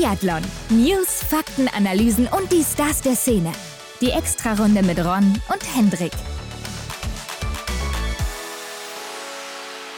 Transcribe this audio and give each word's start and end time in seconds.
Biathlon. 0.00 0.40
News, 0.70 1.22
Fakten, 1.24 1.68
Analysen 1.68 2.26
und 2.28 2.50
die 2.50 2.62
Stars 2.62 3.02
der 3.02 3.14
Szene. 3.14 3.52
Die 4.00 4.08
Extrarunde 4.08 4.82
mit 4.82 4.98
Ron 4.98 5.34
und 5.52 5.76
Hendrik. 5.76 6.12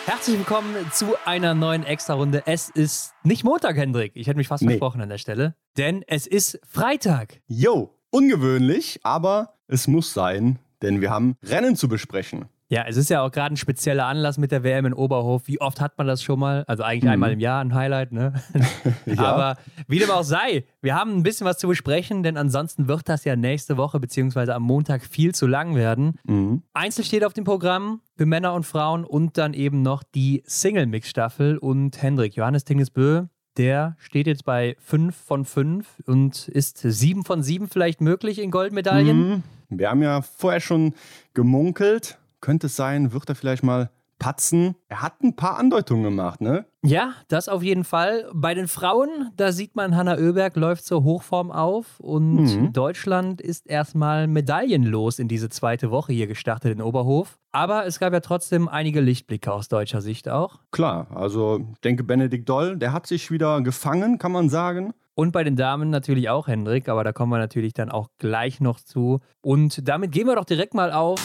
Herzlich 0.04 0.38
willkommen 0.38 0.74
zu 0.92 1.14
einer 1.24 1.54
neuen 1.54 1.84
Extrarunde. 1.84 2.42
Es 2.46 2.68
ist 2.68 3.14
nicht 3.22 3.44
Montag, 3.44 3.76
Hendrik. 3.76 4.10
Ich 4.16 4.26
hätte 4.26 4.38
mich 4.38 4.48
fast 4.48 4.64
Nee. 4.64 4.70
versprochen 4.70 5.02
an 5.02 5.08
der 5.08 5.18
Stelle. 5.18 5.54
Denn 5.78 6.02
es 6.08 6.26
ist 6.26 6.58
Freitag. 6.68 7.40
Jo, 7.46 7.94
ungewöhnlich, 8.10 8.98
aber 9.04 9.54
es 9.68 9.86
muss 9.86 10.12
sein, 10.12 10.58
denn 10.82 11.00
wir 11.00 11.10
haben 11.10 11.36
Rennen 11.44 11.76
zu 11.76 11.86
besprechen. 11.86 12.46
Ja, 12.72 12.86
es 12.88 12.96
ist 12.96 13.10
ja 13.10 13.20
auch 13.20 13.30
gerade 13.30 13.52
ein 13.52 13.58
spezieller 13.58 14.06
Anlass 14.06 14.38
mit 14.38 14.50
der 14.50 14.64
WM 14.64 14.86
in 14.86 14.94
Oberhof. 14.94 15.42
Wie 15.44 15.60
oft 15.60 15.78
hat 15.78 15.98
man 15.98 16.06
das 16.06 16.22
schon 16.22 16.38
mal? 16.38 16.64
Also 16.66 16.82
eigentlich 16.82 17.12
einmal 17.12 17.30
im 17.30 17.38
Jahr 17.38 17.62
ein 17.62 17.74
Highlight, 17.74 18.12
ne? 18.12 18.32
Aber 19.18 19.58
wie 19.88 19.98
dem 19.98 20.08
auch 20.08 20.22
sei, 20.22 20.64
wir 20.80 20.94
haben 20.94 21.14
ein 21.14 21.22
bisschen 21.22 21.46
was 21.46 21.58
zu 21.58 21.68
besprechen, 21.68 22.22
denn 22.22 22.38
ansonsten 22.38 22.88
wird 22.88 23.10
das 23.10 23.26
ja 23.26 23.36
nächste 23.36 23.76
Woche 23.76 24.00
beziehungsweise 24.00 24.54
am 24.54 24.62
Montag 24.62 25.04
viel 25.04 25.34
zu 25.34 25.46
lang 25.46 25.74
werden. 25.74 26.18
Mhm. 26.24 26.62
Einzel 26.72 27.04
steht 27.04 27.26
auf 27.26 27.34
dem 27.34 27.44
Programm 27.44 28.00
für 28.16 28.24
Männer 28.24 28.54
und 28.54 28.64
Frauen 28.64 29.04
und 29.04 29.36
dann 29.36 29.52
eben 29.52 29.82
noch 29.82 30.02
die 30.02 30.42
Single-Mix-Staffel. 30.46 31.58
Und 31.58 32.00
Hendrik, 32.00 32.36
Johannes 32.36 32.64
Tingesbö, 32.64 33.26
der 33.58 33.96
steht 33.98 34.26
jetzt 34.26 34.46
bei 34.46 34.76
5 34.78 35.14
von 35.14 35.44
5 35.44 36.04
und 36.06 36.48
ist 36.48 36.78
7 36.78 37.22
von 37.26 37.42
7 37.42 37.68
vielleicht 37.68 38.00
möglich 38.00 38.38
in 38.38 38.50
Goldmedaillen. 38.50 39.28
Mhm. 39.28 39.42
Wir 39.68 39.90
haben 39.90 40.02
ja 40.02 40.22
vorher 40.22 40.60
schon 40.60 40.94
gemunkelt. 41.34 42.18
Könnte 42.42 42.66
es 42.66 42.76
sein, 42.76 43.12
wird 43.14 43.28
er 43.30 43.34
vielleicht 43.36 43.62
mal 43.62 43.90
patzen? 44.18 44.74
Er 44.88 45.00
hat 45.00 45.22
ein 45.22 45.34
paar 45.36 45.58
Andeutungen 45.58 46.02
gemacht, 46.04 46.40
ne? 46.40 46.66
Ja, 46.84 47.12
das 47.28 47.48
auf 47.48 47.62
jeden 47.62 47.84
Fall. 47.84 48.28
Bei 48.34 48.52
den 48.54 48.66
Frauen, 48.68 49.30
da 49.36 49.52
sieht 49.52 49.74
man, 49.76 49.96
Hanna 49.96 50.16
Oeberg 50.16 50.56
läuft 50.56 50.84
zur 50.84 51.02
Hochform 51.04 51.50
auf 51.52 51.98
und 52.00 52.42
Mhm. 52.42 52.72
Deutschland 52.72 53.40
ist 53.40 53.66
erstmal 53.68 54.26
medaillenlos 54.26 55.18
in 55.20 55.28
diese 55.28 55.48
zweite 55.48 55.90
Woche 55.90 56.12
hier 56.12 56.26
gestartet 56.26 56.72
in 56.72 56.82
Oberhof. 56.82 57.38
Aber 57.52 57.86
es 57.86 57.98
gab 58.00 58.12
ja 58.12 58.20
trotzdem 58.20 58.68
einige 58.68 59.00
Lichtblicke 59.00 59.52
aus 59.52 59.68
deutscher 59.68 60.00
Sicht 60.00 60.28
auch. 60.28 60.58
Klar, 60.72 61.06
also 61.14 61.64
ich 61.74 61.80
denke, 61.80 62.02
Benedikt 62.04 62.48
Doll, 62.48 62.76
der 62.76 62.92
hat 62.92 63.06
sich 63.06 63.30
wieder 63.30 63.60
gefangen, 63.60 64.18
kann 64.18 64.32
man 64.32 64.48
sagen. 64.48 64.92
Und 65.14 65.30
bei 65.32 65.44
den 65.44 65.56
Damen 65.56 65.90
natürlich 65.90 66.28
auch 66.28 66.48
Hendrik, 66.48 66.88
aber 66.88 67.04
da 67.04 67.12
kommen 67.12 67.30
wir 67.30 67.38
natürlich 67.38 67.74
dann 67.74 67.90
auch 67.90 68.08
gleich 68.18 68.60
noch 68.60 68.80
zu. 68.80 69.20
Und 69.42 69.86
damit 69.88 70.10
gehen 70.10 70.26
wir 70.26 70.34
doch 70.36 70.44
direkt 70.44 70.74
mal 70.74 70.90
auf. 70.92 71.20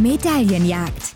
Medaillenjagd. 0.00 1.14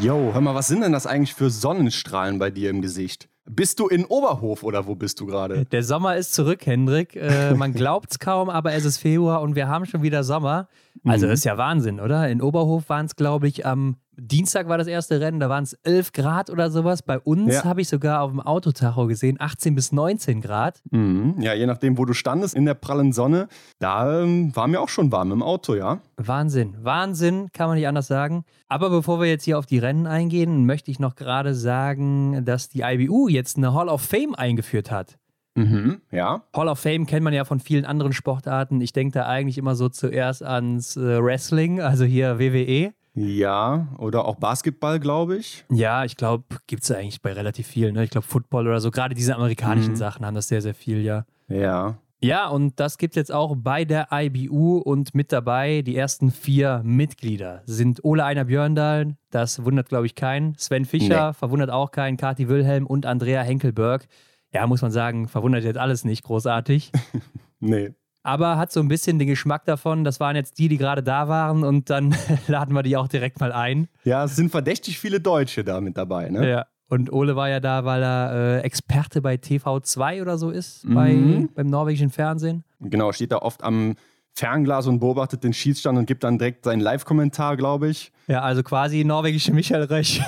Jo, 0.00 0.30
hör 0.34 0.40
mal, 0.40 0.54
was 0.54 0.66
sind 0.68 0.82
denn 0.82 0.92
das 0.92 1.06
eigentlich 1.06 1.32
für 1.34 1.48
Sonnenstrahlen 1.48 2.38
bei 2.38 2.50
dir 2.50 2.68
im 2.68 2.82
Gesicht? 2.82 3.28
Bist 3.46 3.80
du 3.80 3.88
in 3.88 4.04
Oberhof 4.04 4.62
oder 4.62 4.86
wo 4.86 4.94
bist 4.94 5.20
du 5.20 5.26
gerade? 5.26 5.64
Der 5.64 5.82
Sommer 5.82 6.16
ist 6.16 6.34
zurück, 6.34 6.66
Hendrik. 6.66 7.16
Äh, 7.16 7.54
man 7.54 7.72
glaubt's 7.74 8.18
kaum, 8.18 8.50
aber 8.50 8.74
es 8.74 8.84
ist 8.84 8.98
Februar 8.98 9.40
und 9.40 9.54
wir 9.54 9.68
haben 9.68 9.86
schon 9.86 10.02
wieder 10.02 10.22
Sommer. 10.22 10.68
Also 11.04 11.26
Mhm. 11.26 11.30
das 11.30 11.40
ist 11.40 11.44
ja 11.44 11.58
Wahnsinn, 11.58 12.00
oder? 12.00 12.28
In 12.28 12.40
Oberhof 12.40 12.88
waren 12.88 13.06
es, 13.06 13.16
glaube 13.16 13.48
ich, 13.48 13.66
am 13.66 13.96
Dienstag 14.16 14.68
war 14.68 14.78
das 14.78 14.86
erste 14.86 15.20
Rennen, 15.20 15.40
da 15.40 15.48
waren 15.48 15.64
es 15.64 15.72
11 15.82 16.12
Grad 16.12 16.48
oder 16.48 16.70
sowas. 16.70 17.02
Bei 17.02 17.18
uns 17.18 17.52
Ja. 17.52 17.64
habe 17.64 17.80
ich 17.80 17.88
sogar 17.88 18.22
auf 18.22 18.30
dem 18.30 18.40
Autotacho 18.40 19.08
gesehen, 19.08 19.38
18 19.40 19.74
bis 19.74 19.90
19 19.90 20.40
Grad. 20.40 20.80
Mhm. 20.92 21.34
Ja, 21.40 21.52
je 21.52 21.66
nachdem, 21.66 21.98
wo 21.98 22.04
du 22.04 22.12
standest 22.12 22.54
in 22.54 22.64
der 22.64 22.74
prallen 22.74 23.12
Sonne, 23.12 23.48
da 23.80 24.20
ähm, 24.22 24.54
war 24.54 24.68
mir 24.68 24.80
auch 24.80 24.88
schon 24.88 25.10
warm 25.10 25.32
im 25.32 25.42
Auto, 25.42 25.74
ja? 25.74 25.98
Wahnsinn, 26.16 26.76
Wahnsinn, 26.80 27.48
kann 27.52 27.66
man 27.66 27.76
nicht 27.76 27.88
anders 27.88 28.06
sagen. 28.06 28.44
Aber 28.68 28.88
bevor 28.88 29.18
wir 29.20 29.26
jetzt 29.26 29.42
hier 29.42 29.58
auf 29.58 29.66
die 29.66 29.78
Rennen 29.78 30.06
eingehen, 30.06 30.64
möchte 30.64 30.92
ich 30.92 31.00
noch 31.00 31.16
gerade 31.16 31.52
sagen, 31.52 32.44
dass 32.44 32.68
die 32.68 32.82
IBU 32.82 33.26
jetzt 33.28 33.56
eine 33.56 33.74
Hall 33.74 33.88
of 33.88 34.00
Fame 34.00 34.36
eingeführt 34.36 34.92
hat. 34.92 35.16
Mhm. 35.54 36.00
Ja. 36.10 36.42
Hall 36.54 36.68
of 36.68 36.78
Fame 36.80 37.06
kennt 37.06 37.22
man 37.22 37.32
ja 37.32 37.44
von 37.44 37.60
vielen 37.60 37.84
anderen 37.84 38.12
Sportarten. 38.12 38.80
Ich 38.80 38.92
denke 38.92 39.14
da 39.18 39.26
eigentlich 39.26 39.58
immer 39.58 39.74
so 39.76 39.88
zuerst 39.88 40.42
ans 40.42 40.96
äh, 40.96 41.22
Wrestling, 41.22 41.80
also 41.80 42.04
hier 42.04 42.38
WWE. 42.38 42.92
Ja, 43.16 43.86
oder 43.98 44.24
auch 44.24 44.34
Basketball, 44.36 44.98
glaube 44.98 45.36
ich. 45.36 45.64
Ja, 45.70 46.04
ich 46.04 46.16
glaube, 46.16 46.44
gibt 46.66 46.82
es 46.82 46.90
eigentlich 46.90 47.22
bei 47.22 47.32
relativ 47.32 47.68
vielen. 47.68 47.94
Ne? 47.94 48.02
Ich 48.02 48.10
glaube, 48.10 48.26
Football 48.26 48.66
oder 48.66 48.80
so, 48.80 48.90
gerade 48.90 49.14
diese 49.14 49.36
amerikanischen 49.36 49.92
Mhm. 49.92 49.96
Sachen 49.96 50.26
haben 50.26 50.34
das 50.34 50.48
sehr, 50.48 50.60
sehr 50.60 50.74
viel, 50.74 51.00
ja. 51.00 51.24
Ja. 51.48 51.96
Ja, 52.20 52.48
und 52.48 52.80
das 52.80 52.96
gibt 52.98 53.12
es 53.12 53.16
jetzt 53.16 53.32
auch 53.32 53.54
bei 53.56 53.84
der 53.84 54.08
IBU 54.10 54.78
und 54.78 55.14
mit 55.14 55.30
dabei 55.30 55.82
die 55.82 55.94
ersten 55.94 56.30
vier 56.30 56.80
Mitglieder 56.82 57.62
sind 57.66 58.02
Ole 58.02 58.24
Einer 58.24 58.46
Björndal, 58.46 59.14
das 59.30 59.62
wundert 59.62 59.90
glaube 59.90 60.06
ich 60.06 60.14
keinen, 60.14 60.54
Sven 60.56 60.86
Fischer 60.86 61.34
verwundert 61.34 61.68
auch 61.70 61.90
keinen, 61.90 62.16
Kati 62.16 62.48
Wilhelm 62.48 62.86
und 62.86 63.04
Andrea 63.04 63.42
Henkelberg. 63.42 64.06
Ja, 64.54 64.66
muss 64.66 64.82
man 64.82 64.90
sagen, 64.92 65.26
verwundert 65.28 65.64
jetzt 65.64 65.78
alles 65.78 66.04
nicht 66.04 66.22
großartig. 66.24 66.90
Nee. 67.60 67.94
aber 68.22 68.58
hat 68.58 68.72
so 68.72 68.80
ein 68.80 68.88
bisschen 68.88 69.18
den 69.18 69.26
Geschmack 69.28 69.64
davon. 69.64 70.04
Das 70.04 70.20
waren 70.20 70.36
jetzt 70.36 70.58
die, 70.58 70.68
die 70.68 70.76
gerade 70.76 71.02
da 71.02 71.28
waren 71.28 71.64
und 71.64 71.88
dann 71.88 72.14
laden 72.46 72.74
wir 72.74 72.82
die 72.82 72.96
auch 72.98 73.08
direkt 73.08 73.40
mal 73.40 73.52
ein. 73.52 73.88
Ja, 74.04 74.24
es 74.24 74.36
sind 74.36 74.50
verdächtig 74.50 74.98
viele 74.98 75.18
Deutsche 75.20 75.64
da 75.64 75.80
mit 75.80 75.96
dabei, 75.96 76.28
ne? 76.28 76.46
Ja. 76.48 76.66
Und 76.90 77.10
Ole 77.10 77.36
war 77.36 77.48
ja 77.48 77.60
da, 77.60 77.86
weil 77.86 78.02
er 78.02 78.32
äh, 78.32 78.60
Experte 78.60 79.22
bei 79.22 79.36
TV2 79.36 80.20
oder 80.20 80.36
so 80.36 80.50
ist, 80.50 80.84
bei, 80.86 81.14
Mhm. 81.14 81.48
beim 81.54 81.68
norwegischen 81.68 82.10
Fernsehen. 82.10 82.64
Genau, 82.80 83.10
steht 83.12 83.32
da 83.32 83.38
oft 83.38 83.64
am 83.64 83.94
Fernglas 84.34 84.86
und 84.88 85.00
beobachtet 85.00 85.42
den 85.42 85.54
Schießstand 85.54 85.96
und 85.96 86.04
gibt 86.06 86.22
dann 86.24 86.36
direkt 86.38 86.64
seinen 86.66 86.80
Live-Kommentar, 86.80 87.56
glaube 87.56 87.88
ich. 87.88 88.12
Ja, 88.26 88.42
also 88.42 88.62
quasi 88.62 89.04
norwegische 89.04 89.52
Michael 89.52 89.84
Rösch. 89.84 90.20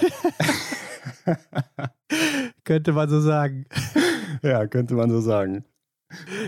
Könnte 2.65 2.93
man 2.93 3.09
so 3.11 3.21
sagen. 3.21 3.67
Ja, 4.43 4.67
könnte 4.67 4.95
man 4.95 5.11
so 5.11 5.21
sagen. 5.21 5.65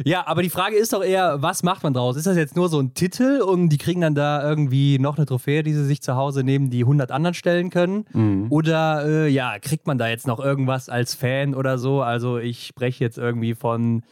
Ja, 0.05 0.27
aber 0.27 0.43
die 0.43 0.51
Frage 0.51 0.77
ist 0.77 0.93
doch 0.93 1.03
eher, 1.03 1.43
was 1.43 1.65
macht 1.65 1.83
man 1.83 1.93
draus? 1.93 2.17
Ist 2.17 2.27
das 2.27 2.37
jetzt 2.37 2.55
nur 2.55 2.69
so 2.69 2.79
ein 2.79 2.95
Titel 2.95 3.43
und 3.45 3.71
die 3.71 3.79
kriegen 3.79 4.01
dann 4.01 4.15
da 4.15 4.49
irgendwie 4.49 4.99
noch 5.01 5.17
eine 5.17 5.27
Trophäe, 5.27 5.65
die 5.65 5.73
sie 5.73 5.85
sich 5.85 6.01
zu 6.01 6.15
Hause 6.15 6.45
neben 6.45 6.71
die 6.71 6.83
100 6.83 7.11
anderen 7.11 7.35
stellen 7.35 7.71
können? 7.71 8.05
Mhm. 8.13 8.47
Oder 8.51 9.05
äh, 9.05 9.29
ja, 9.29 9.59
kriegt 9.59 9.87
man 9.89 9.99
da 9.99 10.09
jetzt 10.09 10.29
noch 10.29 10.39
irgendwas 10.39 10.89
als 10.89 11.15
Fan 11.15 11.55
oder 11.55 11.79
so? 11.79 12.03
Also 12.03 12.39
ich 12.39 12.67
spreche 12.67 13.03
jetzt 13.03 13.19
irgendwie 13.19 13.55
von 13.55 14.03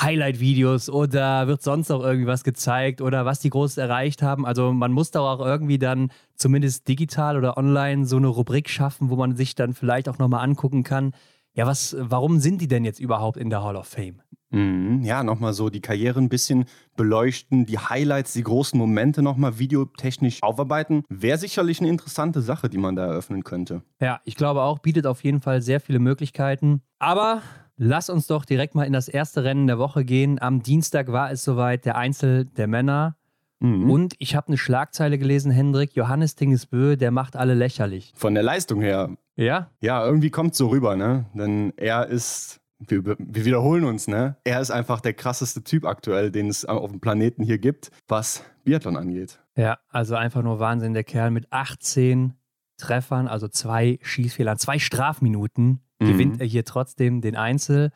Highlight-Videos 0.00 0.90
oder 0.90 1.46
wird 1.46 1.62
sonst 1.62 1.88
noch 1.88 2.02
irgendwie 2.02 2.26
was 2.26 2.44
gezeigt 2.44 3.00
oder 3.00 3.24
was 3.24 3.40
die 3.40 3.50
Großes 3.50 3.78
erreicht 3.78 4.22
haben? 4.22 4.44
Also 4.44 4.72
man 4.72 4.92
muss 4.92 5.10
da 5.10 5.20
auch 5.20 5.40
irgendwie 5.40 5.78
dann 5.78 6.10
zumindest 6.34 6.86
digital 6.88 7.38
oder 7.38 7.56
online 7.56 8.06
so 8.06 8.16
eine 8.16 8.26
Rubrik 8.26 8.68
schaffen, 8.68 9.08
wo 9.08 9.16
man 9.16 9.36
sich 9.36 9.54
dann 9.54 9.72
vielleicht 9.72 10.08
auch 10.08 10.18
nochmal 10.18 10.44
angucken 10.44 10.82
kann. 10.82 11.12
Ja, 11.56 11.66
was, 11.66 11.96
warum 11.98 12.38
sind 12.38 12.60
die 12.60 12.68
denn 12.68 12.84
jetzt 12.84 13.00
überhaupt 13.00 13.38
in 13.38 13.48
der 13.48 13.62
Hall 13.64 13.76
of 13.76 13.86
Fame? 13.86 14.20
Mhm. 14.50 15.02
Ja, 15.04 15.24
nochmal 15.24 15.54
so 15.54 15.70
die 15.70 15.80
Karriere 15.80 16.20
ein 16.20 16.28
bisschen 16.28 16.66
beleuchten, 16.96 17.64
die 17.64 17.78
Highlights, 17.78 18.34
die 18.34 18.42
großen 18.42 18.78
Momente 18.78 19.22
nochmal 19.22 19.58
videotechnisch 19.58 20.42
aufarbeiten. 20.42 21.02
Wäre 21.08 21.38
sicherlich 21.38 21.80
eine 21.80 21.88
interessante 21.88 22.42
Sache, 22.42 22.68
die 22.68 22.76
man 22.76 22.94
da 22.94 23.06
eröffnen 23.06 23.42
könnte. 23.42 23.82
Ja, 24.02 24.20
ich 24.24 24.34
glaube 24.36 24.62
auch, 24.62 24.80
bietet 24.80 25.06
auf 25.06 25.24
jeden 25.24 25.40
Fall 25.40 25.62
sehr 25.62 25.80
viele 25.80 25.98
Möglichkeiten. 25.98 26.82
Aber 26.98 27.40
lass 27.78 28.10
uns 28.10 28.26
doch 28.26 28.44
direkt 28.44 28.74
mal 28.74 28.84
in 28.84 28.92
das 28.92 29.08
erste 29.08 29.42
Rennen 29.42 29.66
der 29.66 29.78
Woche 29.78 30.04
gehen. 30.04 30.38
Am 30.38 30.62
Dienstag 30.62 31.10
war 31.10 31.30
es 31.30 31.42
soweit, 31.42 31.86
der 31.86 31.96
Einzel 31.96 32.44
der 32.44 32.66
Männer. 32.66 33.16
Mhm. 33.60 33.90
Und 33.90 34.14
ich 34.18 34.34
habe 34.36 34.48
eine 34.48 34.58
Schlagzeile 34.58 35.18
gelesen, 35.18 35.50
Hendrik, 35.50 35.94
Johannes 35.96 36.34
Tingesbö, 36.34 36.96
der 36.96 37.10
macht 37.10 37.36
alle 37.36 37.54
lächerlich. 37.54 38.12
Von 38.14 38.34
der 38.34 38.42
Leistung 38.42 38.80
her, 38.80 39.16
Ja? 39.36 39.70
ja, 39.80 40.04
irgendwie 40.04 40.30
kommt 40.30 40.54
so 40.54 40.68
rüber, 40.68 40.94
ne? 40.96 41.26
Denn 41.34 41.72
er 41.76 42.06
ist, 42.06 42.60
wir, 42.78 43.04
wir 43.04 43.44
wiederholen 43.44 43.84
uns, 43.84 44.08
ne? 44.08 44.36
Er 44.44 44.60
ist 44.60 44.70
einfach 44.70 45.00
der 45.00 45.14
krasseste 45.14 45.62
Typ 45.64 45.86
aktuell, 45.86 46.30
den 46.30 46.48
es 46.48 46.64
auf 46.66 46.90
dem 46.90 47.00
Planeten 47.00 47.42
hier 47.42 47.58
gibt, 47.58 47.90
was 48.08 48.44
Biathlon 48.64 48.96
angeht. 48.96 49.40
Ja, 49.56 49.78
also 49.88 50.16
einfach 50.16 50.42
nur 50.42 50.58
Wahnsinn. 50.60 50.92
Der 50.92 51.04
Kerl 51.04 51.30
mit 51.30 51.50
18 51.50 52.34
Treffern, 52.78 53.26
also 53.26 53.48
zwei 53.48 53.98
Schießfehlern, 54.02 54.58
zwei 54.58 54.78
Strafminuten, 54.78 55.80
Mhm. 55.98 56.06
gewinnt 56.08 56.40
er 56.42 56.46
hier 56.46 56.66
trotzdem 56.66 57.22
den 57.22 57.36
Einzel. 57.36 57.90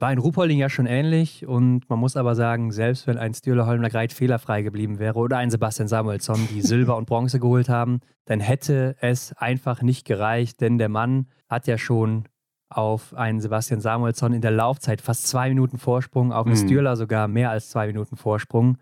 War 0.00 0.12
in 0.12 0.18
Ruhpolding 0.18 0.58
ja 0.58 0.68
schon 0.68 0.86
ähnlich 0.86 1.44
und 1.46 1.88
man 1.90 1.98
muss 1.98 2.16
aber 2.16 2.36
sagen, 2.36 2.70
selbst 2.70 3.08
wenn 3.08 3.18
ein 3.18 3.34
Stürle 3.34 3.66
Holmler 3.66 3.90
Greit 3.90 4.12
fehlerfrei 4.12 4.62
geblieben 4.62 5.00
wäre 5.00 5.18
oder 5.18 5.38
ein 5.38 5.50
Sebastian 5.50 5.88
Samuelsson, 5.88 6.38
die 6.52 6.62
Silber 6.62 6.96
und 6.96 7.06
Bronze 7.06 7.40
geholt 7.40 7.68
haben, 7.68 7.98
dann 8.26 8.38
hätte 8.38 8.94
es 9.00 9.32
einfach 9.32 9.82
nicht 9.82 10.06
gereicht, 10.06 10.60
denn 10.60 10.78
der 10.78 10.88
Mann 10.88 11.26
hat 11.48 11.66
ja 11.66 11.78
schon 11.78 12.24
auf 12.68 13.14
einen 13.14 13.40
Sebastian 13.40 13.80
Samuelsson 13.80 14.34
in 14.34 14.40
der 14.40 14.50
Laufzeit 14.52 15.00
fast 15.00 15.26
zwei 15.26 15.48
Minuten 15.48 15.78
Vorsprung, 15.78 16.32
auf 16.32 16.46
einen 16.46 16.54
Mhm. 16.54 16.66
Stürler 16.68 16.96
sogar 16.96 17.26
mehr 17.26 17.50
als 17.50 17.70
zwei 17.70 17.86
Minuten 17.88 18.16
Vorsprung. 18.16 18.78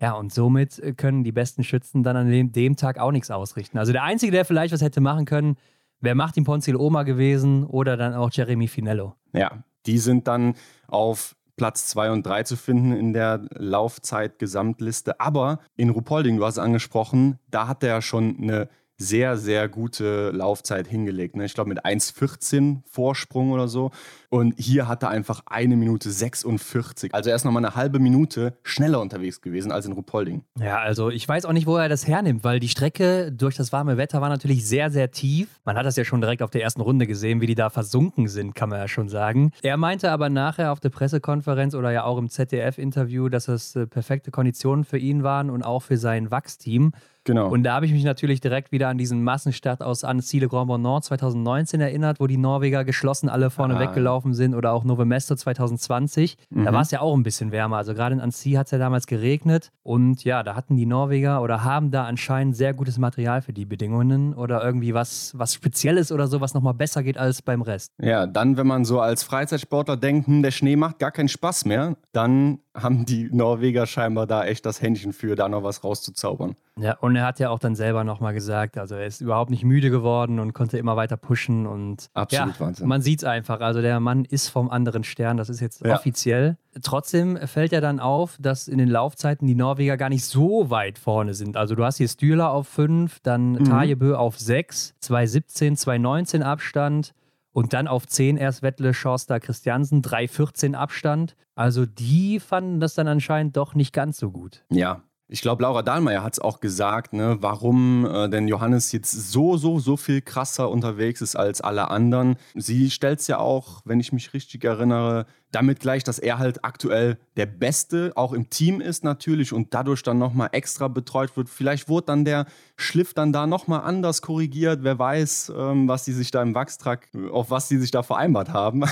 Ja, 0.00 0.12
und 0.12 0.32
somit 0.32 0.78
äh, 0.80 0.92
können 0.92 1.24
die 1.24 1.32
besten 1.32 1.64
Schützen 1.64 2.02
dann 2.02 2.16
an 2.16 2.28
dem, 2.30 2.52
dem 2.52 2.76
Tag 2.76 2.98
auch 2.98 3.10
nichts 3.12 3.30
ausrichten. 3.30 3.78
Also 3.78 3.92
der 3.92 4.02
Einzige, 4.02 4.32
der 4.32 4.44
vielleicht 4.44 4.74
was 4.74 4.82
hätte 4.82 5.00
machen 5.00 5.24
können, 5.24 5.56
wäre 6.00 6.14
Martin 6.14 6.44
Ponzil 6.44 6.76
Oma 6.76 7.04
gewesen 7.04 7.64
oder 7.64 7.96
dann 7.96 8.12
auch 8.14 8.30
Jeremy 8.32 8.68
Finello. 8.68 9.14
Ja, 9.32 9.62
die 9.88 9.98
sind 9.98 10.28
dann 10.28 10.54
auf 10.86 11.34
Platz 11.56 11.88
2 11.88 12.12
und 12.12 12.24
3 12.24 12.44
zu 12.44 12.56
finden 12.56 12.92
in 12.92 13.12
der 13.12 13.42
Laufzeit-Gesamtliste. 13.50 15.20
Aber 15.20 15.58
in 15.76 15.90
Rupolding, 15.90 16.36
du 16.36 16.44
hast 16.44 16.54
es 16.54 16.58
angesprochen, 16.64 17.38
da 17.50 17.66
hat 17.66 17.82
er 17.82 17.88
ja 17.88 18.02
schon 18.02 18.36
eine 18.40 18.68
sehr, 18.98 19.36
sehr 19.36 19.68
gute 19.68 20.30
Laufzeit 20.32 20.88
hingelegt. 20.88 21.36
Ne? 21.36 21.44
Ich 21.44 21.54
glaube 21.54 21.68
mit 21.68 21.84
1,14 21.84 22.82
Vorsprung 22.90 23.52
oder 23.52 23.68
so. 23.68 23.92
Und 24.28 24.54
hier 24.58 24.88
hat 24.88 25.04
er 25.04 25.10
einfach 25.10 25.42
eine 25.46 25.76
Minute 25.76 26.10
46. 26.10 27.14
Also 27.14 27.30
er 27.30 27.36
ist 27.36 27.44
nochmal 27.44 27.64
eine 27.64 27.76
halbe 27.76 28.00
Minute 28.00 28.58
schneller 28.62 29.00
unterwegs 29.00 29.40
gewesen 29.40 29.70
als 29.70 29.86
in 29.86 29.92
Rupolding. 29.92 30.42
Ja, 30.58 30.78
also 30.78 31.10
ich 31.10 31.26
weiß 31.26 31.44
auch 31.44 31.52
nicht, 31.52 31.66
wo 31.66 31.76
er 31.76 31.88
das 31.88 32.06
hernimmt, 32.06 32.44
weil 32.44 32.58
die 32.60 32.68
Strecke 32.68 33.32
durch 33.32 33.56
das 33.56 33.72
warme 33.72 33.96
Wetter 33.96 34.20
war 34.20 34.28
natürlich 34.28 34.66
sehr, 34.66 34.90
sehr 34.90 35.12
tief. 35.12 35.60
Man 35.64 35.76
hat 35.76 35.86
das 35.86 35.96
ja 35.96 36.04
schon 36.04 36.20
direkt 36.20 36.42
auf 36.42 36.50
der 36.50 36.62
ersten 36.62 36.80
Runde 36.80 37.06
gesehen, 37.06 37.40
wie 37.40 37.46
die 37.46 37.54
da 37.54 37.70
versunken 37.70 38.28
sind, 38.28 38.54
kann 38.54 38.68
man 38.68 38.80
ja 38.80 38.88
schon 38.88 39.08
sagen. 39.08 39.52
Er 39.62 39.76
meinte 39.76 40.10
aber 40.10 40.28
nachher 40.28 40.72
auf 40.72 40.80
der 40.80 40.90
Pressekonferenz 40.90 41.74
oder 41.74 41.92
ja 41.92 42.04
auch 42.04 42.18
im 42.18 42.28
ZDF-Interview, 42.28 43.28
dass 43.28 43.48
es 43.48 43.76
äh, 43.76 43.86
perfekte 43.86 44.32
Konditionen 44.32 44.84
für 44.84 44.98
ihn 44.98 45.22
waren 45.22 45.50
und 45.50 45.62
auch 45.62 45.84
für 45.84 45.96
sein 45.96 46.30
Wachsteam. 46.30 46.92
Genau. 47.28 47.50
Und 47.50 47.62
da 47.62 47.74
habe 47.74 47.84
ich 47.84 47.92
mich 47.92 48.04
natürlich 48.04 48.40
direkt 48.40 48.72
wieder 48.72 48.88
an 48.88 48.96
diesen 48.96 49.22
Massenstart 49.22 49.82
aus 49.82 50.02
Annecy 50.02 50.38
le 50.38 50.48
Grand 50.48 50.66
Bonnant 50.66 51.04
2019 51.04 51.78
erinnert, 51.78 52.20
wo 52.20 52.26
die 52.26 52.38
Norweger 52.38 52.86
geschlossen 52.86 53.28
alle 53.28 53.50
vorne 53.50 53.76
ah. 53.76 53.80
weggelaufen 53.80 54.32
sind 54.32 54.54
oder 54.54 54.72
auch 54.72 54.82
Nove 54.82 55.04
Mesto 55.04 55.36
2020. 55.36 56.38
Mhm. 56.48 56.64
Da 56.64 56.72
war 56.72 56.80
es 56.80 56.90
ja 56.90 57.02
auch 57.02 57.14
ein 57.14 57.24
bisschen 57.24 57.52
wärmer. 57.52 57.76
Also 57.76 57.92
gerade 57.92 58.14
in 58.14 58.22
Annecy 58.22 58.52
hat 58.52 58.68
es 58.68 58.70
ja 58.70 58.78
damals 58.78 59.06
geregnet 59.06 59.72
und 59.82 60.24
ja, 60.24 60.42
da 60.42 60.54
hatten 60.54 60.74
die 60.76 60.86
Norweger 60.86 61.42
oder 61.42 61.64
haben 61.64 61.90
da 61.90 62.06
anscheinend 62.06 62.56
sehr 62.56 62.72
gutes 62.72 62.96
Material 62.96 63.42
für 63.42 63.52
die 63.52 63.66
Bedingungen 63.66 64.32
oder 64.32 64.64
irgendwie 64.64 64.94
was, 64.94 65.34
was 65.36 65.52
Spezielles 65.52 66.10
oder 66.10 66.28
so, 66.28 66.40
was 66.40 66.54
nochmal 66.54 66.72
besser 66.72 67.02
geht 67.02 67.18
als 67.18 67.42
beim 67.42 67.60
Rest. 67.60 67.92
Ja, 68.00 68.26
dann, 68.26 68.56
wenn 68.56 68.66
man 68.66 68.86
so 68.86 69.00
als 69.00 69.22
Freizeitsportler 69.22 69.98
denkt, 69.98 70.28
hm, 70.28 70.42
der 70.42 70.50
Schnee 70.50 70.76
macht 70.76 70.98
gar 70.98 71.10
keinen 71.10 71.28
Spaß 71.28 71.66
mehr, 71.66 71.98
dann 72.12 72.60
haben 72.74 73.04
die 73.04 73.28
Norweger 73.30 73.86
scheinbar 73.86 74.26
da 74.26 74.46
echt 74.46 74.64
das 74.64 74.80
Händchen 74.80 75.12
für, 75.12 75.36
da 75.36 75.46
noch 75.50 75.62
was 75.62 75.84
rauszuzaubern. 75.84 76.56
Ja, 76.80 76.96
und 77.00 77.16
er 77.16 77.24
hat 77.24 77.38
ja 77.38 77.50
auch 77.50 77.58
dann 77.58 77.74
selber 77.74 78.04
nochmal 78.04 78.34
gesagt, 78.34 78.78
also 78.78 78.94
er 78.94 79.06
ist 79.06 79.20
überhaupt 79.20 79.50
nicht 79.50 79.64
müde 79.64 79.90
geworden 79.90 80.38
und 80.38 80.52
konnte 80.52 80.78
immer 80.78 80.96
weiter 80.96 81.16
pushen 81.16 81.66
und 81.66 82.08
Absolut 82.14 82.54
ja, 82.54 82.60
Wahnsinn. 82.60 82.88
man 82.88 83.02
sieht 83.02 83.20
es 83.20 83.24
einfach, 83.24 83.60
also 83.60 83.82
der 83.82 83.98
Mann 84.00 84.24
ist 84.24 84.48
vom 84.48 84.70
anderen 84.70 85.04
Stern, 85.04 85.36
das 85.36 85.48
ist 85.48 85.60
jetzt 85.60 85.84
ja. 85.84 85.94
offiziell. 85.96 86.56
Trotzdem 86.82 87.36
fällt 87.46 87.72
ja 87.72 87.80
dann 87.80 87.98
auf, 87.98 88.36
dass 88.40 88.68
in 88.68 88.78
den 88.78 88.88
Laufzeiten 88.88 89.46
die 89.46 89.54
Norweger 89.54 89.96
gar 89.96 90.08
nicht 90.08 90.24
so 90.24 90.70
weit 90.70 90.98
vorne 90.98 91.34
sind. 91.34 91.56
Also 91.56 91.74
du 91.74 91.84
hast 91.84 91.96
hier 91.96 92.08
Stühler 92.08 92.50
auf 92.50 92.68
5, 92.68 93.20
dann 93.20 93.52
mhm. 93.52 93.64
Tajebö 93.64 94.14
auf 94.14 94.38
6, 94.38 94.94
2,17, 95.02 95.80
2,19 95.82 96.42
Abstand. 96.42 97.14
Und 97.52 97.72
dann 97.72 97.88
auf 97.88 98.06
10 98.06 98.36
erst 98.36 98.62
Wettle, 98.62 98.94
Schorster, 98.94 99.40
Christiansen, 99.40 100.00
3,14 100.02 100.74
Abstand. 100.74 101.34
Also 101.56 101.86
die 101.86 102.38
fanden 102.38 102.78
das 102.78 102.94
dann 102.94 103.08
anscheinend 103.08 103.56
doch 103.56 103.74
nicht 103.74 103.92
ganz 103.92 104.18
so 104.18 104.30
gut. 104.30 104.64
Ja, 104.70 105.02
ich 105.28 105.42
glaube, 105.42 105.62
Laura 105.62 105.82
Dahlmeier 105.82 106.22
hat 106.22 106.32
es 106.32 106.38
auch 106.38 106.60
gesagt, 106.60 107.12
ne, 107.12 107.36
warum 107.40 108.06
äh, 108.06 108.28
denn 108.30 108.48
Johannes 108.48 108.92
jetzt 108.92 109.12
so, 109.12 109.58
so, 109.58 109.78
so 109.78 109.98
viel 109.98 110.22
krasser 110.22 110.70
unterwegs 110.70 111.20
ist 111.20 111.36
als 111.36 111.60
alle 111.60 111.90
anderen. 111.90 112.36
Sie 112.54 112.90
stellt 112.90 113.20
es 113.20 113.26
ja 113.26 113.38
auch, 113.38 113.82
wenn 113.84 114.00
ich 114.00 114.12
mich 114.12 114.32
richtig 114.32 114.64
erinnere, 114.64 115.26
damit 115.50 115.80
gleich, 115.80 116.04
dass 116.04 116.18
er 116.18 116.38
halt 116.38 116.64
aktuell 116.64 117.18
der 117.36 117.46
Beste 117.46 118.12
auch 118.16 118.32
im 118.32 118.50
Team 118.50 118.80
ist 118.80 119.04
natürlich 119.04 119.52
und 119.52 119.72
dadurch 119.72 120.02
dann 120.02 120.18
nochmal 120.18 120.50
extra 120.52 120.88
betreut 120.88 121.36
wird. 121.36 121.48
Vielleicht 121.48 121.88
wurde 121.88 122.06
dann 122.06 122.24
der 122.24 122.46
Schliff 122.76 123.14
dann 123.14 123.32
da 123.32 123.46
nochmal 123.46 123.82
anders 123.82 124.22
korrigiert. 124.22 124.80
Wer 124.82 124.98
weiß, 124.98 125.52
ähm, 125.56 125.88
was 125.88 126.04
die 126.04 126.12
sich 126.12 126.30
da 126.30 126.42
im 126.42 126.54
Wachstrag, 126.54 127.08
auf 127.32 127.50
was 127.50 127.68
die 127.68 127.78
sich 127.78 127.90
da 127.90 128.02
vereinbart 128.02 128.52
haben. 128.52 128.84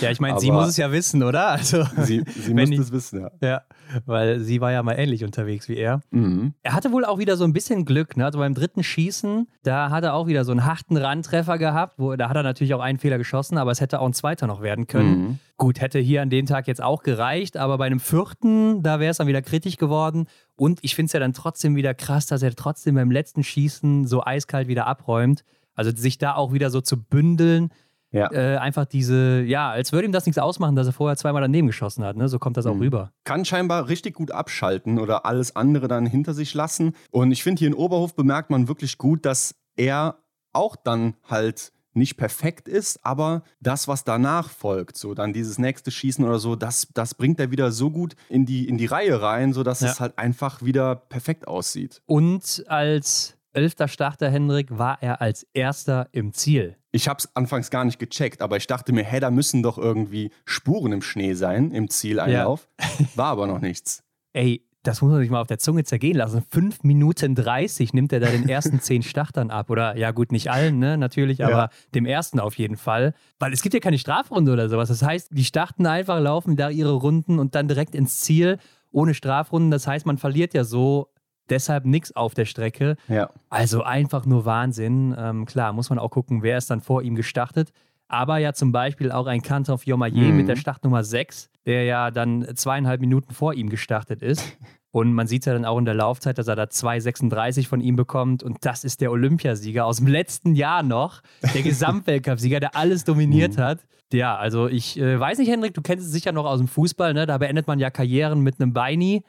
Ja, 0.00 0.10
ich 0.10 0.20
meine, 0.20 0.40
sie 0.40 0.50
muss 0.50 0.68
es 0.68 0.76
ja 0.76 0.90
wissen, 0.92 1.22
oder? 1.22 1.48
Also, 1.48 1.84
sie 1.98 2.24
sie 2.36 2.54
müsste 2.54 2.80
es 2.80 2.92
wissen, 2.92 3.20
ja. 3.20 3.30
Ja, 3.42 3.62
weil 4.06 4.40
sie 4.40 4.60
war 4.60 4.72
ja 4.72 4.82
mal 4.82 4.94
ähnlich 4.94 5.24
unterwegs 5.24 5.68
wie 5.68 5.76
er. 5.76 6.00
Mhm. 6.10 6.54
Er 6.62 6.72
hatte 6.74 6.92
wohl 6.92 7.04
auch 7.04 7.18
wieder 7.18 7.36
so 7.36 7.44
ein 7.44 7.52
bisschen 7.52 7.84
Glück. 7.84 8.16
Ne? 8.16 8.24
Also 8.24 8.38
beim 8.38 8.54
dritten 8.54 8.82
Schießen, 8.82 9.48
da 9.62 9.90
hat 9.90 10.04
er 10.04 10.14
auch 10.14 10.26
wieder 10.26 10.44
so 10.44 10.52
einen 10.52 10.64
harten 10.64 10.96
Randtreffer 10.96 11.58
gehabt. 11.58 11.94
Wo, 11.98 12.16
da 12.16 12.28
hat 12.28 12.36
er 12.36 12.42
natürlich 12.42 12.74
auch 12.74 12.80
einen 12.80 12.98
Fehler 12.98 13.18
geschossen, 13.18 13.58
aber 13.58 13.70
es 13.70 13.80
hätte 13.80 14.00
auch 14.00 14.06
ein 14.06 14.14
zweiter 14.14 14.46
noch 14.46 14.62
werden 14.62 14.86
können. 14.86 15.18
Mhm. 15.18 15.38
Gut, 15.60 15.82
hätte 15.82 15.98
hier 15.98 16.22
an 16.22 16.30
dem 16.30 16.46
Tag 16.46 16.66
jetzt 16.68 16.82
auch 16.82 17.02
gereicht, 17.02 17.58
aber 17.58 17.76
bei 17.76 17.84
einem 17.84 18.00
vierten, 18.00 18.82
da 18.82 18.98
wäre 18.98 19.10
es 19.10 19.18
dann 19.18 19.26
wieder 19.26 19.42
kritisch 19.42 19.76
geworden. 19.76 20.26
Und 20.56 20.78
ich 20.80 20.94
finde 20.94 21.08
es 21.08 21.12
ja 21.12 21.20
dann 21.20 21.34
trotzdem 21.34 21.76
wieder 21.76 21.92
krass, 21.92 22.24
dass 22.24 22.42
er 22.42 22.56
trotzdem 22.56 22.94
beim 22.94 23.10
letzten 23.10 23.44
Schießen 23.44 24.06
so 24.06 24.24
eiskalt 24.24 24.68
wieder 24.68 24.86
abräumt. 24.86 25.44
Also 25.74 25.94
sich 25.94 26.16
da 26.16 26.34
auch 26.34 26.54
wieder 26.54 26.70
so 26.70 26.80
zu 26.80 26.96
bündeln. 26.96 27.68
Ja. 28.10 28.32
Äh, 28.32 28.56
einfach 28.56 28.86
diese, 28.86 29.42
ja, 29.42 29.68
als 29.68 29.92
würde 29.92 30.06
ihm 30.06 30.12
das 30.12 30.24
nichts 30.24 30.38
ausmachen, 30.38 30.76
dass 30.76 30.86
er 30.86 30.94
vorher 30.94 31.18
zweimal 31.18 31.42
daneben 31.42 31.66
geschossen 31.66 32.04
hat. 32.04 32.16
Ne? 32.16 32.30
So 32.30 32.38
kommt 32.38 32.56
das 32.56 32.64
auch 32.64 32.76
mhm. 32.76 32.80
rüber. 32.80 33.12
Kann 33.24 33.44
scheinbar 33.44 33.86
richtig 33.90 34.14
gut 34.14 34.30
abschalten 34.30 34.98
oder 34.98 35.26
alles 35.26 35.56
andere 35.56 35.88
dann 35.88 36.06
hinter 36.06 36.32
sich 36.32 36.54
lassen. 36.54 36.94
Und 37.10 37.32
ich 37.32 37.42
finde, 37.42 37.58
hier 37.58 37.68
in 37.68 37.74
Oberhof 37.74 38.14
bemerkt 38.14 38.48
man 38.48 38.66
wirklich 38.66 38.96
gut, 38.96 39.26
dass 39.26 39.54
er 39.76 40.16
auch 40.54 40.74
dann 40.74 41.16
halt 41.28 41.70
nicht 41.92 42.16
perfekt 42.16 42.68
ist, 42.68 43.04
aber 43.04 43.42
das, 43.60 43.88
was 43.88 44.04
danach 44.04 44.50
folgt, 44.50 44.96
so 44.96 45.14
dann 45.14 45.32
dieses 45.32 45.58
nächste 45.58 45.90
Schießen 45.90 46.24
oder 46.24 46.38
so, 46.38 46.56
das, 46.56 46.88
das 46.94 47.14
bringt 47.14 47.40
er 47.40 47.50
wieder 47.50 47.72
so 47.72 47.90
gut 47.90 48.14
in 48.28 48.46
die, 48.46 48.68
in 48.68 48.78
die 48.78 48.86
Reihe 48.86 49.20
rein, 49.20 49.52
sodass 49.52 49.80
ja. 49.80 49.90
es 49.90 50.00
halt 50.00 50.18
einfach 50.18 50.62
wieder 50.62 50.96
perfekt 50.96 51.48
aussieht. 51.48 52.02
Und 52.06 52.64
als 52.68 53.36
elfter 53.52 53.88
Starter 53.88 54.30
Hendrik 54.30 54.78
war 54.78 55.02
er 55.02 55.20
als 55.20 55.46
erster 55.52 56.08
im 56.12 56.32
Ziel. 56.32 56.76
Ich 56.92 57.08
habe 57.08 57.18
es 57.18 57.34
anfangs 57.36 57.70
gar 57.70 57.84
nicht 57.84 57.98
gecheckt, 57.98 58.42
aber 58.42 58.56
ich 58.56 58.66
dachte 58.66 58.92
mir, 58.92 59.04
hey, 59.04 59.20
da 59.20 59.30
müssen 59.30 59.62
doch 59.62 59.78
irgendwie 59.78 60.30
Spuren 60.44 60.92
im 60.92 61.02
Schnee 61.02 61.34
sein, 61.34 61.70
im 61.70 61.88
Zieleinlauf. 61.88 62.68
Ja. 62.80 63.06
War 63.14 63.26
aber 63.26 63.46
noch 63.46 63.60
nichts. 63.60 64.02
Ey, 64.32 64.64
das 64.82 65.02
muss 65.02 65.10
man 65.10 65.20
sich 65.20 65.30
mal 65.30 65.40
auf 65.40 65.46
der 65.46 65.58
Zunge 65.58 65.84
zergehen 65.84 66.16
lassen. 66.16 66.42
5 66.48 66.84
Minuten 66.84 67.34
30 67.34 67.92
nimmt 67.92 68.12
er 68.12 68.20
da 68.20 68.28
den 68.28 68.48
ersten 68.48 68.80
zehn 68.80 69.02
Startern 69.02 69.50
ab. 69.50 69.68
Oder 69.70 69.96
ja, 69.96 70.10
gut, 70.10 70.32
nicht 70.32 70.50
allen, 70.50 70.78
ne, 70.78 70.96
natürlich, 70.96 71.44
aber 71.44 71.52
ja. 71.52 71.70
dem 71.94 72.06
ersten 72.06 72.40
auf 72.40 72.56
jeden 72.56 72.76
Fall. 72.76 73.14
Weil 73.38 73.52
es 73.52 73.62
gibt 73.62 73.74
ja 73.74 73.80
keine 73.80 73.98
Strafrunde 73.98 74.52
oder 74.52 74.68
sowas. 74.68 74.88
Das 74.88 75.02
heißt, 75.02 75.30
die 75.32 75.44
starten 75.44 75.86
einfach, 75.86 76.18
laufen 76.20 76.56
da 76.56 76.70
ihre 76.70 76.92
Runden 76.92 77.38
und 77.38 77.54
dann 77.54 77.68
direkt 77.68 77.94
ins 77.94 78.20
Ziel 78.20 78.58
ohne 78.90 79.12
Strafrunden. 79.14 79.70
Das 79.70 79.86
heißt, 79.86 80.06
man 80.06 80.16
verliert 80.18 80.54
ja 80.54 80.64
so 80.64 81.08
deshalb 81.50 81.84
nichts 81.84 82.16
auf 82.16 82.32
der 82.32 82.46
Strecke. 82.46 82.96
Ja. 83.08 83.30
Also 83.50 83.82
einfach 83.82 84.24
nur 84.24 84.46
Wahnsinn. 84.46 85.14
Ähm, 85.18 85.44
klar, 85.44 85.72
muss 85.72 85.90
man 85.90 85.98
auch 85.98 86.10
gucken, 86.10 86.42
wer 86.42 86.56
ist 86.56 86.70
dann 86.70 86.80
vor 86.80 87.02
ihm 87.02 87.16
gestartet 87.16 87.72
aber 88.10 88.38
ja 88.38 88.52
zum 88.52 88.72
Beispiel 88.72 89.12
auch 89.12 89.26
ein 89.26 89.42
Kantor 89.42 89.80
Jomaye 89.84 90.30
mhm. 90.30 90.36
mit 90.36 90.48
der 90.48 90.56
Startnummer 90.56 91.04
6, 91.04 91.50
der 91.66 91.84
ja 91.84 92.10
dann 92.10 92.46
zweieinhalb 92.54 93.00
Minuten 93.00 93.32
vor 93.32 93.54
ihm 93.54 93.68
gestartet 93.70 94.22
ist. 94.22 94.56
Und 94.92 95.12
man 95.12 95.28
sieht 95.28 95.46
ja 95.46 95.52
dann 95.52 95.64
auch 95.64 95.78
in 95.78 95.84
der 95.84 95.94
Laufzeit, 95.94 96.36
dass 96.36 96.48
er 96.48 96.56
da 96.56 96.64
2,36 96.64 97.68
von 97.68 97.80
ihm 97.80 97.94
bekommt. 97.94 98.42
Und 98.42 98.58
das 98.62 98.82
ist 98.82 99.00
der 99.00 99.12
Olympiasieger 99.12 99.86
aus 99.86 99.98
dem 99.98 100.08
letzten 100.08 100.56
Jahr 100.56 100.82
noch. 100.82 101.22
Der 101.54 101.62
Gesamtweltcup-Sieger, 101.62 102.58
der 102.58 102.74
alles 102.74 103.04
dominiert 103.04 103.56
mhm. 103.56 103.62
hat. 103.62 103.78
Ja, 104.12 104.36
also 104.36 104.66
ich 104.66 104.98
äh, 104.98 105.20
weiß 105.20 105.38
nicht, 105.38 105.48
Hendrik, 105.48 105.74
du 105.74 105.82
kennst 105.82 106.06
es 106.06 106.12
sicher 106.12 106.32
noch 106.32 106.44
aus 106.44 106.58
dem 106.58 106.66
Fußball, 106.66 107.14
ne? 107.14 107.26
Da 107.26 107.38
beendet 107.38 107.68
man 107.68 107.78
ja 107.78 107.90
Karrieren 107.90 108.40
mit 108.40 108.60
einem 108.60 108.72
Beini. 108.72 109.22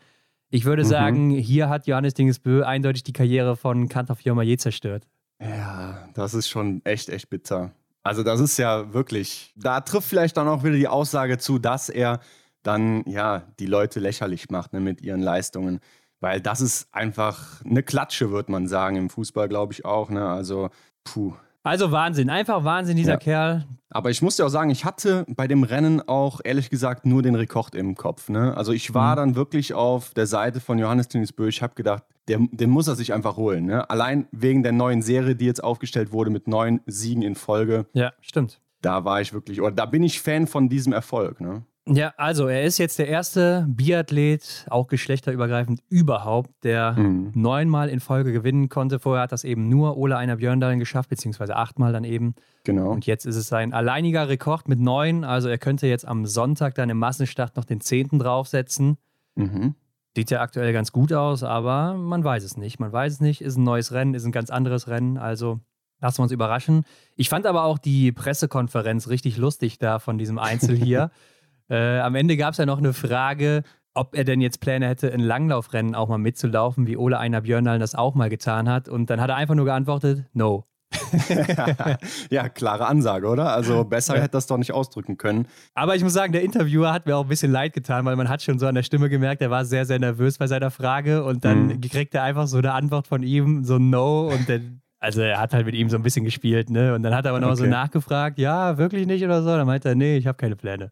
Ich 0.50 0.65
würde 0.65 0.84
mhm. 0.84 0.88
sagen, 0.88 1.29
hier 1.29 1.70
hat 1.70 1.86
Johannes 1.86 2.15
Dingesbö 2.15 2.63
eindeutig 2.63 3.03
die 3.03 3.13
Karriere 3.13 3.55
von 3.55 3.88
Kantor 3.88 4.17
Jomaye 4.24 4.58
zerstört. 4.58 5.08
Ja, 5.39 6.10
das 6.15 6.34
ist 6.34 6.50
schon 6.50 6.82
echt, 6.86 7.10
echt 7.10 7.29
bitter. 7.29 7.72
Also 8.03 8.24
das 8.24 8.39
ist 8.39 8.58
ja 8.58 8.93
wirklich, 8.93 9.53
da 9.55 9.81
trifft 9.81 10.10
vielleicht 10.10 10.38
dann 10.38 10.48
auch 10.48 10.63
wieder 10.63 10.75
die 10.75 10.88
Aussage 10.88 11.38
zu, 11.38 11.60
dass 11.60 11.89
er 11.89 12.20
dann 12.63 13.03
ja 13.05 13.43
die 13.60 13.65
Leute 13.65 14.00
lächerlich 14.00 14.50
macht 14.50 14.74
ne, 14.74 14.79
mit 14.79 15.01
ihren 15.01 15.22
Leistungen. 15.22 15.79
Weil 16.20 16.39
das 16.39 16.62
ist 16.62 16.93
einfach 16.93 17.65
eine 17.65 17.81
Klatsche, 17.81 18.29
würde 18.29 18.51
man 18.51 18.67
sagen, 18.67 18.96
im 18.96 19.10
Fußball, 19.10 19.50
glaube 19.50 19.74
ich 19.74 19.86
auch. 19.86 20.10
Ne? 20.10 20.27
Also, 20.27 20.70
puh. 21.03 21.34
Also 21.63 21.91
Wahnsinn, 21.91 22.29
einfach 22.29 22.63
Wahnsinn, 22.63 22.96
dieser 22.96 23.13
ja. 23.13 23.17
Kerl. 23.17 23.67
Aber 23.89 24.10
ich 24.10 24.22
muss 24.22 24.36
dir 24.36 24.46
auch 24.46 24.50
sagen, 24.50 24.70
ich 24.70 24.86
hatte 24.86 25.25
bei 25.27 25.48
dem 25.48 25.63
Rennen 25.63 26.01
auch 26.08 26.39
ehrlich 26.43 26.70
gesagt 26.70 27.05
nur 27.05 27.22
den 27.22 27.36
Rekord 27.36 27.75
im 27.75 27.96
Kopf. 27.96 28.29
Ne? 28.29 28.55
Also 28.55 28.72
ich 28.72 28.93
war 28.93 29.13
mhm. 29.13 29.17
dann 29.17 29.36
wirklich 29.36 29.74
auf 29.74 30.13
der 30.13 30.27
Seite 30.27 30.60
von 30.60 30.79
Johannes 30.79 31.08
Bö. 31.08 31.48
Ich 31.48 31.62
habe 31.62 31.75
gedacht, 31.75 32.03
der, 32.28 32.40
den 32.51 32.70
muss 32.70 32.88
er 32.88 32.96
sich 32.96 33.13
einfach 33.13 33.38
holen. 33.38 33.66
Ne? 33.66 33.90
Allein 33.90 34.28
wegen 34.32 34.63
der 34.63 34.72
neuen 34.72 35.01
Serie, 35.01 35.36
die 35.36 35.46
jetzt 35.46 35.63
aufgestellt 35.63 36.12
wurde 36.12 36.30
mit 36.30 36.48
neun 36.48 36.82
Siegen 36.86 37.24
in 37.24 37.36
Folge. 37.36 37.86
Ja, 37.94 38.13
stimmt. 38.22 38.62
Da 38.82 39.06
war 39.06 39.22
ich 39.22 39.34
wirklich, 39.34 39.62
oder 39.62 39.72
da 39.72 39.86
bin 39.86 40.04
ich 40.04 40.22
Fan 40.22 40.48
von 40.48 40.70
diesem 40.70 40.94
Erfolg. 40.94 41.42
Ne? 41.42 41.63
Ja, 41.88 42.13
also 42.18 42.48
er 42.48 42.63
ist 42.63 42.78
jetzt 42.78 43.00
der 43.00 43.08
erste 43.08 43.66
Biathlet, 43.68 44.68
auch 44.70 44.88
geschlechterübergreifend 44.88 45.82
überhaupt, 45.90 46.51
der 46.63 46.94
mhm. 46.94 47.32
neunmal 47.34 47.90
in 47.90 48.00
Folge 48.00 48.32
gewinnen 48.32 48.70
konnte. 48.70 49.00
Vorher 49.00 49.24
hat 49.24 49.32
das 49.32 49.44
eben 49.44 49.68
nur 49.68 49.98
Ole 49.98 50.16
Einer 50.16 50.38
Björndalen 50.38 50.80
geschafft, 50.80 51.10
beziehungsweise 51.10 51.56
achtmal 51.56 51.92
dann 51.92 52.04
eben. 52.04 52.36
Genau. 52.63 52.92
Und 52.92 53.08
jetzt 53.08 53.25
ist 53.25 53.36
es 53.36 53.48
sein 53.48 53.74
alleiniger 53.74 54.30
Rekord 54.30 54.68
mit 54.68 54.80
neun. 54.80 55.24
Also 55.24 55.50
er 55.50 55.58
könnte 55.58 55.88
jetzt 55.88 56.08
am 56.08 56.28
Sonntag 56.28 56.75
dann 56.75 56.90
im 56.92 56.98
Massenstart 56.98 57.56
noch 57.56 57.66
den 57.66 57.82
zehnten 57.82 58.20
draufsetzen. 58.20 58.98
Mhm. 59.36 59.75
Sieht 60.15 60.30
ja 60.30 60.41
aktuell 60.41 60.74
ganz 60.74 60.91
gut 60.91 61.13
aus, 61.13 61.44
aber 61.44 61.94
man 61.94 62.24
weiß 62.24 62.44
es 62.44 62.58
nicht. 62.58 62.80
Man 62.80 62.91
weiß 62.91 63.13
es 63.13 63.22
nicht. 63.22 63.41
Ist 63.41 63.58
ein 63.58 63.63
neues 63.63 63.94
Rennen, 63.94 64.13
ist 64.13 64.25
ein 64.25 64.34
ganz 64.34 64.50
anderes 64.50 64.88
Rennen. 64.88 65.18
Also 65.18 65.62
lassen 66.01 66.20
wir 66.20 66.24
uns 66.24 66.32
überraschen. 66.32 66.84
Ich 67.15 67.30
fand 67.30 67.46
aber 67.46 67.63
auch 67.63 67.77
die 67.77 68.12
Pressekonferenz 68.12 69.08
richtig 69.08 69.38
lustig 69.38 69.77
da 69.80 70.00
von 70.00 70.18
diesem 70.18 70.39
Einzel 70.39 70.75
hier. 70.75 71.12
Äh, 71.70 72.00
am 72.00 72.15
Ende 72.15 72.36
gab 72.36 72.51
es 72.51 72.58
ja 72.58 72.65
noch 72.65 72.80
eine 72.80 72.91
Frage, 72.91 73.63
ob 73.94 74.13
er 74.13 74.25
denn 74.25 74.41
jetzt 74.41 74.60
Pläne 74.60 74.89
hätte, 74.89 75.08
in 75.08 75.22
Langlaufrennen 75.22 75.96
auch 75.96 76.10
mal 76.10 76.18
mitzulaufen, 76.18 76.86
wie 76.86 76.98
Ole 76.98 77.18
Einer 77.18 77.39
Björnal 77.41 77.80
das 77.80 77.96
auch 77.96 78.13
mal 78.13 78.30
getan 78.30 78.68
hat. 78.68 78.89
Und 78.89 79.10
dann 79.10 79.22
hat 79.22 79.30
er 79.30 79.38
einfach 79.38 79.56
nur 79.56 79.63
geantwortet, 79.63 80.25
no. 80.34 80.65
ja, 82.29 82.50
klare 82.50 82.88
Ansage, 82.88 83.27
oder? 83.27 83.53
Also 83.53 83.83
besser 83.83 84.15
hätte 84.15 84.31
das 84.31 84.48
doch 84.48 84.57
nicht 84.57 84.74
ausdrücken 84.74 85.17
können. 85.17 85.48
Aber 85.74 85.95
ich 85.95 86.03
muss 86.03 86.13
sagen, 86.13 86.33
der 86.33 86.43
Interviewer 86.43 86.91
hat 86.91 87.05
mir 87.05 87.15
auch 87.15 87.24
ein 87.24 87.29
bisschen 87.29 87.51
leid 87.51 87.74
getan, 87.74 88.05
weil 88.05 88.15
man 88.15 88.29
hat 88.29 88.41
schon 88.41 88.60
so 88.60 88.67
an 88.67 88.75
der 88.75 88.83
Stimme 88.83 89.10
gemerkt, 89.10 89.41
er 89.41 89.50
war 89.50 89.65
sehr, 89.65 89.86
sehr 89.86 90.00
nervös 90.00 90.38
bei 90.38 90.48
seiner 90.48 90.71
Frage 90.71 91.24
und 91.24 91.45
dann 91.45 91.67
mhm. 91.67 91.81
kriegt 91.81 92.13
er 92.13 92.24
einfach 92.24 92.48
so 92.48 92.57
eine 92.57 92.74
Antwort 92.74 93.07
von 93.07 93.24
ihm, 93.24 93.63
so 93.63 93.77
No 93.77 94.27
und 94.27 94.50
dann 94.50 94.81
also 95.01 95.21
er 95.21 95.39
hat 95.39 95.53
halt 95.53 95.65
mit 95.65 95.74
ihm 95.74 95.89
so 95.89 95.95
ein 95.95 96.03
bisschen 96.03 96.24
gespielt, 96.25 96.69
ne? 96.69 96.93
Und 96.93 97.01
dann 97.01 97.15
hat 97.15 97.25
er 97.25 97.31
aber 97.31 97.39
noch 97.39 97.48
okay. 97.48 97.63
so 97.63 97.65
nachgefragt, 97.65 98.38
ja, 98.38 98.77
wirklich 98.77 99.07
nicht 99.07 99.24
oder 99.25 99.41
so. 99.41 99.50
Dann 99.50 99.65
meinte 99.65 99.89
er, 99.89 99.95
nee, 99.95 100.15
ich 100.15 100.27
habe 100.27 100.38
keine 100.38 100.55
Pläne. 100.55 100.91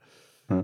Ja. 0.50 0.64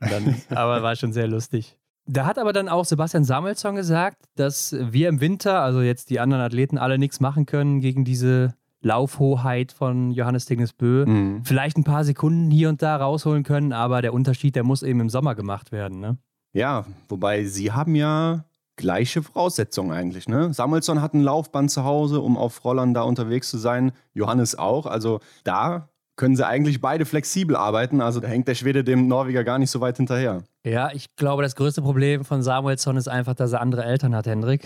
Dann, 0.00 0.34
aber 0.48 0.82
war 0.82 0.96
schon 0.96 1.12
sehr 1.12 1.28
lustig. 1.28 1.78
Da 2.06 2.26
hat 2.26 2.38
aber 2.38 2.52
dann 2.52 2.68
auch 2.68 2.84
Sebastian 2.84 3.22
Samuelsson 3.22 3.76
gesagt, 3.76 4.24
dass 4.34 4.74
wir 4.76 5.08
im 5.08 5.20
Winter, 5.20 5.60
also 5.60 5.82
jetzt 5.82 6.10
die 6.10 6.18
anderen 6.18 6.42
Athleten, 6.42 6.78
alle 6.78 6.98
nichts 6.98 7.20
machen 7.20 7.46
können 7.46 7.80
gegen 7.80 8.04
diese 8.04 8.54
Laufhoheit 8.82 9.72
von 9.72 10.10
Johannes 10.10 10.46
Tingnesbö. 10.46 11.04
Mhm. 11.06 11.44
Vielleicht 11.44 11.76
ein 11.76 11.84
paar 11.84 12.04
Sekunden 12.04 12.50
hier 12.50 12.68
und 12.68 12.82
da 12.82 12.96
rausholen 12.96 13.42
können, 13.42 13.72
aber 13.72 14.02
der 14.02 14.14
Unterschied, 14.14 14.56
der 14.56 14.64
muss 14.64 14.82
eben 14.82 15.00
im 15.00 15.10
Sommer 15.10 15.34
gemacht 15.34 15.72
werden. 15.72 16.00
Ne? 16.00 16.16
Ja, 16.52 16.84
wobei 17.08 17.44
sie 17.44 17.72
haben 17.72 17.94
ja 17.94 18.44
gleiche 18.76 19.22
Voraussetzungen 19.22 19.92
eigentlich. 19.92 20.28
Ne? 20.28 20.52
Samuelsson 20.54 21.02
hat 21.02 21.14
ein 21.14 21.22
Laufband 21.22 21.70
zu 21.70 21.84
Hause, 21.84 22.20
um 22.20 22.36
auf 22.36 22.64
Rollern 22.64 22.94
da 22.94 23.02
unterwegs 23.02 23.50
zu 23.50 23.58
sein. 23.58 23.92
Johannes 24.14 24.56
auch. 24.56 24.86
Also 24.86 25.20
da 25.44 25.90
können 26.16 26.36
sie 26.36 26.46
eigentlich 26.46 26.80
beide 26.80 27.04
flexibel 27.04 27.56
arbeiten. 27.56 28.00
Also 28.00 28.20
da 28.20 28.28
hängt 28.28 28.48
der 28.48 28.54
Schwede 28.54 28.82
dem 28.82 29.06
Norweger 29.06 29.44
gar 29.44 29.58
nicht 29.58 29.70
so 29.70 29.80
weit 29.80 29.98
hinterher. 29.98 30.42
Ja, 30.64 30.90
ich 30.92 31.14
glaube, 31.16 31.42
das 31.42 31.56
größte 31.56 31.82
Problem 31.82 32.24
von 32.24 32.42
Samuelsson 32.42 32.96
ist 32.96 33.08
einfach, 33.08 33.34
dass 33.34 33.52
er 33.52 33.60
andere 33.60 33.84
Eltern 33.84 34.14
hat, 34.14 34.26
Hendrik. 34.26 34.62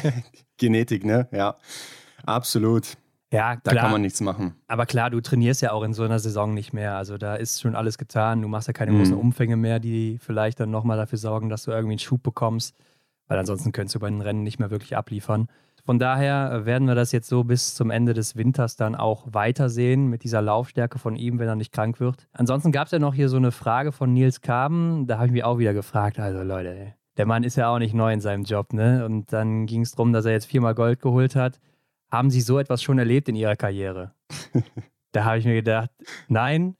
Genetik, 0.56 1.04
ne? 1.04 1.28
Ja, 1.32 1.56
absolut. 2.24 2.96
Ja, 3.32 3.56
klar. 3.56 3.74
Da 3.74 3.80
kann 3.80 3.90
man 3.90 4.00
nichts 4.00 4.20
machen. 4.20 4.54
Aber 4.68 4.86
klar, 4.86 5.10
du 5.10 5.20
trainierst 5.20 5.60
ja 5.60 5.72
auch 5.72 5.82
in 5.82 5.92
so 5.92 6.02
einer 6.02 6.18
Saison 6.18 6.54
nicht 6.54 6.72
mehr. 6.72 6.96
Also 6.96 7.18
da 7.18 7.34
ist 7.34 7.60
schon 7.60 7.74
alles 7.74 7.98
getan. 7.98 8.40
Du 8.40 8.48
machst 8.48 8.68
ja 8.68 8.72
keine 8.72 8.92
mhm. 8.92 8.98
großen 8.98 9.16
Umfänge 9.16 9.56
mehr, 9.56 9.80
die 9.80 10.18
vielleicht 10.18 10.60
dann 10.60 10.70
nochmal 10.70 10.96
dafür 10.96 11.18
sorgen, 11.18 11.48
dass 11.48 11.64
du 11.64 11.70
irgendwie 11.70 11.92
einen 11.92 11.98
Schub 11.98 12.22
bekommst. 12.22 12.74
Weil 13.26 13.38
ansonsten 13.38 13.72
könntest 13.72 13.94
du 13.94 14.00
bei 14.00 14.08
den 14.08 14.22
Rennen 14.22 14.42
nicht 14.42 14.58
mehr 14.58 14.70
wirklich 14.70 14.96
abliefern. 14.96 15.48
Von 15.84 15.98
daher 15.98 16.66
werden 16.66 16.86
wir 16.86 16.94
das 16.94 17.12
jetzt 17.12 17.28
so 17.28 17.44
bis 17.44 17.74
zum 17.74 17.90
Ende 17.90 18.12
des 18.12 18.36
Winters 18.36 18.76
dann 18.76 18.94
auch 18.94 19.26
weitersehen 19.30 20.08
mit 20.08 20.22
dieser 20.22 20.42
Laufstärke 20.42 20.98
von 20.98 21.16
ihm, 21.16 21.38
wenn 21.38 21.48
er 21.48 21.56
nicht 21.56 21.72
krank 21.72 21.98
wird. 21.98 22.28
Ansonsten 22.32 22.72
gab 22.72 22.86
es 22.86 22.92
ja 22.92 22.98
noch 22.98 23.14
hier 23.14 23.28
so 23.28 23.38
eine 23.38 23.52
Frage 23.52 23.92
von 23.92 24.12
Nils 24.12 24.42
Kaben. 24.42 25.06
Da 25.06 25.16
habe 25.16 25.28
ich 25.28 25.32
mich 25.32 25.44
auch 25.44 25.58
wieder 25.58 25.72
gefragt, 25.72 26.18
also 26.18 26.42
Leute, 26.42 26.94
der 27.16 27.26
Mann 27.26 27.42
ist 27.42 27.56
ja 27.56 27.70
auch 27.70 27.78
nicht 27.78 27.94
neu 27.94 28.12
in 28.12 28.20
seinem 28.20 28.44
Job, 28.44 28.74
ne? 28.74 29.04
Und 29.04 29.32
dann 29.32 29.64
ging 29.64 29.80
es 29.80 29.92
darum, 29.92 30.12
dass 30.12 30.26
er 30.26 30.32
jetzt 30.32 30.46
viermal 30.46 30.74
Gold 30.74 31.00
geholt 31.00 31.36
hat. 31.36 31.58
Haben 32.10 32.30
Sie 32.30 32.40
so 32.40 32.58
etwas 32.58 32.82
schon 32.82 32.98
erlebt 32.98 33.28
in 33.28 33.36
Ihrer 33.36 33.56
Karriere? 33.56 34.12
da 35.12 35.24
habe 35.24 35.38
ich 35.38 35.44
mir 35.44 35.54
gedacht, 35.54 35.90
nein, 36.28 36.76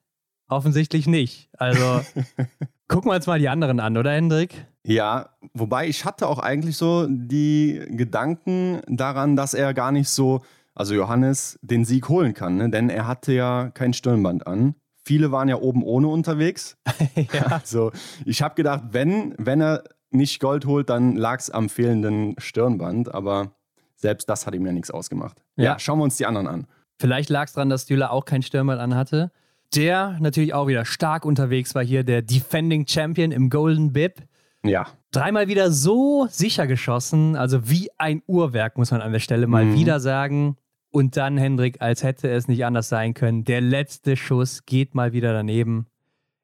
offensichtlich 0.48 1.06
nicht. 1.06 1.50
Also 1.52 2.00
gucken 2.88 3.10
wir 3.10 3.16
uns 3.16 3.26
mal 3.26 3.38
die 3.38 3.48
anderen 3.48 3.80
an, 3.80 3.96
oder 3.96 4.12
Hendrik? 4.12 4.66
Ja, 4.84 5.30
wobei 5.52 5.86
ich 5.86 6.04
hatte 6.06 6.28
auch 6.28 6.38
eigentlich 6.38 6.76
so 6.78 7.06
die 7.08 7.84
Gedanken 7.90 8.80
daran, 8.86 9.36
dass 9.36 9.52
er 9.52 9.74
gar 9.74 9.92
nicht 9.92 10.08
so, 10.08 10.40
also 10.74 10.94
Johannes, 10.94 11.58
den 11.60 11.84
Sieg 11.84 12.08
holen 12.08 12.32
kann, 12.32 12.56
ne? 12.56 12.70
denn 12.70 12.88
er 12.88 13.06
hatte 13.06 13.32
ja 13.32 13.70
kein 13.74 13.92
Stirnband 13.92 14.46
an. 14.46 14.74
Viele 15.04 15.30
waren 15.30 15.48
ja 15.48 15.56
oben 15.56 15.82
ohne 15.82 16.08
unterwegs. 16.08 16.78
ja. 17.32 17.46
Also 17.46 17.92
ich 18.24 18.40
habe 18.40 18.54
gedacht, 18.54 18.84
wenn, 18.92 19.34
wenn 19.38 19.60
er 19.60 19.84
nicht 20.10 20.40
Gold 20.40 20.64
holt, 20.64 20.88
dann 20.88 21.16
lag 21.16 21.38
es 21.38 21.50
am 21.50 21.68
fehlenden 21.68 22.34
Stirnband, 22.38 23.14
aber 23.14 23.58
selbst 23.98 24.28
das 24.28 24.46
hat 24.46 24.54
ihm 24.54 24.64
ja 24.64 24.72
nichts 24.72 24.90
ausgemacht. 24.90 25.42
Ja, 25.56 25.64
ja 25.64 25.78
schauen 25.78 25.98
wir 25.98 26.04
uns 26.04 26.16
die 26.16 26.26
anderen 26.26 26.46
an. 26.46 26.66
Vielleicht 27.00 27.30
lag 27.30 27.46
es 27.46 27.52
daran, 27.52 27.68
dass 27.68 27.86
Düller 27.86 28.10
auch 28.10 28.24
kein 28.24 28.42
Stirnband 28.42 28.80
anhatte. 28.80 29.30
Der 29.74 30.16
natürlich 30.20 30.54
auch 30.54 30.66
wieder 30.66 30.84
stark 30.84 31.24
unterwegs 31.24 31.74
war 31.74 31.84
hier, 31.84 32.02
der 32.02 32.22
Defending 32.22 32.86
Champion 32.86 33.32
im 33.32 33.50
Golden 33.50 33.92
Bib. 33.92 34.22
Ja. 34.64 34.86
Dreimal 35.10 35.48
wieder 35.48 35.70
so 35.70 36.26
sicher 36.30 36.66
geschossen, 36.66 37.36
also 37.36 37.68
wie 37.68 37.90
ein 37.98 38.22
Uhrwerk, 38.26 38.78
muss 38.78 38.90
man 38.90 39.02
an 39.02 39.12
der 39.12 39.20
Stelle 39.20 39.46
mal 39.46 39.64
mhm. 39.64 39.74
wieder 39.74 40.00
sagen. 40.00 40.56
Und 40.90 41.16
dann, 41.16 41.36
Hendrik, 41.36 41.82
als 41.82 42.02
hätte 42.02 42.30
es 42.30 42.48
nicht 42.48 42.64
anders 42.64 42.88
sein 42.88 43.12
können, 43.14 43.44
der 43.44 43.60
letzte 43.60 44.16
Schuss 44.16 44.64
geht 44.64 44.94
mal 44.94 45.12
wieder 45.12 45.32
daneben. 45.32 45.86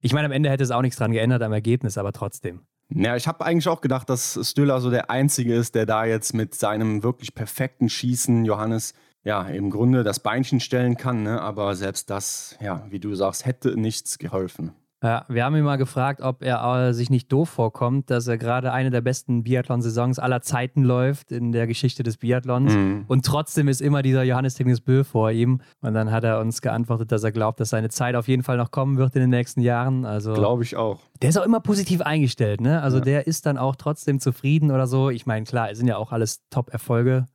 Ich 0.01 0.13
meine, 0.13 0.27
am 0.27 0.33
Ende 0.33 0.51
hätte 0.51 0.63
es 0.63 0.71
auch 0.71 0.83
nichts 0.83 0.99
dran 0.99 1.13
geändert 1.13 1.43
am 1.43 1.53
Ergebnis, 1.53 1.97
aber 1.97 2.13
trotzdem. 2.13 2.61
Ja, 2.97 3.17
ich 3.17 3.27
habe 3.27 3.45
eigentlich 3.45 3.67
auch 3.67 3.81
gedacht, 3.81 4.09
dass 4.09 4.39
Stüller 4.49 4.81
so 4.81 4.89
der 4.89 5.11
Einzige 5.11 5.55
ist, 5.55 5.75
der 5.75 5.85
da 5.85 6.05
jetzt 6.05 6.33
mit 6.33 6.55
seinem 6.55 7.03
wirklich 7.03 7.35
perfekten 7.35 7.89
Schießen 7.89 8.45
Johannes 8.45 8.95
ja 9.25 9.43
im 9.43 9.71
Grunde 9.71 10.05
das 10.05 10.21
Beinchen 10.21 10.61
stellen 10.61 10.97
kann. 10.97 11.25
Ne? 11.25 11.41
Aber 11.41 11.75
selbst 11.75 12.09
das, 12.11 12.57
ja, 12.61 12.87
wie 12.91 13.01
du 13.01 13.15
sagst, 13.17 13.47
hätte 13.47 13.77
nichts 13.77 14.19
geholfen. 14.19 14.75
Ja, 15.05 15.27
wir 15.29 15.45
haben 15.45 15.55
ihn 15.55 15.65
mal 15.65 15.77
gefragt, 15.77 16.23
ob 16.23 16.43
er 16.43 16.89
äh, 16.89 16.95
sich 16.95 17.11
nicht 17.11 17.31
doof 17.31 17.51
vorkommt, 17.51 18.09
dass 18.09 18.27
er 18.27 18.39
gerade 18.39 18.73
eine 18.73 18.89
der 18.89 19.03
besten 19.03 19.45
Biathlon-Saisons 19.45 20.19
aller 20.19 20.41
Zeiten 20.41 20.83
läuft 20.83 21.31
in 21.31 21.53
der 21.53 21.67
Geschichte 21.67 22.03
des 22.03 22.17
Biathlons. 22.17 22.73
Mhm. 22.73 23.05
Und 23.07 23.27
trotzdem 23.27 23.69
ist 23.69 23.83
immer 23.83 24.01
dieser 24.01 24.23
Johannes 24.23 24.55
Tingnes 24.55 24.81
Bö 24.81 25.05
vor 25.05 25.31
ihm. 25.31 25.61
Und 25.83 25.93
dann 25.93 26.11
hat 26.11 26.25
er 26.25 26.41
uns 26.41 26.63
geantwortet, 26.63 27.13
dass 27.13 27.23
er 27.23 27.33
glaubt, 27.33 27.61
dass 27.61 27.69
seine 27.69 27.91
Zeit 27.91 28.15
auf 28.15 28.29
jeden 28.29 28.43
Fall 28.43 28.57
noch 28.57 28.71
kommen 28.71 28.97
wird 28.97 29.15
in 29.15 29.21
den 29.21 29.29
nächsten 29.29 29.61
Jahren. 29.61 30.07
Also, 30.07 30.33
Glaube 30.33 30.63
ich 30.63 30.75
auch. 30.75 31.01
Der 31.21 31.29
ist 31.29 31.37
auch 31.37 31.45
immer 31.45 31.61
positiv 31.61 32.01
eingestellt, 32.01 32.63
ne? 32.63 32.81
Also 32.81 32.97
ja. 32.97 33.05
der 33.05 33.27
ist 33.27 33.45
dann 33.45 33.59
auch 33.59 33.77
trotzdem 33.77 34.21
zufrieden 34.21 34.71
oder 34.71 34.87
so. 34.87 35.11
Ich 35.11 35.27
meine, 35.27 35.45
klar, 35.45 35.71
es 35.71 35.77
sind 35.77 35.87
ja 35.87 35.99
auch 35.99 36.13
alles 36.13 36.49
Top-Erfolge, 36.49 37.29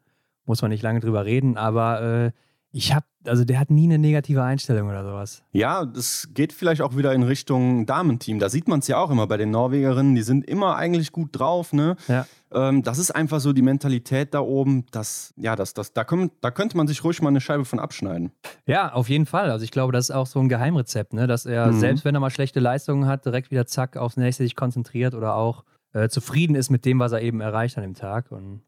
muss 0.46 0.64
man 0.64 0.72
nicht 0.72 0.82
lange 0.82 1.02
drüber 1.02 1.24
reden, 1.24 1.56
aber 1.56 2.02
äh, 2.02 2.32
ich 2.72 2.94
habe, 2.94 3.06
also 3.26 3.46
der 3.46 3.60
hat 3.60 3.72
nie 3.72 3.86
eine 3.86 3.98
negative 3.98 4.44
Einstellung 4.44 4.90
oder 4.90 5.04
sowas. 5.04 5.44
Ja, 5.52 5.86
das 5.86 6.30
geht 6.34 6.54
vielleicht 6.54 6.82
auch 6.82 6.96
wieder 6.96 7.14
in 7.14 7.24
Richtung 7.24 7.88
Damenteam. 7.88 8.38
Da 8.38 8.50
sieht 8.50 8.68
man 8.68 8.80
es 8.80 8.88
ja 8.88 8.98
auch 8.98 9.10
immer 9.10 9.26
bei 9.26 9.38
den 9.38 9.50
Norwegerinnen. 9.50 10.14
Die 10.14 10.22
sind 10.22 10.46
immer 10.46 10.76
eigentlich 10.76 11.12
gut 11.12 11.30
drauf, 11.32 11.74
ne? 11.74 11.96
Ja. 12.08 12.28
Ähm, 12.52 12.84
das 12.84 13.00
ist 13.00 13.12
einfach 13.12 13.40
so 13.40 13.54
die 13.54 13.64
Mentalität 13.64 14.36
da 14.36 14.42
oben. 14.42 14.86
Das, 14.92 15.34
ja, 15.36 15.56
das, 15.56 15.74
das, 15.74 15.94
da, 15.94 16.04
können, 16.04 16.30
da 16.42 16.52
könnte 16.52 16.78
man 16.78 16.88
sich 16.88 17.04
ruhig 17.04 17.22
mal 17.24 17.30
eine 17.30 17.42
Scheibe 17.42 17.66
von 17.66 17.80
abschneiden. 17.80 18.32
Ja, 18.68 18.94
auf 18.94 19.10
jeden 19.10 19.26
Fall. 19.26 19.50
Also 19.50 19.64
ich 19.64 19.72
glaube, 19.72 19.92
das 19.92 20.10
ist 20.10 20.16
auch 20.16 20.28
so 20.28 20.40
ein 20.40 20.48
Geheimrezept, 20.48 21.14
ne? 21.14 21.26
Dass 21.26 21.48
er, 21.48 21.68
mhm. 21.72 21.80
selbst 21.80 22.06
wenn 22.06 22.14
er 22.14 22.22
mal 22.22 22.30
schlechte 22.30 22.60
Leistungen 22.60 23.08
hat, 23.08 23.26
direkt 23.26 23.50
wieder 23.50 23.66
zack 23.66 23.98
aufs 23.98 24.18
nächste 24.18 24.44
sich 24.44 24.56
konzentriert 24.56 25.16
oder 25.16 25.34
auch 25.34 25.64
äh, 25.94 26.08
zufrieden 26.08 26.56
ist 26.56 26.70
mit 26.70 26.86
dem, 26.86 27.00
was 27.00 27.14
er 27.14 27.22
eben 27.22 27.42
erreicht 27.42 27.78
an 27.78 27.84
dem 27.84 27.96
Tag. 27.96 28.32
Und 28.32 28.62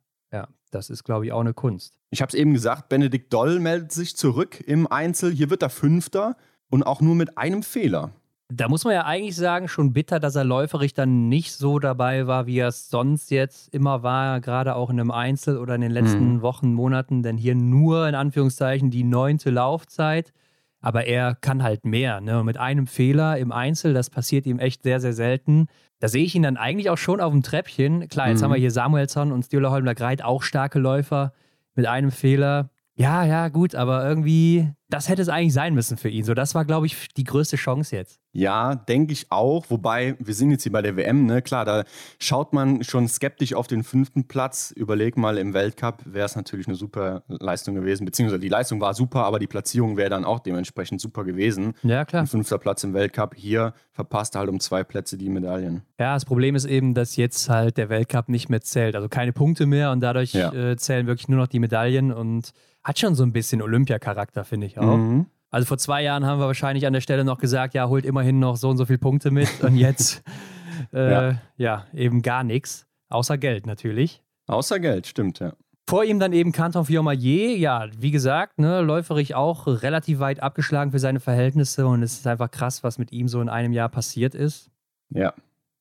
das 0.72 0.90
ist, 0.90 1.04
glaube 1.04 1.26
ich, 1.26 1.32
auch 1.32 1.42
eine 1.42 1.54
Kunst. 1.54 1.98
Ich 2.10 2.22
habe 2.22 2.30
es 2.30 2.34
eben 2.34 2.54
gesagt, 2.54 2.90
Benedikt 2.90 3.32
Doll 3.32 3.60
meldet 3.60 3.92
sich 3.92 4.16
zurück 4.16 4.62
im 4.66 4.88
Einzel. 4.88 5.32
Hier 5.32 5.50
wird 5.50 5.62
er 5.62 5.70
Fünfter 5.70 6.36
und 6.70 6.84
auch 6.84 7.02
nur 7.02 7.16
mit 7.16 7.38
einem 7.38 7.64
Fehler. 7.64 8.12
Da 8.54 8.68
muss 8.68 8.84
man 8.84 8.94
ja 8.94 9.06
eigentlich 9.06 9.38
sagen, 9.38 9.70
schon 9.70 9.94
bitter, 9.94 10.20
dass 10.20 10.36
er 10.36 10.44
läuferig 10.44 10.94
dann 10.94 11.30
nicht 11.30 11.54
so 11.54 11.80
dabei 11.80 12.28
war, 12.28 12.48
wie 12.48 12.58
er 12.58 12.68
es 12.68 12.90
sonst 12.90 13.32
jetzt 13.32 13.74
immer 13.74 14.04
war, 14.04 14.42
gerade 14.42 14.76
auch 14.76 14.90
in 14.90 15.00
einem 15.00 15.12
Einzel 15.12 15.58
oder 15.58 15.76
in 15.76 15.82
den 15.82 15.92
letzten 15.92 16.34
mhm. 16.34 16.42
Wochen, 16.42 16.74
Monaten. 16.74 17.24
Denn 17.24 17.38
hier 17.38 17.56
nur 17.56 18.10
in 18.10 18.16
Anführungszeichen 18.16 18.90
die 18.90 19.06
neunte 19.06 19.52
Laufzeit. 19.52 20.34
Aber 20.82 21.06
er 21.06 21.36
kann 21.36 21.64
halt 21.64 21.86
mehr. 21.86 22.22
Ne? 22.22 22.40
Und 22.40 22.46
mit 22.46 22.58
einem 22.58 22.88
Fehler 22.88 23.38
im 23.38 23.52
Einzel, 23.52 23.94
das 23.94 24.10
passiert 24.10 24.46
ihm 24.46 24.60
echt 24.60 24.84
sehr, 24.84 25.00
sehr 25.00 25.14
selten. 25.14 25.68
Da 26.00 26.08
sehe 26.08 26.24
ich 26.24 26.36
ihn 26.36 26.44
dann 26.44 26.58
eigentlich 26.58 26.90
auch 26.90 26.98
schon 26.98 27.22
auf 27.22 27.32
dem 27.32 27.44
Treppchen. 27.44 28.08
Klar, 28.08 28.30
jetzt 28.30 28.40
mhm. 28.40 28.46
haben 28.46 28.52
wir 28.54 28.60
hier 28.60 28.72
Samuelsson 28.72 29.32
und 29.32 29.46
Stühler 29.46 29.72
Holmler 29.72 29.96
Greit, 29.96 30.24
auch 30.24 30.42
starke 30.42 30.80
Läufer 30.80 31.34
mit 31.76 31.86
einem 31.86 32.12
Fehler. 32.12 32.72
Ja, 32.96 33.24
ja, 33.24 33.48
gut, 33.50 33.76
aber 33.76 34.04
irgendwie, 34.06 34.70
das 34.92 35.10
hätte 35.10 35.22
es 35.22 35.30
eigentlich 35.30 35.54
sein 35.54 35.74
müssen 35.74 35.98
für 35.98 36.10
ihn. 36.10 36.24
So, 36.24 36.34
das 36.34 36.54
war, 36.54 36.66
glaube 36.66 36.86
ich, 36.86 37.08
die 37.16 37.24
größte 37.24 37.56
Chance 37.56 37.96
jetzt. 37.96 38.20
Ja, 38.34 38.76
denke 38.76 39.14
ich 39.14 39.32
auch. 39.32 39.66
Wobei, 39.70 40.16
wir 40.20 40.34
sind 40.34 40.52
jetzt 40.52 40.64
hier 40.64 40.72
bei 40.72 40.82
der 40.82 40.96
WM, 40.96 41.26
ne? 41.26 41.42
Klar, 41.42 41.66
da 41.66 41.84
schaut 42.20 42.54
man 42.54 42.84
schon 42.84 43.08
skeptisch 43.08 43.54
auf 43.54 43.68
den 43.68 43.84
fünften 43.84 44.28
Platz. 44.28 44.72
Überleg 44.72 45.18
mal, 45.18 45.38
im 45.38 45.54
Weltcup 45.54 46.02
wäre 46.06 46.26
es 46.26 46.36
natürlich 46.36 46.68
eine 46.68 46.76
super 46.76 47.24
Leistung 47.28 47.76
gewesen. 47.76 48.06
Beziehungsweise 48.06 48.40
die 48.40 48.50
Leistung 48.50 48.80
war 48.80 48.94
super, 48.94 49.26
aber 49.26 49.40
die 49.40 49.48
Platzierung 49.48 49.98
wäre 49.98 50.10
dann 50.10 50.26
auch 50.26 50.40
dementsprechend 50.40 51.02
super 51.02 51.24
gewesen. 51.24 51.74
Ja, 51.84 52.06
klar. 52.06 52.24
Ein 52.24 52.28
fünfter 52.28 52.58
Platz 52.58 52.84
im 52.84 52.94
Weltcup. 52.94 53.36
Hier 53.36 53.74
verpasst 53.92 54.36
halt 54.36 54.50
um 54.50 54.60
zwei 54.60 54.84
Plätze 54.84 55.18
die 55.18 55.30
Medaillen. 55.30 55.84
Ja, 56.00 56.14
das 56.14 56.26
Problem 56.26 56.56
ist 56.56 56.66
eben, 56.66 56.94
dass 56.94 57.16
jetzt 57.16 57.50
halt 57.50 57.78
der 57.78 57.90
Weltcup 57.90 58.30
nicht 58.30 58.50
mehr 58.50 58.62
zählt. 58.62 58.96
Also 58.96 59.10
keine 59.10 59.34
Punkte 59.34 59.66
mehr 59.66 59.92
und 59.92 60.02
dadurch 60.02 60.34
ja. 60.34 60.54
äh, 60.54 60.78
zählen 60.78 61.08
wirklich 61.08 61.28
nur 61.28 61.40
noch 61.40 61.48
die 61.48 61.60
Medaillen 61.60 62.12
und 62.12 62.54
hat 62.84 62.98
schon 62.98 63.16
so 63.16 63.24
ein 63.24 63.32
bisschen 63.32 63.62
Olympiacharakter, 63.62 64.44
finde 64.44 64.68
ich 64.68 64.80
auch. 64.82 64.98
Mhm. 64.98 65.26
Also 65.52 65.68
vor 65.68 65.78
zwei 65.78 66.02
Jahren 66.02 66.26
haben 66.26 66.40
wir 66.40 66.48
wahrscheinlich 66.48 66.88
an 66.88 66.94
der 66.94 67.02
Stelle 67.02 67.26
noch 67.26 67.38
gesagt, 67.38 67.74
ja, 67.74 67.90
holt 67.90 68.06
immerhin 68.06 68.40
noch 68.40 68.56
so 68.56 68.70
und 68.70 68.78
so 68.78 68.86
viele 68.86 69.00
Punkte 69.00 69.32
mit. 69.32 69.62
Und 69.62 69.76
jetzt, 69.76 70.24
äh, 70.94 71.12
ja. 71.12 71.42
ja. 71.58 71.86
eben 71.94 72.22
gar 72.22 72.44
nichts. 72.44 72.88
Außer 73.10 73.38
Geld 73.38 73.66
natürlich. 73.66 74.24
Außer 74.48 74.80
Geld, 74.80 75.08
stimmt, 75.08 75.40
ja. 75.40 75.54
Vor 75.90 76.06
ihm 76.06 76.20
dann 76.20 76.32
eben 76.32 76.54
Canton 76.54 76.86
Fiormaillet, 76.86 77.58
ja, 77.58 77.88
wie 77.98 78.12
gesagt, 78.12 78.60
ne, 78.60 78.82
läuferig 78.82 79.36
auch 79.36 79.68
relativ 79.68 80.20
weit 80.20 80.42
abgeschlagen 80.42 80.92
für 80.92 81.00
seine 81.00 81.20
Verhältnisse 81.20 81.86
und 81.86 82.02
es 82.02 82.14
ist 82.14 82.28
einfach 82.28 82.50
krass, 82.50 82.84
was 82.84 82.98
mit 82.98 83.12
ihm 83.12 83.28
so 83.28 83.42
in 83.42 83.50
einem 83.50 83.74
Jahr 83.74 83.90
passiert 83.90 84.34
ist. 84.34 84.72
Ja. 85.10 85.34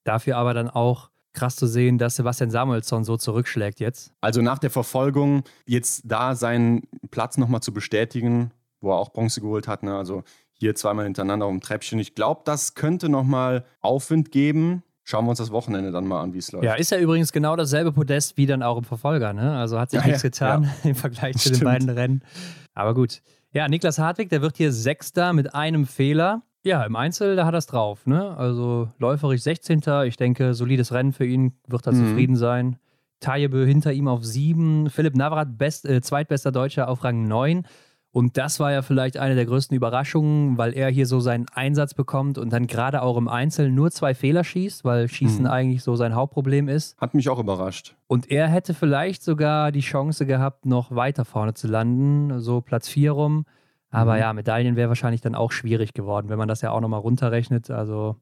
Dafür 0.03 0.37
aber 0.37 0.53
dann 0.53 0.69
auch 0.69 1.11
krass 1.33 1.55
zu 1.55 1.67
sehen, 1.67 1.99
dass 1.99 2.17
Sebastian 2.17 2.51
Samuelsson 2.51 3.05
so 3.05 3.17
zurückschlägt 3.17 3.79
jetzt. 3.79 4.13
Also 4.21 4.43
nach 4.43 4.59
der 4.59 4.71
Verfolgung, 4.71 5.45
jetzt 5.67 6.03
da 6.05 6.35
seinen 6.35 6.83
Platz 7.11 7.37
nochmal 7.37 7.61
zu 7.61 7.73
bestätigen, 7.73 8.51
wo 8.81 8.91
er 8.91 8.97
auch 8.97 9.13
Bronze 9.13 9.41
geholt 9.41 9.69
hat, 9.69 9.83
ne? 9.83 9.97
also 9.97 10.23
hier 10.53 10.75
zweimal 10.75 11.05
hintereinander 11.05 11.47
auf 11.47 11.53
dem 11.53 11.61
Treppchen. 11.61 11.99
Ich 11.99 12.15
glaube, 12.15 12.43
das 12.45 12.75
könnte 12.75 13.09
nochmal 13.09 13.65
Aufwind 13.81 14.31
geben. 14.31 14.83
Schauen 15.05 15.25
wir 15.25 15.31
uns 15.31 15.39
das 15.39 15.51
Wochenende 15.51 15.91
dann 15.91 16.07
mal 16.07 16.21
an, 16.21 16.35
wie 16.35 16.39
es 16.39 16.53
läuft. 16.53 16.65
Ja, 16.65 16.75
ist 16.75 16.91
ja 16.91 16.99
übrigens 16.99 17.33
genau 17.33 17.57
dasselbe 17.57 17.93
Podest 17.93 18.37
wie 18.37 18.47
dann 18.47 18.63
auch 18.63 18.77
im 18.77 18.85
Verfolger. 18.85 19.33
Ne? 19.33 19.57
Also 19.57 19.81
hat 19.81 19.91
sich 19.91 20.01
ja, 20.01 20.07
nichts 20.07 20.23
getan 20.23 20.65
ja. 20.65 20.71
im 20.91 20.95
Vergleich 20.95 21.37
zu 21.37 21.49
Stimmt. 21.49 21.63
den 21.63 21.65
beiden 21.65 21.89
Rennen. 21.89 22.23
Aber 22.75 22.95
gut. 22.95 23.23
Ja, 23.53 23.67
Niklas 23.69 23.99
Hartwig, 23.99 24.29
der 24.29 24.43
wird 24.43 24.59
hier 24.59 24.71
Sechster 24.71 25.33
mit 25.33 25.55
einem 25.55 25.87
Fehler. 25.87 26.43
Ja, 26.63 26.85
im 26.85 26.95
Einzel, 26.95 27.37
da 27.37 27.47
hat 27.47 27.55
er 27.55 27.59
es 27.59 27.67
drauf. 27.67 28.07
Ne? 28.07 28.37
Also 28.37 28.89
läuferig 28.99 29.43
16. 29.43 29.83
Ich 30.05 30.17
denke, 30.17 30.53
solides 30.55 30.93
Rennen 30.93 31.13
für 31.13 31.25
ihn, 31.25 31.55
wird 31.67 31.87
er 31.87 31.93
mhm. 31.93 32.07
zufrieden 32.07 32.37
sein. 32.37 32.77
Tajebö 33.21 33.65
hinter 33.65 33.93
ihm 33.93 34.09
auf 34.09 34.25
7. 34.25 34.91
Philipp 34.91 35.17
Navrat, 35.17 35.57
best, 35.59 35.87
äh, 35.87 36.01
zweitbester 36.03 36.53
Deutscher 36.53 36.89
auf 36.89 37.03
Rang 37.03 37.27
9. 37.27 37.67
Und 38.13 38.37
das 38.37 38.59
war 38.59 38.73
ja 38.73 38.83
vielleicht 38.83 39.19
eine 39.19 39.37
der 39.37 39.47
größten 39.47 39.77
Überraschungen, 39.77 40.59
weil 40.59 40.73
er 40.73 40.89
hier 40.91 41.07
so 41.07 41.21
seinen 41.21 41.47
Einsatz 41.55 41.95
bekommt 41.95 42.39
und 42.39 42.53
dann 42.53 42.67
gerade 42.67 43.03
auch 43.03 43.17
im 43.17 43.29
Einzel 43.29 43.71
nur 43.71 43.93
zwei 43.93 44.15
Fehler 44.15 44.43
schießt, 44.43 44.85
weil 44.85 45.09
Schießen 45.09 45.45
mhm. 45.45 45.51
eigentlich 45.51 45.85
so 45.85 45.95
sein 45.95 46.17
Hauptproblem 46.17 46.69
ist. 46.69 47.01
Hat 47.01 47.15
mich 47.15 47.29
auch 47.29 47.39
überrascht. 47.39 47.95
Und 48.09 48.29
er 48.29 48.49
hätte 48.49 48.75
vielleicht 48.75 49.23
sogar 49.23 49.71
die 49.71 49.81
Chance 49.81 50.27
gehabt, 50.27 50.67
noch 50.67 50.91
weiter 50.91 51.25
vorne 51.25 51.55
zu 51.55 51.69
landen, 51.69 52.41
so 52.41 52.61
Platz 52.61 52.89
4 52.89 53.13
rum. 53.13 53.45
Aber 53.91 54.15
mhm. 54.15 54.21
ja, 54.21 54.33
Medaillen 54.33 54.75
wäre 54.75 54.89
wahrscheinlich 54.89 55.21
dann 55.21 55.37
auch 55.37 55.53
schwierig 55.53 55.95
geworden, 55.95 56.29
wenn 56.31 56.39
man 56.39 56.49
das 56.49 56.63
ja 56.63 56.73
auch 56.73 56.81
nochmal 56.81 57.01
runterrechnet. 57.01 57.71
Also 57.71 58.17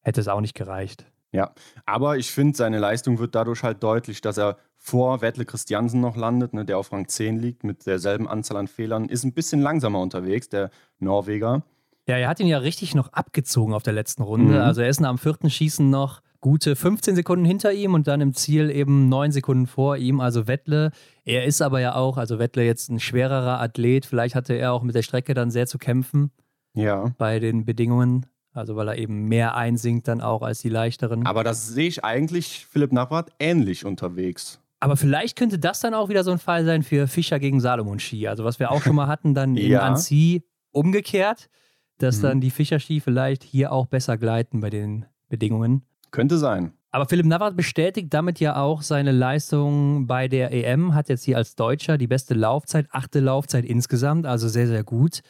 hätte 0.00 0.22
es 0.22 0.28
auch 0.28 0.40
nicht 0.40 0.54
gereicht. 0.54 1.06
Ja, 1.34 1.52
aber 1.84 2.16
ich 2.16 2.30
finde, 2.30 2.56
seine 2.56 2.78
Leistung 2.78 3.18
wird 3.18 3.34
dadurch 3.34 3.64
halt 3.64 3.82
deutlich, 3.82 4.20
dass 4.20 4.38
er 4.38 4.56
vor 4.76 5.20
Wettle 5.20 5.44
Christiansen 5.44 6.00
noch 6.00 6.16
landet, 6.16 6.54
ne, 6.54 6.64
der 6.64 6.78
auf 6.78 6.92
Rang 6.92 7.08
10 7.08 7.40
liegt 7.40 7.64
mit 7.64 7.86
derselben 7.86 8.28
Anzahl 8.28 8.56
an 8.56 8.68
Fehlern. 8.68 9.08
Ist 9.08 9.24
ein 9.24 9.32
bisschen 9.32 9.60
langsamer 9.60 10.00
unterwegs, 10.00 10.48
der 10.48 10.70
Norweger. 11.00 11.64
Ja, 12.06 12.18
er 12.18 12.28
hat 12.28 12.38
ihn 12.38 12.46
ja 12.46 12.58
richtig 12.58 12.94
noch 12.94 13.12
abgezogen 13.12 13.74
auf 13.74 13.82
der 13.82 13.94
letzten 13.94 14.22
Runde. 14.22 14.54
Mhm. 14.54 14.60
Also 14.60 14.82
er 14.82 14.88
ist 14.88 15.02
am 15.02 15.18
vierten 15.18 15.50
Schießen 15.50 15.90
noch 15.90 16.20
gute 16.40 16.76
15 16.76 17.16
Sekunden 17.16 17.44
hinter 17.44 17.72
ihm 17.72 17.94
und 17.94 18.06
dann 18.06 18.20
im 18.20 18.32
Ziel 18.34 18.70
eben 18.70 19.08
9 19.08 19.32
Sekunden 19.32 19.66
vor 19.66 19.96
ihm. 19.96 20.20
Also 20.20 20.46
Wettle, 20.46 20.92
er 21.24 21.46
ist 21.46 21.62
aber 21.62 21.80
ja 21.80 21.96
auch, 21.96 22.16
also 22.16 22.38
Wettle 22.38 22.62
jetzt 22.62 22.90
ein 22.90 23.00
schwererer 23.00 23.60
Athlet. 23.60 24.06
Vielleicht 24.06 24.36
hatte 24.36 24.54
er 24.54 24.72
auch 24.72 24.84
mit 24.84 24.94
der 24.94 25.02
Strecke 25.02 25.34
dann 25.34 25.50
sehr 25.50 25.66
zu 25.66 25.78
kämpfen. 25.78 26.30
Ja. 26.74 27.12
Bei 27.18 27.40
den 27.40 27.64
Bedingungen. 27.64 28.26
Also 28.54 28.76
weil 28.76 28.88
er 28.88 28.96
eben 28.96 29.26
mehr 29.28 29.56
einsinkt 29.56 30.08
dann 30.08 30.20
auch 30.20 30.42
als 30.42 30.60
die 30.60 30.68
leichteren. 30.68 31.26
Aber 31.26 31.44
das 31.44 31.68
sehe 31.68 31.88
ich 31.88 32.04
eigentlich 32.04 32.66
Philipp 32.70 32.92
Navrat 32.92 33.32
ähnlich 33.38 33.84
unterwegs. 33.84 34.60
Aber 34.78 34.96
vielleicht 34.96 35.36
könnte 35.36 35.58
das 35.58 35.80
dann 35.80 35.92
auch 35.92 36.08
wieder 36.08 36.24
so 36.24 36.30
ein 36.30 36.38
Fall 36.38 36.64
sein 36.64 36.82
für 36.82 37.08
Fischer 37.08 37.38
gegen 37.38 37.60
Salomon 37.60 37.98
Ski. 37.98 38.28
Also 38.28 38.44
was 38.44 38.58
wir 38.58 38.70
auch 38.70 38.82
schon 38.82 38.94
mal 38.94 39.08
hatten, 39.08 39.34
dann 39.34 39.56
in 39.56 39.72
ja. 39.72 39.80
Annecy 39.80 40.44
umgekehrt, 40.70 41.48
dass 41.98 42.18
mhm. 42.18 42.22
dann 42.22 42.40
die 42.40 42.50
Fischer 42.50 42.78
Ski 42.78 43.00
vielleicht 43.00 43.42
hier 43.42 43.72
auch 43.72 43.86
besser 43.86 44.18
gleiten 44.18 44.60
bei 44.60 44.70
den 44.70 45.06
Bedingungen. 45.28 45.82
Könnte 46.10 46.38
sein. 46.38 46.72
Aber 46.94 47.06
Philipp 47.06 47.26
Navrat 47.26 47.56
bestätigt 47.56 48.14
damit 48.14 48.38
ja 48.38 48.54
auch 48.54 48.82
seine 48.82 49.10
Leistung 49.10 50.06
bei 50.06 50.28
der 50.28 50.52
EM, 50.52 50.94
hat 50.94 51.08
jetzt 51.08 51.24
hier 51.24 51.36
als 51.36 51.56
Deutscher 51.56 51.98
die 51.98 52.06
beste 52.06 52.34
Laufzeit, 52.34 52.86
achte 52.92 53.18
Laufzeit 53.18 53.64
insgesamt, 53.64 54.26
also 54.26 54.46
sehr, 54.46 54.68
sehr 54.68 54.84
gut. 54.84 55.22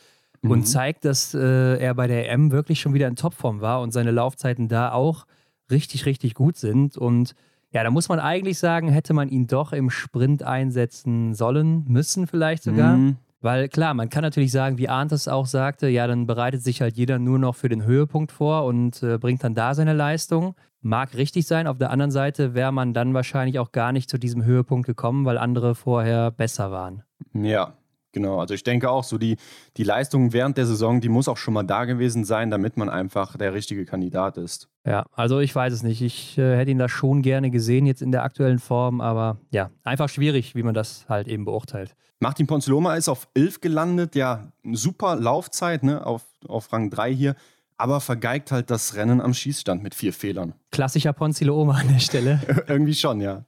Mhm. 0.44 0.50
Und 0.50 0.64
zeigt, 0.64 1.04
dass 1.06 1.34
äh, 1.34 1.78
er 1.78 1.94
bei 1.94 2.06
der 2.06 2.30
EM 2.30 2.52
wirklich 2.52 2.80
schon 2.80 2.92
wieder 2.92 3.08
in 3.08 3.16
Topform 3.16 3.62
war 3.62 3.80
und 3.80 3.92
seine 3.92 4.10
Laufzeiten 4.10 4.68
da 4.68 4.92
auch 4.92 5.24
richtig, 5.70 6.04
richtig 6.04 6.34
gut 6.34 6.56
sind. 6.56 6.98
Und 6.98 7.34
ja, 7.70 7.82
da 7.82 7.90
muss 7.90 8.10
man 8.10 8.20
eigentlich 8.20 8.58
sagen, 8.58 8.88
hätte 8.88 9.14
man 9.14 9.30
ihn 9.30 9.46
doch 9.46 9.72
im 9.72 9.88
Sprint 9.88 10.42
einsetzen 10.42 11.34
sollen, 11.34 11.84
müssen 11.88 12.26
vielleicht 12.26 12.62
sogar. 12.62 12.96
Mhm. 12.96 13.16
Weil 13.40 13.68
klar, 13.68 13.94
man 13.94 14.10
kann 14.10 14.22
natürlich 14.22 14.52
sagen, 14.52 14.78
wie 14.78 14.88
Arndt 14.88 15.12
es 15.12 15.28
auch 15.28 15.46
sagte, 15.46 15.88
ja, 15.88 16.06
dann 16.06 16.26
bereitet 16.26 16.62
sich 16.62 16.80
halt 16.80 16.96
jeder 16.96 17.18
nur 17.18 17.38
noch 17.38 17.54
für 17.54 17.68
den 17.68 17.84
Höhepunkt 17.84 18.30
vor 18.30 18.64
und 18.64 19.02
äh, 19.02 19.18
bringt 19.18 19.44
dann 19.44 19.54
da 19.54 19.74
seine 19.74 19.92
Leistung. 19.92 20.54
Mag 20.80 21.14
richtig 21.14 21.46
sein. 21.46 21.66
Auf 21.66 21.78
der 21.78 21.90
anderen 21.90 22.10
Seite 22.10 22.54
wäre 22.54 22.72
man 22.72 22.92
dann 22.92 23.14
wahrscheinlich 23.14 23.58
auch 23.58 23.72
gar 23.72 23.92
nicht 23.92 24.10
zu 24.10 24.18
diesem 24.18 24.44
Höhepunkt 24.44 24.86
gekommen, 24.86 25.24
weil 25.24 25.38
andere 25.38 25.74
vorher 25.74 26.30
besser 26.30 26.70
waren. 26.70 27.02
Ja, 27.32 27.74
Genau, 28.14 28.38
also 28.38 28.54
ich 28.54 28.62
denke 28.62 28.90
auch, 28.90 29.02
so 29.02 29.18
die, 29.18 29.36
die 29.76 29.82
Leistung 29.82 30.32
während 30.32 30.56
der 30.56 30.66
Saison, 30.66 31.00
die 31.00 31.08
muss 31.08 31.26
auch 31.26 31.36
schon 31.36 31.52
mal 31.52 31.64
da 31.64 31.84
gewesen 31.84 32.24
sein, 32.24 32.48
damit 32.48 32.76
man 32.76 32.88
einfach 32.88 33.36
der 33.36 33.52
richtige 33.52 33.84
Kandidat 33.84 34.38
ist. 34.38 34.68
Ja, 34.86 35.04
also 35.12 35.40
ich 35.40 35.54
weiß 35.54 35.72
es 35.72 35.82
nicht. 35.82 36.00
Ich 36.00 36.38
äh, 36.38 36.56
hätte 36.56 36.70
ihn 36.70 36.78
da 36.78 36.88
schon 36.88 37.22
gerne 37.22 37.50
gesehen, 37.50 37.86
jetzt 37.86 38.02
in 38.02 38.12
der 38.12 38.22
aktuellen 38.22 38.60
Form, 38.60 39.00
aber 39.00 39.38
ja, 39.50 39.70
einfach 39.82 40.08
schwierig, 40.08 40.54
wie 40.54 40.62
man 40.62 40.74
das 40.74 41.06
halt 41.08 41.26
eben 41.26 41.44
beurteilt. 41.44 41.96
Martin 42.20 42.46
Ponziloma 42.46 42.94
ist 42.94 43.08
auf 43.08 43.26
11 43.34 43.60
gelandet, 43.60 44.14
ja, 44.14 44.52
super 44.72 45.16
Laufzeit, 45.16 45.82
ne, 45.82 46.06
auf, 46.06 46.22
auf 46.46 46.72
Rang 46.72 46.90
3 46.90 47.12
hier, 47.12 47.34
aber 47.76 48.00
vergeigt 48.00 48.52
halt 48.52 48.70
das 48.70 48.94
Rennen 48.94 49.20
am 49.20 49.34
Schießstand 49.34 49.82
mit 49.82 49.96
vier 49.96 50.12
Fehlern. 50.12 50.54
Klassischer 50.70 51.12
Ponziloma 51.12 51.78
an 51.78 51.88
der 51.88 51.98
Stelle. 51.98 52.40
Irgendwie 52.68 52.94
schon, 52.94 53.20
ja. 53.20 53.44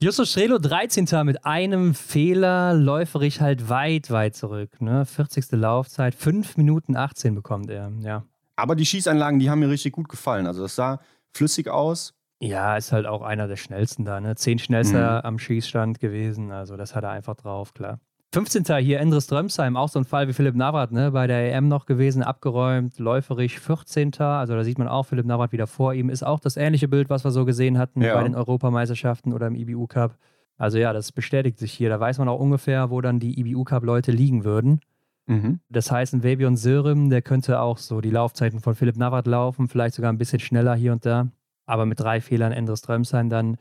Justus 0.00 0.30
Strelo 0.30 0.58
13. 0.58 1.08
mit 1.24 1.44
einem 1.44 1.92
Fehler 1.92 2.72
läuferig 2.72 3.40
halt 3.40 3.68
weit, 3.68 4.12
weit 4.12 4.36
zurück. 4.36 4.80
Ne? 4.80 5.04
40. 5.04 5.50
Laufzeit, 5.50 6.14
5 6.14 6.56
Minuten 6.56 6.96
18 6.96 7.34
bekommt 7.34 7.68
er, 7.68 7.90
ja. 7.98 8.24
Aber 8.54 8.76
die 8.76 8.86
Schießanlagen, 8.86 9.40
die 9.40 9.50
haben 9.50 9.58
mir 9.58 9.68
richtig 9.68 9.94
gut 9.94 10.08
gefallen. 10.08 10.46
Also 10.46 10.62
das 10.62 10.76
sah 10.76 11.00
flüssig 11.34 11.66
aus. 11.66 12.14
Ja, 12.40 12.76
ist 12.76 12.92
halt 12.92 13.06
auch 13.06 13.22
einer 13.22 13.48
der 13.48 13.56
schnellsten 13.56 14.04
da, 14.04 14.20
ne? 14.20 14.36
Zehn 14.36 14.60
schnellster 14.60 15.18
mhm. 15.18 15.26
am 15.26 15.38
Schießstand 15.40 15.98
gewesen. 15.98 16.52
Also 16.52 16.76
das 16.76 16.94
hat 16.94 17.02
er 17.02 17.10
einfach 17.10 17.34
drauf, 17.34 17.74
klar. 17.74 17.98
15. 18.32 18.64
hier 18.80 19.00
Endres 19.00 19.26
Drömsheim, 19.26 19.76
auch 19.76 19.88
so 19.88 19.98
ein 19.98 20.04
Fall 20.04 20.28
wie 20.28 20.34
Philipp 20.34 20.54
Navrat, 20.54 20.92
ne? 20.92 21.12
bei 21.12 21.26
der 21.26 21.54
EM 21.54 21.68
noch 21.68 21.86
gewesen, 21.86 22.22
abgeräumt, 22.22 22.98
läuferisch 22.98 23.58
14. 23.58 24.12
Also 24.20 24.54
da 24.54 24.64
sieht 24.64 24.78
man 24.78 24.86
auch 24.86 25.04
Philipp 25.04 25.24
Navrat 25.24 25.52
wieder 25.52 25.66
vor 25.66 25.94
ihm. 25.94 26.10
Ist 26.10 26.22
auch 26.22 26.38
das 26.38 26.58
ähnliche 26.58 26.88
Bild, 26.88 27.08
was 27.08 27.24
wir 27.24 27.30
so 27.30 27.46
gesehen 27.46 27.78
hatten 27.78 28.02
ja. 28.02 28.14
bei 28.14 28.22
den 28.22 28.34
Europameisterschaften 28.34 29.32
oder 29.32 29.46
im 29.46 29.54
IBU 29.54 29.86
Cup. 29.86 30.16
Also 30.58 30.76
ja, 30.76 30.92
das 30.92 31.10
bestätigt 31.12 31.58
sich 31.58 31.72
hier. 31.72 31.88
Da 31.88 31.98
weiß 31.98 32.18
man 32.18 32.28
auch 32.28 32.38
ungefähr, 32.38 32.90
wo 32.90 33.00
dann 33.00 33.18
die 33.18 33.40
IBU 33.40 33.64
Cup 33.64 33.82
Leute 33.84 34.12
liegen 34.12 34.44
würden. 34.44 34.80
Mhm. 35.26 35.60
Das 35.70 35.90
heißt, 35.90 36.12
ein 36.12 36.22
Webion 36.22 36.56
Sörim, 36.56 37.08
der 37.08 37.22
könnte 37.22 37.60
auch 37.60 37.78
so 37.78 38.00
die 38.00 38.10
Laufzeiten 38.10 38.60
von 38.60 38.74
Philipp 38.74 38.96
Navrat 38.96 39.26
laufen, 39.26 39.68
vielleicht 39.68 39.94
sogar 39.94 40.12
ein 40.12 40.18
bisschen 40.18 40.40
schneller 40.40 40.74
hier 40.74 40.92
und 40.92 41.06
da. 41.06 41.28
Aber 41.64 41.86
mit 41.86 42.00
drei 42.00 42.20
Fehlern 42.20 42.52
Endres 42.52 42.82
Drömsheim 42.82 43.30
dann 43.30 43.56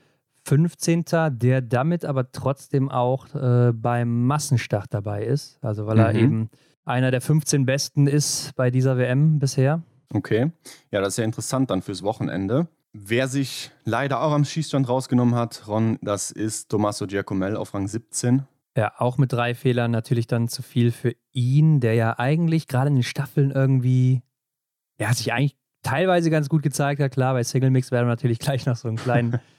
15. 0.47 1.05
der 1.31 1.62
damit 1.62 2.05
aber 2.05 2.31
trotzdem 2.31 2.89
auch 2.89 3.33
äh, 3.36 3.73
beim 3.73 4.25
Massenstart 4.25 4.93
dabei 4.93 5.23
ist. 5.23 5.60
Also 5.62 5.86
weil 5.88 5.97
mhm. 5.97 6.01
er 6.01 6.15
eben 6.15 6.49
einer 6.86 7.12
der 7.12 7.21
15 7.21 7.65
Besten 7.65 8.07
ist 8.07 8.55
bei 8.55 8.71
dieser 8.71 8.97
WM 8.97 9.39
bisher. 9.39 9.83
Okay. 10.13 10.51
Ja, 10.91 11.01
das 11.01 11.10
ist 11.10 11.17
ja 11.17 11.25
interessant 11.25 11.69
dann 11.69 11.81
fürs 11.81 12.01
Wochenende. 12.01 12.67
Wer 12.93 13.27
sich 13.27 13.71
leider 13.83 14.21
auch 14.21 14.31
am 14.31 14.45
Schießstand 14.45 14.88
rausgenommen 14.88 15.36
hat, 15.36 15.67
Ron, 15.67 15.99
das 16.01 16.31
ist 16.31 16.69
Tommaso 16.69 17.05
Giacomel 17.05 17.57
auf 17.57 17.73
Rang 17.73 17.88
17. 17.88 18.43
Ja, 18.77 18.93
auch 18.97 19.17
mit 19.17 19.33
drei 19.33 19.53
Fehlern 19.53 19.91
natürlich 19.91 20.27
dann 20.27 20.47
zu 20.47 20.62
viel 20.62 20.91
für 20.91 21.13
ihn, 21.33 21.79
der 21.79 21.95
ja 21.95 22.17
eigentlich 22.17 22.67
gerade 22.67 22.88
in 22.88 22.95
den 22.95 23.03
Staffeln 23.03 23.51
irgendwie, 23.51 24.21
ja, 24.99 25.13
sich 25.13 25.33
eigentlich 25.33 25.57
teilweise 25.83 26.29
ganz 26.29 26.47
gut 26.47 26.63
gezeigt 26.63 27.01
hat. 27.01 27.12
Klar, 27.12 27.33
bei 27.33 27.43
Single 27.43 27.69
Mix 27.69 27.91
werden 27.91 28.05
wir 28.05 28.12
natürlich 28.12 28.39
gleich 28.39 28.65
noch 28.65 28.75
so 28.75 28.88
einen 28.88 28.97
kleinen 28.97 29.39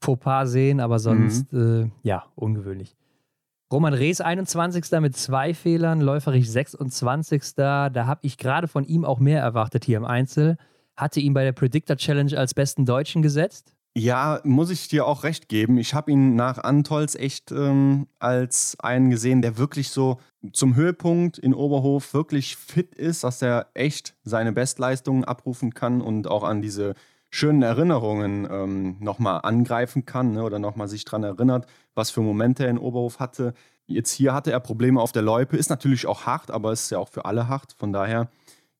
Fauxpas 0.00 0.46
sehen, 0.46 0.80
aber 0.80 0.98
sonst, 0.98 1.52
mhm. 1.52 1.92
äh, 2.04 2.08
ja, 2.08 2.24
ungewöhnlich. 2.34 2.96
Roman 3.70 3.92
Rees 3.92 4.20
21. 4.22 4.98
mit 5.00 5.14
zwei 5.16 5.52
Fehlern, 5.52 6.00
Läuferich 6.00 6.50
26. 6.50 7.54
Da 7.56 7.92
habe 7.94 8.20
ich 8.22 8.38
gerade 8.38 8.66
von 8.66 8.84
ihm 8.84 9.04
auch 9.04 9.18
mehr 9.18 9.42
erwartet 9.42 9.84
hier 9.84 9.98
im 9.98 10.06
Einzel. 10.06 10.56
Hatte 10.96 11.20
ihn 11.20 11.34
bei 11.34 11.44
der 11.44 11.52
Predictor 11.52 11.96
Challenge 11.96 12.36
als 12.38 12.54
besten 12.54 12.86
Deutschen 12.86 13.20
gesetzt. 13.20 13.74
Ja, 13.94 14.40
muss 14.44 14.70
ich 14.70 14.88
dir 14.88 15.06
auch 15.06 15.24
recht 15.24 15.48
geben. 15.48 15.76
Ich 15.76 15.92
habe 15.92 16.12
ihn 16.12 16.36
nach 16.36 16.58
Antols 16.58 17.14
echt 17.14 17.50
ähm, 17.50 18.06
als 18.20 18.76
einen 18.80 19.10
gesehen, 19.10 19.42
der 19.42 19.58
wirklich 19.58 19.90
so 19.90 20.18
zum 20.52 20.76
Höhepunkt 20.76 21.36
in 21.36 21.52
Oberhof 21.52 22.14
wirklich 22.14 22.56
fit 22.56 22.94
ist, 22.94 23.24
dass 23.24 23.42
er 23.42 23.66
echt 23.74 24.14
seine 24.22 24.52
Bestleistungen 24.52 25.24
abrufen 25.24 25.74
kann 25.74 26.00
und 26.00 26.28
auch 26.28 26.44
an 26.44 26.62
diese 26.62 26.94
schönen 27.30 27.62
Erinnerungen 27.62 28.48
ähm, 28.50 28.96
nochmal 29.00 29.40
angreifen 29.42 30.04
kann 30.04 30.32
ne, 30.32 30.42
oder 30.42 30.58
nochmal 30.58 30.88
sich 30.88 31.04
daran 31.04 31.24
erinnert, 31.24 31.66
was 31.94 32.10
für 32.10 32.20
Momente 32.20 32.64
er 32.64 32.70
in 32.70 32.78
Oberhof 32.78 33.20
hatte. 33.20 33.54
Jetzt 33.86 34.12
hier 34.12 34.34
hatte 34.34 34.52
er 34.52 34.60
Probleme 34.60 35.00
auf 35.00 35.12
der 35.12 35.22
Loipe, 35.22 35.56
ist 35.56 35.70
natürlich 35.70 36.06
auch 36.06 36.26
hart, 36.26 36.50
aber 36.50 36.72
ist 36.72 36.90
ja 36.90 36.98
auch 36.98 37.08
für 37.08 37.24
alle 37.24 37.48
hart. 37.48 37.74
Von 37.78 37.92
daher, 37.92 38.28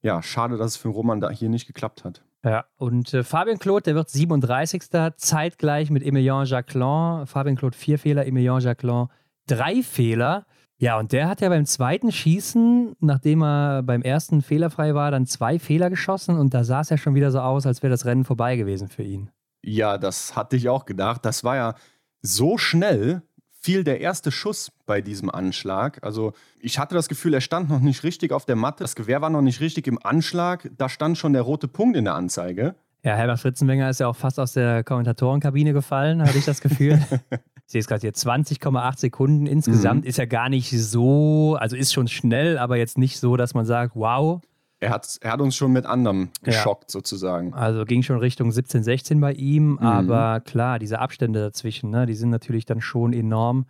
ja, 0.03 0.23
schade, 0.23 0.57
dass 0.57 0.73
es 0.73 0.77
für 0.77 0.89
Roman 0.89 1.21
da 1.21 1.31
hier 1.31 1.49
nicht 1.49 1.67
geklappt 1.67 2.05
hat. 2.05 2.23
Ja, 2.45 2.67
und 2.77 3.13
äh, 3.15 3.25
Fabian 3.25 3.59
Claude, 3.59 3.83
der 3.83 3.95
wird 3.95 4.11
37. 4.11 4.85
zeitgleich 5.17 5.91
mit 5.91 6.05
Emilien 6.05 6.45
Jacquelin. 6.45 7.27
Fabian 7.27 7.57
Claude 7.57 7.77
vier 7.77 7.99
Fehler, 7.99 8.27
Emilien 8.27 8.61
Jacquelin 8.61 9.09
drei 9.49 9.83
Fehler. 9.83 10.47
Ja, 10.81 10.97
und 10.97 11.13
der 11.13 11.29
hat 11.29 11.41
ja 11.41 11.49
beim 11.49 11.67
zweiten 11.67 12.13
Schießen, 12.13 12.95
nachdem 13.01 13.43
er 13.43 13.83
beim 13.83 14.03
ersten 14.03 14.43
fehlerfrei 14.43 14.95
war, 14.95 15.11
dann 15.11 15.27
zwei 15.27 15.59
Fehler 15.59 15.91
geschossen 15.91 16.39
und 16.39 16.55
da 16.55 16.63
sah 16.63 16.83
es 16.83 16.89
ja 16.91 16.97
schon 16.97 17.17
wieder 17.17 17.33
so 17.33 17.41
aus, 17.41 17.67
als 17.67 17.83
wäre 17.83 17.91
das 17.91 18.05
Rennen 18.05 18.25
vorbei 18.25 18.57
gewesen 18.57 18.89
für 18.89 19.03
ihn. 19.03 19.31
Ja, 19.63 19.99
das 19.99 20.37
hatte 20.37 20.55
ich 20.55 20.69
auch 20.69 20.85
gedacht. 20.85 21.25
Das 21.25 21.43
war 21.43 21.57
ja 21.57 21.75
so 22.23 22.59
schnell, 22.59 23.23
fiel 23.61 23.83
der 23.83 24.01
erste 24.01 24.31
Schuss 24.31 24.71
bei 24.87 25.01
diesem 25.01 25.31
Anschlag. 25.31 25.99
Also 26.03 26.33
ich 26.61 26.79
hatte 26.79 26.95
das 26.95 27.09
Gefühl, 27.09 27.35
er 27.35 27.41
stand 27.41 27.69
noch 27.69 27.81
nicht 27.81 28.05
richtig 28.05 28.31
auf 28.31 28.47
der 28.47 28.55
Matte. 28.55 28.85
Das 28.85 28.95
Gewehr 28.95 29.21
war 29.21 29.31
noch 29.31 29.43
nicht 29.43 29.61
richtig 29.61 29.89
im 29.89 29.99
Anschlag. 30.01 30.71
Da 30.79 30.89
stand 30.89 31.19
schon 31.19 31.33
der 31.33 31.43
rote 31.43 31.67
Punkt 31.67 31.97
in 31.97 32.05
der 32.05 32.15
Anzeige. 32.15 32.77
Ja, 33.03 33.15
Herbert 33.15 33.41
Fritzenwenger 33.41 33.91
ist 33.91 33.99
ja 33.99 34.07
auch 34.07 34.17
fast 34.17 34.39
aus 34.39 34.53
der 34.53 34.85
Kommentatorenkabine 34.85 35.73
gefallen, 35.73 36.23
hatte 36.23 36.39
ich 36.39 36.45
das 36.45 36.61
Gefühl. 36.61 37.01
ich 37.69 37.73
sehe 37.73 37.81
es 37.81 37.87
gerade 37.87 38.01
hier, 38.01 38.15
20,8 38.15 38.99
Sekunden 38.99 39.47
insgesamt 39.47 40.05
mhm. 40.05 40.09
ist 40.09 40.17
ja 40.17 40.25
gar 40.25 40.49
nicht 40.49 40.71
so, 40.71 41.59
also 41.61 41.77
ist 41.77 41.93
schon 41.93 42.09
schnell, 42.09 42.57
aber 42.57 42.79
jetzt 42.79 42.97
nicht 42.97 43.21
so, 43.21 43.37
dass 43.37 43.53
man 43.53 43.67
sagt, 43.67 43.95
wow. 43.95 44.41
Er 44.81 44.89
hat, 44.89 45.19
er 45.21 45.33
hat 45.33 45.43
uns 45.43 45.55
schon 45.55 45.73
mit 45.73 45.85
anderem 45.85 46.31
geschockt, 46.43 46.85
ja. 46.85 46.93
sozusagen. 46.93 47.53
Also 47.53 47.85
ging 47.85 48.03
schon 48.03 48.21
Richtung 48.21 48.51
17, 48.51 48.83
16 48.83 49.21
bei 49.21 49.35
ihm, 49.35 49.73
mhm. 49.73 49.79
aber 49.81 50.41
klar, 50.41 50.79
diese 50.79 50.99
Abstände 50.99 51.41
dazwischen, 51.41 51.91
ne, 51.91 52.07
die 52.07 52.15
sind 52.15 52.31
natürlich 52.31 52.65
dann 52.65 52.81
schon 52.81 53.13
enorm. 53.13 53.67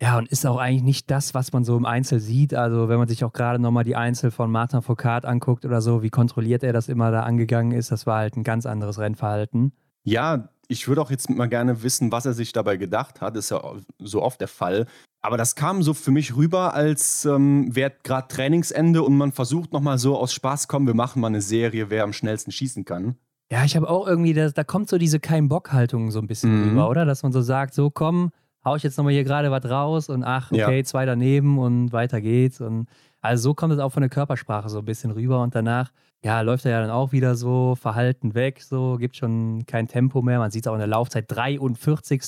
Ja, 0.00 0.16
und 0.16 0.28
ist 0.28 0.46
auch 0.46 0.58
eigentlich 0.58 0.84
nicht 0.84 1.10
das, 1.10 1.34
was 1.34 1.52
man 1.52 1.64
so 1.64 1.76
im 1.76 1.86
Einzel 1.86 2.20
sieht. 2.20 2.54
Also, 2.54 2.88
wenn 2.88 2.98
man 2.98 3.08
sich 3.08 3.24
auch 3.24 3.32
gerade 3.32 3.58
nochmal 3.58 3.84
die 3.84 3.96
Einzel 3.96 4.30
von 4.30 4.50
Martin 4.50 4.80
Foucault 4.80 5.24
anguckt 5.24 5.64
oder 5.66 5.82
so, 5.82 6.02
wie 6.02 6.08
kontrolliert 6.08 6.62
er 6.62 6.72
das 6.72 6.88
immer 6.88 7.10
da 7.10 7.24
angegangen 7.24 7.72
ist, 7.72 7.90
das 7.90 8.06
war 8.06 8.18
halt 8.18 8.36
ein 8.36 8.44
ganz 8.44 8.64
anderes 8.64 8.98
Rennverhalten. 8.98 9.72
Ja, 10.04 10.48
ich 10.70 10.86
würde 10.86 11.02
auch 11.02 11.10
jetzt 11.10 11.28
mal 11.28 11.48
gerne 11.48 11.82
wissen, 11.82 12.12
was 12.12 12.26
er 12.26 12.32
sich 12.32 12.52
dabei 12.52 12.76
gedacht 12.76 13.20
hat. 13.20 13.36
Das 13.36 13.46
ist 13.46 13.50
ja 13.50 13.60
so 13.98 14.22
oft 14.22 14.40
der 14.40 14.48
Fall. 14.48 14.86
Aber 15.20 15.36
das 15.36 15.54
kam 15.54 15.82
so 15.82 15.92
für 15.92 16.12
mich 16.12 16.36
rüber, 16.36 16.72
als 16.74 17.24
ähm, 17.24 17.74
wäre 17.74 17.92
gerade 18.04 18.28
Trainingsende 18.28 19.02
und 19.02 19.16
man 19.16 19.32
versucht 19.32 19.72
nochmal 19.72 19.98
so 19.98 20.16
aus 20.16 20.32
Spaß, 20.32 20.68
kommen, 20.68 20.86
wir 20.86 20.94
machen 20.94 21.20
mal 21.20 21.26
eine 21.26 21.42
Serie, 21.42 21.90
wer 21.90 22.04
am 22.04 22.12
schnellsten 22.12 22.52
schießen 22.52 22.84
kann. 22.84 23.16
Ja, 23.52 23.64
ich 23.64 23.74
habe 23.74 23.90
auch 23.90 24.06
irgendwie, 24.06 24.32
das, 24.32 24.54
da 24.54 24.62
kommt 24.62 24.88
so 24.88 24.96
diese 24.96 25.18
Kein-Bock-Haltung 25.18 26.12
so 26.12 26.20
ein 26.20 26.28
bisschen 26.28 26.56
mhm. 26.56 26.68
rüber, 26.70 26.88
oder? 26.88 27.04
Dass 27.04 27.22
man 27.24 27.32
so 27.32 27.42
sagt, 27.42 27.74
so 27.74 27.90
komm, 27.90 28.30
hau 28.64 28.76
ich 28.76 28.82
jetzt 28.82 28.96
nochmal 28.96 29.12
hier 29.12 29.24
gerade 29.24 29.50
was 29.50 29.68
raus 29.68 30.08
und 30.08 30.22
ach, 30.22 30.52
okay, 30.52 30.78
ja. 30.78 30.84
zwei 30.84 31.04
daneben 31.04 31.58
und 31.58 31.92
weiter 31.92 32.20
geht's. 32.20 32.60
Und 32.60 32.86
also 33.20 33.42
so 33.42 33.54
kommt 33.54 33.72
es 33.72 33.80
auch 33.80 33.90
von 33.90 34.02
der 34.02 34.10
Körpersprache 34.10 34.68
so 34.68 34.78
ein 34.78 34.84
bisschen 34.84 35.10
rüber 35.10 35.42
und 35.42 35.54
danach, 35.54 35.90
ja, 36.22 36.40
läuft 36.42 36.64
er 36.66 36.72
ja 36.72 36.80
dann 36.80 36.90
auch 36.90 37.12
wieder 37.12 37.34
so 37.34 37.74
verhalten 37.74 38.34
weg, 38.34 38.62
so, 38.62 38.96
gibt 38.98 39.16
schon 39.16 39.64
kein 39.66 39.88
Tempo 39.88 40.22
mehr. 40.22 40.38
Man 40.38 40.50
sieht 40.50 40.66
es 40.66 40.68
auch 40.68 40.74
in 40.74 40.80
der 40.80 40.88
Laufzeit 40.88 41.24
43. 41.28 42.22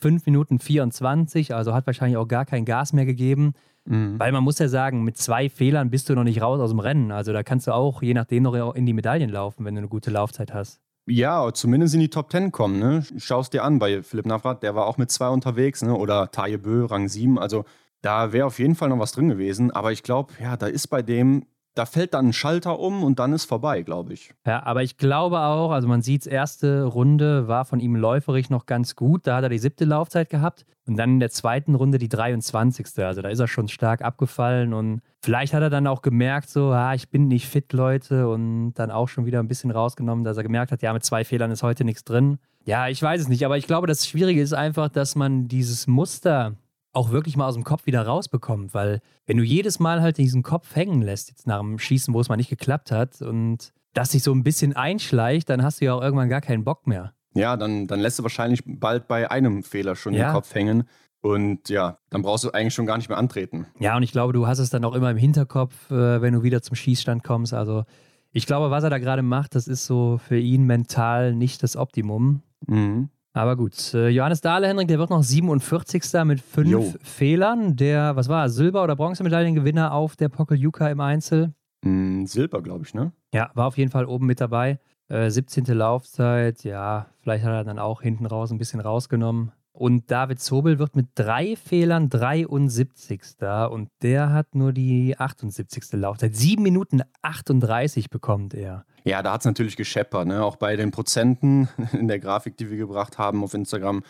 5 0.00 0.26
Minuten 0.26 0.58
24, 0.58 1.54
also 1.54 1.74
hat 1.74 1.86
wahrscheinlich 1.86 2.16
auch 2.16 2.26
gar 2.26 2.46
kein 2.46 2.64
Gas 2.64 2.92
mehr 2.92 3.04
gegeben. 3.04 3.52
Mhm. 3.84 4.18
Weil 4.18 4.32
man 4.32 4.42
muss 4.42 4.58
ja 4.58 4.68
sagen, 4.68 5.04
mit 5.04 5.16
zwei 5.16 5.48
Fehlern 5.48 5.90
bist 5.90 6.08
du 6.08 6.14
noch 6.14 6.24
nicht 6.24 6.42
raus 6.42 6.60
aus 6.60 6.70
dem 6.70 6.80
Rennen. 6.80 7.12
Also 7.12 7.32
da 7.32 7.42
kannst 7.42 7.66
du 7.66 7.74
auch 7.74 8.02
je 8.02 8.14
nachdem 8.14 8.42
noch 8.42 8.74
in 8.74 8.86
die 8.86 8.92
Medaillen 8.92 9.30
laufen, 9.30 9.64
wenn 9.64 9.74
du 9.74 9.80
eine 9.80 9.88
gute 9.88 10.10
Laufzeit 10.10 10.52
hast. 10.52 10.80
Ja, 11.06 11.52
zumindest 11.52 11.94
in 11.94 12.00
die 12.00 12.10
Top 12.10 12.30
10 12.30 12.52
kommen. 12.52 12.78
Ne? 12.78 13.04
Schau 13.16 13.40
es 13.40 13.50
dir 13.50 13.64
an 13.64 13.78
bei 13.78 14.02
Philipp 14.02 14.26
Navrat, 14.26 14.62
der 14.62 14.74
war 14.74 14.86
auch 14.86 14.96
mit 14.96 15.10
zwei 15.10 15.28
unterwegs. 15.28 15.82
Ne? 15.82 15.94
Oder 15.94 16.30
Taje 16.30 16.58
Bö, 16.58 16.86
Rang 16.86 17.08
7. 17.08 17.38
Also 17.38 17.64
da 18.00 18.32
wäre 18.32 18.46
auf 18.46 18.58
jeden 18.58 18.74
Fall 18.74 18.90
noch 18.90 18.98
was 18.98 19.12
drin 19.12 19.28
gewesen. 19.28 19.70
Aber 19.70 19.92
ich 19.92 20.02
glaube, 20.02 20.32
ja, 20.40 20.56
da 20.56 20.66
ist 20.66 20.88
bei 20.88 21.02
dem 21.02 21.46
da 21.74 21.86
fällt 21.86 22.14
dann 22.14 22.28
ein 22.28 22.32
Schalter 22.32 22.78
um 22.78 23.02
und 23.04 23.18
dann 23.18 23.32
ist 23.32 23.44
vorbei, 23.44 23.82
glaube 23.82 24.12
ich. 24.12 24.34
Ja, 24.46 24.62
aber 24.64 24.82
ich 24.82 24.96
glaube 24.96 25.38
auch, 25.40 25.70
also 25.70 25.86
man 25.86 26.02
sieht, 26.02 26.26
erste 26.26 26.84
Runde 26.84 27.48
war 27.48 27.64
von 27.64 27.80
ihm 27.80 27.94
läuferig 27.96 28.50
noch 28.50 28.66
ganz 28.66 28.96
gut. 28.96 29.26
Da 29.26 29.36
hat 29.36 29.44
er 29.44 29.48
die 29.48 29.58
siebte 29.58 29.84
Laufzeit 29.84 30.30
gehabt 30.30 30.66
und 30.86 30.96
dann 30.96 31.10
in 31.10 31.20
der 31.20 31.30
zweiten 31.30 31.74
Runde 31.76 31.98
die 31.98 32.08
23. 32.08 32.86
Also 33.04 33.22
da 33.22 33.28
ist 33.28 33.38
er 33.38 33.48
schon 33.48 33.68
stark 33.68 34.02
abgefallen 34.02 34.74
und 34.74 35.00
vielleicht 35.22 35.54
hat 35.54 35.62
er 35.62 35.70
dann 35.70 35.86
auch 35.86 36.02
gemerkt, 36.02 36.50
so, 36.50 36.70
ah, 36.70 36.94
ich 36.94 37.08
bin 37.10 37.28
nicht 37.28 37.46
fit, 37.46 37.72
Leute, 37.72 38.28
und 38.28 38.74
dann 38.74 38.90
auch 38.90 39.08
schon 39.08 39.24
wieder 39.24 39.38
ein 39.38 39.48
bisschen 39.48 39.70
rausgenommen, 39.70 40.24
dass 40.24 40.36
er 40.36 40.42
gemerkt 40.42 40.72
hat, 40.72 40.82
ja, 40.82 40.92
mit 40.92 41.04
zwei 41.04 41.24
Fehlern 41.24 41.50
ist 41.52 41.62
heute 41.62 41.84
nichts 41.84 42.04
drin. 42.04 42.38
Ja, 42.64 42.88
ich 42.88 43.00
weiß 43.00 43.20
es 43.20 43.28
nicht, 43.28 43.44
aber 43.44 43.56
ich 43.56 43.66
glaube, 43.66 43.86
das 43.86 44.06
Schwierige 44.06 44.42
ist 44.42 44.52
einfach, 44.52 44.88
dass 44.88 45.14
man 45.14 45.48
dieses 45.48 45.86
Muster 45.86 46.56
auch 46.92 47.10
wirklich 47.10 47.36
mal 47.36 47.46
aus 47.46 47.54
dem 47.54 47.64
Kopf 47.64 47.86
wieder 47.86 48.04
rausbekommt, 48.04 48.74
weil 48.74 49.00
wenn 49.26 49.36
du 49.36 49.44
jedes 49.44 49.78
Mal 49.78 50.02
halt 50.02 50.18
diesen 50.18 50.42
Kopf 50.42 50.74
hängen 50.74 51.02
lässt, 51.02 51.28
jetzt 51.28 51.46
nach 51.46 51.60
dem 51.60 51.78
Schießen, 51.78 52.12
wo 52.12 52.20
es 52.20 52.28
mal 52.28 52.36
nicht 52.36 52.50
geklappt 52.50 52.90
hat 52.90 53.22
und 53.22 53.72
das 53.94 54.10
sich 54.10 54.22
so 54.22 54.32
ein 54.32 54.42
bisschen 54.42 54.74
einschleicht, 54.74 55.48
dann 55.50 55.62
hast 55.62 55.80
du 55.80 55.84
ja 55.84 55.94
auch 55.94 56.02
irgendwann 56.02 56.28
gar 56.28 56.40
keinen 56.40 56.64
Bock 56.64 56.86
mehr. 56.86 57.12
Ja, 57.34 57.56
dann, 57.56 57.86
dann 57.86 58.00
lässt 58.00 58.18
du 58.18 58.22
wahrscheinlich 58.22 58.62
bald 58.66 59.06
bei 59.06 59.30
einem 59.30 59.62
Fehler 59.62 59.94
schon 59.94 60.14
ja. 60.14 60.28
den 60.28 60.34
Kopf 60.34 60.54
hängen. 60.54 60.84
Und 61.22 61.68
ja, 61.68 61.98
dann 62.08 62.22
brauchst 62.22 62.44
du 62.44 62.50
eigentlich 62.50 62.74
schon 62.74 62.86
gar 62.86 62.96
nicht 62.96 63.08
mehr 63.08 63.18
antreten. 63.18 63.66
Ja, 63.78 63.96
und 63.96 64.02
ich 64.02 64.12
glaube, 64.12 64.32
du 64.32 64.46
hast 64.46 64.58
es 64.58 64.70
dann 64.70 64.84
auch 64.84 64.94
immer 64.94 65.10
im 65.10 65.18
Hinterkopf, 65.18 65.90
äh, 65.90 66.22
wenn 66.22 66.32
du 66.32 66.42
wieder 66.42 66.62
zum 66.62 66.76
Schießstand 66.76 67.22
kommst. 67.22 67.52
Also 67.52 67.84
ich 68.32 68.46
glaube, 68.46 68.70
was 68.70 68.84
er 68.84 68.90
da 68.90 68.98
gerade 68.98 69.22
macht, 69.22 69.54
das 69.54 69.68
ist 69.68 69.86
so 69.86 70.18
für 70.18 70.38
ihn 70.38 70.64
mental 70.64 71.34
nicht 71.34 71.62
das 71.62 71.76
Optimum. 71.76 72.42
Mhm. 72.66 73.10
Aber 73.32 73.56
gut, 73.56 73.94
äh, 73.94 74.08
Johannes 74.08 74.40
Dahle, 74.40 74.66
Henrik, 74.66 74.88
der 74.88 74.98
wird 74.98 75.10
noch 75.10 75.22
47. 75.22 76.24
mit 76.24 76.40
fünf 76.40 76.68
jo. 76.68 76.94
Fehlern. 77.02 77.76
Der, 77.76 78.16
was 78.16 78.28
war, 78.28 78.48
Silber- 78.48 78.82
oder 78.82 78.96
Bronzemedaillengewinner 78.96 79.92
auf 79.92 80.16
der 80.16 80.28
Pokeljuka 80.28 80.88
im 80.88 81.00
Einzel? 81.00 81.54
Mm, 81.82 82.24
Silber, 82.24 82.60
glaube 82.62 82.84
ich, 82.84 82.92
ne? 82.92 83.12
Ja, 83.32 83.50
war 83.54 83.68
auf 83.68 83.78
jeden 83.78 83.90
Fall 83.90 84.04
oben 84.04 84.26
mit 84.26 84.40
dabei. 84.40 84.80
Äh, 85.08 85.30
17. 85.30 85.64
Laufzeit, 85.66 86.64
ja, 86.64 87.06
vielleicht 87.20 87.44
hat 87.44 87.52
er 87.52 87.64
dann 87.64 87.78
auch 87.78 88.02
hinten 88.02 88.26
raus 88.26 88.50
ein 88.50 88.58
bisschen 88.58 88.80
rausgenommen. 88.80 89.52
Und 89.72 90.10
David 90.10 90.40
Zobel 90.40 90.78
wird 90.78 90.96
mit 90.96 91.06
drei 91.14 91.56
Fehlern 91.56 92.10
73. 92.10 93.22
Und 93.70 93.88
der 94.02 94.32
hat 94.32 94.54
nur 94.54 94.72
die 94.72 95.16
78. 95.16 95.92
Laufzeit. 95.92 96.34
7 96.36 96.62
Minuten 96.62 97.02
38 97.22 98.10
bekommt 98.10 98.52
er. 98.52 98.84
Ja, 99.04 99.22
da 99.22 99.32
hat 99.32 99.40
es 99.40 99.46
natürlich 99.46 99.76
gescheppert. 99.76 100.26
Ne? 100.26 100.42
Auch 100.42 100.56
bei 100.56 100.76
den 100.76 100.90
Prozenten 100.90 101.68
in 101.92 102.08
der 102.08 102.18
Grafik, 102.18 102.56
die 102.56 102.70
wir 102.70 102.76
gebracht 102.76 103.18
haben 103.18 103.42
auf 103.44 103.54
Instagram, 103.54 104.02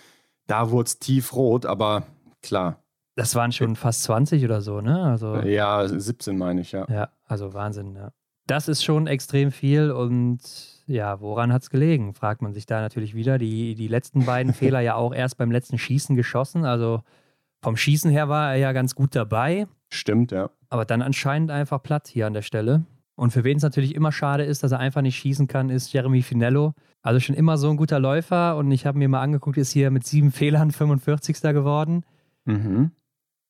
da 0.47 0.71
wurde 0.71 0.87
es 0.87 0.99
tiefrot, 0.99 1.67
aber 1.67 2.05
klar. 2.43 2.83
Das 3.17 3.35
waren 3.35 3.53
schon 3.53 3.77
fast 3.77 4.05
20 4.05 4.45
oder 4.45 4.63
so, 4.63 4.81
ne? 4.81 5.03
Also, 5.03 5.37
ja, 5.37 5.87
17 5.87 6.39
meine 6.39 6.63
ich, 6.63 6.73
ja. 6.73 6.87
Ja, 6.89 7.11
also 7.27 7.53
Wahnsinn, 7.55 7.95
ja. 7.95 8.13
Das 8.47 8.67
ist 8.67 8.83
schon 8.83 9.07
extrem 9.07 9.53
viel 9.53 9.91
und 9.91 10.41
ja, 10.87 11.21
woran 11.21 11.53
hat 11.53 11.63
es 11.63 11.71
gelegen, 11.71 12.15
fragt 12.15 12.43
man 12.43 12.53
sich 12.53 12.67
da 12.67 12.81
natürlich 12.81 13.15
wieder. 13.15 13.39
Die, 13.39 13.77
die 13.77 13.87
letzten 13.87 14.27
beiden 14.27 14.53
Fehler 14.55 14.81
ja 14.81 14.97
auch 14.97 15.15
erst 15.15 15.37
beim 15.37 15.53
letzten 15.53 15.79
Schießen 15.79 16.17
geschossen. 16.17 16.65
Also 16.65 17.03
vom 17.63 17.77
Schießen 17.77 18.11
her 18.11 18.29
war 18.29 18.53
er 18.53 18.57
ja 18.57 18.73
ganz 18.73 18.95
gut 18.95 19.15
dabei. 19.15 19.69
Stimmt, 19.89 20.33
ja. 20.33 20.51
Aber 20.69 20.85
dann 20.85 21.03
anscheinend 21.03 21.51
einfach 21.51 21.83
platt 21.83 22.09
hier 22.09 22.27
an 22.27 22.33
der 22.33 22.43
Stelle. 22.43 22.85
Und 23.21 23.33
für 23.33 23.45
wen 23.45 23.59
es 23.59 23.63
natürlich 23.63 23.95
immer 23.95 24.13
schade 24.13 24.45
ist, 24.45 24.63
dass 24.63 24.73
er 24.73 24.79
einfach 24.79 25.03
nicht 25.03 25.19
schießen 25.19 25.47
kann, 25.47 25.69
ist 25.69 25.93
Jeremy 25.93 26.23
Finello. 26.23 26.73
Also 27.03 27.21
schon 27.21 27.37
immer 27.37 27.59
so 27.59 27.69
ein 27.69 27.77
guter 27.77 28.01
Läufer 28.01 28.57
und 28.57 28.71
ich 28.71 28.87
habe 28.87 28.97
mir 28.97 29.11
mal 29.11 29.21
angeguckt, 29.21 29.59
ist 29.59 29.73
hier 29.73 29.91
mit 29.91 30.07
sieben 30.07 30.33
Fehlern 30.33 30.71
45. 30.71 31.43
geworden. 31.43 32.07
Mhm. 32.47 32.93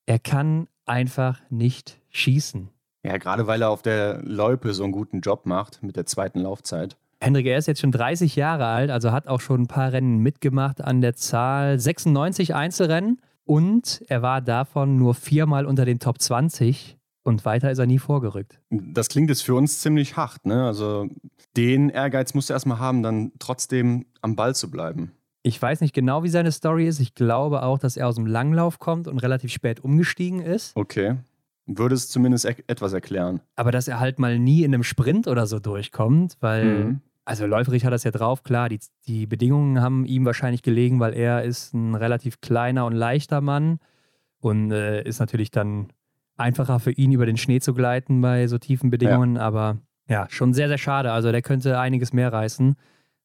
Er 0.06 0.18
kann 0.18 0.66
einfach 0.86 1.40
nicht 1.50 2.00
schießen. 2.08 2.68
Ja, 3.04 3.16
gerade 3.18 3.46
weil 3.46 3.62
er 3.62 3.70
auf 3.70 3.82
der 3.82 4.20
Loipe 4.24 4.74
so 4.74 4.82
einen 4.82 4.92
guten 4.92 5.20
Job 5.20 5.46
macht 5.46 5.84
mit 5.84 5.94
der 5.94 6.04
zweiten 6.04 6.40
Laufzeit. 6.40 6.96
Hendrik, 7.20 7.46
er 7.46 7.56
ist 7.56 7.68
jetzt 7.68 7.80
schon 7.80 7.92
30 7.92 8.34
Jahre 8.34 8.66
alt, 8.66 8.90
also 8.90 9.12
hat 9.12 9.28
auch 9.28 9.40
schon 9.40 9.62
ein 9.62 9.66
paar 9.68 9.92
Rennen 9.92 10.18
mitgemacht 10.18 10.80
an 10.80 11.00
der 11.00 11.14
Zahl 11.14 11.78
96 11.78 12.56
Einzelrennen 12.56 13.20
und 13.44 14.02
er 14.08 14.20
war 14.20 14.40
davon 14.40 14.96
nur 14.96 15.14
viermal 15.14 15.64
unter 15.64 15.84
den 15.84 16.00
Top 16.00 16.20
20 16.20 16.98
und 17.30 17.44
weiter 17.46 17.70
ist 17.70 17.78
er 17.78 17.86
nie 17.86 17.98
vorgerückt. 17.98 18.60
Das 18.68 19.08
klingt 19.08 19.30
jetzt 19.30 19.42
für 19.42 19.54
uns 19.54 19.80
ziemlich 19.80 20.16
hart, 20.16 20.44
ne? 20.44 20.66
Also 20.66 21.08
den 21.56 21.88
Ehrgeiz 21.88 22.34
musst 22.34 22.50
du 22.50 22.52
erstmal 22.52 22.78
haben, 22.78 23.02
dann 23.02 23.32
trotzdem 23.38 24.04
am 24.20 24.36
Ball 24.36 24.54
zu 24.54 24.70
bleiben. 24.70 25.12
Ich 25.42 25.60
weiß 25.60 25.80
nicht 25.80 25.94
genau, 25.94 26.22
wie 26.22 26.28
seine 26.28 26.52
Story 26.52 26.86
ist. 26.86 27.00
Ich 27.00 27.14
glaube 27.14 27.62
auch, 27.62 27.78
dass 27.78 27.96
er 27.96 28.06
aus 28.08 28.16
dem 28.16 28.26
Langlauf 28.26 28.78
kommt 28.78 29.08
und 29.08 29.18
relativ 29.20 29.50
spät 29.50 29.80
umgestiegen 29.80 30.40
ist. 30.40 30.76
Okay. 30.76 31.16
Würde 31.64 31.94
es 31.94 32.10
zumindest 32.10 32.44
e 32.44 32.56
etwas 32.66 32.92
erklären. 32.92 33.40
Aber 33.56 33.72
dass 33.72 33.88
er 33.88 34.00
halt 34.00 34.18
mal 34.18 34.38
nie 34.38 34.64
in 34.64 34.74
einem 34.74 34.82
Sprint 34.82 35.28
oder 35.28 35.46
so 35.46 35.58
durchkommt, 35.58 36.36
weil 36.40 36.84
mhm. 36.84 37.00
Also 37.30 37.46
Läuferich 37.46 37.84
hat 37.84 37.92
das 37.92 38.02
ja 38.02 38.10
drauf, 38.10 38.42
klar, 38.42 38.68
die, 38.68 38.80
die 39.06 39.24
Bedingungen 39.24 39.80
haben 39.80 40.04
ihm 40.04 40.24
wahrscheinlich 40.24 40.62
gelegen, 40.62 40.98
weil 40.98 41.14
er 41.14 41.44
ist 41.44 41.72
ein 41.74 41.94
relativ 41.94 42.40
kleiner 42.40 42.86
und 42.86 42.94
leichter 42.94 43.40
Mann 43.40 43.78
und 44.40 44.72
äh, 44.72 45.02
ist 45.04 45.20
natürlich 45.20 45.52
dann 45.52 45.92
einfacher 46.40 46.80
für 46.80 46.90
ihn 46.90 47.12
über 47.12 47.26
den 47.26 47.36
Schnee 47.36 47.60
zu 47.60 47.74
gleiten 47.74 48.20
bei 48.20 48.46
so 48.48 48.58
tiefen 48.58 48.90
Bedingungen, 48.90 49.36
ja. 49.36 49.42
aber 49.42 49.78
ja, 50.08 50.26
schon 50.28 50.54
sehr, 50.54 50.68
sehr 50.68 50.78
schade. 50.78 51.12
Also 51.12 51.30
der 51.30 51.42
könnte 51.42 51.78
einiges 51.78 52.12
mehr 52.12 52.32
reißen, 52.32 52.76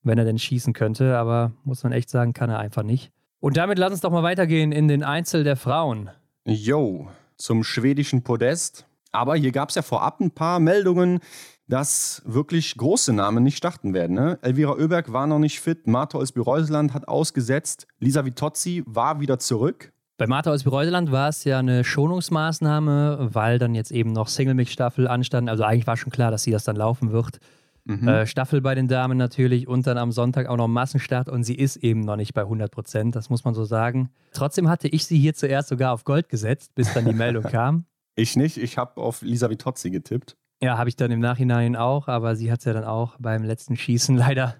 wenn 0.03 0.17
er 0.17 0.25
denn 0.25 0.37
schießen 0.37 0.73
könnte, 0.73 1.17
aber 1.17 1.51
muss 1.63 1.83
man 1.83 1.91
echt 1.91 2.09
sagen, 2.09 2.33
kann 2.33 2.49
er 2.49 2.59
einfach 2.59 2.83
nicht. 2.83 3.11
Und 3.39 3.57
damit 3.57 3.79
lass 3.79 3.91
uns 3.91 4.01
doch 4.01 4.11
mal 4.11 4.23
weitergehen 4.23 4.71
in 4.71 4.87
den 4.87 5.03
Einzel 5.03 5.43
der 5.43 5.55
Frauen. 5.55 6.11
Jo, 6.45 7.09
zum 7.37 7.63
schwedischen 7.63 8.23
Podest. 8.23 8.85
Aber 9.11 9.35
hier 9.35 9.51
gab 9.51 9.69
es 9.69 9.75
ja 9.75 9.81
vorab 9.81 10.19
ein 10.19 10.31
paar 10.31 10.59
Meldungen, 10.59 11.19
dass 11.67 12.21
wirklich 12.25 12.75
große 12.77 13.13
Namen 13.13 13.43
nicht 13.43 13.57
starten 13.57 13.93
werden. 13.93 14.15
Ne? 14.15 14.37
Elvira 14.41 14.73
Oeberg 14.73 15.11
war 15.11 15.25
noch 15.25 15.39
nicht 15.39 15.59
fit, 15.59 15.87
Martha 15.87 16.17
Olsby-Reuseland 16.17 16.93
hat 16.93 17.07
ausgesetzt, 17.07 17.87
Lisa 17.99 18.25
Vitozzi 18.25 18.83
war 18.85 19.19
wieder 19.19 19.39
zurück. 19.39 19.91
Bei 20.17 20.27
Martha 20.27 20.51
Olsby-Reuseland 20.51 21.11
war 21.11 21.27
es 21.27 21.43
ja 21.43 21.59
eine 21.59 21.83
Schonungsmaßnahme, 21.83 23.29
weil 23.33 23.59
dann 23.59 23.75
jetzt 23.75 23.91
eben 23.91 24.13
noch 24.13 24.29
Single-Mix-Staffel 24.29 25.09
anstand. 25.09 25.49
Also 25.49 25.63
eigentlich 25.63 25.87
war 25.87 25.97
schon 25.97 26.11
klar, 26.11 26.31
dass 26.31 26.43
sie 26.43 26.51
das 26.51 26.63
dann 26.63 26.77
laufen 26.77 27.11
wird. 27.11 27.39
Mhm. 27.83 28.07
Äh, 28.07 28.25
Staffel 28.25 28.61
bei 28.61 28.75
den 28.75 28.87
Damen 28.87 29.17
natürlich 29.17 29.67
und 29.67 29.85
dann 29.85 29.97
am 29.97 30.13
Sonntag 30.13 30.47
auch 30.47 30.55
noch 30.55 30.69
Massenstart 30.69 31.27
und 31.27 31.43
sie 31.43 31.55
ist 31.55 31.75
eben 31.75 31.99
noch 31.99 32.15
nicht 32.15 32.33
bei 32.33 32.41
100 32.41 32.71
Prozent, 32.71 33.15
das 33.15 33.29
muss 33.29 33.43
man 33.43 33.53
so 33.53 33.65
sagen. 33.65 34.09
Trotzdem 34.31 34.69
hatte 34.69 34.87
ich 34.87 35.05
sie 35.05 35.19
hier 35.19 35.35
zuerst 35.35 35.67
sogar 35.67 35.93
auf 35.93 36.05
Gold 36.05 36.29
gesetzt, 36.29 36.73
bis 36.75 36.93
dann 36.93 37.05
die 37.05 37.13
Meldung 37.13 37.43
kam. 37.43 37.85
Ich 38.15 38.37
nicht, 38.37 38.57
ich 38.57 38.77
habe 38.77 39.01
auf 39.01 39.21
Lisa 39.21 39.49
Vitozzi 39.49 39.91
getippt. 39.91 40.37
Ja, 40.63 40.77
habe 40.77 40.89
ich 40.89 40.95
dann 40.95 41.11
im 41.11 41.19
Nachhinein 41.19 41.75
auch, 41.75 42.07
aber 42.07 42.37
sie 42.37 42.51
hat 42.51 42.59
es 42.59 42.65
ja 42.65 42.73
dann 42.73 42.85
auch 42.85 43.17
beim 43.19 43.43
letzten 43.43 43.75
Schießen 43.75 44.15
leider 44.17 44.55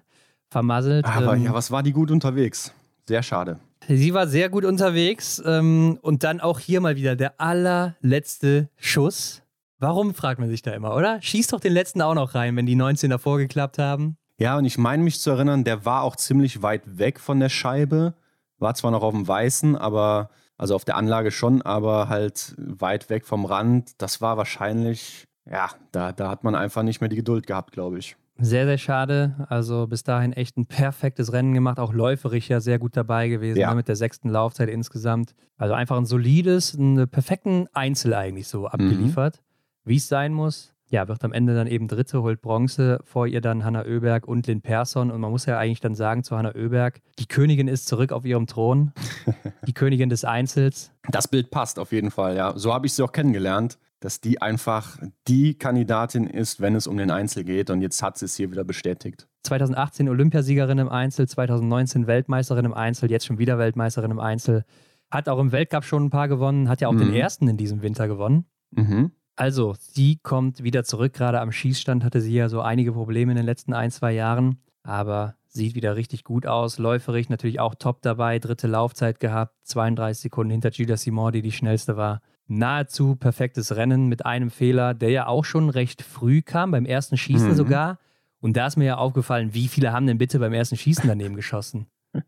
vermasselt. 0.50 1.06
Aber 1.06 1.34
ähm, 1.34 1.44
ja, 1.44 1.54
was 1.54 1.70
war 1.70 1.82
die 1.82 1.92
gut 1.92 2.10
unterwegs? 2.10 2.72
Sehr 3.08 3.22
schade. 3.22 3.58
Sie 3.88 4.14
war 4.14 4.26
sehr 4.26 4.48
gut 4.48 4.64
unterwegs 4.64 5.40
ähm, 5.44 5.98
und 6.02 6.24
dann 6.24 6.40
auch 6.40 6.58
hier 6.58 6.80
mal 6.80 6.96
wieder 6.96 7.14
der 7.14 7.40
allerletzte 7.40 8.68
Schuss. 8.76 9.42
Warum 9.78 10.14
fragt 10.14 10.40
man 10.40 10.48
sich 10.48 10.62
da 10.62 10.72
immer, 10.72 10.96
oder? 10.96 11.22
Schieß 11.22 11.48
doch 11.48 11.60
den 11.60 11.72
letzten 11.72 12.02
auch 12.02 12.14
noch 12.14 12.34
rein, 12.34 12.56
wenn 12.56 12.66
die 12.66 12.74
19 12.74 13.10
davor 13.10 13.38
geklappt 13.38 13.78
haben. 13.78 14.16
Ja, 14.38 14.58
und 14.58 14.64
ich 14.64 14.76
meine 14.76 15.02
mich 15.04 15.20
zu 15.20 15.30
erinnern, 15.30 15.62
der 15.62 15.84
war 15.84 16.02
auch 16.02 16.16
ziemlich 16.16 16.62
weit 16.62 16.98
weg 16.98 17.20
von 17.20 17.38
der 17.38 17.48
Scheibe. 17.48 18.14
War 18.58 18.74
zwar 18.74 18.90
noch 18.90 19.02
auf 19.02 19.14
dem 19.14 19.28
Weißen, 19.28 19.76
aber, 19.76 20.30
also 20.58 20.74
auf 20.74 20.84
der 20.84 20.96
Anlage 20.96 21.30
schon, 21.30 21.62
aber 21.62 22.08
halt 22.08 22.54
weit 22.58 23.08
weg 23.08 23.24
vom 23.24 23.44
Rand. 23.44 23.92
Das 23.98 24.20
war 24.20 24.36
wahrscheinlich, 24.36 25.26
ja, 25.48 25.70
da, 25.92 26.12
da 26.12 26.28
hat 26.28 26.42
man 26.42 26.54
einfach 26.54 26.82
nicht 26.82 27.00
mehr 27.00 27.08
die 27.08 27.16
Geduld 27.16 27.46
gehabt, 27.46 27.72
glaube 27.72 27.98
ich. 27.98 28.16
Sehr, 28.38 28.66
sehr 28.66 28.78
schade. 28.78 29.46
Also 29.48 29.86
bis 29.86 30.02
dahin 30.02 30.32
echt 30.32 30.56
ein 30.56 30.66
perfektes 30.66 31.32
Rennen 31.32 31.54
gemacht, 31.54 31.78
auch 31.78 31.92
läuferisch 31.92 32.48
ja 32.48 32.60
sehr 32.60 32.78
gut 32.78 32.96
dabei 32.96 33.28
gewesen 33.28 33.58
ja. 33.58 33.70
ne, 33.70 33.76
mit 33.76 33.88
der 33.88 33.96
sechsten 33.96 34.28
Laufzeit 34.28 34.68
insgesamt. 34.68 35.34
Also 35.56 35.74
einfach 35.74 35.96
ein 35.96 36.06
solides, 36.06 36.76
einen 36.76 37.08
perfekten 37.08 37.66
Einzel 37.72 38.14
eigentlich 38.14 38.48
so 38.48 38.66
abgeliefert, 38.66 39.36
mhm. 39.36 39.90
wie 39.90 39.96
es 39.96 40.08
sein 40.08 40.32
muss. 40.32 40.72
Ja, 40.88 41.08
wird 41.08 41.24
am 41.24 41.32
Ende 41.32 41.54
dann 41.54 41.66
eben 41.66 41.88
Dritte, 41.88 42.22
holt 42.22 42.40
Bronze, 42.40 43.00
vor 43.02 43.26
ihr 43.26 43.40
dann 43.40 43.64
Hanna 43.64 43.84
Oeberg 43.84 44.28
und 44.28 44.46
Lynn 44.46 44.60
Persson. 44.60 45.10
Und 45.10 45.20
man 45.20 45.32
muss 45.32 45.46
ja 45.46 45.58
eigentlich 45.58 45.80
dann 45.80 45.96
sagen 45.96 46.22
zu 46.22 46.36
Hanna 46.36 46.54
Oeberg, 46.54 47.00
die 47.18 47.26
Königin 47.26 47.66
ist 47.66 47.88
zurück 47.88 48.12
auf 48.12 48.24
ihrem 48.24 48.46
Thron, 48.46 48.92
die 49.66 49.72
Königin 49.72 50.10
des 50.10 50.24
Einzels. 50.24 50.92
Das 51.10 51.26
Bild 51.26 51.50
passt 51.50 51.80
auf 51.80 51.90
jeden 51.90 52.12
Fall, 52.12 52.36
ja. 52.36 52.56
So 52.56 52.72
habe 52.72 52.86
ich 52.86 52.92
sie 52.92 53.02
auch 53.02 53.10
kennengelernt 53.10 53.78
dass 54.00 54.20
die 54.20 54.42
einfach 54.42 54.98
die 55.26 55.54
Kandidatin 55.54 56.26
ist, 56.26 56.60
wenn 56.60 56.74
es 56.74 56.86
um 56.86 56.96
den 56.96 57.10
Einzel 57.10 57.44
geht. 57.44 57.70
Und 57.70 57.80
jetzt 57.80 58.02
hat 58.02 58.18
sie 58.18 58.26
es 58.26 58.36
hier 58.36 58.50
wieder 58.50 58.64
bestätigt. 58.64 59.26
2018 59.44 60.08
Olympiasiegerin 60.08 60.78
im 60.78 60.88
Einzel, 60.88 61.28
2019 61.28 62.06
Weltmeisterin 62.06 62.64
im 62.64 62.74
Einzel, 62.74 63.10
jetzt 63.10 63.26
schon 63.26 63.38
wieder 63.38 63.58
Weltmeisterin 63.58 64.10
im 64.10 64.20
Einzel. 64.20 64.64
Hat 65.10 65.28
auch 65.28 65.38
im 65.38 65.52
Weltcup 65.52 65.84
schon 65.84 66.06
ein 66.06 66.10
paar 66.10 66.28
gewonnen, 66.28 66.68
hat 66.68 66.80
ja 66.80 66.88
auch 66.88 66.92
mhm. 66.92 66.98
den 66.98 67.14
ersten 67.14 67.48
in 67.48 67.56
diesem 67.56 67.82
Winter 67.82 68.08
gewonnen. 68.08 68.46
Mhm. 68.72 69.12
Also, 69.36 69.74
sie 69.78 70.18
kommt 70.22 70.62
wieder 70.62 70.82
zurück. 70.84 71.12
Gerade 71.12 71.40
am 71.40 71.52
Schießstand 71.52 72.04
hatte 72.04 72.20
sie 72.20 72.34
ja 72.34 72.48
so 72.48 72.60
einige 72.62 72.92
Probleme 72.92 73.32
in 73.32 73.36
den 73.36 73.46
letzten 73.46 73.74
ein, 73.74 73.90
zwei 73.90 74.12
Jahren. 74.12 74.60
Aber 74.82 75.36
sieht 75.46 75.74
wieder 75.74 75.94
richtig 75.94 76.24
gut 76.24 76.46
aus. 76.46 76.78
Läuferig 76.78 77.28
natürlich 77.28 77.60
auch 77.60 77.74
top 77.74 78.02
dabei. 78.02 78.38
Dritte 78.38 78.66
Laufzeit 78.66 79.20
gehabt. 79.20 79.54
32 79.64 80.22
Sekunden 80.22 80.50
hinter 80.50 80.70
Gilda 80.70 80.96
Simon, 80.96 81.32
die 81.32 81.42
die 81.42 81.52
schnellste 81.52 81.96
war 81.96 82.20
nahezu 82.48 83.16
perfektes 83.16 83.76
Rennen 83.76 84.08
mit 84.08 84.24
einem 84.24 84.50
Fehler, 84.50 84.94
der 84.94 85.10
ja 85.10 85.26
auch 85.26 85.44
schon 85.44 85.68
recht 85.68 86.02
früh 86.02 86.42
kam, 86.42 86.70
beim 86.70 86.86
ersten 86.86 87.16
Schießen 87.16 87.50
mhm. 87.50 87.54
sogar. 87.54 87.98
Und 88.40 88.56
da 88.56 88.66
ist 88.66 88.76
mir 88.76 88.84
ja 88.84 88.96
aufgefallen, 88.96 89.54
wie 89.54 89.68
viele 89.68 89.92
haben 89.92 90.06
denn 90.06 90.18
bitte 90.18 90.38
beim 90.38 90.52
ersten 90.52 90.76
Schießen 90.76 91.08
daneben 91.08 91.36
geschossen? 91.36 91.86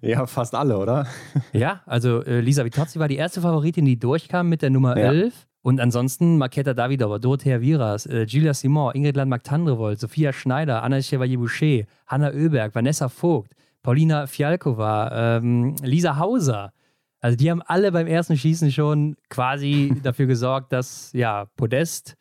Ja, 0.00 0.24
fast 0.24 0.54
alle, 0.54 0.78
oder? 0.78 1.06
Ja, 1.52 1.82
also 1.84 2.24
äh, 2.24 2.40
Lisa 2.40 2.64
Vitozzi 2.64 2.98
war 2.98 3.06
die 3.06 3.16
erste 3.16 3.42
Favoritin, 3.42 3.84
die 3.84 3.98
durchkam 3.98 4.48
mit 4.48 4.62
der 4.62 4.70
Nummer 4.70 4.96
ja. 4.96 5.12
11. 5.12 5.46
Und 5.60 5.78
ansonsten 5.78 6.38
Marketa 6.38 6.72
Davidova, 6.72 7.18
Dorothea 7.18 7.60
Viras, 7.60 8.06
äh, 8.06 8.22
Julia 8.22 8.54
Simon, 8.54 8.94
Ingrid 8.94 9.16
Landmark-Tandrevold, 9.16 10.00
Sophia 10.00 10.32
Schneider, 10.32 10.82
Anna 10.82 11.02
Chevalier-Boucher, 11.02 11.84
Hanna 12.06 12.30
Oeberg, 12.30 12.74
Vanessa 12.74 13.10
Vogt, 13.10 13.52
Paulina 13.82 14.26
Fialkova, 14.26 15.36
ähm, 15.36 15.76
Lisa 15.82 16.16
Hauser. 16.16 16.72
Also 17.20 17.36
die 17.36 17.50
haben 17.50 17.62
alle 17.62 17.92
beim 17.92 18.06
ersten 18.06 18.36
Schießen 18.36 18.70
schon 18.70 19.16
quasi 19.28 19.94
dafür 20.02 20.26
gesorgt, 20.26 20.72
dass 20.72 21.12
ja 21.12 21.46
Podest 21.56 22.16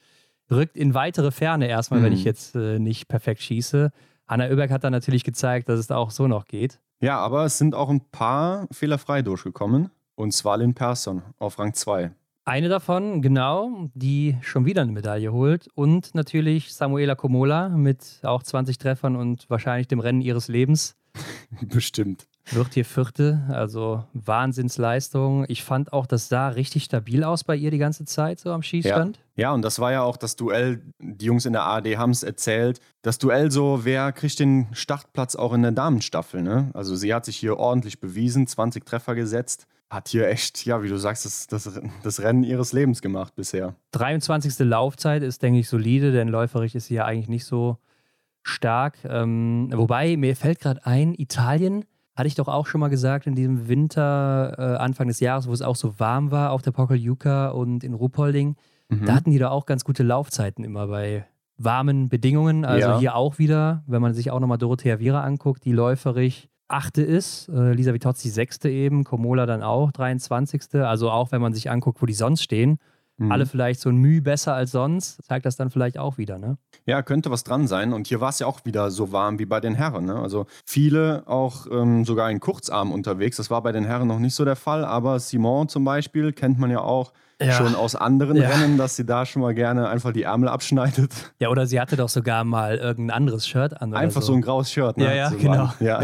rückt 0.49 0.77
in 0.77 0.93
weitere 0.93 1.31
Ferne 1.31 1.67
erstmal, 1.67 1.99
mhm. 1.99 2.05
wenn 2.05 2.13
ich 2.13 2.23
jetzt 2.23 2.55
äh, 2.55 2.79
nicht 2.79 3.07
perfekt 3.07 3.41
schieße. 3.41 3.91
Hanna 4.27 4.49
Oeberg 4.49 4.71
hat 4.71 4.83
dann 4.83 4.91
natürlich 4.91 5.23
gezeigt, 5.23 5.69
dass 5.69 5.79
es 5.79 5.91
auch 5.91 6.11
so 6.11 6.27
noch 6.27 6.45
geht. 6.45 6.79
Ja, 6.99 7.19
aber 7.19 7.45
es 7.45 7.57
sind 7.57 7.75
auch 7.75 7.89
ein 7.89 8.01
paar 8.11 8.67
fehlerfrei 8.71 9.21
durchgekommen. 9.21 9.91
Und 10.15 10.31
zwar 10.31 10.57
Lynn 10.57 10.73
Persson 10.73 11.21
auf 11.37 11.59
Rang 11.59 11.73
2. 11.73 12.11
Eine 12.43 12.69
davon, 12.69 13.21
genau, 13.21 13.89
die 13.93 14.37
schon 14.41 14.65
wieder 14.65 14.81
eine 14.81 14.91
Medaille 14.91 15.31
holt. 15.31 15.67
Und 15.75 16.15
natürlich 16.15 16.73
Samuela 16.73 17.13
Komola 17.13 17.69
mit 17.69 18.19
auch 18.23 18.41
20 18.41 18.77
Treffern 18.77 19.15
und 19.15 19.49
wahrscheinlich 19.49 19.87
dem 19.87 19.99
Rennen 19.99 20.21
ihres 20.21 20.47
Lebens. 20.47 20.95
Bestimmt. 21.61 22.25
Wird 22.51 22.73
hier 22.73 22.85
Vierte, 22.85 23.41
also 23.49 24.05
Wahnsinnsleistung. 24.13 25.45
Ich 25.49 25.63
fand 25.63 25.91
auch, 25.91 26.05
das 26.05 26.29
sah 26.29 26.49
richtig 26.49 26.85
stabil 26.85 27.23
aus 27.23 27.43
bei 27.43 27.55
ihr 27.55 27.71
die 27.71 27.77
ganze 27.77 28.05
Zeit, 28.05 28.39
so 28.39 28.51
am 28.51 28.63
Schießstand. 28.63 29.17
Ja, 29.35 29.43
ja 29.43 29.53
und 29.53 29.63
das 29.63 29.79
war 29.79 29.91
ja 29.91 30.03
auch 30.03 30.17
das 30.17 30.35
Duell, 30.35 30.81
die 30.99 31.25
Jungs 31.25 31.45
in 31.45 31.53
der 31.53 31.63
ARD 31.63 31.97
haben 31.97 32.11
es 32.11 32.23
erzählt. 32.23 32.79
Das 33.01 33.17
Duell 33.17 33.51
so, 33.51 33.83
wer 33.83 34.11
kriegt 34.13 34.39
den 34.39 34.67
Startplatz 34.71 35.35
auch 35.35 35.53
in 35.53 35.61
der 35.61 35.73
Damenstaffel, 35.73 36.41
ne? 36.41 36.71
Also 36.73 36.95
sie 36.95 37.13
hat 37.13 37.25
sich 37.25 37.37
hier 37.37 37.57
ordentlich 37.57 37.99
bewiesen, 37.99 38.47
20 38.47 38.85
Treffer 38.85 39.15
gesetzt. 39.15 39.67
Hat 39.89 40.09
hier 40.09 40.27
echt, 40.27 40.65
ja, 40.65 40.83
wie 40.83 40.89
du 40.89 40.97
sagst, 40.97 41.25
das, 41.25 41.47
das, 41.47 41.79
das 42.03 42.21
Rennen 42.21 42.43
ihres 42.43 42.73
Lebens 42.73 43.01
gemacht 43.01 43.35
bisher. 43.35 43.75
23. 43.91 44.59
Laufzeit 44.59 45.23
ist, 45.23 45.41
denke 45.41 45.59
ich, 45.59 45.69
solide, 45.69 46.11
denn 46.11 46.27
läuferig 46.27 46.75
ist 46.75 46.87
sie 46.87 46.95
ja 46.95 47.05
eigentlich 47.05 47.29
nicht 47.29 47.45
so 47.45 47.77
stark. 48.43 48.97
Ähm, 49.05 49.69
wobei, 49.73 50.17
mir 50.17 50.35
fällt 50.35 50.59
gerade 50.59 50.85
ein, 50.85 51.13
Italien 51.13 51.85
hatte 52.17 52.27
ich 52.27 52.35
doch 52.35 52.47
auch 52.47 52.65
schon 52.65 52.81
mal 52.81 52.87
gesagt, 52.87 53.27
in 53.27 53.35
diesem 53.35 53.67
Winter, 53.67 54.55
äh, 54.57 54.77
Anfang 54.77 55.07
des 55.07 55.19
Jahres, 55.19 55.47
wo 55.47 55.53
es 55.53 55.61
auch 55.61 55.75
so 55.75 55.99
warm 55.99 56.31
war 56.31 56.51
auf 56.51 56.63
der 56.63 56.71
Pokeljuka 56.71 57.49
und 57.49 57.83
in 57.83 57.93
Ruhpolding, 57.93 58.55
mhm. 58.89 59.05
da 59.05 59.13
hatten 59.13 59.29
die 59.29 59.37
da 59.37 59.51
auch 59.51 59.67
ganz 59.67 59.83
gute 59.83 60.01
Laufzeiten 60.01 60.63
immer 60.63 60.87
bei 60.87 61.27
warmen 61.57 62.09
Bedingungen. 62.09 62.65
Also 62.65 62.89
ja. 62.89 62.99
hier 62.99 63.15
auch 63.15 63.37
wieder, 63.37 63.83
wenn 63.85 64.01
man 64.01 64.15
sich 64.15 64.31
auch 64.31 64.39
nochmal 64.39 64.57
Dorothea 64.57 64.99
Viera 64.99 65.21
anguckt, 65.21 65.63
die 65.63 65.71
läuferig 65.71 66.49
achte 66.67 67.03
ist, 67.03 67.49
äh, 67.49 67.73
Lisa 67.73 67.93
Vitozzi 67.93 68.29
sechste 68.29 68.69
eben, 68.69 69.03
Komola 69.03 69.45
dann 69.45 69.61
auch 69.61 69.91
23. 69.91 70.81
Also 70.81 71.11
auch 71.11 71.31
wenn 71.31 71.41
man 71.41 71.53
sich 71.53 71.69
anguckt, 71.69 72.01
wo 72.01 72.07
die 72.07 72.13
sonst 72.13 72.41
stehen, 72.41 72.79
mhm. 73.17 73.31
alle 73.31 73.45
vielleicht 73.45 73.79
so 73.79 73.89
ein 73.89 73.97
Mühe 73.97 74.21
besser 74.21 74.53
als 74.53 74.71
sonst, 74.71 75.23
zeigt 75.23 75.45
das 75.45 75.55
dann 75.55 75.69
vielleicht 75.69 75.97
auch 75.97 76.17
wieder, 76.17 76.37
ne? 76.37 76.57
Ja, 76.85 77.01
könnte 77.01 77.29
was 77.29 77.43
dran 77.43 77.67
sein. 77.67 77.91
Und 77.91 78.07
hier 78.07 78.21
war 78.21 78.29
es 78.29 78.39
ja 78.39 78.47
auch 78.47 78.63
wieder 78.63 78.91
so 78.91 79.11
warm 79.11 79.39
wie 79.39 79.45
bei 79.45 79.59
den 79.59 79.75
Herren. 79.75 80.05
Ne? 80.05 80.15
Also 80.15 80.45
viele 80.65 81.23
auch 81.25 81.67
ähm, 81.69 82.05
sogar 82.05 82.31
in 82.31 82.39
Kurzarm 82.39 82.93
unterwegs. 82.93 83.37
Das 83.37 83.49
war 83.49 83.61
bei 83.61 83.73
den 83.73 83.83
Herren 83.83 84.07
noch 84.07 84.19
nicht 84.19 84.35
so 84.35 84.45
der 84.45 84.55
Fall. 84.55 84.85
Aber 84.85 85.19
Simon 85.19 85.67
zum 85.67 85.83
Beispiel 85.83 86.31
kennt 86.31 86.59
man 86.59 86.71
ja 86.71 86.79
auch 86.79 87.11
ja. 87.41 87.51
schon 87.53 87.75
aus 87.75 87.95
anderen 87.95 88.37
ja. 88.37 88.49
Rennen, 88.49 88.77
dass 88.77 88.95
sie 88.95 89.05
da 89.05 89.25
schon 89.25 89.41
mal 89.41 89.53
gerne 89.53 89.89
einfach 89.89 90.11
die 90.11 90.23
Ärmel 90.23 90.49
abschneidet. 90.49 91.13
Ja, 91.39 91.49
oder 91.49 91.67
sie 91.67 91.79
hatte 91.79 91.95
doch 91.95 92.09
sogar 92.09 92.43
mal 92.43 92.77
irgendein 92.77 93.15
anderes 93.15 93.47
Shirt 93.47 93.79
an. 93.79 93.93
Einfach 93.93 94.21
so. 94.21 94.27
so. 94.27 94.33
ein 94.33 94.41
graues 94.41 94.71
Shirt, 94.71 94.97
ne? 94.97 95.05
Ja, 95.05 95.13
ja, 95.13 95.29
so 95.29 95.37
genau. 95.37 95.73
Ja. 95.79 96.01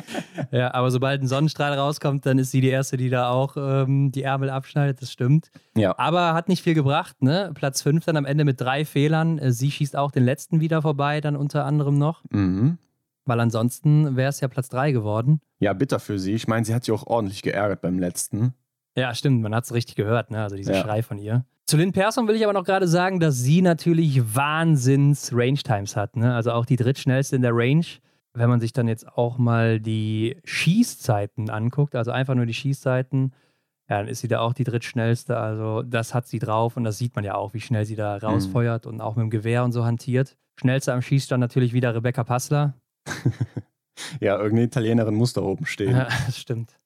ja, 0.50 0.74
aber 0.74 0.90
sobald 0.90 1.22
ein 1.22 1.28
Sonnenstrahl 1.28 1.74
rauskommt, 1.74 2.24
dann 2.24 2.38
ist 2.38 2.50
sie 2.50 2.60
die 2.60 2.70
Erste, 2.70 2.96
die 2.96 3.10
da 3.10 3.30
auch 3.30 3.56
ähm, 3.56 4.10
die 4.12 4.22
Ärmel 4.22 4.50
abschneidet, 4.50 5.02
das 5.02 5.12
stimmt. 5.12 5.50
Ja. 5.76 5.98
Aber 5.98 6.34
hat 6.34 6.48
nicht 6.48 6.62
viel 6.62 6.74
gebracht, 6.74 7.22
ne? 7.22 7.50
Platz 7.54 7.82
5 7.82 8.04
dann 8.04 8.16
am 8.16 8.24
Ende 8.24 8.44
mit 8.44 8.60
drei 8.60 8.84
Fehlern. 8.84 9.38
Äh, 9.38 9.52
sie 9.52 9.70
schießt 9.70 9.96
auch 9.96 10.10
den 10.10 10.24
letzten 10.24 10.60
wieder 10.60 10.82
vorbei, 10.82 11.20
dann 11.20 11.36
unter 11.36 11.64
anderem 11.64 11.98
noch. 11.98 12.22
Mhm. 12.30 12.78
Weil 13.26 13.40
ansonsten 13.40 14.16
wäre 14.16 14.30
es 14.30 14.40
ja 14.40 14.48
Platz 14.48 14.70
3 14.70 14.92
geworden. 14.92 15.40
Ja, 15.58 15.74
bitter 15.74 16.00
für 16.00 16.18
sie. 16.18 16.32
Ich 16.32 16.48
meine, 16.48 16.64
sie 16.64 16.74
hat 16.74 16.84
sich 16.84 16.94
auch 16.94 17.06
ordentlich 17.06 17.42
geärgert 17.42 17.82
beim 17.82 17.98
letzten. 17.98 18.54
Ja, 18.96 19.14
stimmt, 19.14 19.42
man 19.42 19.54
hat 19.54 19.64
es 19.64 19.72
richtig 19.72 19.96
gehört, 19.96 20.30
ne? 20.30 20.42
also 20.42 20.56
dieser 20.56 20.74
ja. 20.74 20.82
Schrei 20.82 21.02
von 21.02 21.18
ihr. 21.18 21.44
Zu 21.66 21.76
Lynn 21.76 21.92
Persson 21.92 22.26
will 22.26 22.34
ich 22.34 22.42
aber 22.42 22.52
noch 22.52 22.64
gerade 22.64 22.88
sagen, 22.88 23.20
dass 23.20 23.38
sie 23.38 23.62
natürlich 23.62 24.34
Wahnsinns 24.34 25.30
Range-Times 25.32 25.94
hat. 25.94 26.16
Ne? 26.16 26.34
Also 26.34 26.50
auch 26.50 26.66
die 26.66 26.76
drittschnellste 26.76 27.36
in 27.36 27.42
der 27.42 27.52
Range. 27.54 27.86
Wenn 28.32 28.48
man 28.48 28.60
sich 28.60 28.72
dann 28.72 28.88
jetzt 28.88 29.06
auch 29.06 29.38
mal 29.38 29.80
die 29.80 30.36
Schießzeiten 30.44 31.50
anguckt, 31.50 31.94
also 31.94 32.10
einfach 32.10 32.34
nur 32.34 32.46
die 32.46 32.54
Schießzeiten, 32.54 33.32
ja, 33.88 33.98
dann 33.98 34.08
ist 34.08 34.20
sie 34.20 34.28
da 34.28 34.40
auch 34.40 34.52
die 34.52 34.64
drittschnellste. 34.64 35.36
Also 35.36 35.82
das 35.82 36.14
hat 36.14 36.26
sie 36.28 36.38
drauf 36.38 36.76
und 36.76 36.84
das 36.84 36.98
sieht 36.98 37.16
man 37.16 37.24
ja 37.24 37.34
auch, 37.34 37.54
wie 37.54 37.60
schnell 37.60 37.84
sie 37.84 37.96
da 37.96 38.16
mhm. 38.16 38.26
rausfeuert 38.26 38.86
mhm. 38.86 38.92
und 38.92 39.00
auch 39.00 39.16
mit 39.16 39.24
dem 39.24 39.30
Gewehr 39.30 39.64
und 39.64 39.72
so 39.72 39.84
hantiert. 39.84 40.36
Schnellste 40.58 40.92
am 40.92 41.02
Schießstand 41.02 41.40
natürlich 41.40 41.72
wieder 41.72 41.94
Rebecca 41.94 42.22
Passler. 42.22 42.74
ja, 44.20 44.36
irgendeine 44.36 44.64
Italienerin 44.64 45.14
muss 45.14 45.32
da 45.32 45.42
oben 45.42 45.66
stehen. 45.66 45.90
Ja, 45.96 46.08
das 46.26 46.38
stimmt. 46.38 46.78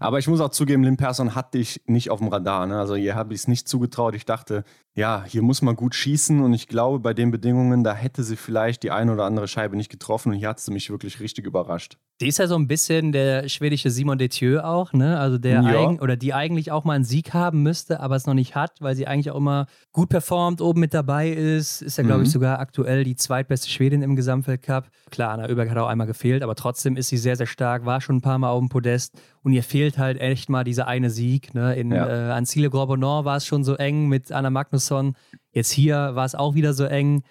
Aber 0.00 0.18
ich 0.18 0.28
muss 0.28 0.40
auch 0.40 0.50
zugeben, 0.50 0.84
Lynn 0.84 0.96
Persson 0.96 1.34
hatte 1.34 1.58
ich 1.58 1.82
nicht 1.86 2.10
auf 2.10 2.18
dem 2.18 2.28
Radar. 2.28 2.66
Ne? 2.66 2.78
Also 2.78 2.94
hier 2.94 3.14
habe 3.14 3.34
ich 3.34 3.40
es 3.40 3.48
nicht 3.48 3.68
zugetraut. 3.68 4.14
Ich 4.14 4.24
dachte, 4.24 4.64
ja, 4.94 5.24
hier 5.26 5.42
muss 5.42 5.62
man 5.62 5.76
gut 5.76 5.94
schießen 5.94 6.40
und 6.40 6.52
ich 6.52 6.68
glaube, 6.68 7.00
bei 7.00 7.14
den 7.14 7.30
Bedingungen, 7.30 7.84
da 7.84 7.94
hätte 7.94 8.22
sie 8.22 8.36
vielleicht 8.36 8.82
die 8.82 8.90
eine 8.90 9.12
oder 9.12 9.24
andere 9.24 9.48
Scheibe 9.48 9.76
nicht 9.76 9.90
getroffen 9.90 10.32
und 10.32 10.38
hier 10.38 10.48
hat 10.48 10.60
sie 10.60 10.72
mich 10.72 10.90
wirklich 10.90 11.20
richtig 11.20 11.46
überrascht. 11.46 11.98
Die 12.20 12.28
ist 12.28 12.38
ja 12.38 12.46
so 12.46 12.54
ein 12.54 12.68
bisschen 12.68 13.10
der 13.10 13.48
schwedische 13.48 13.90
Simon 13.90 14.18
Detieu 14.18 14.60
auch, 14.60 14.92
ne? 14.92 15.18
Also 15.18 15.36
der 15.36 15.62
ja. 15.62 15.80
eigen, 15.80 15.98
oder 15.98 16.16
die 16.16 16.32
eigentlich 16.32 16.70
auch 16.70 16.84
mal 16.84 16.92
einen 16.92 17.04
Sieg 17.04 17.34
haben 17.34 17.64
müsste, 17.64 17.98
aber 17.98 18.14
es 18.14 18.26
noch 18.26 18.34
nicht 18.34 18.54
hat, 18.54 18.80
weil 18.80 18.94
sie 18.94 19.08
eigentlich 19.08 19.32
auch 19.32 19.36
immer 19.36 19.66
gut 19.90 20.10
performt, 20.10 20.60
oben 20.60 20.78
mit 20.78 20.94
dabei 20.94 21.30
ist. 21.30 21.82
Ist 21.82 21.98
ja, 21.98 22.04
glaube 22.04 22.20
mhm. 22.20 22.26
ich, 22.26 22.30
sogar 22.30 22.60
aktuell 22.60 23.02
die 23.02 23.16
zweitbeste 23.16 23.68
Schwedin 23.68 24.02
im 24.02 24.14
Gesamtweltcup. 24.14 24.90
Klar, 25.10 25.32
Anna 25.32 25.48
Oeberg 25.48 25.68
hat 25.68 25.76
auch 25.76 25.88
einmal 25.88 26.06
gefehlt, 26.06 26.44
aber 26.44 26.54
trotzdem 26.54 26.96
ist 26.96 27.08
sie 27.08 27.16
sehr, 27.16 27.34
sehr 27.34 27.48
stark, 27.48 27.84
war 27.84 28.00
schon 28.00 28.16
ein 28.16 28.22
paar 28.22 28.38
Mal 28.38 28.50
auf 28.50 28.60
dem 28.60 28.68
Podest 28.68 29.20
und 29.42 29.52
ihr 29.52 29.64
fehlt 29.64 29.98
halt 29.98 30.20
echt 30.20 30.48
mal 30.48 30.62
dieser 30.62 30.86
eine 30.86 31.10
Sieg. 31.10 31.52
Ne? 31.52 31.74
In 31.74 31.90
ja. 31.90 32.06
äh, 32.06 32.32
Ancile 32.32 32.70
Gorbonor 32.70 33.24
war 33.24 33.38
es 33.38 33.46
schon 33.46 33.64
so 33.64 33.74
eng 33.74 34.06
mit 34.06 34.30
Anna 34.30 34.50
Magnusson. 34.50 35.16
Jetzt 35.50 35.72
hier 35.72 36.14
war 36.14 36.24
es 36.24 36.36
auch 36.36 36.54
wieder 36.54 36.74
so 36.74 36.84
eng. 36.84 37.24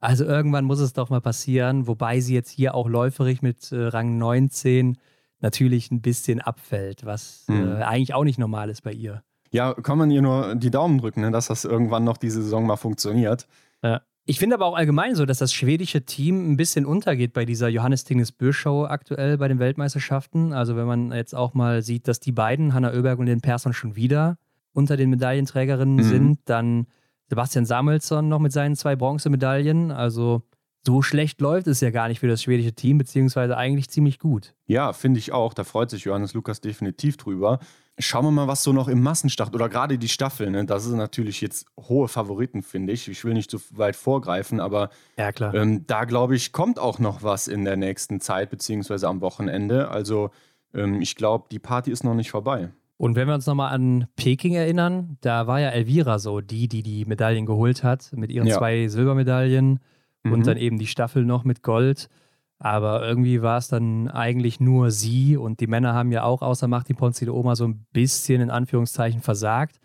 Also 0.00 0.24
irgendwann 0.24 0.64
muss 0.64 0.80
es 0.80 0.94
doch 0.94 1.10
mal 1.10 1.20
passieren, 1.20 1.86
wobei 1.86 2.20
sie 2.20 2.34
jetzt 2.34 2.50
hier 2.50 2.74
auch 2.74 2.88
läuferig 2.88 3.42
mit 3.42 3.70
äh, 3.70 3.86
Rang 3.86 4.16
19 4.18 4.96
natürlich 5.40 5.90
ein 5.90 6.00
bisschen 6.00 6.40
abfällt, 6.40 7.04
was 7.04 7.44
mhm. 7.48 7.76
äh, 7.76 7.82
eigentlich 7.82 8.14
auch 8.14 8.24
nicht 8.24 8.38
normal 8.38 8.70
ist 8.70 8.82
bei 8.82 8.92
ihr. 8.92 9.22
Ja, 9.52 9.74
kann 9.74 9.98
man 9.98 10.10
ihr 10.10 10.22
nur 10.22 10.54
die 10.54 10.70
Daumen 10.70 10.98
drücken, 10.98 11.22
ne, 11.22 11.30
dass 11.30 11.48
das 11.48 11.64
irgendwann 11.64 12.04
noch 12.04 12.16
diese 12.16 12.42
Saison 12.42 12.66
mal 12.66 12.76
funktioniert. 12.76 13.46
Ja. 13.82 14.02
Ich 14.26 14.38
finde 14.38 14.54
aber 14.54 14.66
auch 14.66 14.76
allgemein 14.76 15.16
so, 15.16 15.26
dass 15.26 15.38
das 15.38 15.52
schwedische 15.52 16.04
Team 16.04 16.52
ein 16.52 16.56
bisschen 16.56 16.86
untergeht 16.86 17.32
bei 17.32 17.44
dieser 17.44 17.68
Johannes 17.68 18.04
Tingnes 18.04 18.30
Börshow 18.30 18.84
aktuell 18.84 19.38
bei 19.38 19.48
den 19.48 19.58
Weltmeisterschaften. 19.58 20.52
Also 20.52 20.76
wenn 20.76 20.86
man 20.86 21.10
jetzt 21.10 21.34
auch 21.34 21.54
mal 21.54 21.82
sieht, 21.82 22.06
dass 22.06 22.20
die 22.20 22.30
beiden, 22.30 22.72
Hanna 22.72 22.92
Oeberg 22.92 23.18
und 23.18 23.26
den 23.26 23.40
Persson, 23.40 23.72
schon 23.72 23.96
wieder 23.96 24.38
unter 24.72 24.96
den 24.96 25.10
Medaillenträgerinnen 25.10 25.96
mhm. 25.96 26.02
sind, 26.02 26.38
dann 26.44 26.86
Sebastian 27.30 27.64
Samuelsson 27.64 28.28
noch 28.28 28.40
mit 28.40 28.52
seinen 28.52 28.76
zwei 28.76 28.96
Bronzemedaillen. 28.96 29.92
Also 29.92 30.42
so 30.86 31.02
schlecht 31.02 31.40
läuft 31.40 31.66
es 31.66 31.80
ja 31.80 31.90
gar 31.90 32.08
nicht 32.08 32.20
für 32.20 32.28
das 32.28 32.42
schwedische 32.42 32.72
Team, 32.72 32.98
beziehungsweise 32.98 33.56
eigentlich 33.56 33.88
ziemlich 33.88 34.18
gut. 34.18 34.54
Ja, 34.66 34.92
finde 34.92 35.18
ich 35.18 35.32
auch. 35.32 35.54
Da 35.54 35.64
freut 35.64 35.90
sich 35.90 36.04
Johannes 36.04 36.34
Lukas 36.34 36.60
definitiv 36.60 37.16
drüber. 37.16 37.60
Schauen 37.98 38.24
wir 38.24 38.30
mal, 38.30 38.48
was 38.48 38.62
so 38.62 38.72
noch 38.72 38.88
im 38.88 39.02
Massenstart 39.02 39.54
oder 39.54 39.68
gerade 39.68 39.98
die 39.98 40.08
Staffel, 40.08 40.50
ne? 40.50 40.64
das 40.64 40.86
ist 40.86 40.94
natürlich 40.94 41.42
jetzt 41.42 41.66
hohe 41.78 42.08
Favoriten, 42.08 42.62
finde 42.62 42.94
ich. 42.94 43.08
Ich 43.08 43.24
will 43.24 43.34
nicht 43.34 43.50
zu 43.50 43.60
weit 43.72 43.94
vorgreifen, 43.94 44.58
aber 44.58 44.88
ja, 45.18 45.30
ähm, 45.52 45.86
da 45.86 46.06
glaube 46.06 46.34
ich, 46.34 46.52
kommt 46.52 46.78
auch 46.78 46.98
noch 46.98 47.22
was 47.22 47.46
in 47.46 47.66
der 47.66 47.76
nächsten 47.76 48.20
Zeit, 48.20 48.48
beziehungsweise 48.48 49.06
am 49.06 49.20
Wochenende. 49.20 49.88
Also 49.88 50.30
ähm, 50.72 51.02
ich 51.02 51.14
glaube, 51.14 51.48
die 51.50 51.58
Party 51.58 51.90
ist 51.90 52.02
noch 52.02 52.14
nicht 52.14 52.30
vorbei. 52.30 52.70
Und 53.00 53.16
wenn 53.16 53.28
wir 53.28 53.34
uns 53.34 53.46
nochmal 53.46 53.72
an 53.72 54.08
Peking 54.16 54.52
erinnern, 54.52 55.16
da 55.22 55.46
war 55.46 55.58
ja 55.58 55.70
Elvira 55.70 56.18
so 56.18 56.42
die, 56.42 56.68
die 56.68 56.82
die 56.82 57.06
Medaillen 57.06 57.46
geholt 57.46 57.82
hat, 57.82 58.12
mit 58.12 58.30
ihren 58.30 58.46
ja. 58.46 58.58
zwei 58.58 58.88
Silbermedaillen 58.88 59.80
mhm. 60.22 60.32
und 60.34 60.46
dann 60.46 60.58
eben 60.58 60.78
die 60.78 60.86
Staffel 60.86 61.24
noch 61.24 61.42
mit 61.42 61.62
Gold. 61.62 62.10
Aber 62.58 63.02
irgendwie 63.08 63.40
war 63.40 63.56
es 63.56 63.68
dann 63.68 64.08
eigentlich 64.08 64.60
nur 64.60 64.90
sie 64.90 65.38
und 65.38 65.60
die 65.60 65.66
Männer 65.66 65.94
haben 65.94 66.12
ja 66.12 66.24
auch 66.24 66.42
außer 66.42 66.68
Martin 66.68 66.94
Ponzi 66.94 67.24
de 67.24 67.32
Oma 67.32 67.56
so 67.56 67.66
ein 67.68 67.86
bisschen 67.94 68.42
in 68.42 68.50
Anführungszeichen 68.50 69.22
versagt. 69.22 69.80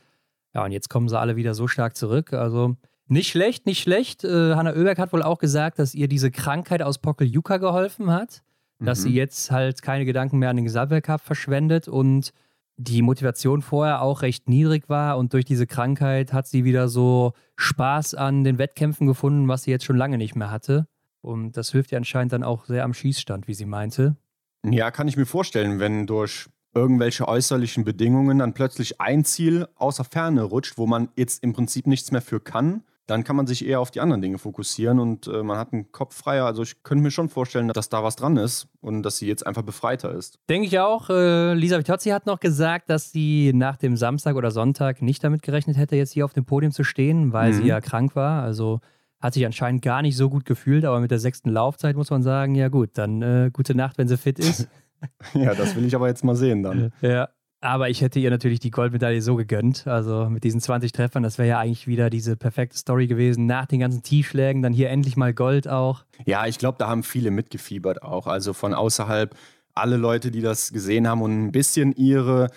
Ja, 0.54 0.65
und 0.65 0.73
jetzt 0.73 0.89
kommen 0.89 1.08
sie 1.08 1.17
alle 1.17 1.38
wieder 1.38 1.54
so 1.54 1.69
stark 1.69 1.95
zurück. 1.95 2.34
Also 2.34 2.75
nicht 3.08 3.30
schlecht, 3.30 3.65
nicht 3.65 3.82
schlecht. 3.82 4.25
Äh, 4.25 4.56
Hanna 4.56 4.71
Oeberg 4.71 4.99
hat 4.99 5.13
wohl 5.13 5.23
auch 5.23 5.39
gesagt, 5.39 5.80
dass 5.80 5.95
ihr 5.95 6.10
diese 6.10 6.32
Krankheit 6.32 6.82
aus 6.82 6.97
Pokeljuka 6.97 7.60
geholfen 7.60 8.12
hat, 8.12 8.43
mhm. 8.80 8.88
dass 8.88 9.04
sie 9.04 9.12
mhm. 9.12 9.15
jetzt 9.15 9.51
halt 9.51 9.82
keine 9.82 10.04
Gedanken 10.04 10.38
mehr 10.38 10.49
an 10.49 10.58
den 10.58 10.65
Gesamtweltcup 10.65 11.21
verschwendet 11.21 11.88
und 11.88 12.34
die 12.77 13.01
Motivation 13.01 13.61
vorher 13.61 14.01
auch 14.01 14.21
recht 14.21 14.49
niedrig 14.49 14.89
war 14.89 15.17
und 15.17 15.33
durch 15.33 15.45
diese 15.45 15.67
Krankheit 15.67 16.33
hat 16.33 16.47
sie 16.47 16.65
wieder 16.65 16.89
so 16.89 17.33
Spaß 17.55 18.15
an 18.15 18.43
den 18.43 18.57
Wettkämpfen 18.57 19.07
gefunden, 19.07 19.47
was 19.47 19.63
sie 19.63 19.71
jetzt 19.71 19.85
schon 19.85 19.97
lange 19.97 20.17
nicht 20.17 20.35
mehr 20.35 20.51
hatte. 20.51 20.88
Und 21.21 21.57
das 21.57 21.71
hilft 21.71 21.91
ihr 21.91 21.97
anscheinend 21.97 22.33
dann 22.33 22.43
auch 22.43 22.65
sehr 22.65 22.83
am 22.83 22.93
Schießstand, 22.93 23.47
wie 23.47 23.53
sie 23.53 23.65
meinte. 23.65 24.15
Ja, 24.63 24.91
kann 24.91 25.07
ich 25.07 25.17
mir 25.17 25.25
vorstellen, 25.25 25.79
wenn 25.79 26.05
durch 26.05 26.47
irgendwelche 26.73 27.27
äußerlichen 27.27 27.85
Bedingungen 27.85 28.39
dann 28.39 28.53
plötzlich 28.53 28.99
ein 28.99 29.23
Ziel 29.23 29.67
außer 29.75 30.03
Ferne 30.03 30.43
rutscht, 30.43 30.77
wo 30.77 30.85
man 30.85 31.09
jetzt 31.15 31.41
im 31.43 31.53
Prinzip 31.53 31.88
nichts 31.88 32.11
mehr 32.11 32.21
für 32.21 32.41
kann 32.41 32.83
dann 33.08 33.24
kann 33.24 33.36
man 33.36 33.46
sich 33.46 33.65
eher 33.65 33.80
auf 33.80 33.91
die 33.91 34.02
anderen 34.02 34.22
Dinge 34.22 34.38
fokussieren 34.38 35.00
und 35.00 35.28
äh, 35.28 35.44
man 35.44 35.58
hat 35.58 35.74
einen 35.74 35.91
Kopf 35.91 36.15
freier. 36.15 36.46
Also 36.46 36.63
ich 36.63 36.82
könnte 36.84 37.04
mir 37.04 37.12
schon 37.12 37.30
vorstellen, 37.30 37.68
dass 37.68 37.89
da 37.89 38.04
was 38.04 38.15
dran 38.15 38.38
ist 38.38 38.68
und 38.82 39.04
dass 39.04 39.18
sie 39.18 39.28
jetzt 39.28 39.46
einfach 39.46 39.62
befreiter 39.62 40.12
ist. 40.12 40.39
Denke 40.50 40.68
ich 40.68 40.80
auch. 40.80 41.10
Äh, 41.10 41.54
Lisa 41.54 41.78
Vitozzi 41.78 42.10
hat 42.10 42.26
noch 42.26 42.39
gesagt, 42.39 42.89
dass 42.89 43.12
sie 43.12 43.52
nach 43.54 43.78
dem 43.78 43.96
Samstag 43.96 44.36
oder 44.36 44.50
Sonntag 44.50 45.02
nicht 45.02 45.24
damit 45.24 45.44
gerechnet 45.44 45.78
hätte, 45.78 45.96
jetzt 45.96 46.13
hier 46.13 46.26
auf 46.26 46.34
dem 46.34 46.46
Podium 46.46 46.72
zu 46.72 46.84
stehen, 46.84 47.32
weil 47.32 47.52
mhm. 47.52 47.58
sie 47.58 47.68
ja 47.68 47.80
krank 47.80 48.15
war. 48.15 48.41
Also 48.41 48.80
hat 49.20 49.34
sich 49.34 49.46
anscheinend 49.46 49.82
gar 49.82 50.02
nicht 50.02 50.18
so 50.18 50.30
gut 50.30 50.46
gefühlt, 50.46 50.86
aber 50.86 51.00
mit 51.00 51.12
der 51.12 51.20
sechsten 51.20 51.50
Laufzeit 51.50 51.96
muss 51.96 52.10
man 52.10 52.24
sagen, 52.24 52.56
ja 52.56 52.70
gut, 52.70 52.91
dann 52.94 53.22
äh, 53.22 53.50
gute 53.54 53.76
Nacht, 53.76 53.98
wenn 53.98 54.08
sie 54.08 54.18
fit 54.18 54.39
ist. 54.39 54.68
ja, 55.34 55.54
das 55.54 55.76
will 55.76 55.86
ich 55.86 55.96
aber 55.96 56.08
jetzt 56.08 56.24
mal 56.24 56.36
sehen 56.36 56.63
dann. 56.63 56.91
Ja. 57.02 57.30
Aber 57.62 57.89
ich 57.89 58.02
hätte 58.02 58.20
ihr 58.20 58.30
natürlich 58.30 58.60
die 58.60 58.70
Goldmedaille 58.70 59.22
so 59.22 59.36
gegönnt. 59.36 59.88
Also 59.88 60.30
mit 60.30 60.44
diesen 60.44 60.62
20 60.62 60.91
Treffern, 60.91 61.24
das 61.24 61.38
wäre 61.38 61.48
ja 61.48 61.60
eigentlich 61.60 61.88
wieder 61.88 62.10
diese 62.10 62.36
perfekte 62.36 62.78
Story 62.78 63.08
gewesen. 63.08 63.48
Nach 63.48 63.65
den 63.65 63.80
ganzen 63.80 64.04
Tiefschlägen, 64.04 64.62
dann 64.62 64.74
hier 64.74 64.89
endlich 64.89 65.18
mal 65.18 65.34
Gold 65.34 65.68
auch. 65.68 66.06
Ja, 66.26 66.46
ich 66.46 66.60
glaube, 66.60 66.78
da 66.78 66.88
haben 66.88 67.04
viele 67.04 67.32
mitgefiebert 67.32 68.04
auch. 68.04 68.28
Also 68.28 68.54
von 68.54 68.74
außerhalb 68.74 69.36
alle 69.74 69.98
Leute, 69.98 70.32
die 70.32 70.41
das 70.41 70.72
gesehen 70.72 71.08
haben 71.08 71.22
und 71.22 71.46
ein 71.46 71.52
bisschen 71.52 71.94
ihre, 71.94 72.50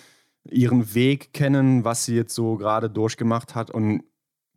ihren 0.44 0.94
Weg 0.94 1.32
kennen, 1.32 1.84
was 1.84 2.04
sie 2.04 2.14
jetzt 2.14 2.34
so 2.34 2.56
gerade 2.56 2.90
durchgemacht 2.90 3.54
hat. 3.54 3.70
Und 3.70 4.02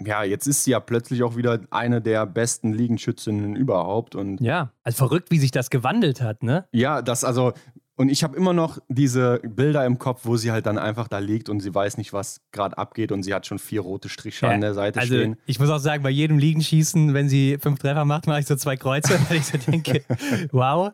ja, 0.06 0.24
jetzt 0.24 0.48
ist 0.48 0.64
sie 0.64 0.72
ja 0.72 0.80
plötzlich 0.80 1.24
auch 1.24 1.36
wieder 1.36 1.60
eine 1.70 2.02
der 2.02 2.26
besten 2.26 2.74
Liegenschützinnen 2.74 3.56
überhaupt. 3.56 4.16
Und 4.16 4.42
ja, 4.42 4.72
also 4.84 4.98
verrückt, 4.98 5.32
wie 5.32 5.40
sich 5.40 5.52
das 5.52 5.70
gewandelt 5.70 6.22
hat, 6.22 6.44
ne? 6.44 6.68
Ja, 6.72 7.02
das 7.02 7.24
also 7.24 7.54
und 8.02 8.10
ich 8.10 8.24
habe 8.24 8.36
immer 8.36 8.52
noch 8.52 8.80
diese 8.90 9.40
Bilder 9.44 9.86
im 9.86 10.00
Kopf, 10.00 10.22
wo 10.24 10.36
sie 10.36 10.52
halt 10.52 10.66
dann 10.66 10.80
einfach 10.80 11.08
da 11.08 11.20
liegt 11.20 11.50
und 11.50 11.60
sie 11.60 11.74
weiß 11.74 12.00
nicht, 12.00 12.14
was 12.14 12.42
gerade 12.52 12.76
abgeht 12.76 13.12
und 13.12 13.22
sie 13.22 13.32
hat 13.32 13.46
schon 13.46 13.60
vier 13.60 13.82
rote 13.82 14.10
Striche 14.10 14.48
ja, 14.48 14.54
an 14.54 14.60
der 14.60 14.74
Seite 14.74 15.00
also 15.00 15.14
stehen. 15.14 15.38
Ich 15.46 15.60
muss 15.60 15.70
auch 15.70 15.78
sagen, 15.78 16.02
bei 16.02 16.10
jedem 16.10 16.40
Liegenschießen, 16.40 17.14
wenn 17.14 17.30
sie 17.30 17.60
fünf 17.62 17.78
Treffer 17.78 18.04
macht, 18.04 18.26
mache 18.26 18.40
ich 18.40 18.48
so 18.48 18.56
zwei 18.56 18.76
Kreuze, 18.76 19.20
weil 19.30 19.38
ich 19.38 19.46
so 19.46 19.60
denke, 19.60 20.04
wow. 20.52 20.94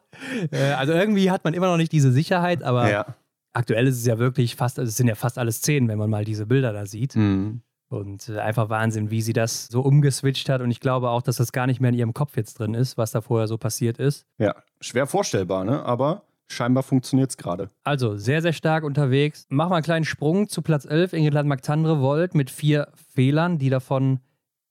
Äh, 0.52 0.74
also 0.74 0.92
irgendwie 0.92 1.32
hat 1.32 1.46
man 1.46 1.54
immer 1.54 1.68
noch 1.68 1.78
nicht 1.78 1.94
diese 1.94 2.12
Sicherheit, 2.12 2.62
aber 2.62 2.92
ja. 2.92 3.06
aktuell 3.54 3.88
ist 3.88 4.00
es 4.00 4.06
ja 4.06 4.20
wirklich 4.20 4.58
fast, 4.58 4.78
also 4.78 4.90
es 4.90 4.98
sind 4.98 5.08
ja 5.08 5.16
fast 5.16 5.38
alles 5.38 5.62
zehn, 5.62 5.88
wenn 5.88 5.98
man 5.98 6.10
mal 6.10 6.26
diese 6.26 6.46
Bilder 6.46 6.74
da 6.74 6.86
sieht. 6.86 7.16
Mhm. 7.16 7.62
Und 7.88 8.28
äh, 8.28 8.40
einfach 8.40 8.68
Wahnsinn, 8.68 9.12
wie 9.12 9.22
sie 9.22 9.32
das 9.32 9.68
so 9.68 9.80
umgeswitcht 9.80 10.50
hat. 10.50 10.60
Und 10.60 10.72
ich 10.72 10.82
glaube 10.82 11.10
auch, 11.10 11.22
dass 11.22 11.38
das 11.38 11.54
gar 11.54 11.68
nicht 11.68 11.80
mehr 11.80 11.92
in 11.92 11.96
ihrem 11.96 12.14
Kopf 12.14 12.36
jetzt 12.36 12.60
drin 12.60 12.74
ist, 12.74 12.98
was 12.98 13.12
da 13.12 13.22
vorher 13.22 13.48
so 13.48 13.58
passiert 13.58 13.98
ist. 13.98 14.26
Ja, 14.40 14.56
schwer 14.82 15.08
vorstellbar, 15.08 15.64
ne? 15.64 15.86
Aber 15.86 16.27
scheinbar 16.48 16.84
funktioniert 16.84 17.30
es 17.30 17.38
gerade. 17.38 17.70
Also 17.84 18.18
sehr, 18.18 18.42
sehr 18.42 18.54
stark 18.54 18.84
unterwegs. 18.84 19.46
Machen 19.50 19.72
wir 19.72 19.76
einen 19.76 19.84
kleinen 19.84 20.06
Sprung 20.06 20.48
zu 20.48 20.62
Platz 20.62 20.86
11. 20.86 21.14
Ingrid 21.14 21.46
Magtandre 21.46 22.02
Volt 22.02 22.36
mit 22.36 22.50
vier 22.50 22.90
Fehlern, 23.14 23.58
die 23.58 23.70
davon 23.70 24.20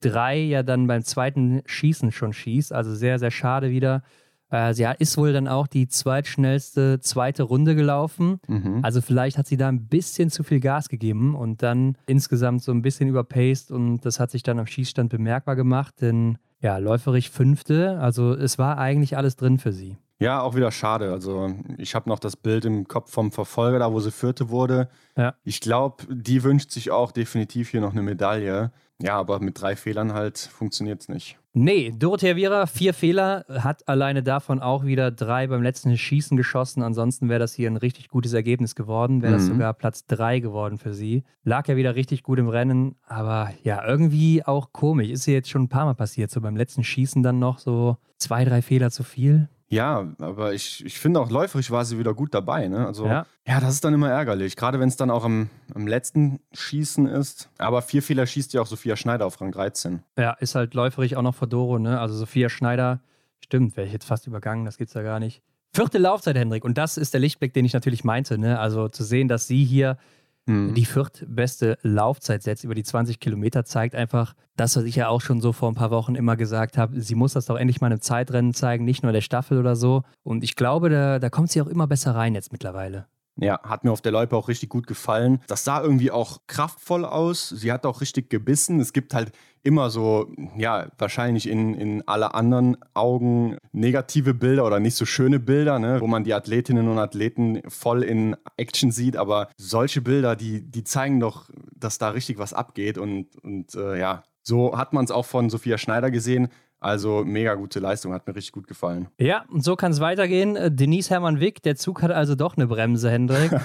drei 0.01 0.39
ja 0.39 0.62
dann 0.62 0.87
beim 0.87 1.03
zweiten 1.03 1.62
Schießen 1.67 2.12
schon 2.12 2.33
schießt. 2.33 2.73
Also 2.73 2.95
sehr, 2.95 3.19
sehr 3.19 3.31
schade 3.31 3.71
wieder. 3.71 4.03
Äh, 4.51 4.75
sie 4.75 4.87
ist 4.99 5.17
wohl 5.17 5.33
dann 5.33 5.49
auch 5.49 5.67
die 5.67 5.89
zweitschnellste 5.89 7.01
zweite 7.01 7.43
Runde 7.43 7.75
gelaufen. 7.75 8.39
Mhm. 8.47 8.81
Also 8.83 9.01
vielleicht 9.01 9.39
hat 9.39 9.47
sie 9.47 9.57
da 9.57 9.69
ein 9.69 9.87
bisschen 9.87 10.31
zu 10.31 10.45
viel 10.45 10.61
Gas 10.61 10.89
gegeben 10.89 11.35
und 11.35 11.62
dann 11.62 11.97
insgesamt 12.07 12.62
so 12.62 12.73
ein 12.73 12.83
bisschen 12.83 13.09
überpaced 13.09 13.71
und 13.71 14.05
das 14.05 14.21
hat 14.21 14.31
sich 14.31 14.43
dann 14.43 14.59
am 14.59 14.67
Schießstand 14.67 15.11
bemerkbar 15.11 15.57
gemacht, 15.57 16.01
denn 16.01 16.39
ja, 16.61 16.79
läuferig 16.79 17.31
fünfte. 17.31 17.99
Also 17.99 18.33
es 18.33 18.59
war 18.59 18.79
eigentlich 18.79 19.17
alles 19.17 19.37
drin 19.37 19.59
für 19.59 19.73
sie. 19.73 19.97
Ja, 20.18 20.40
auch 20.40 20.55
wieder 20.55 20.70
schade. 20.70 21.12
Also 21.12 21.55
ich 21.76 21.94
habe 21.94 22.09
noch 22.09 22.18
das 22.18 22.37
Bild 22.37 22.64
im 22.64 22.88
Kopf 22.88 23.12
vom 23.12 23.33
Verfolger, 23.33 23.79
da 23.79 23.92
wo 23.92 24.00
sie 24.00 24.11
vierte 24.11 24.48
wurde. 24.48 24.88
Ja. 25.16 25.35
Ich 25.44 25.61
glaube, 25.61 26.05
die 26.09 26.42
wünscht 26.42 26.70
sich 26.70 26.90
auch 26.90 27.12
definitiv 27.12 27.70
hier 27.70 27.81
noch 27.81 27.92
eine 27.92 28.02
Medaille. 28.02 28.72
Ja, 28.98 29.18
aber 29.18 29.40
mit 29.40 29.61
drei 29.61 29.76
Fehlern 29.76 30.14
halt 30.14 30.38
funktioniert 30.38 31.02
es 31.02 31.09
nicht. 31.09 31.37
Nee, 31.52 31.92
Dorothea 31.98 32.37
Viera, 32.37 32.66
vier 32.66 32.94
Fehler, 32.94 33.44
hat 33.48 33.87
alleine 33.88 34.22
davon 34.22 34.61
auch 34.61 34.85
wieder 34.85 35.11
drei 35.11 35.46
beim 35.46 35.62
letzten 35.62 35.96
Schießen 35.96 36.37
geschossen. 36.37 36.83
Ansonsten 36.83 37.29
wäre 37.29 37.40
das 37.40 37.55
hier 37.55 37.70
ein 37.70 37.76
richtig 37.76 38.09
gutes 38.09 38.33
Ergebnis 38.33 38.74
geworden. 38.74 39.20
Wäre 39.20 39.35
mhm. 39.35 39.37
das 39.37 39.46
sogar 39.46 39.74
Platz 39.74 40.07
drei 40.07 40.40
geworden 40.40 40.79
für 40.79 40.94
sie. 40.94 41.24
Lag 41.44 41.68
ja 41.68 41.76
wieder 41.76 41.94
richtig 41.94 42.22
gut 42.22 42.38
im 42.38 42.48
Rennen, 42.48 42.96
aber 43.07 43.50
ja, 43.64 43.87
irgendwie 43.87 44.44
auch 44.44 44.72
komisch. 44.72 45.11
Ist 45.11 45.26
ihr 45.29 45.35
jetzt 45.35 45.50
schon 45.50 45.64
ein 45.64 45.68
paar 45.68 45.85
Mal 45.85 45.94
passiert. 45.94 46.31
So 46.31 46.40
beim 46.40 46.57
letzten 46.57 46.85
Schießen 46.85 47.22
dann 47.22 47.38
noch 47.38 47.59
so 47.59 47.98
zwei, 48.18 48.44
drei 48.44 48.62
Fehler 48.62 48.90
zu 48.90 49.02
viel. 49.02 49.48
Ja, 49.68 50.07
aber 50.18 50.55
ich, 50.55 50.85
ich 50.85 50.98
finde 50.98 51.20
auch 51.20 51.31
läuferisch 51.31 51.70
war 51.70 51.85
sie 51.85 51.98
wieder 51.98 52.14
gut 52.14 52.33
dabei. 52.35 52.68
Ne? 52.68 52.87
Also, 52.87 53.07
ja. 53.07 53.26
ja, 53.46 53.61
das 53.61 53.74
ist 53.74 53.85
dann 53.85 53.94
immer 53.94 54.11
ärgerlich. 54.11 54.55
Gerade 54.57 54.79
wenn 54.79 54.88
es 54.88 54.96
dann 54.96 55.11
auch 55.11 55.24
am, 55.24 55.50
am 55.74 55.87
letzten 55.87 56.40
Schießen 56.52 57.07
ist. 57.07 57.48
Aber 57.59 57.83
vier 57.83 58.02
Fehler 58.02 58.26
schießt 58.26 58.52
ja 58.52 58.61
auch 58.62 58.66
Sophia 58.66 58.96
Schneider 58.96 59.26
auf 59.26 59.40
Rang 59.40 59.50
13. 59.50 60.03
Ja, 60.16 60.32
ist 60.32 60.55
halt 60.55 60.74
läuferisch 60.74 61.14
auch 61.14 61.22
noch 61.22 61.34
Fedoro, 61.34 61.78
ne? 61.78 61.99
Also 61.99 62.16
Sophia 62.16 62.49
Schneider, 62.49 63.01
stimmt, 63.41 63.76
wäre 63.76 63.86
ich 63.86 63.93
jetzt 63.93 64.07
fast 64.07 64.26
übergangen, 64.26 64.64
das 64.64 64.78
gibt's 64.78 64.95
ja 64.95 65.03
gar 65.03 65.18
nicht. 65.18 65.43
Vierte 65.74 65.99
Laufzeit, 65.99 66.36
Hendrik. 66.36 66.64
Und 66.64 66.78
das 66.78 66.97
ist 66.97 67.12
der 67.12 67.20
Lichtblick, 67.20 67.53
den 67.53 67.64
ich 67.64 67.74
natürlich 67.74 68.05
meinte. 68.05 68.38
Ne? 68.38 68.59
Also 68.59 68.88
zu 68.88 69.05
sehen, 69.05 69.28
dass 69.28 69.47
sie 69.47 69.64
hier 69.64 69.99
mhm. 70.47 70.74
die 70.74 70.84
viertbeste 70.84 71.78
Laufzeit 71.82 72.42
setzt 72.42 72.64
über 72.64 72.74
die 72.74 72.84
20 72.84 73.20
Kilometer, 73.20 73.64
zeigt 73.64 73.94
einfach 73.94 74.34
das, 74.57 74.76
was 74.76 74.84
ich 74.84 74.97
ja 74.97 75.09
auch 75.09 75.20
schon 75.20 75.40
so 75.40 75.53
vor 75.53 75.70
ein 75.70 75.74
paar 75.74 75.90
Wochen 75.90 76.14
immer 76.14 76.36
gesagt 76.36 76.78
habe. 76.78 77.01
Sie 77.01 77.14
muss 77.14 77.34
das 77.34 77.47
doch 77.47 77.57
endlich 77.57 77.80
mal 77.80 77.92
im 77.92 78.01
Zeitrennen 78.01 78.55
zeigen, 78.55 78.84
nicht 78.84 79.03
nur 79.03 79.12
der 79.12 79.20
Staffel 79.20 79.59
oder 79.59 79.76
so. 79.76 80.03
Und 80.22 80.42
ich 80.42 80.57
glaube, 80.57 80.88
da, 80.88 81.18
da 81.18 81.28
kommt 81.28 81.51
sie 81.51 81.61
auch 81.61 81.66
immer 81.66 81.86
besser 81.86 82.14
rein 82.14 82.34
jetzt 82.34 82.53
mittlerweile. 82.53 83.07
Ja, 83.39 83.61
hat 83.62 83.84
mir 83.84 83.93
auf 83.93 84.01
der 84.01 84.12
Loipe 84.12 84.34
auch 84.34 84.49
richtig 84.49 84.70
gut 84.70 84.87
gefallen. 84.87 85.41
Das 85.47 85.64
sah 85.64 85.82
irgendwie 85.82 86.11
auch 86.11 86.41
kraftvoll 86.47 87.05
aus. 87.05 87.51
Sie 87.51 87.70
hat 87.70 87.84
auch 87.84 88.01
richtig 88.01 88.30
gebissen. 88.30 88.80
Es 88.80 88.95
gibt 88.95 89.12
halt 89.12 89.32
immer 89.62 89.91
so, 89.91 90.32
ja, 90.57 90.87
wahrscheinlich 90.97 91.49
in, 91.49 91.74
in 91.74 92.07
alle 92.07 92.34
anderen 92.34 92.76
Augen 92.95 93.59
negative 93.72 94.32
Bilder 94.32 94.64
oder 94.64 94.80
nicht 94.80 94.95
so 94.95 95.05
schöne 95.05 95.41
Bilder, 95.41 95.78
ne, 95.78 96.01
wo 96.01 96.07
man 96.07 96.24
die 96.24 96.32
Athletinnen 96.32 96.89
und 96.89 96.99
Athleten 96.99 97.61
voll 97.68 98.03
in 98.05 98.37
Action 98.57 98.91
sieht. 98.91 99.16
Aber 99.16 99.49
solche 99.57 100.01
Bilder, 100.01 100.37
die, 100.37 100.62
die 100.62 100.84
zeigen 100.84 101.20
doch, 101.20 101.51
dass 101.74 101.99
da 101.99 102.11
richtig 102.11 102.39
was 102.39 102.55
abgeht. 102.55 102.97
Und, 102.97 103.37
und 103.43 103.74
äh, 103.74 103.99
ja, 103.99 104.22
so 104.43 104.78
hat 104.78 104.93
man 104.93 105.05
es 105.05 105.11
auch 105.11 105.26
von 105.26 105.51
Sophia 105.51 105.76
Schneider 105.76 106.12
gesehen. 106.12 106.49
Also 106.79 107.24
mega 107.24 107.55
gute 107.55 107.81
Leistung, 107.81 108.12
hat 108.12 108.27
mir 108.27 108.37
richtig 108.37 108.53
gut 108.53 108.66
gefallen. 108.66 109.09
Ja, 109.18 109.45
und 109.49 109.64
so 109.64 109.77
kann 109.77 109.93
es 109.93 110.01
weitergehen. 110.01 110.57
Äh, 110.57 110.70
Denise 110.70 111.11
Hermann 111.11 111.41
Wick, 111.41 111.62
der 111.62 111.77
Zug 111.77 112.03
hat 112.03 112.11
also 112.11 112.35
doch 112.35 112.57
eine 112.57 112.66
Bremse, 112.66 113.11
Hendrik. 113.11 113.51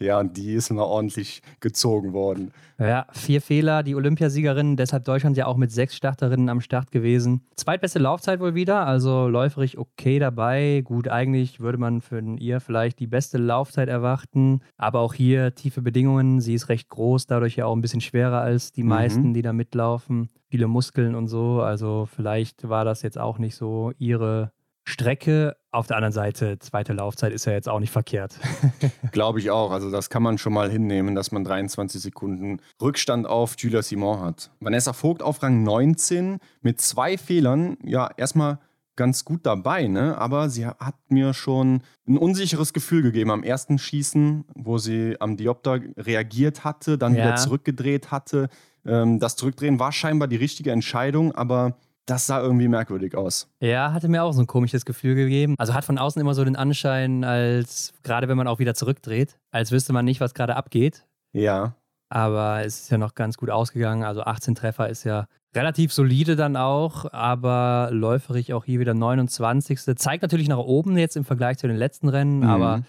ja, 0.00 0.18
und 0.18 0.36
die 0.36 0.54
ist 0.54 0.70
mal 0.70 0.82
ordentlich 0.82 1.42
gezogen 1.60 2.12
worden. 2.12 2.52
Ja, 2.78 3.06
vier 3.12 3.40
Fehler, 3.40 3.82
die 3.82 3.94
Olympiasiegerin, 3.94 4.76
deshalb 4.76 5.04
Deutschland 5.04 5.36
ja 5.36 5.46
auch 5.46 5.56
mit 5.56 5.72
sechs 5.72 5.96
Starterinnen 5.96 6.50
am 6.50 6.60
Start 6.60 6.90
gewesen. 6.90 7.40
Zweitbeste 7.56 7.98
Laufzeit 7.98 8.38
wohl 8.38 8.54
wieder, 8.54 8.86
also 8.86 9.28
läuferig 9.28 9.78
okay 9.78 10.18
dabei. 10.18 10.82
Gut, 10.84 11.08
eigentlich 11.08 11.60
würde 11.60 11.78
man 11.78 12.02
für 12.02 12.20
ihr 12.38 12.60
vielleicht 12.60 12.98
die 12.98 13.06
beste 13.06 13.38
Laufzeit 13.38 13.88
erwarten, 13.88 14.60
aber 14.76 15.00
auch 15.00 15.14
hier 15.14 15.54
tiefe 15.54 15.80
Bedingungen. 15.80 16.40
Sie 16.40 16.54
ist 16.54 16.68
recht 16.68 16.90
groß, 16.90 17.26
dadurch 17.26 17.56
ja 17.56 17.66
auch 17.66 17.74
ein 17.74 17.80
bisschen 17.80 18.02
schwerer 18.02 18.40
als 18.40 18.72
die 18.72 18.82
mhm. 18.82 18.88
meisten, 18.90 19.34
die 19.34 19.42
da 19.42 19.54
mitlaufen. 19.54 20.28
Viele 20.48 20.68
Muskeln 20.68 21.14
und 21.14 21.28
so, 21.28 21.62
also 21.62 22.06
vielleicht 22.06 22.68
war 22.68 22.84
das 22.84 23.02
jetzt 23.02 23.18
auch 23.18 23.38
nicht 23.38 23.56
so 23.56 23.92
ihre 23.98 24.52
Strecke. 24.86 25.56
Auf 25.72 25.88
der 25.88 25.96
anderen 25.96 26.12
Seite, 26.12 26.58
zweite 26.58 26.94
Laufzeit 26.94 27.32
ist 27.32 27.44
ja 27.44 27.52
jetzt 27.52 27.68
auch 27.68 27.80
nicht 27.80 27.90
verkehrt. 27.90 28.38
Glaube 29.12 29.40
ich 29.40 29.50
auch. 29.50 29.72
Also 29.72 29.90
das 29.90 30.08
kann 30.08 30.22
man 30.22 30.38
schon 30.38 30.54
mal 30.54 30.70
hinnehmen, 30.70 31.14
dass 31.14 31.32
man 31.32 31.44
23 31.44 32.00
Sekunden 32.00 32.60
Rückstand 32.80 33.26
auf 33.26 33.56
Julia 33.58 33.82
Simon 33.82 34.20
hat. 34.20 34.50
Vanessa 34.60 34.92
Vogt 34.92 35.22
auf 35.22 35.42
Rang 35.42 35.64
19 35.64 36.38
mit 36.62 36.80
zwei 36.80 37.18
Fehlern. 37.18 37.76
Ja, 37.82 38.10
erstmal 38.16 38.58
ganz 38.94 39.24
gut 39.24 39.44
dabei, 39.44 39.88
ne? 39.88 40.16
aber 40.16 40.48
sie 40.48 40.66
hat 40.66 40.94
mir 41.08 41.34
schon 41.34 41.82
ein 42.08 42.16
unsicheres 42.16 42.72
Gefühl 42.72 43.02
gegeben 43.02 43.30
am 43.30 43.42
ersten 43.42 43.78
Schießen, 43.78 44.46
wo 44.54 44.78
sie 44.78 45.16
am 45.20 45.36
Diopter 45.36 45.80
reagiert 45.98 46.64
hatte, 46.64 46.96
dann 46.96 47.14
ja. 47.14 47.24
wieder 47.24 47.36
zurückgedreht 47.36 48.10
hatte. 48.10 48.48
Ähm, 48.86 49.18
das 49.18 49.36
Zurückdrehen 49.36 49.78
war 49.78 49.92
scheinbar 49.92 50.28
die 50.28 50.36
richtige 50.36 50.72
Entscheidung, 50.72 51.32
aber 51.32 51.76
das 52.06 52.26
sah 52.26 52.40
irgendwie 52.40 52.68
merkwürdig 52.68 53.16
aus. 53.16 53.48
Ja, 53.60 53.92
hatte 53.92 54.08
mir 54.08 54.22
auch 54.22 54.32
so 54.32 54.40
ein 54.40 54.46
komisches 54.46 54.84
Gefühl 54.84 55.16
gegeben. 55.16 55.56
Also 55.58 55.74
hat 55.74 55.84
von 55.84 55.98
außen 55.98 56.20
immer 56.20 56.34
so 56.34 56.44
den 56.44 56.56
Anschein, 56.56 57.24
als 57.24 57.92
gerade 58.02 58.28
wenn 58.28 58.36
man 58.36 58.46
auch 58.46 58.60
wieder 58.60 58.74
zurückdreht, 58.74 59.38
als 59.50 59.72
wüsste 59.72 59.92
man 59.92 60.04
nicht, 60.04 60.20
was 60.20 60.32
gerade 60.32 60.56
abgeht. 60.56 61.04
Ja. 61.32 61.74
Aber 62.08 62.64
es 62.64 62.82
ist 62.82 62.90
ja 62.90 62.98
noch 62.98 63.14
ganz 63.14 63.36
gut 63.36 63.50
ausgegangen. 63.50 64.04
Also 64.04 64.22
18 64.22 64.54
Treffer 64.54 64.88
ist 64.88 65.02
ja 65.02 65.26
relativ 65.56 65.92
solide 65.92 66.36
dann 66.36 66.56
auch, 66.56 67.12
aber 67.12 67.88
läuferig 67.90 68.52
auch 68.52 68.64
hier 68.64 68.78
wieder 68.78 68.94
29. 68.94 69.80
Zeigt 69.96 70.22
natürlich 70.22 70.48
nach 70.48 70.58
oben 70.58 70.96
jetzt 70.96 71.16
im 71.16 71.24
Vergleich 71.24 71.58
zu 71.58 71.66
den 71.66 71.76
letzten 71.76 72.08
Rennen, 72.08 72.38
mhm. 72.38 72.48
aber 72.48 72.82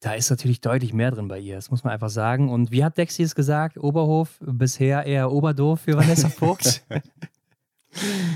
da 0.00 0.14
ist 0.14 0.30
natürlich 0.30 0.60
deutlich 0.60 0.92
mehr 0.92 1.10
drin 1.10 1.28
bei 1.28 1.38
ihr, 1.38 1.56
das 1.56 1.70
muss 1.70 1.84
man 1.84 1.92
einfach 1.92 2.10
sagen. 2.10 2.48
Und 2.48 2.70
wie 2.70 2.84
hat 2.84 2.96
Dexy 2.96 3.22
es 3.22 3.34
gesagt? 3.34 3.76
Oberhof 3.76 4.38
bisher 4.40 5.04
eher 5.04 5.32
Oberdorf 5.32 5.80
für 5.80 5.96
Vanessa 5.96 6.28
Vogt. 6.28 6.82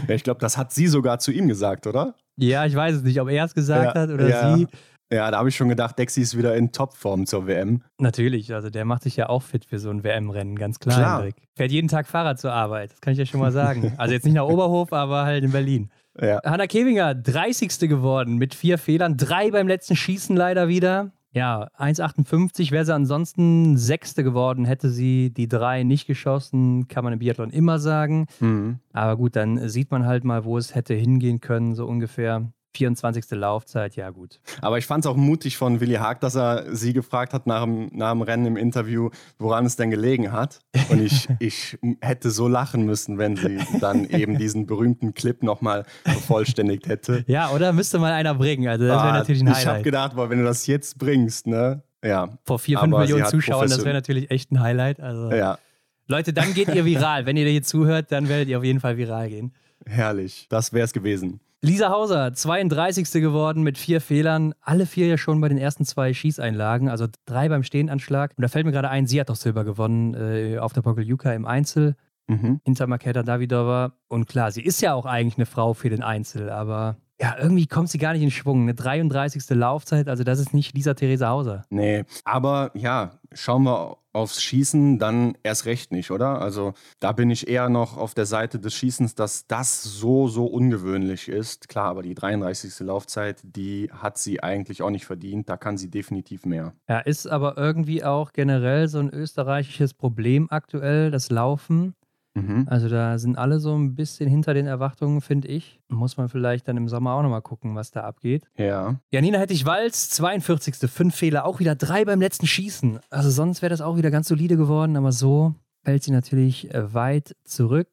Ich 0.08 0.24
glaube, 0.24 0.40
das 0.40 0.56
hat 0.56 0.72
sie 0.72 0.86
sogar 0.86 1.18
zu 1.18 1.30
ihm 1.30 1.48
gesagt, 1.48 1.86
oder? 1.86 2.14
Ja, 2.36 2.64
ich 2.66 2.74
weiß 2.74 2.96
es 2.96 3.02
nicht, 3.02 3.20
ob 3.20 3.28
er 3.28 3.44
es 3.44 3.54
gesagt 3.54 3.94
ja, 3.94 4.00
hat 4.00 4.10
oder 4.10 4.28
ja. 4.28 4.56
sie. 4.56 4.66
Ja, 5.12 5.28
da 5.30 5.38
habe 5.38 5.48
ich 5.48 5.56
schon 5.56 5.68
gedacht, 5.68 5.98
Dexy 5.98 6.20
ist 6.20 6.38
wieder 6.38 6.54
in 6.54 6.70
Topform 6.70 7.26
zur 7.26 7.48
WM. 7.48 7.82
Natürlich, 7.98 8.54
also 8.54 8.70
der 8.70 8.84
macht 8.84 9.02
sich 9.02 9.16
ja 9.16 9.28
auch 9.28 9.42
fit 9.42 9.64
für 9.64 9.80
so 9.80 9.90
ein 9.90 10.04
WM-Rennen, 10.04 10.56
ganz 10.56 10.78
klar, 10.78 10.96
klar. 10.96 11.22
Hendrik. 11.22 11.34
Fährt 11.56 11.72
jeden 11.72 11.88
Tag 11.88 12.06
Fahrrad 12.06 12.38
zur 12.38 12.52
Arbeit, 12.52 12.92
das 12.92 13.00
kann 13.00 13.12
ich 13.12 13.18
ja 13.18 13.26
schon 13.26 13.40
mal 13.40 13.50
sagen. 13.50 13.92
also 13.98 14.14
jetzt 14.14 14.24
nicht 14.24 14.34
nach 14.34 14.44
Oberhof, 14.44 14.92
aber 14.92 15.24
halt 15.24 15.42
in 15.42 15.50
Berlin. 15.50 15.90
Ja. 16.20 16.40
Hanna 16.44 16.66
Kevinger, 16.66 17.14
30. 17.14 17.88
geworden 17.88 18.36
mit 18.36 18.54
vier 18.54 18.78
Fehlern, 18.78 19.16
drei 19.16 19.50
beim 19.50 19.66
letzten 19.66 19.96
Schießen 19.96 20.36
leider 20.36 20.68
wieder. 20.68 21.10
Ja, 21.32 21.68
1,58 21.78 22.72
wäre 22.72 22.84
sie 22.84 22.94
ansonsten 22.94 23.76
Sechste 23.76 24.24
geworden, 24.24 24.64
hätte 24.64 24.90
sie 24.90 25.30
die 25.30 25.46
drei 25.46 25.84
nicht 25.84 26.08
geschossen, 26.08 26.88
kann 26.88 27.04
man 27.04 27.12
im 27.12 27.20
Biathlon 27.20 27.50
immer 27.50 27.78
sagen. 27.78 28.26
Mhm. 28.40 28.80
Aber 28.92 29.16
gut, 29.16 29.36
dann 29.36 29.68
sieht 29.68 29.92
man 29.92 30.06
halt 30.06 30.24
mal, 30.24 30.44
wo 30.44 30.58
es 30.58 30.74
hätte 30.74 30.94
hingehen 30.94 31.40
können, 31.40 31.74
so 31.76 31.86
ungefähr. 31.86 32.52
24. 32.74 33.24
Laufzeit, 33.32 33.96
ja 33.96 34.10
gut. 34.10 34.40
Aber 34.60 34.78
ich 34.78 34.86
fand 34.86 35.04
es 35.04 35.10
auch 35.10 35.16
mutig 35.16 35.56
von 35.56 35.80
Willi 35.80 35.94
Haag, 35.94 36.20
dass 36.20 36.36
er 36.36 36.74
sie 36.74 36.92
gefragt 36.92 37.32
hat 37.32 37.46
nach 37.46 37.64
dem, 37.64 37.90
nach 37.92 38.12
dem 38.12 38.22
Rennen 38.22 38.46
im 38.46 38.56
Interview, 38.56 39.10
woran 39.38 39.66
es 39.66 39.76
denn 39.76 39.90
gelegen 39.90 40.32
hat. 40.32 40.60
Und 40.88 41.02
ich, 41.02 41.28
ich 41.40 41.78
hätte 42.00 42.30
so 42.30 42.48
lachen 42.48 42.84
müssen, 42.84 43.18
wenn 43.18 43.36
sie 43.36 43.58
dann 43.80 44.04
eben 44.04 44.38
diesen 44.38 44.66
berühmten 44.66 45.14
Clip 45.14 45.42
nochmal 45.42 45.84
vervollständigt 46.04 46.86
hätte. 46.88 47.24
Ja, 47.30 47.50
oder 47.50 47.72
müsste 47.72 47.98
mal 47.98 48.12
einer 48.12 48.34
bringen. 48.34 48.66
Also 48.66 48.86
das 48.86 48.96
wäre 48.96 49.12
ah, 49.12 49.18
natürlich 49.18 49.42
ein 49.42 49.48
Highlight. 49.48 49.62
Ich 49.62 49.68
habe 49.68 49.82
gedacht, 49.82 50.16
boah, 50.16 50.30
wenn 50.30 50.38
du 50.38 50.44
das 50.44 50.66
jetzt 50.66 50.98
bringst, 50.98 51.46
ne? 51.46 51.82
Ja. 52.04 52.30
Vor 52.44 52.58
vier, 52.58 52.78
fünf 52.78 52.96
Millionen 52.96 53.26
Zuschauern, 53.26 53.68
das 53.68 53.84
wäre 53.84 53.94
natürlich 53.94 54.30
echt 54.30 54.50
ein 54.50 54.60
Highlight. 54.60 55.00
Also, 55.00 55.30
ja. 55.30 55.58
Leute, 56.06 56.32
dann 56.32 56.54
geht 56.54 56.74
ihr 56.74 56.84
viral. 56.84 57.26
wenn 57.26 57.36
ihr 57.36 57.48
hier 57.48 57.62
zuhört, 57.62 58.10
dann 58.10 58.28
werdet 58.28 58.48
ihr 58.48 58.58
auf 58.58 58.64
jeden 58.64 58.80
Fall 58.80 58.96
viral 58.96 59.28
gehen. 59.28 59.52
Herrlich. 59.86 60.46
Das 60.48 60.72
wäre 60.72 60.84
es 60.84 60.92
gewesen. 60.92 61.40
Lisa 61.62 61.90
Hauser, 61.90 62.32
32. 62.32 63.12
geworden 63.20 63.62
mit 63.62 63.76
vier 63.76 64.00
Fehlern. 64.00 64.54
Alle 64.62 64.86
vier 64.86 65.08
ja 65.08 65.18
schon 65.18 65.42
bei 65.42 65.48
den 65.50 65.58
ersten 65.58 65.84
zwei 65.84 66.14
Schießeinlagen, 66.14 66.88
also 66.88 67.06
drei 67.26 67.50
beim 67.50 67.64
Stehenanschlag. 67.64 68.32
Und 68.34 68.40
da 68.40 68.48
fällt 68.48 68.64
mir 68.64 68.72
gerade 68.72 68.88
ein, 68.88 69.06
sie 69.06 69.20
hat 69.20 69.28
doch 69.28 69.36
Silber 69.36 69.64
gewonnen 69.64 70.14
äh, 70.14 70.56
auf 70.58 70.72
der 70.72 70.80
Pokeljuka 70.80 71.30
im 71.34 71.44
Einzel. 71.44 71.96
Mhm. 72.28 72.60
Hinter 72.64 72.86
Maketa 72.86 73.22
Davidova. 73.22 73.92
Und 74.08 74.26
klar, 74.26 74.52
sie 74.52 74.62
ist 74.62 74.80
ja 74.80 74.94
auch 74.94 75.04
eigentlich 75.04 75.36
eine 75.36 75.44
Frau 75.44 75.74
für 75.74 75.90
den 75.90 76.02
Einzel, 76.02 76.48
aber 76.48 76.96
ja, 77.20 77.36
irgendwie 77.38 77.66
kommt 77.66 77.90
sie 77.90 77.98
gar 77.98 78.14
nicht 78.14 78.22
in 78.22 78.30
Schwung. 78.30 78.62
Eine 78.62 78.72
33. 78.72 79.50
Laufzeit, 79.50 80.08
also 80.08 80.24
das 80.24 80.38
ist 80.38 80.54
nicht 80.54 80.74
Lisa 80.74 80.94
Theresa 80.94 81.28
Hauser. 81.28 81.64
Nee, 81.68 82.04
aber 82.24 82.70
ja, 82.72 83.20
schauen 83.34 83.64
wir 83.64 83.98
aufs 84.12 84.42
Schießen, 84.42 84.98
dann 84.98 85.36
erst 85.42 85.66
recht 85.66 85.92
nicht, 85.92 86.10
oder? 86.10 86.40
Also 86.40 86.74
da 86.98 87.12
bin 87.12 87.30
ich 87.30 87.48
eher 87.48 87.68
noch 87.68 87.96
auf 87.96 88.14
der 88.14 88.26
Seite 88.26 88.58
des 88.58 88.74
Schießens, 88.74 89.14
dass 89.14 89.46
das 89.46 89.82
so, 89.82 90.28
so 90.28 90.46
ungewöhnlich 90.46 91.28
ist. 91.28 91.68
Klar, 91.68 91.86
aber 91.86 92.02
die 92.02 92.14
33. 92.14 92.80
Laufzeit, 92.80 93.40
die 93.42 93.90
hat 93.92 94.18
sie 94.18 94.42
eigentlich 94.42 94.82
auch 94.82 94.90
nicht 94.90 95.06
verdient. 95.06 95.48
Da 95.48 95.56
kann 95.56 95.76
sie 95.76 95.90
definitiv 95.90 96.44
mehr. 96.44 96.72
Ja, 96.88 96.98
ist 97.00 97.26
aber 97.26 97.56
irgendwie 97.56 98.04
auch 98.04 98.32
generell 98.32 98.88
so 98.88 98.98
ein 98.98 99.10
österreichisches 99.10 99.94
Problem 99.94 100.48
aktuell, 100.50 101.10
das 101.10 101.30
Laufen. 101.30 101.94
Mhm. 102.34 102.66
Also 102.68 102.88
da 102.88 103.18
sind 103.18 103.36
alle 103.36 103.58
so 103.58 103.74
ein 103.74 103.94
bisschen 103.94 104.28
hinter 104.28 104.54
den 104.54 104.66
Erwartungen, 104.66 105.20
finde 105.20 105.48
ich. 105.48 105.80
Muss 105.88 106.16
man 106.16 106.28
vielleicht 106.28 106.68
dann 106.68 106.76
im 106.76 106.88
Sommer 106.88 107.14
auch 107.14 107.22
nochmal 107.22 107.42
gucken, 107.42 107.74
was 107.74 107.90
da 107.90 108.02
abgeht. 108.02 108.44
Ja. 108.56 109.00
Janina 109.10 109.38
Hettich-Walz, 109.38 110.10
42. 110.10 110.90
Fünf 110.90 111.14
Fehler, 111.14 111.44
auch 111.44 111.60
wieder 111.60 111.74
drei 111.74 112.04
beim 112.04 112.20
letzten 112.20 112.46
Schießen. 112.46 113.00
Also 113.10 113.30
sonst 113.30 113.62
wäre 113.62 113.70
das 113.70 113.80
auch 113.80 113.96
wieder 113.96 114.10
ganz 114.10 114.28
solide 114.28 114.56
geworden, 114.56 114.96
aber 114.96 115.12
so 115.12 115.54
fällt 115.82 116.02
sie 116.04 116.12
natürlich 116.12 116.72
äh, 116.72 116.94
weit 116.94 117.36
zurück. 117.44 117.88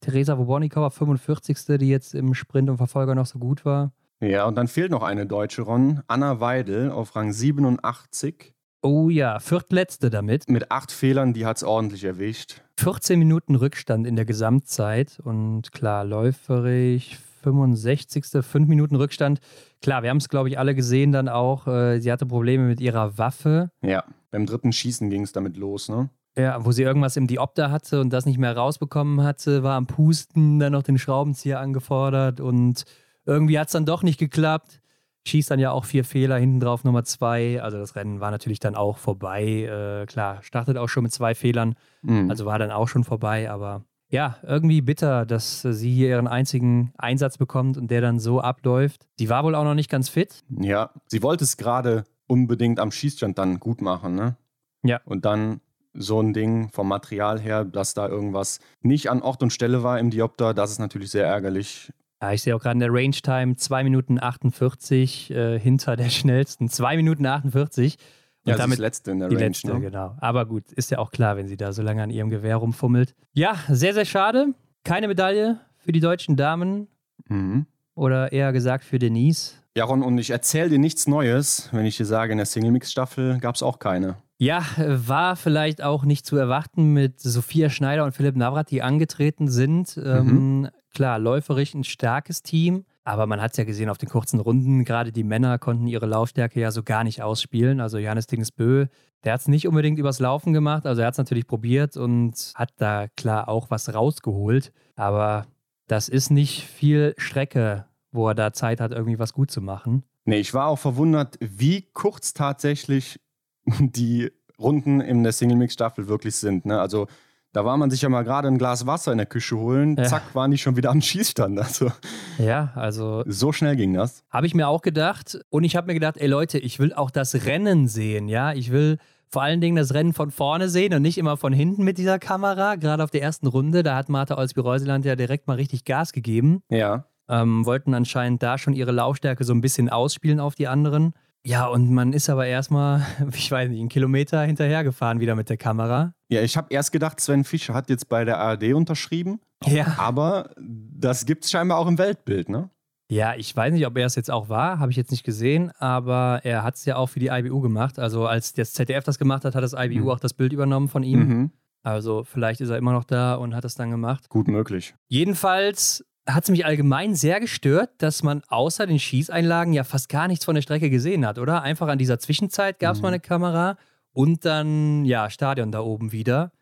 Theresa 0.00 0.38
Wobornikova, 0.38 0.90
45. 0.90 1.78
die 1.78 1.88
jetzt 1.88 2.14
im 2.14 2.34
Sprint 2.34 2.70
und 2.70 2.78
Verfolger 2.78 3.14
noch 3.14 3.26
so 3.26 3.38
gut 3.38 3.64
war. 3.64 3.92
Ja, 4.20 4.46
und 4.46 4.56
dann 4.56 4.68
fehlt 4.68 4.90
noch 4.90 5.02
eine 5.02 5.26
Deutsche, 5.26 5.62
Ron. 5.62 6.02
Anna 6.06 6.40
Weidel 6.40 6.90
auf 6.90 7.16
Rang 7.16 7.32
87. 7.32 8.54
Oh 8.82 9.10
ja, 9.10 9.38
viertletzte 9.40 10.08
damit. 10.08 10.48
Mit 10.48 10.70
acht 10.70 10.90
Fehlern, 10.90 11.34
die 11.34 11.44
hat 11.44 11.58
es 11.58 11.64
ordentlich 11.64 12.04
erwischt. 12.04 12.62
14 12.78 13.18
Minuten 13.18 13.54
Rückstand 13.54 14.06
in 14.06 14.16
der 14.16 14.24
Gesamtzeit 14.24 15.20
und 15.22 15.70
klar, 15.72 16.04
läuferig 16.04 17.18
65. 17.42 18.24
5 18.42 18.68
Minuten 18.68 18.96
Rückstand. 18.96 19.40
Klar, 19.82 20.02
wir 20.02 20.10
haben 20.10 20.16
es, 20.16 20.30
glaube 20.30 20.48
ich, 20.48 20.58
alle 20.58 20.74
gesehen 20.74 21.12
dann 21.12 21.28
auch. 21.28 21.66
Äh, 21.66 22.00
sie 22.00 22.10
hatte 22.10 22.24
Probleme 22.24 22.64
mit 22.64 22.80
ihrer 22.80 23.18
Waffe. 23.18 23.70
Ja, 23.82 24.04
beim 24.30 24.46
dritten 24.46 24.72
Schießen 24.72 25.10
ging 25.10 25.22
es 25.22 25.32
damit 25.32 25.58
los, 25.58 25.88
ne? 25.90 26.08
Ja, 26.36 26.64
wo 26.64 26.72
sie 26.72 26.82
irgendwas 26.82 27.16
im 27.16 27.26
Diopter 27.26 27.70
hatte 27.70 28.00
und 28.00 28.10
das 28.10 28.24
nicht 28.24 28.38
mehr 28.38 28.56
rausbekommen 28.56 29.22
hatte, 29.22 29.62
war 29.62 29.76
am 29.76 29.86
Pusten, 29.86 30.58
dann 30.58 30.72
noch 30.72 30.84
den 30.84 30.96
Schraubenzieher 30.96 31.60
angefordert 31.60 32.40
und 32.40 32.84
irgendwie 33.26 33.58
hat 33.58 33.66
es 33.66 33.72
dann 33.72 33.84
doch 33.84 34.02
nicht 34.02 34.18
geklappt 34.18 34.80
schießt 35.26 35.50
dann 35.50 35.58
ja 35.60 35.70
auch 35.70 35.84
vier 35.84 36.04
Fehler, 36.04 36.36
hinten 36.36 36.60
drauf 36.60 36.84
Nummer 36.84 37.04
zwei. 37.04 37.60
Also 37.62 37.78
das 37.78 37.96
Rennen 37.96 38.20
war 38.20 38.30
natürlich 38.30 38.60
dann 38.60 38.74
auch 38.74 38.98
vorbei. 38.98 39.44
Äh, 39.44 40.06
klar, 40.06 40.42
startet 40.42 40.76
auch 40.76 40.88
schon 40.88 41.02
mit 41.02 41.12
zwei 41.12 41.34
Fehlern, 41.34 41.74
mhm. 42.02 42.30
also 42.30 42.46
war 42.46 42.58
dann 42.58 42.70
auch 42.70 42.88
schon 42.88 43.04
vorbei, 43.04 43.50
aber 43.50 43.84
ja, 44.12 44.38
irgendwie 44.42 44.80
bitter, 44.80 45.24
dass 45.24 45.62
sie 45.62 45.94
hier 45.94 46.08
ihren 46.08 46.26
einzigen 46.26 46.92
Einsatz 46.98 47.38
bekommt 47.38 47.78
und 47.78 47.90
der 47.92 48.00
dann 48.00 48.18
so 48.18 48.40
abläuft. 48.40 49.06
Die 49.20 49.28
war 49.28 49.44
wohl 49.44 49.54
auch 49.54 49.62
noch 49.62 49.74
nicht 49.74 49.88
ganz 49.88 50.08
fit. 50.08 50.42
Ja, 50.48 50.90
sie 51.06 51.22
wollte 51.22 51.44
es 51.44 51.56
gerade 51.56 52.04
unbedingt 52.26 52.80
am 52.80 52.90
Schießstand 52.90 53.38
dann 53.38 53.60
gut 53.60 53.80
machen, 53.80 54.16
ne? 54.16 54.36
Ja. 54.82 55.00
Und 55.04 55.24
dann 55.24 55.60
so 55.94 56.20
ein 56.20 56.32
Ding 56.32 56.70
vom 56.70 56.88
Material 56.88 57.40
her, 57.40 57.64
dass 57.64 57.94
da 57.94 58.08
irgendwas 58.08 58.60
nicht 58.82 59.10
an 59.10 59.22
Ort 59.22 59.42
und 59.42 59.52
Stelle 59.52 59.82
war 59.82 59.98
im 59.98 60.10
Diopter, 60.10 60.54
das 60.54 60.72
ist 60.72 60.78
natürlich 60.78 61.10
sehr 61.10 61.26
ärgerlich. 61.26 61.92
Ja, 62.20 62.32
ich 62.32 62.42
sehe 62.42 62.54
auch 62.54 62.60
gerade 62.60 62.74
in 62.74 62.80
der 62.80 62.92
Range 62.92 63.10
Time 63.10 63.56
2 63.56 63.84
Minuten 63.84 64.22
48 64.22 65.30
äh, 65.30 65.58
hinter 65.58 65.96
der 65.96 66.08
schnellsten. 66.10 66.68
2 66.68 66.96
Minuten 66.96 67.24
48. 67.26 67.96
Und 68.44 68.50
ja, 68.50 68.56
damit 68.56 68.78
die 68.78 68.82
letzte 68.82 69.10
in 69.10 69.20
der 69.20 69.28
die 69.28 69.36
Range. 69.36 69.48
Letzte, 69.48 69.74
ne? 69.74 69.80
genau. 69.80 70.16
Aber 70.20 70.46
gut, 70.46 70.72
ist 70.72 70.90
ja 70.90 70.98
auch 70.98 71.10
klar, 71.10 71.36
wenn 71.36 71.48
sie 71.48 71.56
da 71.56 71.72
so 71.72 71.82
lange 71.82 72.02
an 72.02 72.10
ihrem 72.10 72.30
Gewehr 72.30 72.56
rumfummelt. 72.56 73.14
Ja, 73.32 73.56
sehr, 73.68 73.94
sehr 73.94 74.06
schade. 74.06 74.54
Keine 74.84 75.08
Medaille 75.08 75.60
für 75.76 75.92
die 75.92 76.00
deutschen 76.00 76.36
Damen. 76.36 76.88
Mhm. 77.28 77.66
Oder 77.94 78.32
eher 78.32 78.52
gesagt 78.52 78.84
für 78.84 78.98
Denise. 78.98 79.54
Ja, 79.76 79.84
Ron, 79.84 80.02
und 80.02 80.18
ich 80.18 80.30
erzähle 80.30 80.70
dir 80.70 80.78
nichts 80.78 81.06
Neues, 81.06 81.68
wenn 81.72 81.86
ich 81.86 81.96
dir 81.96 82.06
sage, 82.06 82.32
in 82.32 82.38
der 82.38 82.46
Single-Mix-Staffel 82.46 83.38
gab 83.40 83.54
es 83.54 83.62
auch 83.62 83.78
keine. 83.78 84.16
Ja, 84.40 84.64
war 84.78 85.36
vielleicht 85.36 85.82
auch 85.82 86.06
nicht 86.06 86.24
zu 86.24 86.34
erwarten 86.38 86.94
mit 86.94 87.20
Sophia 87.20 87.68
Schneider 87.68 88.06
und 88.06 88.12
Philipp 88.12 88.36
Navrat, 88.36 88.70
die 88.70 88.80
angetreten 88.80 89.48
sind. 89.48 89.98
Mhm. 89.98 90.06
Ähm, 90.06 90.68
klar, 90.94 91.18
läuferisch 91.18 91.74
ein 91.74 91.84
starkes 91.84 92.42
Team, 92.42 92.86
aber 93.04 93.26
man 93.26 93.42
hat 93.42 93.50
es 93.50 93.58
ja 93.58 93.64
gesehen 93.64 93.90
auf 93.90 93.98
den 93.98 94.08
kurzen 94.08 94.40
Runden, 94.40 94.86
gerade 94.86 95.12
die 95.12 95.24
Männer 95.24 95.58
konnten 95.58 95.86
ihre 95.86 96.06
Laufstärke 96.06 96.58
ja 96.58 96.70
so 96.70 96.82
gar 96.82 97.04
nicht 97.04 97.22
ausspielen. 97.22 97.80
Also 97.82 97.98
Johannes 97.98 98.28
Dingesbö, 98.28 98.86
der 99.24 99.34
hat 99.34 99.42
es 99.42 99.48
nicht 99.48 99.68
unbedingt 99.68 99.98
übers 99.98 100.20
Laufen 100.20 100.54
gemacht, 100.54 100.86
also 100.86 101.02
er 101.02 101.08
hat 101.08 101.14
es 101.14 101.18
natürlich 101.18 101.46
probiert 101.46 101.98
und 101.98 102.52
hat 102.54 102.72
da 102.78 103.08
klar 103.08 103.46
auch 103.46 103.70
was 103.70 103.92
rausgeholt, 103.92 104.72
aber 104.96 105.48
das 105.86 106.08
ist 106.08 106.30
nicht 106.30 106.64
viel 106.64 107.14
Strecke, 107.18 107.84
wo 108.10 108.28
er 108.28 108.34
da 108.34 108.54
Zeit 108.54 108.80
hat, 108.80 108.92
irgendwie 108.92 109.18
was 109.18 109.34
gut 109.34 109.50
zu 109.50 109.60
machen. 109.60 110.02
Nee, 110.24 110.38
ich 110.38 110.54
war 110.54 110.68
auch 110.68 110.78
verwundert, 110.78 111.36
wie 111.40 111.90
kurz 111.92 112.32
tatsächlich 112.32 113.20
die 113.80 114.30
Runden 114.58 115.00
in 115.00 115.22
der 115.22 115.32
Single-Mix-Staffel 115.32 116.08
wirklich 116.08 116.36
sind. 116.36 116.66
Ne? 116.66 116.80
Also 116.80 117.06
da 117.52 117.64
war 117.64 117.76
man 117.76 117.90
sich 117.90 118.02
ja 118.02 118.08
mal 118.08 118.22
gerade 118.22 118.48
ein 118.48 118.58
Glas 118.58 118.86
Wasser 118.86 119.10
in 119.10 119.18
der 119.18 119.26
Küche 119.26 119.56
holen, 119.56 119.96
ja. 119.96 120.04
zack, 120.04 120.34
waren 120.34 120.50
die 120.50 120.58
schon 120.58 120.76
wieder 120.76 120.90
am 120.90 121.00
Schießstand. 121.00 121.58
Also, 121.58 121.90
ja, 122.38 122.72
also. 122.74 123.24
So 123.26 123.52
schnell 123.52 123.76
ging 123.76 123.94
das. 123.94 124.24
Habe 124.30 124.46
ich 124.46 124.54
mir 124.54 124.68
auch 124.68 124.82
gedacht. 124.82 125.38
Und 125.50 125.64
ich 125.64 125.76
habe 125.76 125.88
mir 125.88 125.94
gedacht, 125.94 126.16
ey 126.18 126.28
Leute, 126.28 126.58
ich 126.58 126.78
will 126.78 126.92
auch 126.92 127.10
das 127.10 127.46
Rennen 127.46 127.88
sehen, 127.88 128.28
ja. 128.28 128.52
Ich 128.52 128.70
will 128.70 128.98
vor 129.28 129.42
allen 129.42 129.60
Dingen 129.60 129.76
das 129.76 129.94
Rennen 129.94 130.12
von 130.12 130.30
vorne 130.30 130.68
sehen 130.68 130.92
und 130.94 131.02
nicht 131.02 131.18
immer 131.18 131.36
von 131.36 131.52
hinten 131.52 131.84
mit 131.84 131.98
dieser 131.98 132.18
Kamera. 132.18 132.76
Gerade 132.76 133.02
auf 133.04 133.10
der 133.10 133.22
ersten 133.22 133.46
Runde, 133.46 133.82
da 133.82 133.96
hat 133.96 134.08
Martha 134.08 134.36
Olsby-Reuseland 134.36 135.04
ja 135.04 135.16
direkt 135.16 135.46
mal 135.46 135.54
richtig 135.54 135.84
Gas 135.84 136.12
gegeben. 136.12 136.62
Ja. 136.68 137.04
Ähm, 137.28 137.64
wollten 137.64 137.94
anscheinend 137.94 138.42
da 138.42 138.58
schon 138.58 138.74
ihre 138.74 138.90
Laufstärke 138.90 139.44
so 139.44 139.52
ein 139.52 139.60
bisschen 139.60 139.88
ausspielen 139.88 140.40
auf 140.40 140.56
die 140.56 140.66
anderen. 140.66 141.14
Ja, 141.44 141.66
und 141.66 141.90
man 141.90 142.12
ist 142.12 142.28
aber 142.28 142.46
erstmal, 142.46 143.06
ich 143.34 143.50
weiß 143.50 143.68
nicht, 143.68 143.80
einen 143.80 143.88
Kilometer 143.88 144.42
hinterhergefahren 144.42 145.20
wieder 145.20 145.34
mit 145.34 145.48
der 145.48 145.56
Kamera. 145.56 146.12
Ja, 146.28 146.42
ich 146.42 146.56
habe 146.56 146.68
erst 146.70 146.92
gedacht, 146.92 147.20
Sven 147.20 147.44
Fischer 147.44 147.74
hat 147.74 147.88
jetzt 147.88 148.08
bei 148.08 148.24
der 148.24 148.38
ARD 148.38 148.74
unterschrieben. 148.74 149.40
Ja. 149.64 149.96
Aber 149.98 150.50
das 150.58 151.26
gibt 151.26 151.44
es 151.44 151.50
scheinbar 151.50 151.78
auch 151.78 151.86
im 151.86 151.98
Weltbild, 151.98 152.48
ne? 152.48 152.70
Ja, 153.10 153.34
ich 153.34 153.54
weiß 153.56 153.72
nicht, 153.72 153.84
ob 153.86 153.98
er 153.98 154.06
es 154.06 154.14
jetzt 154.14 154.30
auch 154.30 154.48
war, 154.48 154.78
habe 154.78 154.92
ich 154.92 154.96
jetzt 154.96 155.10
nicht 155.10 155.24
gesehen, 155.24 155.72
aber 155.80 156.42
er 156.44 156.62
hat 156.62 156.76
es 156.76 156.84
ja 156.84 156.94
auch 156.94 157.08
für 157.08 157.18
die 157.18 157.26
IBU 157.26 157.60
gemacht. 157.60 157.98
Also 157.98 158.26
als 158.26 158.52
das 158.52 158.72
ZDF 158.72 159.02
das 159.02 159.18
gemacht 159.18 159.44
hat, 159.44 159.56
hat 159.56 159.64
das 159.64 159.72
IBU 159.72 160.04
mhm. 160.04 160.10
auch 160.10 160.20
das 160.20 160.32
Bild 160.32 160.52
übernommen 160.52 160.86
von 160.88 161.02
ihm. 161.02 161.18
Mhm. 161.18 161.50
Also 161.82 162.22
vielleicht 162.22 162.60
ist 162.60 162.70
er 162.70 162.78
immer 162.78 162.92
noch 162.92 163.02
da 163.02 163.34
und 163.34 163.54
hat 163.56 163.64
es 163.64 163.74
dann 163.74 163.90
gemacht. 163.90 164.28
Gut 164.28 164.46
möglich. 164.46 164.94
Jedenfalls 165.08 166.04
hat 166.26 166.44
es 166.44 166.50
mich 166.50 166.64
allgemein 166.64 167.14
sehr 167.14 167.40
gestört, 167.40 167.90
dass 167.98 168.22
man 168.22 168.42
außer 168.48 168.86
den 168.86 168.98
Schießeinlagen 168.98 169.72
ja 169.72 169.84
fast 169.84 170.08
gar 170.08 170.28
nichts 170.28 170.44
von 170.44 170.54
der 170.54 170.62
Strecke 170.62 170.90
gesehen 170.90 171.26
hat, 171.26 171.38
oder? 171.38 171.62
Einfach 171.62 171.88
an 171.88 171.98
dieser 171.98 172.18
Zwischenzeit 172.18 172.78
gab 172.78 172.92
es 172.94 172.98
mhm. 172.98 173.02
mal 173.02 173.08
eine 173.08 173.20
Kamera 173.20 173.76
und 174.12 174.44
dann, 174.44 175.04
ja, 175.04 175.30
Stadion 175.30 175.72
da 175.72 175.80
oben 175.80 176.12
wieder. 176.12 176.52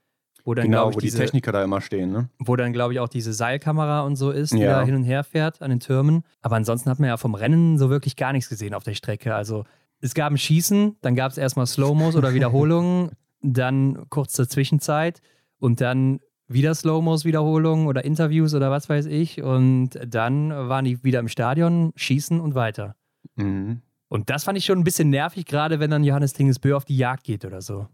Wo 0.44 0.54
dann, 0.54 0.66
genau, 0.66 0.88
ich, 0.88 0.96
wo 0.96 1.00
diese, 1.00 1.18
die 1.18 1.24
Techniker 1.24 1.52
da 1.52 1.62
immer 1.62 1.80
stehen, 1.80 2.10
ne? 2.10 2.30
Wo 2.38 2.56
dann, 2.56 2.72
glaube 2.72 2.94
ich, 2.94 3.00
auch 3.00 3.08
diese 3.08 3.34
Seilkamera 3.34 4.00
und 4.02 4.16
so 4.16 4.30
ist, 4.30 4.54
die 4.54 4.60
ja. 4.60 4.80
da 4.80 4.84
hin 4.84 4.94
und 4.94 5.02
her 5.02 5.22
fährt 5.22 5.60
an 5.60 5.68
den 5.68 5.80
Türmen. 5.80 6.22
Aber 6.40 6.56
ansonsten 6.56 6.88
hat 6.88 6.98
man 7.00 7.08
ja 7.08 7.18
vom 7.18 7.34
Rennen 7.34 7.76
so 7.76 7.90
wirklich 7.90 8.16
gar 8.16 8.32
nichts 8.32 8.48
gesehen 8.48 8.72
auf 8.72 8.82
der 8.82 8.94
Strecke. 8.94 9.34
Also 9.34 9.64
es 10.00 10.14
gab 10.14 10.32
ein 10.32 10.38
Schießen, 10.38 10.96
dann 11.02 11.14
gab 11.14 11.32
es 11.32 11.38
erstmal 11.38 11.66
Slow-Mos 11.66 12.16
oder 12.16 12.32
Wiederholungen, 12.34 13.10
dann 13.42 14.06
kurz 14.08 14.32
zur 14.32 14.48
Zwischenzeit 14.48 15.20
und 15.58 15.80
dann 15.80 16.20
wieder 16.48 16.74
Slow-Mos, 16.74 17.24
Wiederholungen 17.24 17.86
oder 17.86 18.04
Interviews 18.04 18.54
oder 18.54 18.70
was 18.70 18.88
weiß 18.88 19.06
ich. 19.06 19.42
Und 19.42 19.90
dann 20.06 20.50
waren 20.50 20.84
die 20.84 21.04
wieder 21.04 21.20
im 21.20 21.28
Stadion, 21.28 21.92
schießen 21.94 22.40
und 22.40 22.54
weiter. 22.54 22.96
Mhm. 23.36 23.82
Und 24.08 24.30
das 24.30 24.44
fand 24.44 24.56
ich 24.56 24.64
schon 24.64 24.78
ein 24.78 24.84
bisschen 24.84 25.10
nervig, 25.10 25.44
gerade 25.44 25.80
wenn 25.80 25.90
dann 25.90 26.02
Johannes 26.02 26.32
Tingesbö 26.32 26.74
auf 26.74 26.84
die 26.84 26.96
Jagd 26.96 27.24
geht 27.24 27.44
oder 27.44 27.60
so. 27.60 27.86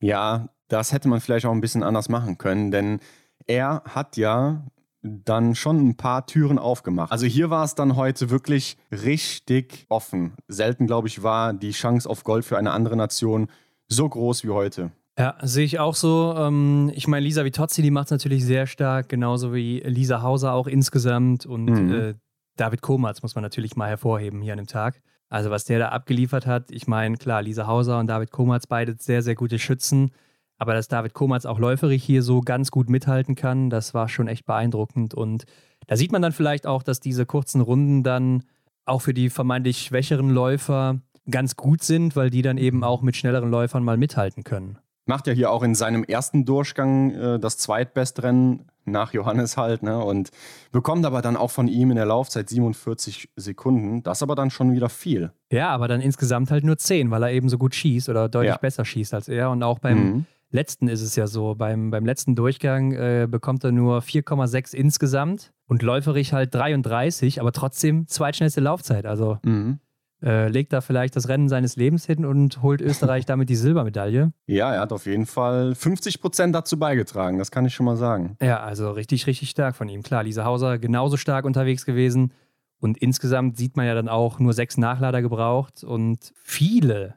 Ja, 0.00 0.48
das 0.68 0.92
hätte 0.92 1.08
man 1.08 1.20
vielleicht 1.20 1.46
auch 1.46 1.52
ein 1.52 1.60
bisschen 1.60 1.82
anders 1.82 2.08
machen 2.08 2.38
können, 2.38 2.70
denn 2.70 3.00
er 3.46 3.82
hat 3.84 4.16
ja 4.16 4.64
dann 5.02 5.54
schon 5.54 5.88
ein 5.88 5.96
paar 5.96 6.26
Türen 6.26 6.58
aufgemacht. 6.58 7.10
Also 7.10 7.26
hier 7.26 7.50
war 7.50 7.64
es 7.64 7.74
dann 7.74 7.96
heute 7.96 8.30
wirklich 8.30 8.76
richtig 8.90 9.86
offen. 9.88 10.34
Selten, 10.48 10.86
glaube 10.86 11.08
ich, 11.08 11.22
war 11.22 11.52
die 11.52 11.70
Chance 11.70 12.08
auf 12.08 12.24
Gold 12.24 12.44
für 12.44 12.58
eine 12.58 12.72
andere 12.72 12.96
Nation 12.96 13.48
so 13.86 14.08
groß 14.08 14.44
wie 14.44 14.50
heute. 14.50 14.92
Ja, 15.18 15.34
sehe 15.42 15.64
ich 15.64 15.80
auch 15.80 15.96
so. 15.96 16.34
Ähm, 16.38 16.92
ich 16.94 17.08
meine, 17.08 17.24
Lisa 17.24 17.44
Vitozzi, 17.44 17.82
die 17.82 17.90
macht 17.90 18.06
es 18.06 18.12
natürlich 18.12 18.44
sehr 18.44 18.68
stark, 18.68 19.08
genauso 19.08 19.52
wie 19.52 19.80
Lisa 19.80 20.22
Hauser 20.22 20.52
auch 20.52 20.68
insgesamt. 20.68 21.44
Und 21.44 21.64
mhm. 21.64 21.92
äh, 21.92 22.14
David 22.56 22.82
Komatz 22.82 23.22
muss 23.22 23.34
man 23.34 23.42
natürlich 23.42 23.74
mal 23.74 23.88
hervorheben 23.88 24.40
hier 24.42 24.52
an 24.52 24.58
dem 24.58 24.68
Tag. 24.68 25.02
Also, 25.28 25.50
was 25.50 25.64
der 25.64 25.80
da 25.80 25.88
abgeliefert 25.88 26.46
hat, 26.46 26.70
ich 26.70 26.86
meine, 26.86 27.16
klar, 27.16 27.42
Lisa 27.42 27.66
Hauser 27.66 27.98
und 27.98 28.06
David 28.06 28.30
Komatz, 28.30 28.68
beide 28.68 28.94
sehr, 28.98 29.22
sehr 29.22 29.34
gute 29.34 29.58
Schützen. 29.58 30.12
Aber 30.56 30.72
dass 30.72 30.86
David 30.86 31.14
Komatz 31.14 31.46
auch 31.46 31.58
läuferig 31.58 32.02
hier 32.02 32.22
so 32.22 32.40
ganz 32.40 32.70
gut 32.70 32.88
mithalten 32.88 33.34
kann, 33.34 33.70
das 33.70 33.94
war 33.94 34.08
schon 34.08 34.28
echt 34.28 34.46
beeindruckend. 34.46 35.14
Und 35.14 35.46
da 35.88 35.96
sieht 35.96 36.12
man 36.12 36.22
dann 36.22 36.32
vielleicht 36.32 36.66
auch, 36.66 36.84
dass 36.84 37.00
diese 37.00 37.26
kurzen 37.26 37.60
Runden 37.60 38.04
dann 38.04 38.44
auch 38.84 39.02
für 39.02 39.14
die 39.14 39.30
vermeintlich 39.30 39.82
schwächeren 39.82 40.30
Läufer 40.30 41.00
ganz 41.28 41.56
gut 41.56 41.82
sind, 41.82 42.14
weil 42.14 42.30
die 42.30 42.42
dann 42.42 42.56
eben 42.56 42.84
auch 42.84 43.02
mit 43.02 43.16
schnelleren 43.16 43.50
Läufern 43.50 43.84
mal 43.84 43.96
mithalten 43.96 44.44
können. 44.44 44.78
Macht 45.08 45.26
ja 45.26 45.32
hier 45.32 45.50
auch 45.50 45.62
in 45.62 45.74
seinem 45.74 46.04
ersten 46.04 46.44
Durchgang 46.44 47.10
äh, 47.12 47.38
das 47.38 47.56
zweitbeste 47.56 48.24
Rennen 48.24 48.66
nach 48.84 49.14
Johannes 49.14 49.56
halt, 49.56 49.82
ne? 49.82 49.98
Und 49.98 50.30
bekommt 50.70 51.06
aber 51.06 51.22
dann 51.22 51.34
auch 51.34 51.50
von 51.50 51.66
ihm 51.66 51.90
in 51.90 51.96
der 51.96 52.04
Laufzeit 52.04 52.50
47 52.50 53.30
Sekunden. 53.34 54.02
Das 54.02 54.22
aber 54.22 54.34
dann 54.34 54.50
schon 54.50 54.72
wieder 54.72 54.90
viel. 54.90 55.32
Ja, 55.50 55.70
aber 55.70 55.88
dann 55.88 56.02
insgesamt 56.02 56.50
halt 56.50 56.62
nur 56.62 56.76
10, 56.76 57.10
weil 57.10 57.22
er 57.22 57.32
eben 57.32 57.48
so 57.48 57.56
gut 57.56 57.74
schießt 57.74 58.10
oder 58.10 58.28
deutlich 58.28 58.50
ja. 58.50 58.58
besser 58.58 58.84
schießt 58.84 59.14
als 59.14 59.28
er. 59.28 59.50
Und 59.50 59.62
auch 59.62 59.78
beim 59.78 59.98
mhm. 59.98 60.26
letzten 60.50 60.88
ist 60.88 61.00
es 61.00 61.16
ja 61.16 61.26
so. 61.26 61.54
Beim, 61.54 61.90
beim 61.90 62.04
letzten 62.04 62.34
Durchgang 62.36 62.92
äh, 62.92 63.26
bekommt 63.30 63.64
er 63.64 63.72
nur 63.72 64.00
4,6 64.00 64.74
insgesamt 64.74 65.52
und 65.66 65.82
läuferig 65.82 66.34
halt 66.34 66.54
33, 66.54 67.40
aber 67.40 67.52
trotzdem 67.52 68.06
zweitschnellste 68.08 68.60
Laufzeit. 68.60 69.06
Also. 69.06 69.38
Mhm 69.42 69.80
äh, 70.22 70.48
legt 70.48 70.72
da 70.72 70.80
vielleicht 70.80 71.14
das 71.16 71.28
Rennen 71.28 71.48
seines 71.48 71.76
Lebens 71.76 72.06
hin 72.06 72.24
und 72.24 72.62
holt 72.62 72.80
Österreich 72.80 73.26
damit 73.26 73.48
die 73.48 73.56
Silbermedaille. 73.56 74.32
Ja, 74.46 74.74
er 74.74 74.80
hat 74.80 74.92
auf 74.92 75.06
jeden 75.06 75.26
Fall 75.26 75.74
50 75.74 76.20
Prozent 76.20 76.54
dazu 76.54 76.78
beigetragen, 76.78 77.38
das 77.38 77.50
kann 77.50 77.66
ich 77.66 77.74
schon 77.74 77.86
mal 77.86 77.96
sagen. 77.96 78.36
Ja, 78.42 78.60
also 78.60 78.90
richtig, 78.90 79.26
richtig 79.26 79.50
stark 79.50 79.76
von 79.76 79.88
ihm. 79.88 80.02
Klar, 80.02 80.24
Lisa 80.24 80.44
Hauser 80.44 80.78
genauso 80.78 81.16
stark 81.16 81.44
unterwegs 81.44 81.84
gewesen. 81.84 82.32
Und 82.80 82.98
insgesamt 82.98 83.56
sieht 83.56 83.76
man 83.76 83.86
ja 83.86 83.94
dann 83.94 84.08
auch 84.08 84.38
nur 84.38 84.52
sechs 84.52 84.76
Nachlader 84.76 85.20
gebraucht 85.20 85.82
und 85.82 86.32
viele 86.42 87.14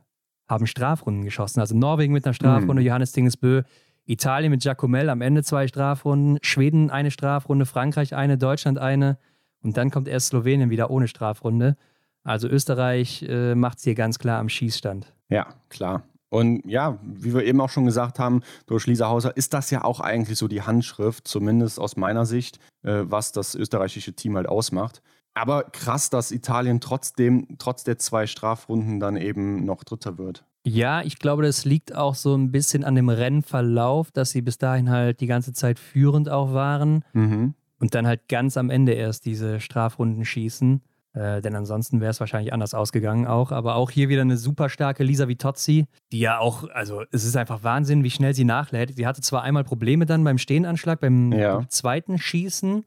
haben 0.48 0.66
Strafrunden 0.68 1.24
geschossen. 1.24 1.60
Also 1.60 1.78
Norwegen 1.78 2.14
mit 2.14 2.26
einer 2.26 2.34
Strafrunde, 2.34 2.82
mhm. 2.82 2.88
Johannes 2.88 3.12
Dingesbö, 3.12 3.62
Italien 4.06 4.52
mit 4.52 4.64
Giacomel 4.64 5.10
am 5.10 5.22
Ende 5.22 5.44
zwei 5.44 5.68
Strafrunden, 5.68 6.40
Schweden 6.42 6.90
eine 6.90 7.12
Strafrunde, 7.12 7.66
Frankreich 7.66 8.16
eine, 8.16 8.38
Deutschland 8.38 8.80
eine 8.80 9.18
und 9.62 9.78
dann 9.78 9.92
kommt 9.92 10.08
erst 10.08 10.28
Slowenien 10.28 10.70
wieder 10.70 10.90
ohne 10.90 11.08
Strafrunde. 11.08 11.78
Also 12.24 12.48
Österreich 12.48 13.26
äh, 13.28 13.56
macht 13.56 13.80
es 13.80 13.84
hier 13.84 13.96
ganz 13.96 14.20
klar 14.20 14.40
am 14.40 14.50
Schießstand. 14.50 15.14
Ja, 15.30 15.48
klar. 15.70 16.04
Und 16.30 16.66
ja, 16.66 16.98
wie 17.04 17.34
wir 17.34 17.44
eben 17.44 17.60
auch 17.60 17.70
schon 17.70 17.86
gesagt 17.86 18.18
haben, 18.18 18.42
durch 18.66 18.88
Lisa 18.88 19.10
Hauser 19.10 19.36
ist 19.36 19.54
das 19.54 19.70
ja 19.70 19.84
auch 19.84 20.00
eigentlich 20.00 20.38
so 20.38 20.48
die 20.48 20.62
Handschrift, 20.62 21.28
zumindest 21.28 21.78
aus 21.78 21.98
meiner 21.98 22.26
Sicht, 22.26 22.60
äh, 22.84 23.04
was 23.04 23.34
das 23.34 23.54
österreichische 23.54 24.14
Team 24.14 24.38
halt 24.38 24.48
ausmacht. 24.48 25.02
Aber 25.34 25.64
krass, 25.64 26.10
dass 26.10 26.32
Italien 26.32 26.80
trotzdem, 26.80 27.58
trotz 27.58 27.84
der 27.84 27.98
zwei 27.98 28.28
Strafrunden 28.28 29.00
dann 29.00 29.18
eben 29.18 29.66
noch 29.66 29.84
Dritter 29.84 30.18
wird. 30.18 30.46
Ja, 30.64 31.02
ich 31.02 31.20
glaube, 31.20 31.44
das 31.44 31.66
liegt 31.66 31.96
auch 31.96 32.16
so 32.16 32.36
ein 32.36 32.52
bisschen 32.52 32.84
an 32.84 32.96
dem 32.96 33.10
Rennverlauf, 33.10 34.12
dass 34.12 34.32
sie 34.32 34.42
bis 34.42 34.58
dahin 34.58 34.90
halt 34.90 35.20
die 35.20 35.28
ganze 35.28 35.54
Zeit 35.54 35.80
führend 35.80 36.30
auch 36.30 36.54
waren 36.54 37.04
mhm. 37.14 37.56
und 37.80 37.96
dann 37.96 38.06
halt 38.06 38.28
ganz 38.30 38.58
am 38.58 38.70
Ende 38.70 38.94
erst 38.94 39.26
diese 39.26 39.60
Strafrunden 39.60 40.24
schießen. 40.24 40.82
Äh, 41.14 41.42
denn 41.42 41.56
ansonsten 41.56 42.00
wäre 42.00 42.12
es 42.12 42.20
wahrscheinlich 42.22 42.54
anders 42.54 42.74
ausgegangen 42.74 43.28
auch. 43.28 43.52
Aber 43.52 43.76
auch 43.76 43.90
hier 43.92 44.08
wieder 44.08 44.22
eine 44.22 44.38
super 44.38 44.70
starke 44.70 45.04
Lisa 45.04 45.28
Vitozzi, 45.28 45.86
die 46.12 46.20
ja 46.20 46.40
auch, 46.40 46.70
also 46.70 47.04
es 47.12 47.26
ist 47.26 47.36
einfach 47.36 47.64
Wahnsinn, 47.64 48.04
wie 48.04 48.12
schnell 48.12 48.34
sie 48.34 48.46
nachlädt. 48.46 48.96
Sie 48.96 49.06
hatte 49.06 49.22
zwar 49.22 49.42
einmal 49.44 49.64
Probleme 49.66 50.06
dann 50.06 50.24
beim 50.24 50.38
Stehenanschlag, 50.38 51.00
beim 51.02 51.34
Ja. 51.34 51.66
zweiten 51.68 52.18
Schießen, 52.18 52.86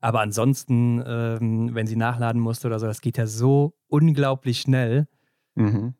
aber 0.00 0.20
ansonsten, 0.20 1.02
ähm, 1.06 1.74
wenn 1.74 1.86
sie 1.86 1.94
nachladen 1.96 2.40
musste 2.40 2.66
oder 2.66 2.78
so, 2.80 2.86
das 2.86 3.00
geht 3.02 3.18
ja 3.18 3.26
so 3.26 3.74
unglaublich 3.86 4.60
schnell. 4.62 5.06
Mhm. 5.54 5.94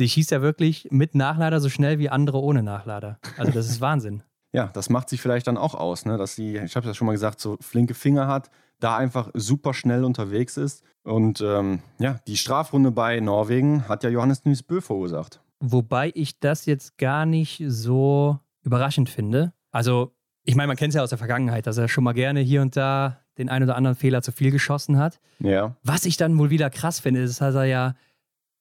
Die 0.00 0.08
schießt 0.08 0.30
ja 0.30 0.40
wirklich 0.40 0.88
mit 0.90 1.14
Nachlader 1.14 1.60
so 1.60 1.68
schnell 1.68 1.98
wie 1.98 2.08
andere 2.08 2.40
ohne 2.40 2.62
Nachlader. 2.62 3.18
Also 3.36 3.52
das 3.52 3.68
ist 3.68 3.80
Wahnsinn. 3.82 4.22
Ja, 4.52 4.68
das 4.68 4.88
macht 4.90 5.08
sich 5.08 5.20
vielleicht 5.20 5.46
dann 5.46 5.56
auch 5.58 5.74
aus, 5.74 6.04
ne? 6.06 6.16
dass 6.16 6.34
sie, 6.36 6.56
ich 6.56 6.76
habe 6.76 6.86
ja 6.86 6.94
schon 6.94 7.06
mal 7.06 7.12
gesagt, 7.12 7.40
so 7.40 7.56
flinke 7.60 7.94
Finger 7.94 8.26
hat, 8.28 8.50
da 8.82 8.96
einfach 8.96 9.30
super 9.34 9.74
schnell 9.74 10.04
unterwegs 10.04 10.56
ist. 10.56 10.82
Und 11.04 11.40
ähm, 11.40 11.80
ja, 11.98 12.18
die 12.26 12.36
Strafrunde 12.36 12.90
bei 12.90 13.20
Norwegen 13.20 13.88
hat 13.88 14.04
ja 14.04 14.10
Johannes 14.10 14.44
Nys 14.44 14.62
Bö 14.62 14.80
verursacht. 14.80 15.40
Wobei 15.60 16.10
ich 16.14 16.38
das 16.40 16.66
jetzt 16.66 16.98
gar 16.98 17.26
nicht 17.26 17.62
so 17.66 18.38
überraschend 18.62 19.08
finde. 19.08 19.52
Also, 19.70 20.12
ich 20.44 20.54
meine, 20.56 20.68
man 20.68 20.76
kennt 20.76 20.90
es 20.90 20.96
ja 20.96 21.02
aus 21.02 21.10
der 21.10 21.18
Vergangenheit, 21.18 21.66
dass 21.66 21.78
er 21.78 21.88
schon 21.88 22.04
mal 22.04 22.12
gerne 22.12 22.40
hier 22.40 22.62
und 22.62 22.76
da 22.76 23.18
den 23.38 23.48
einen 23.48 23.64
oder 23.64 23.76
anderen 23.76 23.96
Fehler 23.96 24.22
zu 24.22 24.32
viel 24.32 24.50
geschossen 24.50 24.98
hat. 24.98 25.20
Ja. 25.38 25.76
Was 25.82 26.04
ich 26.04 26.16
dann 26.16 26.36
wohl 26.38 26.50
wieder 26.50 26.68
krass 26.70 27.00
finde, 27.00 27.22
ist, 27.22 27.40
dass 27.40 27.54
er 27.54 27.64
ja 27.64 27.94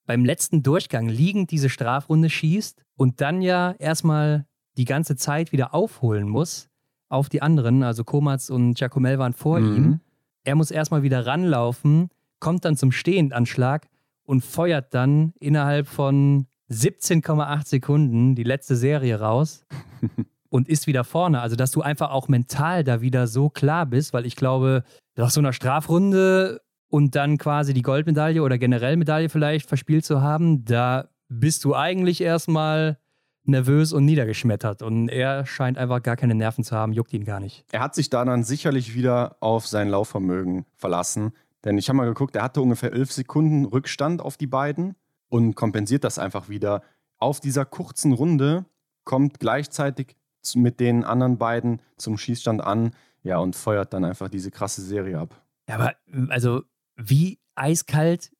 beim 0.05 0.24
letzten 0.26 0.63
Durchgang 0.63 1.09
liegend 1.09 1.51
diese 1.51 1.69
Strafrunde 1.69 2.30
schießt 2.30 2.84
und 2.95 3.22
dann 3.22 3.41
ja 3.41 3.72
erstmal 3.80 4.45
die 4.78 4.86
ganze 4.86 5.15
Zeit 5.15 5.51
wieder 5.51 5.74
aufholen 5.74 6.28
muss 6.30 6.69
auf 7.09 7.30
die 7.30 7.41
anderen. 7.41 7.84
Also 7.84 8.03
Komatz 8.03 8.49
und 8.49 8.76
Giacomel 8.76 9.19
waren 9.19 9.34
vor 9.34 9.59
Mhm. 9.59 9.76
ihm. 9.76 9.99
Er 10.44 10.56
muss 10.56 10.72
erstmal 10.72 11.04
wieder 11.04 11.26
ranlaufen, 11.26 12.10
kommt 12.39 12.66
dann 12.66 12.76
zum 12.76 12.92
Stehendanschlag 12.92 13.88
und 14.24 14.44
feuert 14.44 14.94
dann 14.94 15.34
innerhalb 15.39 15.88
von 15.88 16.48
17,8 16.72 17.68
Sekunden 17.68 18.36
die 18.36 18.44
letzte 18.44 18.76
Serie 18.76 19.20
raus 19.20 19.66
und 20.50 20.70
ist 20.70 20.88
wieder 20.88 21.04
vorne. 21.04 21.42
Also, 21.42 21.56
dass 21.56 21.72
du 21.72 21.82
einfach 21.82 22.12
auch 22.12 22.28
mental 22.28 22.84
da 22.84 23.02
wieder 23.02 23.28
so 23.28 23.50
klar 23.50 23.86
bist, 23.86 24.14
weil 24.14 24.26
ich 24.26 24.36
glaube, 24.36 24.84
nach 25.16 25.30
so 25.30 25.42
einer 25.42 25.54
Strafrunde 25.54 26.62
und 26.88 27.16
dann 27.16 27.38
quasi 27.38 27.74
die 27.74 27.82
Goldmedaille 27.82 28.42
oder 28.42 28.58
generell 28.58 28.98
Medaille 28.98 29.30
vielleicht 29.30 29.68
verspielt 29.68 30.06
zu 30.06 30.22
haben, 30.22 30.66
da 30.66 31.10
bist 31.30 31.64
du 31.64 31.76
eigentlich 31.76 32.22
erstmal 32.22 32.98
nervös 33.44 33.94
und 33.94 34.06
niedergeschmettert. 34.06 34.82
Und 34.82 35.10
er 35.10 35.46
scheint 35.46 35.78
einfach 35.78 36.02
gar 36.04 36.16
keine 36.16 36.36
Nerven 36.36 36.64
zu 36.64 36.76
haben, 36.76 36.94
juckt 36.94 37.14
ihn 37.14 37.26
gar 37.26 37.39
nicht. 37.39 37.66
Er 37.72 37.82
hat 37.82 37.96
sich 37.96 38.10
da 38.10 38.24
dann 38.26 38.44
sicherlich 38.44 38.94
wieder 38.96 39.38
auf 39.39 39.68
sein 39.68 39.89
Laufvermögen 39.89 40.66
verlassen. 40.76 41.34
Denn 41.64 41.78
ich 41.78 41.89
habe 41.89 41.98
mal 41.98 42.06
geguckt, 42.06 42.36
er 42.36 42.44
hatte 42.44 42.62
ungefähr 42.62 42.92
elf 42.94 43.12
Sekunden 43.12 43.66
Rückstand 43.66 44.22
auf 44.22 44.38
die 44.38 44.48
beiden 44.48 44.96
und 45.30 45.56
kompensiert 45.56 46.04
das 46.04 46.20
einfach 46.20 46.50
wieder. 46.50 46.82
Auf 47.18 47.39
dieser 47.39 47.66
kurzen 47.66 48.14
Runde 48.14 48.66
kommt 49.04 49.39
gleichzeitig 49.39 50.16
mit 50.56 50.80
den 50.80 51.04
anderen 51.04 51.38
beiden 51.38 51.82
zum 51.98 52.18
Schießstand 52.18 52.62
an, 52.62 52.94
ja, 53.24 53.38
und 53.38 53.56
feuert 53.56 53.94
dann 53.94 54.04
einfach 54.04 54.30
diese 54.30 54.50
krasse 54.50 54.82
Serie 54.82 55.20
ab. 55.20 55.39
Ja, 55.70 55.76
aber 55.76 55.94
also 56.30 56.64
wie 56.96 57.39
eiskalt 57.54 58.32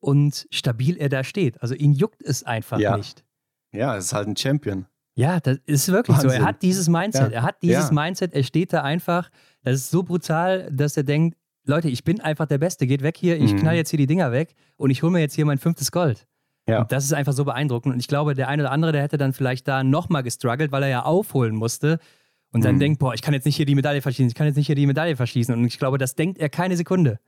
und 0.00 0.46
stabil 0.50 0.96
er 0.98 1.08
da 1.08 1.24
steht. 1.24 1.62
Also 1.62 1.74
ihn 1.74 1.92
juckt 1.92 2.22
es 2.22 2.44
einfach 2.44 2.78
Ja. 2.78 2.96
nicht. 2.98 3.24
Ja, 3.72 3.96
es 3.96 4.06
ist 4.06 4.12
halt 4.14 4.28
ein 4.28 4.36
Champion. 4.36 4.86
Ja, 5.14 5.40
das 5.40 5.58
ist 5.66 5.90
wirklich 5.90 6.16
so. 6.18 6.28
Er 6.28 6.34
Wahnsinn. 6.34 6.46
hat 6.46 6.62
dieses 6.62 6.88
Mindset. 6.88 7.32
Ja. 7.32 7.38
Er 7.38 7.42
hat 7.42 7.62
dieses 7.62 7.88
Ja. 7.90 7.92
Mindset. 7.94 8.34
Er 8.34 8.42
steht 8.44 8.72
da 8.72 8.82
einfach. 8.82 9.30
Das 9.64 9.74
ist 9.76 9.90
so 9.90 10.02
brutal, 10.04 10.68
dass 10.72 10.96
er 10.96 11.02
denkt, 11.02 11.36
Leute, 11.64 11.88
ich 11.88 12.04
bin 12.04 12.20
einfach 12.20 12.46
der 12.46 12.58
Beste. 12.58 12.86
Geht 12.86 13.02
weg 13.02 13.16
hier. 13.18 13.36
Ich 13.40 13.52
Mhm. 13.52 13.58
knall 13.58 13.76
jetzt 13.76 13.90
hier 13.90 13.98
die 13.98 14.06
Dinger 14.06 14.32
weg 14.32 14.54
und 14.76 14.90
ich 14.90 15.02
hole 15.02 15.12
mir 15.12 15.18
jetzt 15.20 15.34
hier 15.34 15.44
mein 15.44 15.58
fünftes 15.58 15.90
Gold. 15.92 16.26
Ja. 16.66 16.80
Und 16.82 16.92
das 16.92 17.04
ist 17.04 17.12
einfach 17.14 17.32
so 17.32 17.44
beeindruckend. 17.44 17.94
Und 17.94 18.00
ich 18.00 18.08
glaube, 18.08 18.34
der 18.34 18.48
eine 18.48 18.62
oder 18.62 18.70
andere, 18.72 18.92
der 18.92 19.02
hätte 19.02 19.18
dann 19.18 19.32
vielleicht 19.32 19.66
da 19.68 19.82
nochmal 19.82 20.22
gestruggelt, 20.22 20.70
weil 20.72 20.82
er 20.84 20.88
ja 20.88 21.02
aufholen 21.04 21.56
musste. 21.56 21.98
Und 22.52 22.64
dann 22.64 22.76
Mhm. 22.76 22.80
denkt, 22.80 22.98
boah, 23.00 23.12
ich 23.12 23.20
kann 23.20 23.34
jetzt 23.34 23.44
nicht 23.44 23.56
hier 23.56 23.66
die 23.66 23.74
Medaille 23.74 24.00
verschießen. 24.00 24.28
Ich 24.28 24.34
kann 24.34 24.46
jetzt 24.46 24.56
nicht 24.56 24.66
hier 24.66 24.76
die 24.76 24.86
Medaille 24.86 25.16
verschießen. 25.16 25.54
Und 25.54 25.64
ich 25.66 25.78
glaube, 25.78 25.98
das 25.98 26.14
denkt 26.14 26.38
er 26.38 26.48
keine 26.48 26.76
Sekunde. 26.76 27.18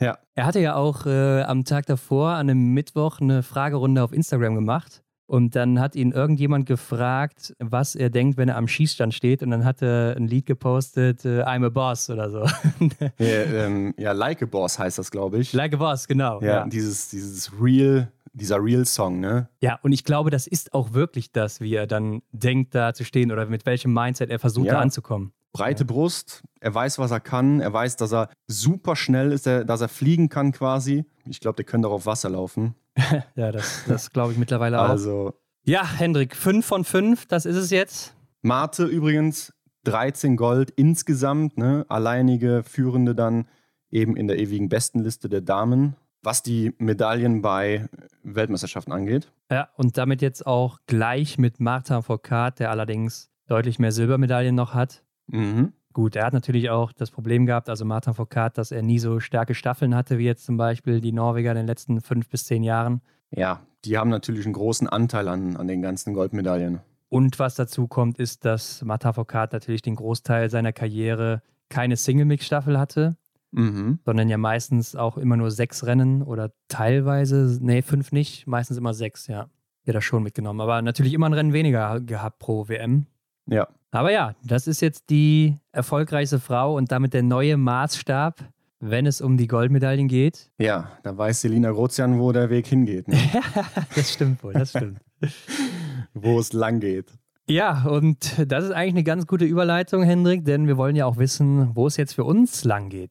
Ja. 0.00 0.18
Er 0.34 0.46
hatte 0.46 0.60
ja 0.60 0.76
auch 0.76 1.04
äh, 1.04 1.42
am 1.42 1.64
Tag 1.64 1.84
davor, 1.86 2.30
an 2.30 2.48
einem 2.48 2.72
Mittwoch, 2.72 3.20
eine 3.20 3.42
Fragerunde 3.42 4.02
auf 4.02 4.12
Instagram 4.14 4.54
gemacht. 4.54 5.02
Und 5.30 5.54
dann 5.54 5.78
hat 5.78 5.94
ihn 5.94 6.10
irgendjemand 6.10 6.66
gefragt, 6.66 7.54
was 7.60 7.94
er 7.94 8.10
denkt, 8.10 8.36
wenn 8.36 8.48
er 8.48 8.56
am 8.56 8.66
Schießstand 8.66 9.14
steht. 9.14 9.44
Und 9.44 9.50
dann 9.52 9.64
hat 9.64 9.80
er 9.80 10.16
ein 10.16 10.26
Lied 10.26 10.44
gepostet, 10.44 11.24
äh, 11.24 11.42
I'm 11.44 11.64
a 11.64 11.68
Boss 11.68 12.10
oder 12.10 12.28
so. 12.30 12.40
Ja, 13.18 13.26
ähm, 13.26 13.94
ja, 13.96 14.10
Like 14.10 14.42
a 14.42 14.46
Boss 14.46 14.76
heißt 14.80 14.98
das, 14.98 15.10
glaube 15.12 15.38
ich. 15.38 15.52
like 15.52 15.72
a 15.74 15.76
Boss, 15.76 16.08
genau. 16.08 16.40
ja, 16.40 16.46
Ja. 16.46 16.66
Dieses, 16.66 17.10
dieses 17.10 17.52
Real, 17.62 18.10
dieser 18.32 18.56
Real-Song, 18.60 19.20
ne? 19.20 19.48
ja, 19.60 19.78
und 19.82 19.92
ich 19.92 20.02
glaube, 20.02 20.30
das 20.30 20.48
ist 20.48 20.74
auch 20.74 20.94
wirklich 20.94 21.30
das, 21.30 21.60
wie 21.60 21.74
er 21.76 21.86
dann 21.86 22.22
denkt, 22.32 22.74
da 22.74 22.92
zu 22.92 23.04
stehen 23.04 23.30
oder 23.30 23.46
mit 23.46 23.66
welchem 23.66 23.92
Mindset 23.94 24.30
er 24.30 24.40
versucht, 24.40 24.66
Ja. 24.66 24.74
da 24.74 24.80
anzukommen. 24.80 25.32
breite 25.52 25.84
Brust, 25.84 26.42
er 26.60 26.74
weiß, 26.74 26.98
was 26.98 27.10
er 27.12 27.20
kann, 27.20 27.60
er 27.60 27.72
weiß, 27.72 27.96
dass 27.96 28.12
er 28.12 28.30
super 28.48 28.96
schnell 28.96 29.30
ist, 29.32 29.46
dass 29.46 29.80
er 29.80 29.88
fliegen 29.88 30.28
kann 30.28 30.50
quasi. 30.52 31.04
Ich 31.24 31.38
glaube, 31.40 31.56
der 31.56 31.64
könnte 31.66 31.86
auch 31.88 31.92
auf 31.92 32.06
Wasser 32.06 32.30
laufen. 32.30 32.74
Ja, 33.36 33.52
das, 33.52 33.84
das 33.88 34.10
glaube 34.12 34.32
ich 34.32 34.38
mittlerweile 34.38 34.80
auch. 34.80 34.88
Also, 34.88 35.34
Ja, 35.64 35.84
Hendrik, 35.86 36.36
5 36.36 36.64
von 36.64 36.84
5, 36.84 37.26
das 37.26 37.46
ist 37.46 37.56
es 37.56 37.70
jetzt. 37.70 38.14
Marte 38.42 38.84
übrigens 38.84 39.52
13 39.84 40.36
Gold 40.36 40.70
insgesamt, 40.70 41.56
ne? 41.58 41.84
alleinige 41.88 42.62
Führende 42.62 43.14
dann 43.14 43.46
eben 43.90 44.16
in 44.16 44.28
der 44.28 44.38
ewigen 44.38 44.68
Bestenliste 44.68 45.28
der 45.28 45.40
Damen, 45.40 45.96
was 46.22 46.42
die 46.42 46.74
Medaillen 46.78 47.42
bei 47.42 47.88
Weltmeisterschaften 48.22 48.92
angeht. 48.92 49.32
Ja, 49.50 49.68
und 49.76 49.98
damit 49.98 50.22
jetzt 50.22 50.46
auch 50.46 50.78
gleich 50.86 51.38
mit 51.38 51.60
Martin 51.60 52.02
Foucault, 52.02 52.58
der 52.58 52.70
allerdings 52.70 53.30
deutlich 53.46 53.78
mehr 53.78 53.92
Silbermedaillen 53.92 54.54
noch 54.54 54.74
hat. 54.74 55.02
Mhm. 55.26 55.72
Gut, 55.92 56.14
er 56.14 56.24
hat 56.26 56.32
natürlich 56.32 56.70
auch 56.70 56.92
das 56.92 57.10
Problem 57.10 57.46
gehabt, 57.46 57.68
also 57.68 57.84
Martin 57.84 58.14
Foucault, 58.14 58.56
dass 58.56 58.70
er 58.70 58.82
nie 58.82 58.98
so 59.00 59.18
starke 59.18 59.54
Staffeln 59.54 59.94
hatte, 59.94 60.18
wie 60.18 60.24
jetzt 60.24 60.44
zum 60.44 60.56
Beispiel 60.56 61.00
die 61.00 61.12
Norweger 61.12 61.50
in 61.50 61.56
den 61.56 61.66
letzten 61.66 62.00
fünf 62.00 62.28
bis 62.28 62.44
zehn 62.44 62.62
Jahren. 62.62 63.00
Ja, 63.30 63.60
die 63.84 63.98
haben 63.98 64.10
natürlich 64.10 64.44
einen 64.44 64.54
großen 64.54 64.88
Anteil 64.88 65.26
an, 65.28 65.56
an 65.56 65.66
den 65.66 65.82
ganzen 65.82 66.14
Goldmedaillen. 66.14 66.80
Und 67.08 67.40
was 67.40 67.56
dazu 67.56 67.88
kommt, 67.88 68.18
ist, 68.20 68.44
dass 68.44 68.82
Martin 68.82 69.12
Foucault 69.12 69.52
natürlich 69.52 69.82
den 69.82 69.96
Großteil 69.96 70.48
seiner 70.48 70.72
Karriere 70.72 71.42
keine 71.68 71.96
Single-Mix-Staffel 71.96 72.78
hatte, 72.78 73.16
Mhm. 73.52 73.98
sondern 74.04 74.28
ja 74.28 74.38
meistens 74.38 74.94
auch 74.94 75.16
immer 75.16 75.36
nur 75.36 75.50
sechs 75.50 75.84
Rennen 75.84 76.22
oder 76.22 76.52
teilweise, 76.68 77.58
nee, 77.60 77.82
fünf 77.82 78.12
nicht, 78.12 78.46
meistens 78.46 78.76
immer 78.76 78.94
sechs, 78.94 79.26
ja. 79.26 79.48
Hat 79.88 79.94
er 79.94 80.00
schon 80.02 80.22
mitgenommen. 80.22 80.60
Aber 80.60 80.82
natürlich 80.82 81.14
immer 81.14 81.28
ein 81.28 81.32
Rennen 81.32 81.52
weniger 81.52 81.98
gehabt 82.00 82.38
pro 82.38 82.68
WM. 82.68 83.06
Ja. 83.46 83.66
Aber 83.92 84.12
ja, 84.12 84.34
das 84.44 84.68
ist 84.68 84.80
jetzt 84.80 85.10
die 85.10 85.56
erfolgreichste 85.72 86.38
Frau 86.38 86.76
und 86.76 86.92
damit 86.92 87.12
der 87.12 87.24
neue 87.24 87.56
Maßstab, 87.56 88.38
wenn 88.78 89.04
es 89.04 89.20
um 89.20 89.36
die 89.36 89.48
Goldmedaillen 89.48 90.06
geht. 90.06 90.48
Ja, 90.58 90.92
da 91.02 91.16
weiß 91.18 91.40
Selina 91.40 91.72
Grozian, 91.72 92.20
wo 92.20 92.30
der 92.30 92.50
Weg 92.50 92.68
hingeht, 92.68 93.08
ne? 93.08 93.18
das 93.94 94.12
stimmt 94.12 94.44
wohl, 94.44 94.52
das 94.52 94.70
stimmt. 94.70 95.00
wo 96.14 96.38
es 96.38 96.52
lang 96.52 96.78
geht. 96.78 97.06
Ja, 97.48 97.82
und 97.82 98.36
das 98.46 98.64
ist 98.64 98.70
eigentlich 98.70 98.94
eine 98.94 99.02
ganz 99.02 99.26
gute 99.26 99.44
Überleitung, 99.44 100.04
Hendrik, 100.04 100.44
denn 100.44 100.68
wir 100.68 100.76
wollen 100.76 100.94
ja 100.94 101.04
auch 101.06 101.16
wissen, 101.16 101.74
wo 101.74 101.88
es 101.88 101.96
jetzt 101.96 102.14
für 102.14 102.22
uns 102.22 102.62
lang 102.62 102.90
geht. 102.90 103.10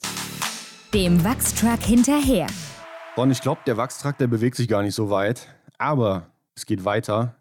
Dem 0.93 1.25
Wachstruck 1.25 1.83
hinterher. 1.83 2.47
Und 3.17 3.31
ich 3.31 3.41
glaube, 3.41 3.59
der 3.67 3.75
Wachstrakt, 3.75 4.21
der 4.21 4.27
bewegt 4.27 4.55
sich 4.55 4.69
gar 4.69 4.81
nicht 4.81 4.95
so 4.95 5.09
weit. 5.09 5.49
Aber 5.77 6.27
es 6.55 6.65
geht 6.65 6.85
weiter, 6.85 7.35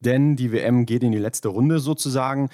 denn 0.00 0.36
die 0.36 0.52
WM 0.52 0.84
geht 0.84 1.02
in 1.02 1.12
die 1.12 1.18
letzte 1.18 1.48
Runde 1.48 1.78
sozusagen. 1.78 2.50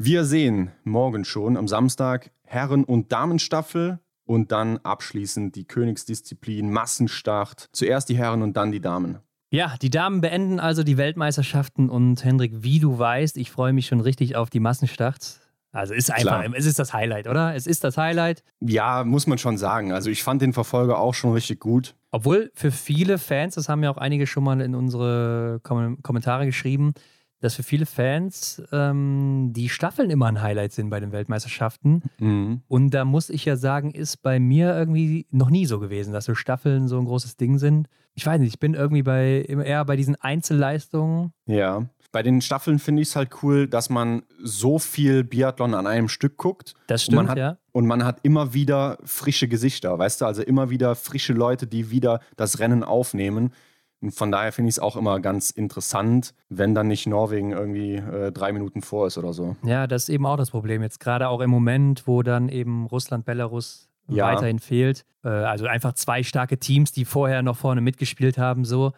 Wir 0.00 0.24
sehen 0.24 0.70
morgen 0.84 1.24
schon 1.24 1.56
am 1.56 1.66
Samstag 1.66 2.30
Herren- 2.44 2.84
und 2.84 3.10
Damenstaffel 3.10 3.98
und 4.24 4.52
dann 4.52 4.78
abschließend 4.78 5.56
die 5.56 5.64
Königsdisziplin 5.64 6.70
Massenstart. 6.70 7.68
Zuerst 7.72 8.08
die 8.08 8.16
Herren 8.16 8.42
und 8.42 8.56
dann 8.56 8.70
die 8.70 8.80
Damen. 8.80 9.18
Ja, 9.50 9.74
die 9.82 9.90
Damen 9.90 10.20
beenden 10.20 10.60
also 10.60 10.84
die 10.84 10.98
Weltmeisterschaften 10.98 11.90
und 11.90 12.24
Hendrik, 12.24 12.52
wie 12.62 12.78
du 12.78 12.96
weißt, 12.96 13.36
ich 13.38 13.50
freue 13.50 13.72
mich 13.72 13.88
schon 13.88 14.00
richtig 14.00 14.36
auf 14.36 14.50
die 14.50 14.60
Massenstarts. 14.60 15.40
Also 15.72 15.94
ist 15.94 16.12
einfach, 16.12 16.42
Klar. 16.42 16.54
es 16.54 16.64
ist 16.64 16.78
das 16.78 16.92
Highlight, 16.92 17.26
oder? 17.26 17.56
Es 17.56 17.66
ist 17.66 17.82
das 17.82 17.96
Highlight. 17.96 18.44
Ja, 18.60 19.02
muss 19.02 19.26
man 19.26 19.38
schon 19.38 19.58
sagen. 19.58 19.90
Also 19.90 20.10
ich 20.10 20.22
fand 20.22 20.42
den 20.42 20.52
Verfolger 20.52 21.00
auch 21.00 21.14
schon 21.14 21.32
richtig 21.32 21.58
gut. 21.58 21.96
Obwohl 22.12 22.52
für 22.54 22.70
viele 22.70 23.18
Fans, 23.18 23.56
das 23.56 23.68
haben 23.68 23.82
ja 23.82 23.90
auch 23.90 23.98
einige 23.98 24.28
schon 24.28 24.44
mal 24.44 24.60
in 24.60 24.76
unsere 24.76 25.58
Kom 25.64 26.00
Kommentare 26.02 26.46
geschrieben, 26.46 26.94
dass 27.40 27.54
für 27.54 27.62
viele 27.62 27.86
Fans 27.86 28.62
ähm, 28.72 29.52
die 29.52 29.68
Staffeln 29.68 30.10
immer 30.10 30.26
ein 30.26 30.42
Highlight 30.42 30.72
sind 30.72 30.90
bei 30.90 31.00
den 31.00 31.12
Weltmeisterschaften. 31.12 32.02
Mhm. 32.18 32.62
Und 32.68 32.90
da 32.90 33.04
muss 33.04 33.30
ich 33.30 33.44
ja 33.44 33.56
sagen, 33.56 33.92
ist 33.92 34.22
bei 34.22 34.40
mir 34.40 34.76
irgendwie 34.76 35.26
noch 35.30 35.50
nie 35.50 35.66
so 35.66 35.78
gewesen, 35.78 36.12
dass 36.12 36.24
so 36.24 36.34
Staffeln 36.34 36.88
so 36.88 36.98
ein 36.98 37.04
großes 37.04 37.36
Ding 37.36 37.58
sind. 37.58 37.88
Ich 38.14 38.26
weiß 38.26 38.40
nicht, 38.40 38.54
ich 38.54 38.60
bin 38.60 38.74
irgendwie 38.74 39.02
bei 39.02 39.42
eher 39.42 39.84
bei 39.84 39.96
diesen 39.96 40.16
Einzelleistungen. 40.16 41.32
Ja. 41.46 41.88
Bei 42.10 42.22
den 42.22 42.40
Staffeln 42.40 42.78
finde 42.78 43.02
ich 43.02 43.08
es 43.08 43.16
halt 43.16 43.42
cool, 43.42 43.68
dass 43.68 43.90
man 43.90 44.22
so 44.42 44.78
viel 44.78 45.24
Biathlon 45.24 45.74
an 45.74 45.86
einem 45.86 46.08
Stück 46.08 46.38
guckt. 46.38 46.74
Das 46.86 47.06
Und 47.06 47.14
man 47.14 47.26
stimmt, 47.26 47.30
hat, 47.30 47.38
ja. 47.38 47.58
und 47.72 47.86
man 47.86 48.02
hat 48.02 48.20
immer 48.22 48.54
wieder 48.54 48.96
frische 49.04 49.46
Gesichter, 49.46 49.98
weißt 49.98 50.22
du, 50.22 50.24
also 50.24 50.42
immer 50.42 50.70
wieder 50.70 50.94
frische 50.94 51.34
Leute, 51.34 51.66
die 51.66 51.90
wieder 51.90 52.20
das 52.36 52.60
Rennen 52.60 52.82
aufnehmen. 52.82 53.52
Und 54.00 54.12
von 54.12 54.30
daher 54.30 54.52
finde 54.52 54.68
ich 54.68 54.76
es 54.76 54.78
auch 54.78 54.96
immer 54.96 55.18
ganz 55.20 55.50
interessant, 55.50 56.32
wenn 56.48 56.74
dann 56.74 56.86
nicht 56.86 57.06
Norwegen 57.06 57.50
irgendwie 57.50 57.96
äh, 57.96 58.30
drei 58.30 58.52
Minuten 58.52 58.80
vor 58.80 59.08
ist 59.08 59.18
oder 59.18 59.32
so. 59.32 59.56
Ja, 59.64 59.86
das 59.86 60.04
ist 60.04 60.08
eben 60.08 60.24
auch 60.24 60.36
das 60.36 60.50
Problem 60.50 60.82
jetzt, 60.82 61.00
gerade 61.00 61.28
auch 61.28 61.40
im 61.40 61.50
Moment, 61.50 62.06
wo 62.06 62.22
dann 62.22 62.48
eben 62.48 62.86
Russland, 62.86 63.24
Belarus 63.24 63.88
ja. 64.08 64.26
weiterhin 64.26 64.58
fehlt. 64.60 65.04
Äh, 65.24 65.28
also 65.28 65.66
einfach 65.66 65.94
zwei 65.94 66.22
starke 66.22 66.58
Teams, 66.58 66.92
die 66.92 67.04
vorher 67.04 67.42
noch 67.42 67.56
vorne 67.56 67.80
mitgespielt 67.80 68.38
haben, 68.38 68.64
so, 68.64 68.92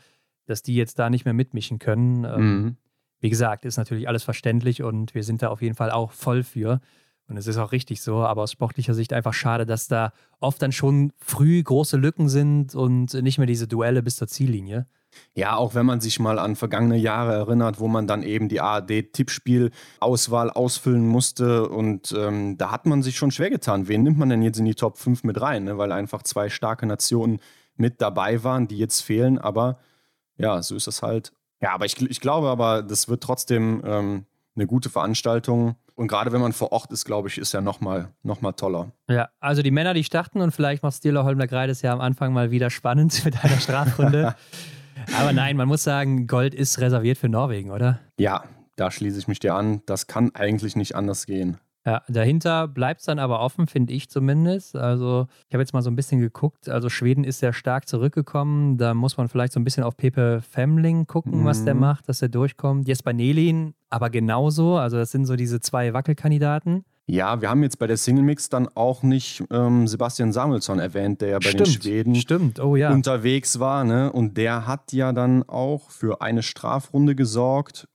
dass 0.46 0.62
die 0.62 0.74
jetzt 0.74 0.98
da 0.98 1.08
nicht 1.08 1.24
mehr 1.24 1.34
mitmischen 1.34 1.78
können. 1.78 2.24
Ähm, 2.24 2.62
mhm. 2.62 2.76
Wie 3.20 3.30
gesagt, 3.30 3.64
ist 3.64 3.76
natürlich 3.76 4.08
alles 4.08 4.22
verständlich 4.22 4.82
und 4.82 5.14
wir 5.14 5.24
sind 5.24 5.42
da 5.42 5.48
auf 5.48 5.62
jeden 5.62 5.74
Fall 5.74 5.90
auch 5.90 6.12
voll 6.12 6.42
für. 6.42 6.80
Und 7.30 7.36
es 7.36 7.46
ist 7.46 7.58
auch 7.58 7.70
richtig 7.70 8.02
so, 8.02 8.24
aber 8.24 8.42
aus 8.42 8.50
sportlicher 8.50 8.92
Sicht 8.92 9.12
einfach 9.12 9.34
schade, 9.34 9.64
dass 9.64 9.86
da 9.86 10.12
oft 10.40 10.60
dann 10.60 10.72
schon 10.72 11.12
früh 11.16 11.62
große 11.62 11.96
Lücken 11.96 12.28
sind 12.28 12.74
und 12.74 13.14
nicht 13.14 13.38
mehr 13.38 13.46
diese 13.46 13.68
Duelle 13.68 14.02
bis 14.02 14.16
zur 14.16 14.26
Ziellinie. 14.26 14.86
Ja, 15.34 15.54
auch 15.56 15.76
wenn 15.76 15.86
man 15.86 16.00
sich 16.00 16.18
mal 16.18 16.40
an 16.40 16.56
vergangene 16.56 16.96
Jahre 16.96 17.32
erinnert, 17.34 17.78
wo 17.78 17.86
man 17.86 18.08
dann 18.08 18.24
eben 18.24 18.48
die 18.48 18.60
ARD-Tippspiel-Auswahl 18.60 20.50
ausfüllen 20.50 21.06
musste 21.06 21.68
und 21.68 22.12
ähm, 22.18 22.58
da 22.58 22.72
hat 22.72 22.86
man 22.86 23.02
sich 23.02 23.16
schon 23.16 23.30
schwer 23.30 23.50
getan. 23.50 23.86
Wen 23.86 24.02
nimmt 24.02 24.18
man 24.18 24.28
denn 24.28 24.42
jetzt 24.42 24.58
in 24.58 24.64
die 24.64 24.74
Top 24.74 24.98
5 24.98 25.22
mit 25.22 25.40
rein? 25.40 25.64
Ne? 25.64 25.78
Weil 25.78 25.92
einfach 25.92 26.24
zwei 26.24 26.48
starke 26.48 26.86
Nationen 26.86 27.38
mit 27.76 28.00
dabei 28.00 28.42
waren, 28.42 28.66
die 28.66 28.78
jetzt 28.78 29.02
fehlen. 29.02 29.38
Aber 29.38 29.78
ja, 30.36 30.62
so 30.62 30.74
ist 30.74 30.88
es 30.88 31.02
halt. 31.02 31.32
Ja, 31.60 31.74
aber 31.74 31.84
ich, 31.84 32.00
ich 32.00 32.20
glaube 32.20 32.48
aber, 32.48 32.82
das 32.82 33.08
wird 33.08 33.22
trotzdem 33.22 33.82
ähm, 33.84 34.26
eine 34.56 34.66
gute 34.66 34.90
Veranstaltung. 34.90 35.76
Und 36.00 36.08
gerade 36.08 36.32
wenn 36.32 36.40
man 36.40 36.54
vor 36.54 36.72
Ort 36.72 36.90
ist, 36.92 37.04
glaube 37.04 37.28
ich, 37.28 37.36
ist 37.36 37.52
ja 37.52 37.60
nochmal 37.60 38.08
noch 38.22 38.40
mal 38.40 38.52
toller. 38.52 38.90
Ja, 39.06 39.28
also 39.38 39.60
die 39.60 39.70
Männer, 39.70 39.92
die 39.92 40.02
starten 40.02 40.40
und 40.40 40.50
vielleicht 40.50 40.82
macht 40.82 40.94
Stieler 40.94 41.24
Holmler 41.24 41.46
Greides 41.46 41.82
ja 41.82 41.92
am 41.92 42.00
Anfang 42.00 42.32
mal 42.32 42.50
wieder 42.50 42.70
spannend 42.70 43.22
mit 43.26 43.44
einer 43.44 43.60
Strafrunde. 43.60 44.34
Aber 45.20 45.34
nein, 45.34 45.58
man 45.58 45.68
muss 45.68 45.84
sagen, 45.84 46.26
Gold 46.26 46.54
ist 46.54 46.80
reserviert 46.80 47.18
für 47.18 47.28
Norwegen, 47.28 47.70
oder? 47.70 48.00
Ja, 48.18 48.44
da 48.76 48.90
schließe 48.90 49.18
ich 49.18 49.28
mich 49.28 49.40
dir 49.40 49.54
an. 49.54 49.82
Das 49.84 50.06
kann 50.06 50.34
eigentlich 50.34 50.74
nicht 50.74 50.96
anders 50.96 51.26
gehen. 51.26 51.58
Ja, 51.86 52.02
dahinter 52.08 52.68
bleibt 52.68 53.00
es 53.00 53.06
dann 53.06 53.18
aber 53.18 53.40
offen, 53.40 53.66
finde 53.66 53.94
ich 53.94 54.10
zumindest. 54.10 54.76
Also, 54.76 55.26
ich 55.48 55.54
habe 55.54 55.62
jetzt 55.62 55.72
mal 55.72 55.80
so 55.80 55.90
ein 55.90 55.96
bisschen 55.96 56.20
geguckt. 56.20 56.68
Also, 56.68 56.90
Schweden 56.90 57.24
ist 57.24 57.38
sehr 57.38 57.54
stark 57.54 57.88
zurückgekommen. 57.88 58.76
Da 58.76 58.92
muss 58.92 59.16
man 59.16 59.28
vielleicht 59.28 59.54
so 59.54 59.60
ein 59.60 59.64
bisschen 59.64 59.84
auf 59.84 59.96
Pepe 59.96 60.42
Femling 60.42 61.06
gucken, 61.06 61.40
mhm. 61.40 61.44
was 61.46 61.64
der 61.64 61.74
mhm. 61.74 61.80
macht, 61.80 62.08
dass 62.08 62.20
er 62.20 62.28
durchkommt. 62.28 62.86
Jetzt 62.86 63.04
bei 63.04 63.12
Nelin 63.12 63.74
aber 63.88 64.10
genauso. 64.10 64.76
Also, 64.76 64.98
das 64.98 65.10
sind 65.10 65.24
so 65.24 65.36
diese 65.36 65.60
zwei 65.60 65.94
Wackelkandidaten. 65.94 66.84
Ja, 67.06 67.40
wir 67.40 67.50
haben 67.50 67.62
jetzt 67.64 67.78
bei 67.78 67.88
der 67.88 67.96
Single 67.96 68.22
Mix 68.22 68.50
dann 68.50 68.68
auch 68.68 69.02
nicht 69.02 69.42
ähm, 69.50 69.88
Sebastian 69.88 70.32
Samuelsson 70.32 70.78
erwähnt, 70.78 71.20
der 71.20 71.30
ja 71.30 71.38
bei 71.38 71.48
stimmt, 71.48 71.66
den 71.66 71.82
Schweden 71.82 72.14
stimmt. 72.14 72.60
Oh, 72.60 72.76
ja. 72.76 72.92
unterwegs 72.92 73.58
war. 73.58 73.84
Ne? 73.84 74.12
Und 74.12 74.36
der 74.36 74.66
hat 74.66 74.92
ja 74.92 75.12
dann 75.12 75.42
auch 75.42 75.90
für 75.90 76.20
eine 76.22 76.44
Strafrunde 76.44 77.16
gesorgt 77.16 77.88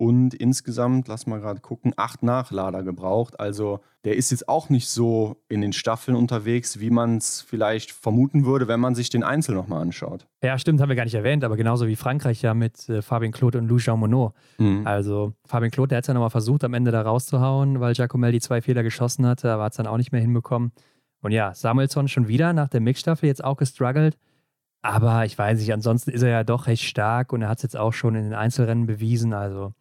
und 0.00 0.32
insgesamt, 0.32 1.08
lass 1.08 1.26
mal 1.26 1.40
gerade 1.40 1.60
gucken, 1.60 1.92
acht 1.94 2.22
Nachlader 2.22 2.82
gebraucht. 2.82 3.38
Also 3.38 3.80
der 4.04 4.16
ist 4.16 4.30
jetzt 4.30 4.48
auch 4.48 4.70
nicht 4.70 4.88
so 4.88 5.42
in 5.50 5.60
den 5.60 5.74
Staffeln 5.74 6.16
unterwegs, 6.16 6.80
wie 6.80 6.88
man 6.88 7.18
es 7.18 7.42
vielleicht 7.42 7.92
vermuten 7.92 8.46
würde, 8.46 8.66
wenn 8.66 8.80
man 8.80 8.94
sich 8.94 9.10
den 9.10 9.22
Einzel 9.22 9.54
nochmal 9.54 9.82
anschaut. 9.82 10.26
Ja, 10.42 10.56
stimmt, 10.56 10.80
haben 10.80 10.88
wir 10.88 10.96
gar 10.96 11.04
nicht 11.04 11.16
erwähnt, 11.16 11.44
aber 11.44 11.58
genauso 11.58 11.86
wie 11.86 11.96
Frankreich 11.96 12.40
ja 12.40 12.54
mit 12.54 12.88
äh, 12.88 13.02
Fabien 13.02 13.30
Claude 13.30 13.58
und 13.58 13.68
Lou 13.68 13.76
Jean 13.76 14.00
Monod. 14.00 14.32
Mhm. 14.56 14.86
Also 14.86 15.34
Fabien 15.44 15.70
Claude, 15.70 15.88
der 15.88 15.98
hat 15.98 16.04
es 16.04 16.08
ja 16.08 16.14
nochmal 16.14 16.30
versucht, 16.30 16.64
am 16.64 16.72
Ende 16.72 16.92
da 16.92 17.02
rauszuhauen, 17.02 17.80
weil 17.80 17.92
Giacomel 17.92 18.32
die 18.32 18.40
zwei 18.40 18.62
Fehler 18.62 18.82
geschossen 18.82 19.26
hatte, 19.26 19.52
aber 19.52 19.64
hat 19.64 19.74
es 19.74 19.76
dann 19.76 19.86
auch 19.86 19.98
nicht 19.98 20.12
mehr 20.12 20.22
hinbekommen. 20.22 20.72
Und 21.20 21.32
ja, 21.32 21.52
Samuelsson 21.52 22.08
schon 22.08 22.26
wieder 22.26 22.54
nach 22.54 22.70
der 22.70 22.80
Mixstaffel 22.80 23.26
jetzt 23.26 23.44
auch 23.44 23.58
gestruggelt. 23.58 24.16
Aber 24.80 25.26
ich 25.26 25.36
weiß 25.36 25.58
nicht, 25.58 25.74
ansonsten 25.74 26.10
ist 26.10 26.22
er 26.22 26.30
ja 26.30 26.42
doch 26.42 26.68
recht 26.68 26.84
stark 26.84 27.34
und 27.34 27.42
er 27.42 27.50
hat 27.50 27.58
es 27.58 27.64
jetzt 27.64 27.76
auch 27.76 27.92
schon 27.92 28.14
in 28.14 28.24
den 28.24 28.32
Einzelrennen 28.32 28.86
bewiesen. 28.86 29.34
Also 29.34 29.74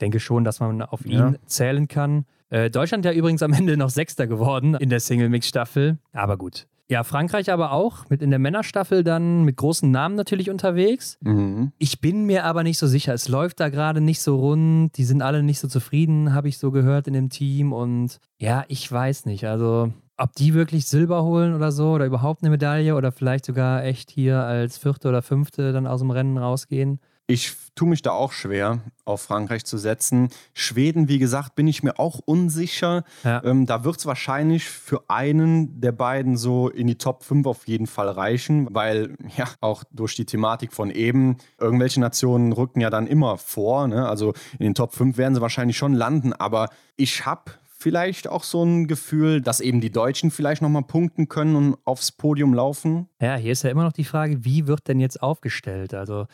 denke 0.00 0.20
schon, 0.20 0.44
dass 0.44 0.60
man 0.60 0.82
auf 0.82 1.04
ihn 1.04 1.12
ja. 1.12 1.34
zählen 1.46 1.88
kann. 1.88 2.26
Äh, 2.48 2.70
Deutschland 2.70 3.04
ja 3.04 3.12
übrigens 3.12 3.42
am 3.42 3.52
Ende 3.52 3.76
noch 3.76 3.90
Sechster 3.90 4.26
geworden 4.26 4.74
in 4.74 4.88
der 4.88 5.00
Single-Mix-Staffel. 5.00 5.98
Aber 6.12 6.36
gut. 6.36 6.66
Ja, 6.88 7.02
Frankreich 7.02 7.50
aber 7.50 7.72
auch 7.72 8.08
mit 8.10 8.22
in 8.22 8.30
der 8.30 8.38
Männerstaffel 8.38 9.02
dann 9.02 9.42
mit 9.42 9.56
großen 9.56 9.90
Namen 9.90 10.14
natürlich 10.14 10.50
unterwegs. 10.50 11.18
Mhm. 11.20 11.72
Ich 11.78 12.00
bin 12.00 12.26
mir 12.26 12.44
aber 12.44 12.62
nicht 12.62 12.78
so 12.78 12.86
sicher. 12.86 13.12
Es 13.12 13.28
läuft 13.28 13.58
da 13.58 13.70
gerade 13.70 14.00
nicht 14.00 14.20
so 14.20 14.36
rund. 14.36 14.96
Die 14.96 15.04
sind 15.04 15.20
alle 15.20 15.42
nicht 15.42 15.58
so 15.58 15.66
zufrieden, 15.66 16.32
habe 16.32 16.48
ich 16.48 16.58
so 16.58 16.70
gehört 16.70 17.08
in 17.08 17.14
dem 17.14 17.28
Team. 17.28 17.72
Und 17.72 18.20
ja, 18.38 18.64
ich 18.68 18.90
weiß 18.90 19.26
nicht. 19.26 19.48
Also, 19.48 19.92
ob 20.16 20.32
die 20.34 20.54
wirklich 20.54 20.86
Silber 20.86 21.24
holen 21.24 21.54
oder 21.54 21.72
so 21.72 21.90
oder 21.90 22.06
überhaupt 22.06 22.42
eine 22.42 22.50
Medaille 22.50 22.94
oder 22.94 23.10
vielleicht 23.10 23.46
sogar 23.46 23.82
echt 23.82 24.12
hier 24.12 24.44
als 24.44 24.78
Vierte 24.78 25.08
oder 25.08 25.22
Fünfte 25.22 25.72
dann 25.72 25.88
aus 25.88 26.00
dem 26.00 26.12
Rennen 26.12 26.38
rausgehen. 26.38 27.00
Ich 27.28 27.56
tue 27.74 27.88
mich 27.88 28.02
da 28.02 28.12
auch 28.12 28.30
schwer, 28.30 28.80
auf 29.04 29.22
Frankreich 29.22 29.64
zu 29.64 29.78
setzen. 29.78 30.28
Schweden, 30.54 31.08
wie 31.08 31.18
gesagt, 31.18 31.56
bin 31.56 31.66
ich 31.66 31.82
mir 31.82 31.98
auch 31.98 32.20
unsicher. 32.24 33.02
Ja. 33.24 33.42
Ähm, 33.44 33.66
da 33.66 33.82
wird 33.82 33.98
es 33.98 34.06
wahrscheinlich 34.06 34.64
für 34.64 35.02
einen 35.08 35.80
der 35.80 35.90
beiden 35.90 36.36
so 36.36 36.68
in 36.68 36.86
die 36.86 36.98
Top 36.98 37.24
5 37.24 37.46
auf 37.46 37.66
jeden 37.66 37.88
Fall 37.88 38.08
reichen, 38.08 38.68
weil 38.70 39.16
ja 39.36 39.46
auch 39.60 39.82
durch 39.90 40.14
die 40.14 40.24
Thematik 40.24 40.72
von 40.72 40.90
eben, 40.90 41.36
irgendwelche 41.58 42.00
Nationen 42.00 42.52
rücken 42.52 42.80
ja 42.80 42.90
dann 42.90 43.08
immer 43.08 43.38
vor. 43.38 43.88
Ne? 43.88 44.08
Also 44.08 44.32
in 44.58 44.64
den 44.64 44.74
Top 44.74 44.94
5 44.94 45.18
werden 45.18 45.34
sie 45.34 45.40
wahrscheinlich 45.40 45.76
schon 45.76 45.94
landen, 45.94 46.32
aber 46.32 46.68
ich 46.96 47.26
habe 47.26 47.52
vielleicht 47.78 48.28
auch 48.28 48.44
so 48.44 48.64
ein 48.64 48.86
Gefühl, 48.86 49.40
dass 49.40 49.60
eben 49.60 49.80
die 49.80 49.90
Deutschen 49.90 50.30
vielleicht 50.30 50.62
nochmal 50.62 50.82
punkten 50.82 51.28
können 51.28 51.56
und 51.56 51.76
aufs 51.84 52.10
Podium 52.10 52.54
laufen? 52.54 53.08
Ja, 53.20 53.36
hier 53.36 53.52
ist 53.52 53.64
ja 53.64 53.70
immer 53.70 53.84
noch 53.84 53.92
die 53.92 54.04
Frage, 54.04 54.44
wie 54.44 54.66
wird 54.66 54.88
denn 54.88 54.98
jetzt 54.98 55.22
aufgestellt? 55.22 55.92
Also 55.92 56.26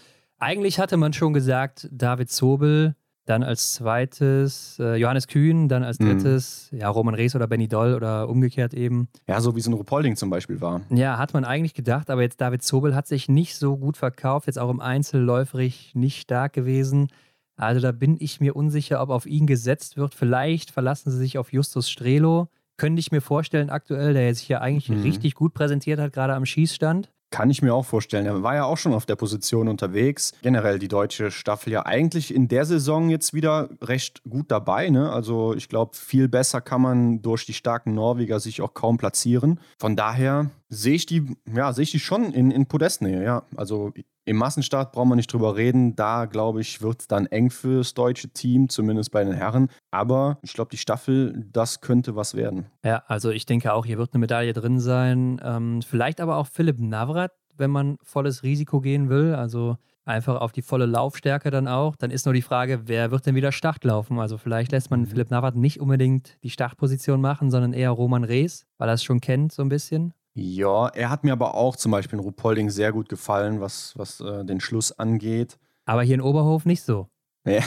eigentlich 0.42 0.78
hatte 0.78 0.96
man 0.96 1.12
schon 1.12 1.32
gesagt, 1.32 1.88
David 1.92 2.30
Zobel, 2.30 2.96
dann 3.24 3.44
als 3.44 3.74
zweites 3.74 4.78
äh, 4.80 4.96
Johannes 4.96 5.28
Kühn, 5.28 5.68
dann 5.68 5.84
als 5.84 6.00
mhm. 6.00 6.06
drittes 6.06 6.68
mhm. 6.72 6.78
ja, 6.78 6.88
Roman 6.88 7.14
Rees 7.14 7.36
oder 7.36 7.46
Benny 7.46 7.68
Doll 7.68 7.94
oder 7.94 8.28
umgekehrt 8.28 8.74
eben. 8.74 9.08
Ja, 9.28 9.40
so 9.40 9.54
wie 9.54 9.60
so 9.60 9.70
ein 9.70 9.74
Rupolding 9.74 10.16
zum 10.16 10.30
Beispiel 10.30 10.60
war. 10.60 10.80
Ja, 10.90 11.18
hat 11.18 11.32
man 11.32 11.44
eigentlich 11.44 11.74
gedacht, 11.74 12.10
aber 12.10 12.22
jetzt 12.22 12.40
David 12.40 12.64
Zobel 12.64 12.96
hat 12.96 13.06
sich 13.06 13.28
nicht 13.28 13.56
so 13.56 13.76
gut 13.76 13.96
verkauft, 13.96 14.48
jetzt 14.48 14.58
auch 14.58 14.70
im 14.70 14.80
Einzel 14.80 15.20
läuferig 15.20 15.92
nicht 15.94 16.20
stark 16.20 16.52
gewesen. 16.52 17.08
Also 17.56 17.80
da 17.80 17.92
bin 17.92 18.16
ich 18.18 18.40
mir 18.40 18.56
unsicher, 18.56 19.00
ob 19.00 19.10
auf 19.10 19.26
ihn 19.26 19.46
gesetzt 19.46 19.96
wird. 19.96 20.14
Vielleicht 20.14 20.72
verlassen 20.72 21.12
sie 21.12 21.18
sich 21.18 21.38
auf 21.38 21.52
Justus 21.52 21.88
Strelo. 21.88 22.48
Könnte 22.76 22.98
ich 22.98 23.12
mir 23.12 23.20
vorstellen 23.20 23.70
aktuell, 23.70 24.14
der 24.14 24.34
sich 24.34 24.48
ja 24.48 24.60
eigentlich 24.60 24.88
mhm. 24.88 25.02
richtig 25.02 25.36
gut 25.36 25.54
präsentiert 25.54 26.00
hat, 26.00 26.12
gerade 26.12 26.34
am 26.34 26.46
Schießstand. 26.46 27.12
Kann 27.32 27.48
ich 27.48 27.62
mir 27.62 27.74
auch 27.74 27.86
vorstellen. 27.86 28.26
Er 28.26 28.42
war 28.42 28.54
ja 28.54 28.64
auch 28.64 28.76
schon 28.76 28.92
auf 28.92 29.06
der 29.06 29.16
Position 29.16 29.66
unterwegs. 29.66 30.32
Generell 30.42 30.78
die 30.78 30.88
deutsche 30.88 31.30
Staffel 31.30 31.72
ja 31.72 31.86
eigentlich 31.86 32.32
in 32.32 32.46
der 32.46 32.66
Saison 32.66 33.08
jetzt 33.08 33.32
wieder 33.32 33.70
recht 33.80 34.22
gut 34.28 34.50
dabei. 34.50 34.90
Ne? 34.90 35.10
Also 35.10 35.54
ich 35.54 35.70
glaube, 35.70 35.96
viel 35.96 36.28
besser 36.28 36.60
kann 36.60 36.82
man 36.82 37.22
durch 37.22 37.46
die 37.46 37.54
starken 37.54 37.94
Norweger 37.94 38.38
sich 38.38 38.60
auch 38.60 38.74
kaum 38.74 38.98
platzieren. 38.98 39.60
Von 39.78 39.96
daher 39.96 40.50
sehe 40.72 40.94
ich 40.94 41.06
die, 41.06 41.36
ja, 41.54 41.72
sehe 41.72 41.82
ich 41.82 41.90
die 41.90 42.00
schon 42.00 42.32
in, 42.32 42.50
in 42.50 42.66
Podestnähe. 42.66 43.22
Ja. 43.22 43.44
Also 43.56 43.92
im 44.24 44.36
Massenstart 44.36 44.92
brauchen 44.92 45.10
wir 45.10 45.16
nicht 45.16 45.32
drüber 45.32 45.56
reden. 45.56 45.94
Da, 45.96 46.24
glaube 46.24 46.60
ich, 46.60 46.80
wird 46.80 47.00
es 47.00 47.08
dann 47.08 47.26
eng 47.26 47.50
fürs 47.50 47.94
deutsche 47.94 48.30
Team, 48.30 48.68
zumindest 48.68 49.10
bei 49.10 49.22
den 49.22 49.34
Herren. 49.34 49.68
Aber 49.90 50.38
ich 50.42 50.54
glaube, 50.54 50.70
die 50.70 50.78
Staffel, 50.78 51.46
das 51.52 51.80
könnte 51.80 52.16
was 52.16 52.34
werden. 52.34 52.66
Ja, 52.84 53.02
also 53.06 53.30
ich 53.30 53.44
denke 53.44 53.72
auch, 53.74 53.84
hier 53.84 53.98
wird 53.98 54.14
eine 54.14 54.20
Medaille 54.20 54.54
drin 54.54 54.80
sein. 54.80 55.40
Ähm, 55.44 55.82
vielleicht 55.82 56.20
aber 56.20 56.36
auch 56.36 56.46
Philipp 56.46 56.78
Navrat, 56.78 57.32
wenn 57.56 57.70
man 57.70 57.98
volles 58.02 58.42
Risiko 58.42 58.80
gehen 58.80 59.10
will. 59.10 59.34
Also 59.34 59.76
einfach 60.04 60.40
auf 60.40 60.52
die 60.52 60.62
volle 60.62 60.86
Laufstärke 60.86 61.50
dann 61.50 61.68
auch. 61.68 61.96
Dann 61.96 62.10
ist 62.10 62.24
nur 62.24 62.34
die 62.34 62.42
Frage, 62.42 62.82
wer 62.86 63.10
wird 63.10 63.26
denn 63.26 63.34
wieder 63.34 63.52
Start 63.52 63.84
laufen? 63.84 64.18
Also 64.18 64.38
vielleicht 64.38 64.72
lässt 64.72 64.90
man 64.90 65.00
mhm. 65.00 65.06
Philipp 65.06 65.30
Navrat 65.30 65.54
nicht 65.54 65.80
unbedingt 65.80 66.38
die 66.42 66.50
Startposition 66.50 67.20
machen, 67.20 67.50
sondern 67.50 67.74
eher 67.74 67.90
Roman 67.90 68.24
Rees, 68.24 68.66
weil 68.78 68.88
er 68.88 68.94
es 68.94 69.04
schon 69.04 69.20
kennt 69.20 69.52
so 69.52 69.62
ein 69.62 69.68
bisschen. 69.68 70.14
Ja, 70.34 70.88
er 70.88 71.10
hat 71.10 71.24
mir 71.24 71.32
aber 71.32 71.54
auch 71.54 71.76
zum 71.76 71.92
Beispiel 71.92 72.18
in 72.18 72.24
Rupolding 72.24 72.70
sehr 72.70 72.92
gut 72.92 73.08
gefallen, 73.08 73.60
was, 73.60 73.92
was 73.96 74.20
äh, 74.20 74.44
den 74.44 74.60
Schluss 74.60 74.92
angeht. 74.92 75.58
Aber 75.84 76.02
hier 76.02 76.14
in 76.14 76.20
Oberhof 76.20 76.64
nicht 76.64 76.82
so. 76.82 77.08
Ja, 77.44 77.64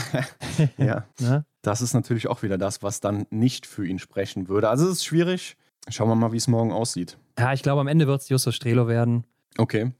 ja. 0.77 1.03
Ne? 1.19 1.45
das 1.61 1.81
ist 1.81 1.93
natürlich 1.93 2.27
auch 2.27 2.43
wieder 2.43 2.57
das, 2.57 2.81
was 2.81 3.01
dann 3.01 3.25
nicht 3.29 3.65
für 3.65 3.85
ihn 3.85 3.99
sprechen 3.99 4.47
würde. 4.47 4.69
Also 4.69 4.85
es 4.85 4.93
ist 4.93 5.05
schwierig. 5.05 5.57
Schauen 5.89 6.07
wir 6.07 6.15
mal, 6.15 6.31
wie 6.31 6.37
es 6.37 6.47
morgen 6.47 6.71
aussieht. 6.71 7.17
Ja, 7.37 7.51
ich 7.51 7.61
glaube, 7.61 7.81
am 7.81 7.87
Ende 7.87 8.07
wird 8.07 8.21
es 8.21 8.29
Justus 8.29 8.55
Strelo 8.55 8.87
werden. 8.87 9.25
Okay. 9.57 9.91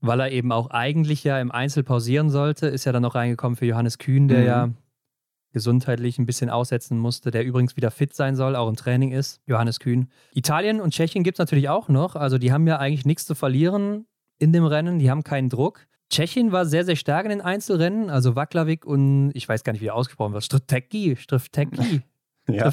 Weil 0.00 0.20
er 0.20 0.30
eben 0.30 0.52
auch 0.52 0.68
eigentlich 0.70 1.24
ja 1.24 1.40
im 1.40 1.50
Einzel 1.50 1.82
pausieren 1.82 2.28
sollte, 2.28 2.66
ist 2.66 2.84
ja 2.84 2.92
dann 2.92 3.02
noch 3.02 3.14
reingekommen 3.14 3.56
für 3.56 3.64
Johannes 3.66 3.96
Kühn, 3.96 4.28
der 4.28 4.40
mhm. 4.40 4.46
ja 4.46 4.70
gesundheitlich 5.52 6.18
ein 6.18 6.26
bisschen 6.26 6.50
aussetzen 6.50 6.98
musste, 6.98 7.30
der 7.30 7.44
übrigens 7.44 7.76
wieder 7.76 7.90
fit 7.90 8.14
sein 8.14 8.36
soll, 8.36 8.56
auch 8.56 8.68
im 8.68 8.76
Training 8.76 9.12
ist, 9.12 9.40
Johannes 9.46 9.80
Kühn. 9.80 10.08
Italien 10.34 10.80
und 10.80 10.92
Tschechien 10.92 11.24
gibt 11.24 11.36
es 11.36 11.38
natürlich 11.38 11.68
auch 11.68 11.88
noch. 11.88 12.16
Also 12.16 12.38
die 12.38 12.52
haben 12.52 12.66
ja 12.66 12.78
eigentlich 12.78 13.06
nichts 13.06 13.26
zu 13.26 13.34
verlieren 13.34 14.06
in 14.38 14.52
dem 14.52 14.64
Rennen, 14.64 14.98
die 14.98 15.10
haben 15.10 15.24
keinen 15.24 15.48
Druck. 15.48 15.86
Tschechien 16.10 16.52
war 16.52 16.66
sehr, 16.66 16.84
sehr 16.84 16.96
stark 16.96 17.24
in 17.24 17.30
den 17.30 17.40
Einzelrennen, 17.40 18.10
also 18.10 18.36
Waklavik 18.36 18.84
und 18.84 19.30
ich 19.34 19.48
weiß 19.48 19.64
gar 19.64 19.72
nicht, 19.72 19.80
wie 19.80 19.86
er 19.86 19.94
ausgesprochen 19.94 20.34
wird, 20.34 20.44
Stritecki, 20.44 21.16
Striftecki, 21.16 22.02
ja. 22.48 22.70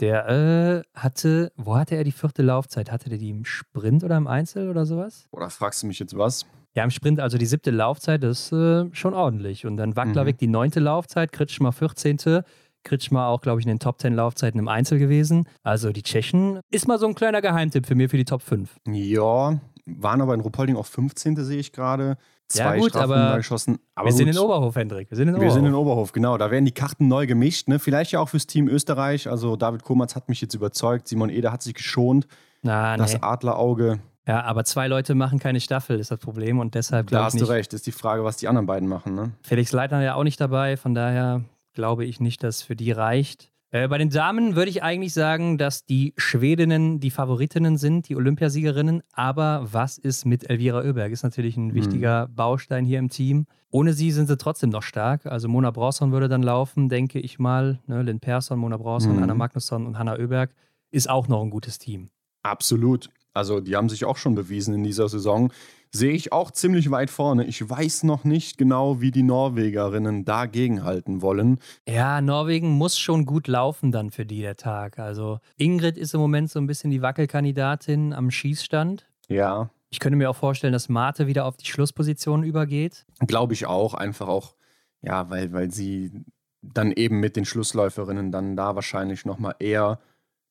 Der 0.00 0.28
äh, 0.28 0.82
hatte, 0.98 1.52
wo 1.56 1.76
hatte 1.76 1.94
er 1.94 2.04
die 2.04 2.12
vierte 2.12 2.42
Laufzeit? 2.42 2.90
Hatte 2.90 3.08
der 3.08 3.18
die 3.18 3.30
im 3.30 3.44
Sprint 3.44 4.02
oder 4.02 4.16
im 4.16 4.26
Einzel 4.26 4.68
oder 4.68 4.86
sowas? 4.86 5.28
Oder 5.30 5.50
fragst 5.50 5.82
du 5.82 5.86
mich 5.86 5.98
jetzt 5.98 6.16
was? 6.16 6.46
Ja, 6.74 6.82
im 6.82 6.90
Sprint, 6.90 7.20
also 7.20 7.38
die 7.38 7.46
siebte 7.46 7.70
Laufzeit, 7.70 8.24
das 8.24 8.50
ist 8.50 8.52
äh, 8.52 8.86
schon 8.92 9.14
ordentlich. 9.14 9.64
Und 9.66 9.76
dann 9.76 9.94
Wacklerweg 9.94 10.36
mhm. 10.36 10.38
die 10.38 10.46
neunte 10.48 10.80
Laufzeit, 10.80 11.30
Kritschmer 11.30 11.72
14. 11.72 12.42
Kritschmer 12.82 13.28
auch, 13.28 13.40
glaube 13.40 13.60
ich, 13.60 13.66
in 13.66 13.70
den 13.70 13.78
Top 13.78 14.00
10 14.00 14.14
Laufzeiten 14.14 14.58
im 14.58 14.68
Einzel 14.68 14.98
gewesen. 14.98 15.48
Also 15.62 15.90
die 15.92 16.02
Tschechen 16.02 16.60
ist 16.70 16.86
mal 16.86 16.98
so 16.98 17.06
ein 17.06 17.14
kleiner 17.14 17.40
Geheimtipp 17.40 17.86
für 17.86 17.94
mir 17.94 18.10
für 18.10 18.16
die 18.16 18.24
Top 18.24 18.42
5. 18.42 18.76
Ja, 18.88 19.58
waren 19.86 20.20
aber 20.20 20.34
in 20.34 20.40
Ruppolding 20.40 20.76
auch 20.76 20.86
15. 20.86 21.36
sehe 21.36 21.58
ich 21.58 21.72
gerade. 21.72 22.16
Zwei 22.48 22.76
ja, 22.76 22.82
gut, 22.82 22.94
aber 22.94 23.36
geschossen. 23.36 23.78
Aber 23.94 24.06
wir 24.06 24.12
gut. 24.12 24.18
sind 24.18 24.28
in 24.28 24.38
Oberhof, 24.38 24.76
Hendrik. 24.76 25.10
Wir 25.10 25.16
sind 25.16 25.28
in 25.28 25.34
Oberhof. 25.34 25.48
Wir 25.48 25.54
sind 25.54 25.66
in 25.66 25.74
Oberhof, 25.74 26.12
genau. 26.12 26.36
Da 26.36 26.50
werden 26.50 26.64
die 26.64 26.72
Karten 26.72 27.08
neu 27.08 27.26
gemischt. 27.26 27.68
Ne? 27.68 27.78
Vielleicht 27.78 28.12
ja 28.12 28.20
auch 28.20 28.28
fürs 28.28 28.46
Team 28.46 28.68
Österreich. 28.68 29.28
Also 29.28 29.56
David 29.56 29.82
Komatz 29.82 30.14
hat 30.14 30.28
mich 30.28 30.40
jetzt 30.40 30.54
überzeugt. 30.54 31.08
Simon 31.08 31.30
Eder 31.30 31.52
hat 31.52 31.62
sich 31.62 31.74
geschont. 31.74 32.26
Na, 32.62 32.96
das 32.96 33.14
nee. 33.14 33.20
Adlerauge. 33.22 34.00
Ja, 34.26 34.42
aber 34.44 34.64
zwei 34.64 34.88
Leute 34.88 35.14
machen 35.14 35.38
keine 35.38 35.60
Staffel, 35.60 35.98
ist 35.98 36.10
das 36.10 36.18
Problem. 36.18 36.58
Und 36.58 36.74
deshalb 36.74 37.08
Da 37.10 37.24
hast 37.24 37.40
du 37.40 37.44
recht. 37.44 37.72
Ist 37.74 37.86
die 37.86 37.92
Frage, 37.92 38.24
was 38.24 38.36
die 38.36 38.48
anderen 38.48 38.66
beiden 38.66 38.88
machen. 38.88 39.14
Ne? 39.14 39.32
Felix 39.42 39.72
Leitner 39.72 40.02
ja 40.02 40.14
auch 40.14 40.24
nicht 40.24 40.40
dabei. 40.40 40.76
Von 40.76 40.94
daher 40.94 41.42
glaube 41.74 42.04
ich 42.04 42.20
nicht, 42.20 42.42
dass 42.42 42.62
für 42.62 42.76
die 42.76 42.92
reicht. 42.92 43.50
Äh, 43.74 43.88
bei 43.88 43.98
den 43.98 44.08
Damen 44.08 44.54
würde 44.54 44.70
ich 44.70 44.84
eigentlich 44.84 45.12
sagen, 45.12 45.58
dass 45.58 45.84
die 45.84 46.14
Schwedinnen 46.16 47.00
die 47.00 47.10
Favoritinnen 47.10 47.76
sind, 47.76 48.08
die 48.08 48.14
Olympiasiegerinnen. 48.14 49.02
Aber 49.12 49.66
was 49.68 49.98
ist 49.98 50.24
mit 50.24 50.48
Elvira 50.48 50.78
Oeberg? 50.78 51.10
Ist 51.10 51.24
natürlich 51.24 51.56
ein 51.56 51.68
mhm. 51.68 51.74
wichtiger 51.74 52.28
mhm. 52.28 52.34
Baustein 52.36 52.84
hier 52.84 53.00
im 53.00 53.10
Team. 53.10 53.46
Ohne 53.70 53.92
sie 53.92 54.12
sind 54.12 54.28
sie 54.28 54.36
trotzdem 54.36 54.70
noch 54.70 54.84
stark. 54.84 55.26
Also 55.26 55.48
Mona 55.48 55.72
Bronson 55.72 56.12
würde 56.12 56.28
dann 56.28 56.44
laufen, 56.44 56.88
denke 56.88 57.18
ich 57.18 57.40
mal. 57.40 57.80
Ne? 57.88 58.02
Lynn 58.02 58.20
Persson, 58.20 58.60
Mona 58.60 58.76
Bronson, 58.76 59.16
mhm. 59.16 59.24
Anna 59.24 59.34
Magnusson 59.34 59.88
und 59.88 59.98
Hanna 59.98 60.20
Oeberg 60.20 60.54
ist 60.92 61.10
auch 61.10 61.26
noch 61.26 61.42
ein 61.42 61.50
gutes 61.50 61.80
Team. 61.80 62.10
Absolut. 62.44 63.10
Also 63.32 63.58
die 63.58 63.74
haben 63.74 63.88
sich 63.88 64.04
auch 64.04 64.18
schon 64.18 64.36
bewiesen 64.36 64.72
in 64.72 64.84
dieser 64.84 65.08
Saison. 65.08 65.52
Sehe 65.94 66.12
ich 66.12 66.32
auch 66.32 66.50
ziemlich 66.50 66.90
weit 66.90 67.08
vorne. 67.08 67.44
Ich 67.44 67.70
weiß 67.70 68.02
noch 68.02 68.24
nicht 68.24 68.58
genau, 68.58 69.00
wie 69.00 69.12
die 69.12 69.22
Norwegerinnen 69.22 70.24
dagegenhalten 70.24 71.22
wollen. 71.22 71.60
Ja, 71.88 72.20
Norwegen 72.20 72.70
muss 72.70 72.98
schon 72.98 73.26
gut 73.26 73.46
laufen 73.46 73.92
dann 73.92 74.10
für 74.10 74.26
die 74.26 74.40
der 74.40 74.56
Tag. 74.56 74.98
Also 74.98 75.38
Ingrid 75.56 75.96
ist 75.96 76.12
im 76.12 76.18
Moment 76.18 76.50
so 76.50 76.58
ein 76.58 76.66
bisschen 76.66 76.90
die 76.90 77.00
Wackelkandidatin 77.00 78.12
am 78.12 78.32
Schießstand. 78.32 79.06
Ja. 79.28 79.70
Ich 79.88 80.00
könnte 80.00 80.16
mir 80.16 80.28
auch 80.30 80.34
vorstellen, 80.34 80.72
dass 80.72 80.88
Mate 80.88 81.28
wieder 81.28 81.44
auf 81.44 81.56
die 81.56 81.66
Schlussposition 81.66 82.42
übergeht. 82.42 83.06
Glaube 83.20 83.52
ich 83.52 83.66
auch. 83.66 83.94
Einfach 83.94 84.26
auch, 84.26 84.56
ja, 85.00 85.30
weil, 85.30 85.52
weil 85.52 85.70
sie 85.70 86.24
dann 86.60 86.90
eben 86.90 87.20
mit 87.20 87.36
den 87.36 87.44
Schlussläuferinnen 87.44 88.32
dann 88.32 88.56
da 88.56 88.74
wahrscheinlich 88.74 89.26
nochmal 89.26 89.54
eher 89.60 90.00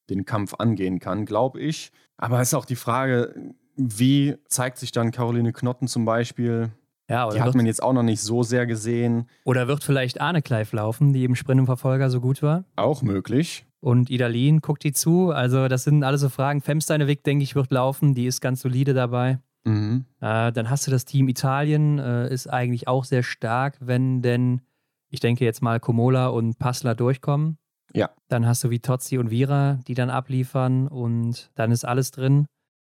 den 0.10 0.24
Kampf 0.24 0.54
angehen 0.54 1.00
kann, 1.00 1.26
glaube 1.26 1.60
ich. 1.60 1.92
Aber 2.16 2.40
es 2.40 2.48
ist 2.48 2.54
auch 2.54 2.64
die 2.64 2.78
Frage, 2.78 3.56
wie 3.76 4.36
zeigt 4.48 4.78
sich 4.78 4.92
dann 4.92 5.12
Caroline 5.12 5.54
Knotten 5.54 5.88
zum 5.88 6.06
Beispiel? 6.06 6.72
Ja, 7.10 7.30
die 7.30 7.42
hat 7.42 7.54
man 7.54 7.66
jetzt 7.66 7.84
auch 7.84 7.94
noch 7.94 8.04
nicht 8.04 8.22
so 8.22 8.44
sehr 8.44 8.66
gesehen. 8.66 9.28
Oder 9.44 9.68
wird 9.68 9.84
vielleicht 9.84 10.22
Arne 10.22 10.42
Kleif 10.42 10.72
laufen, 10.72 11.14
die 11.14 11.26
im 11.26 11.36
Sprint 11.36 11.60
im 11.60 11.66
Verfolger 11.66 12.10
so 12.10 12.22
gut 12.22 12.42
war? 12.42 12.64
Auch 12.76 13.02
möglich. 13.02 13.66
Und 13.82 14.10
Idalin 14.10 14.62
guckt 14.62 14.84
die 14.84 14.94
zu. 14.94 15.32
Also, 15.32 15.68
das 15.68 15.84
sind 15.84 16.04
alles 16.04 16.22
so 16.22 16.30
Fragen. 16.30 16.62
Femsteineweg, 16.62 17.24
denke 17.24 17.44
ich, 17.44 17.56
wird 17.56 17.72
laufen. 17.72 18.16
Die 18.16 18.26
ist 18.26 18.40
ganz 18.40 18.62
solide 18.62 18.94
dabei. 18.94 19.40
Mhm. 19.66 20.06
Äh, 20.22 20.52
dann 20.52 20.70
hast 20.70 20.88
du 20.88 20.92
das 20.92 21.06
Team 21.06 21.28
Italien, 21.28 22.00
äh, 22.00 22.34
ist 22.34 22.48
eigentlich 22.48 22.88
auch 22.88 23.04
sehr 23.04 23.24
stark, 23.24 23.78
wenn 23.82 24.22
denn, 24.22 24.62
ich 25.10 25.20
denke 25.20 25.44
jetzt 25.44 25.62
mal, 25.62 25.80
Komola 25.80 26.28
und 26.28 26.60
Passler 26.60 26.96
durchkommen. 26.96 27.58
Ja. 27.94 28.10
Dann 28.28 28.46
hast 28.48 28.64
du 28.64 28.70
Vitozzi 28.70 29.18
und 29.18 29.30
Vira, 29.30 29.80
die 29.88 29.94
dann 29.94 30.10
abliefern 30.10 30.88
und 30.88 31.52
dann 31.56 31.72
ist 31.72 31.86
alles 31.86 32.12
drin. 32.12 32.46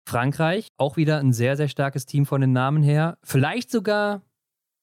Frankreich, 0.09 0.69
auch 0.77 0.97
wieder 0.97 1.19
ein 1.19 1.33
sehr, 1.33 1.55
sehr 1.55 1.67
starkes 1.67 2.07
Team 2.07 2.25
von 2.25 2.41
den 2.41 2.51
Namen 2.51 2.81
her. 2.81 3.17
Vielleicht 3.23 3.69
sogar 3.69 4.23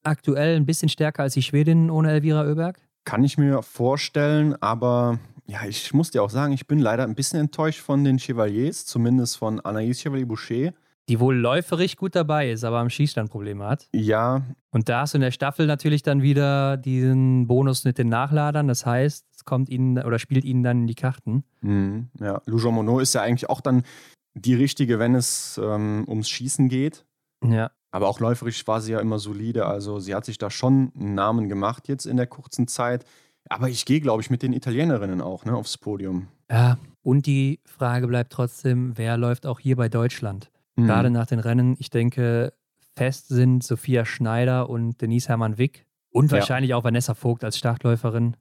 aktuell 0.03 0.55
ein 0.55 0.65
bisschen 0.65 0.87
stärker 0.87 1.23
als 1.23 1.33
die 1.33 1.43
Schwedinnen 1.43 1.89
ohne 1.89 2.11
Elvira 2.11 2.45
Oeberg. 2.45 2.79
Kann 3.03 3.25
ich 3.25 3.37
mir 3.37 3.61
vorstellen, 3.61 4.55
aber 4.61 5.19
ja, 5.45 5.65
ich 5.67 5.93
muss 5.93 6.11
dir 6.11 6.23
auch 6.23 6.29
sagen, 6.29 6.53
ich 6.53 6.65
bin 6.65 6.79
leider 6.79 7.03
ein 7.03 7.13
bisschen 7.13 7.41
enttäuscht 7.41 7.81
von 7.81 8.05
den 8.05 8.19
Chevaliers, 8.19 8.85
zumindest 8.85 9.37
von 9.37 9.59
Anaïs 9.59 10.01
Chevalier-Boucher. 10.01 10.71
Die 11.09 11.19
wohl 11.19 11.35
läuferig 11.35 11.97
gut 11.97 12.15
dabei 12.15 12.51
ist, 12.51 12.63
aber 12.63 12.79
am 12.79 12.89
Schießstand 12.89 13.29
Probleme 13.29 13.65
hat. 13.65 13.87
Ja. 13.93 14.43
Und 14.71 14.87
da 14.87 15.01
hast 15.01 15.13
du 15.13 15.17
in 15.17 15.21
der 15.21 15.31
Staffel 15.31 15.65
natürlich 15.65 16.03
dann 16.03 16.21
wieder 16.21 16.77
diesen 16.77 17.47
Bonus 17.47 17.83
mit 17.83 17.97
den 17.97 18.09
Nachladern. 18.09 18.67
Das 18.67 18.85
heißt, 18.85 19.25
es 19.35 19.45
kommt 19.45 19.69
ihnen 19.69 19.97
oder 19.99 20.19
spielt 20.19 20.43
ihnen 20.43 20.63
dann 20.63 20.81
in 20.81 20.87
die 20.87 20.95
Karten. 20.95 21.43
Mhm, 21.61 22.09
ja, 22.19 22.41
Lujon 22.45 22.75
Monod 22.75 23.01
ist 23.01 23.13
ja 23.13 23.21
eigentlich 23.21 23.49
auch 23.49 23.61
dann 23.61 23.83
die 24.37 24.55
richtige, 24.55 24.99
wenn 24.99 25.15
es 25.15 25.59
ähm, 25.61 26.05
ums 26.07 26.29
Schießen 26.29 26.69
geht. 26.69 27.05
Ja. 27.43 27.71
Aber 27.91 28.07
auch 28.07 28.19
läuferisch 28.19 28.67
war 28.67 28.81
sie 28.81 28.93
ja 28.93 28.99
immer 28.99 29.19
solide. 29.19 29.65
Also 29.65 29.99
sie 29.99 30.13
hat 30.13 30.25
sich 30.25 30.37
da 30.37 30.49
schon 30.49 30.91
einen 30.95 31.15
Namen 31.15 31.49
gemacht 31.49 31.87
jetzt 31.87 32.05
in 32.05 32.17
der 32.17 32.27
kurzen 32.27 32.67
Zeit. 32.67 33.05
Aber 33.49 33.69
ich 33.69 33.85
gehe, 33.85 34.01
glaube 34.01 34.21
ich, 34.21 34.29
mit 34.29 34.43
den 34.43 34.53
Italienerinnen 34.53 35.21
auch 35.21 35.45
ne, 35.45 35.55
aufs 35.55 35.77
Podium. 35.77 36.27
Ja, 36.51 36.77
und 37.01 37.25
die 37.25 37.59
Frage 37.65 38.07
bleibt 38.07 38.33
trotzdem, 38.33 38.97
wer 38.97 39.17
läuft 39.17 39.45
auch 39.45 39.59
hier 39.59 39.77
bei 39.77 39.89
Deutschland? 39.89 40.51
Mhm. 40.75 40.85
Gerade 40.85 41.09
nach 41.09 41.25
den 41.25 41.39
Rennen, 41.39 41.75
ich 41.79 41.89
denke, 41.89 42.53
fest 42.95 43.29
sind 43.29 43.63
Sophia 43.63 44.05
Schneider 44.05 44.69
und 44.69 45.01
Denise 45.01 45.29
Hermann-Wick 45.29 45.85
und 46.09 46.31
wahrscheinlich 46.31 46.71
ja. 46.71 46.75
auch 46.75 46.83
Vanessa 46.83 47.13
Vogt 47.13 47.43
als 47.43 47.57
Startläuferin. 47.57 48.35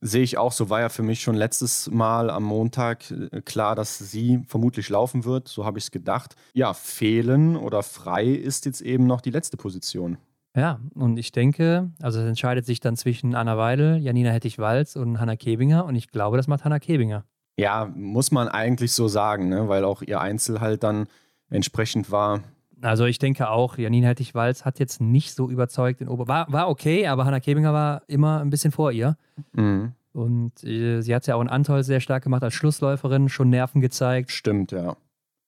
Sehe 0.00 0.22
ich 0.22 0.38
auch, 0.38 0.52
so 0.52 0.70
war 0.70 0.80
ja 0.80 0.88
für 0.88 1.02
mich 1.02 1.20
schon 1.20 1.34
letztes 1.34 1.90
Mal 1.90 2.30
am 2.30 2.44
Montag 2.44 3.10
äh, 3.10 3.42
klar, 3.42 3.74
dass 3.74 3.98
sie 3.98 4.42
vermutlich 4.48 4.88
laufen 4.88 5.24
wird. 5.24 5.48
So 5.48 5.64
habe 5.64 5.78
ich 5.78 5.84
es 5.84 5.90
gedacht. 5.90 6.34
Ja, 6.54 6.74
fehlen 6.74 7.56
oder 7.56 7.82
frei 7.82 8.26
ist 8.26 8.64
jetzt 8.64 8.80
eben 8.80 9.06
noch 9.06 9.20
die 9.20 9.30
letzte 9.30 9.56
Position. 9.56 10.18
Ja, 10.54 10.80
und 10.94 11.16
ich 11.16 11.32
denke, 11.32 11.90
also 12.00 12.20
es 12.20 12.26
entscheidet 12.26 12.66
sich 12.66 12.80
dann 12.80 12.96
zwischen 12.96 13.34
Anna 13.34 13.56
Weidel, 13.56 13.98
Janina 13.98 14.30
Hettich-Walz 14.30 14.96
und 14.96 15.18
Hanna 15.18 15.36
Kebinger 15.36 15.86
und 15.86 15.94
ich 15.96 16.08
glaube, 16.08 16.36
das 16.36 16.46
macht 16.46 16.64
Hanna 16.64 16.78
Kebinger. 16.78 17.24
Ja, 17.56 17.90
muss 17.94 18.30
man 18.30 18.48
eigentlich 18.48 18.92
so 18.92 19.08
sagen, 19.08 19.48
ne? 19.48 19.68
weil 19.68 19.84
auch 19.84 20.02
ihr 20.02 20.20
Einzel 20.20 20.60
halt 20.60 20.82
dann 20.82 21.06
entsprechend 21.48 22.10
war. 22.10 22.40
Also 22.82 23.06
ich 23.06 23.18
denke 23.18 23.48
auch, 23.48 23.78
Janina 23.78 24.08
Hettich-Walz 24.08 24.64
hat 24.64 24.78
jetzt 24.78 25.00
nicht 25.00 25.34
so 25.34 25.48
überzeugt 25.48 26.00
in 26.00 26.08
Ober... 26.08 26.28
War, 26.28 26.52
war 26.52 26.68
okay, 26.68 27.06
aber 27.06 27.24
Hanna 27.24 27.40
Kebinger 27.40 27.72
war 27.72 28.02
immer 28.08 28.40
ein 28.40 28.50
bisschen 28.50 28.72
vor 28.72 28.92
ihr. 28.92 29.16
Mhm. 29.52 29.92
Und 30.12 30.64
äh, 30.64 31.00
sie 31.00 31.14
hat 31.14 31.26
ja 31.26 31.36
auch 31.36 31.40
in 31.40 31.48
Antol 31.48 31.84
sehr 31.84 32.00
stark 32.00 32.24
gemacht 32.24 32.42
als 32.42 32.54
Schlussläuferin, 32.54 33.28
schon 33.28 33.50
Nerven 33.50 33.80
gezeigt. 33.80 34.30
Stimmt, 34.30 34.72
ja. 34.72 34.96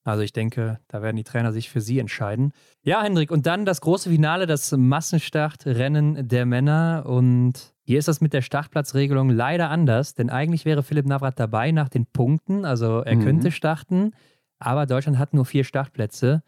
Also 0.04 0.22
ich 0.22 0.32
denke, 0.32 0.80
da 0.88 1.02
werden 1.02 1.16
die 1.16 1.24
Trainer 1.24 1.52
sich 1.52 1.70
für 1.70 1.80
sie 1.80 1.98
entscheiden. 1.98 2.52
Ja, 2.82 3.02
Hendrik, 3.02 3.30
und 3.30 3.46
dann 3.46 3.64
das 3.64 3.80
große 3.80 4.10
Finale, 4.10 4.46
das 4.46 4.70
Massenstartrennen 4.72 6.28
der 6.28 6.44
Männer. 6.44 7.04
Und 7.06 7.74
hier 7.84 7.98
ist 7.98 8.08
das 8.08 8.20
mit 8.20 8.34
der 8.34 8.42
Startplatzregelung 8.42 9.30
leider 9.30 9.70
anders, 9.70 10.14
denn 10.14 10.28
eigentlich 10.28 10.66
wäre 10.66 10.82
Philipp 10.82 11.06
Navrat 11.06 11.40
dabei 11.40 11.72
nach 11.72 11.88
den 11.88 12.06
Punkten. 12.06 12.66
Also 12.66 13.00
er 13.00 13.16
mhm. 13.16 13.24
könnte 13.24 13.50
starten, 13.50 14.12
aber 14.58 14.86
Deutschland 14.86 15.18
hat 15.18 15.32
nur 15.32 15.46
vier 15.46 15.64
Startplätze. 15.64 16.42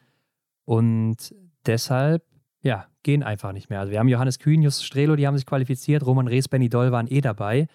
Und 0.66 1.34
deshalb, 1.64 2.22
ja, 2.60 2.86
gehen 3.02 3.22
einfach 3.22 3.52
nicht 3.52 3.70
mehr. 3.70 3.80
Also 3.80 3.92
wir 3.92 4.00
haben 4.00 4.08
Johannes 4.08 4.38
Kühn, 4.38 4.60
Justus 4.60 4.84
Strelo, 4.84 5.16
die 5.16 5.26
haben 5.26 5.36
sich 5.36 5.46
qualifiziert, 5.46 6.04
Roman 6.04 6.26
Rees, 6.26 6.48
Benny 6.48 6.68
Doll 6.68 6.92
waren 6.92 7.06
eh 7.06 7.20
dabei. 7.20 7.68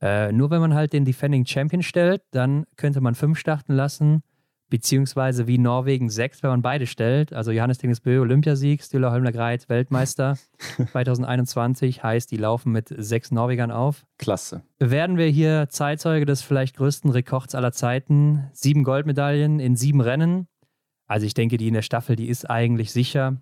Äh, 0.00 0.32
nur 0.32 0.50
wenn 0.50 0.60
man 0.60 0.72
halt 0.72 0.92
den 0.92 1.04
Defending 1.04 1.44
Champion 1.44 1.82
stellt, 1.82 2.22
dann 2.30 2.64
könnte 2.76 3.00
man 3.00 3.14
fünf 3.14 3.38
starten 3.38 3.72
lassen, 3.74 4.22
beziehungsweise 4.68 5.48
wie 5.48 5.58
Norwegen 5.58 6.10
sechs, 6.10 6.42
wenn 6.44 6.50
man 6.50 6.62
beide 6.62 6.86
stellt. 6.86 7.32
Also 7.32 7.50
Johannes 7.50 7.78
Dingesbö, 7.78 8.20
Olympiasieg, 8.20 8.82
Stüller 8.82 9.10
Holmler 9.10 9.32
Greit, 9.32 9.68
Weltmeister 9.68 10.38
2021, 10.92 12.02
heißt, 12.04 12.30
die 12.30 12.36
laufen 12.36 12.70
mit 12.70 12.92
sechs 12.96 13.32
Norwegern 13.32 13.72
auf. 13.72 14.04
Klasse. 14.18 14.62
Werden 14.78 15.18
wir 15.18 15.26
hier 15.26 15.68
Zeitzeuge 15.68 16.24
des 16.24 16.42
vielleicht 16.42 16.76
größten 16.76 17.10
Rekords 17.10 17.56
aller 17.56 17.72
Zeiten. 17.72 18.48
Sieben 18.52 18.84
Goldmedaillen 18.84 19.58
in 19.58 19.74
sieben 19.74 20.00
Rennen. 20.00 20.46
Also 21.12 21.26
ich 21.26 21.34
denke, 21.34 21.58
die 21.58 21.68
in 21.68 21.74
der 21.74 21.82
Staffel, 21.82 22.16
die 22.16 22.28
ist 22.28 22.48
eigentlich 22.48 22.90
sicher. 22.90 23.36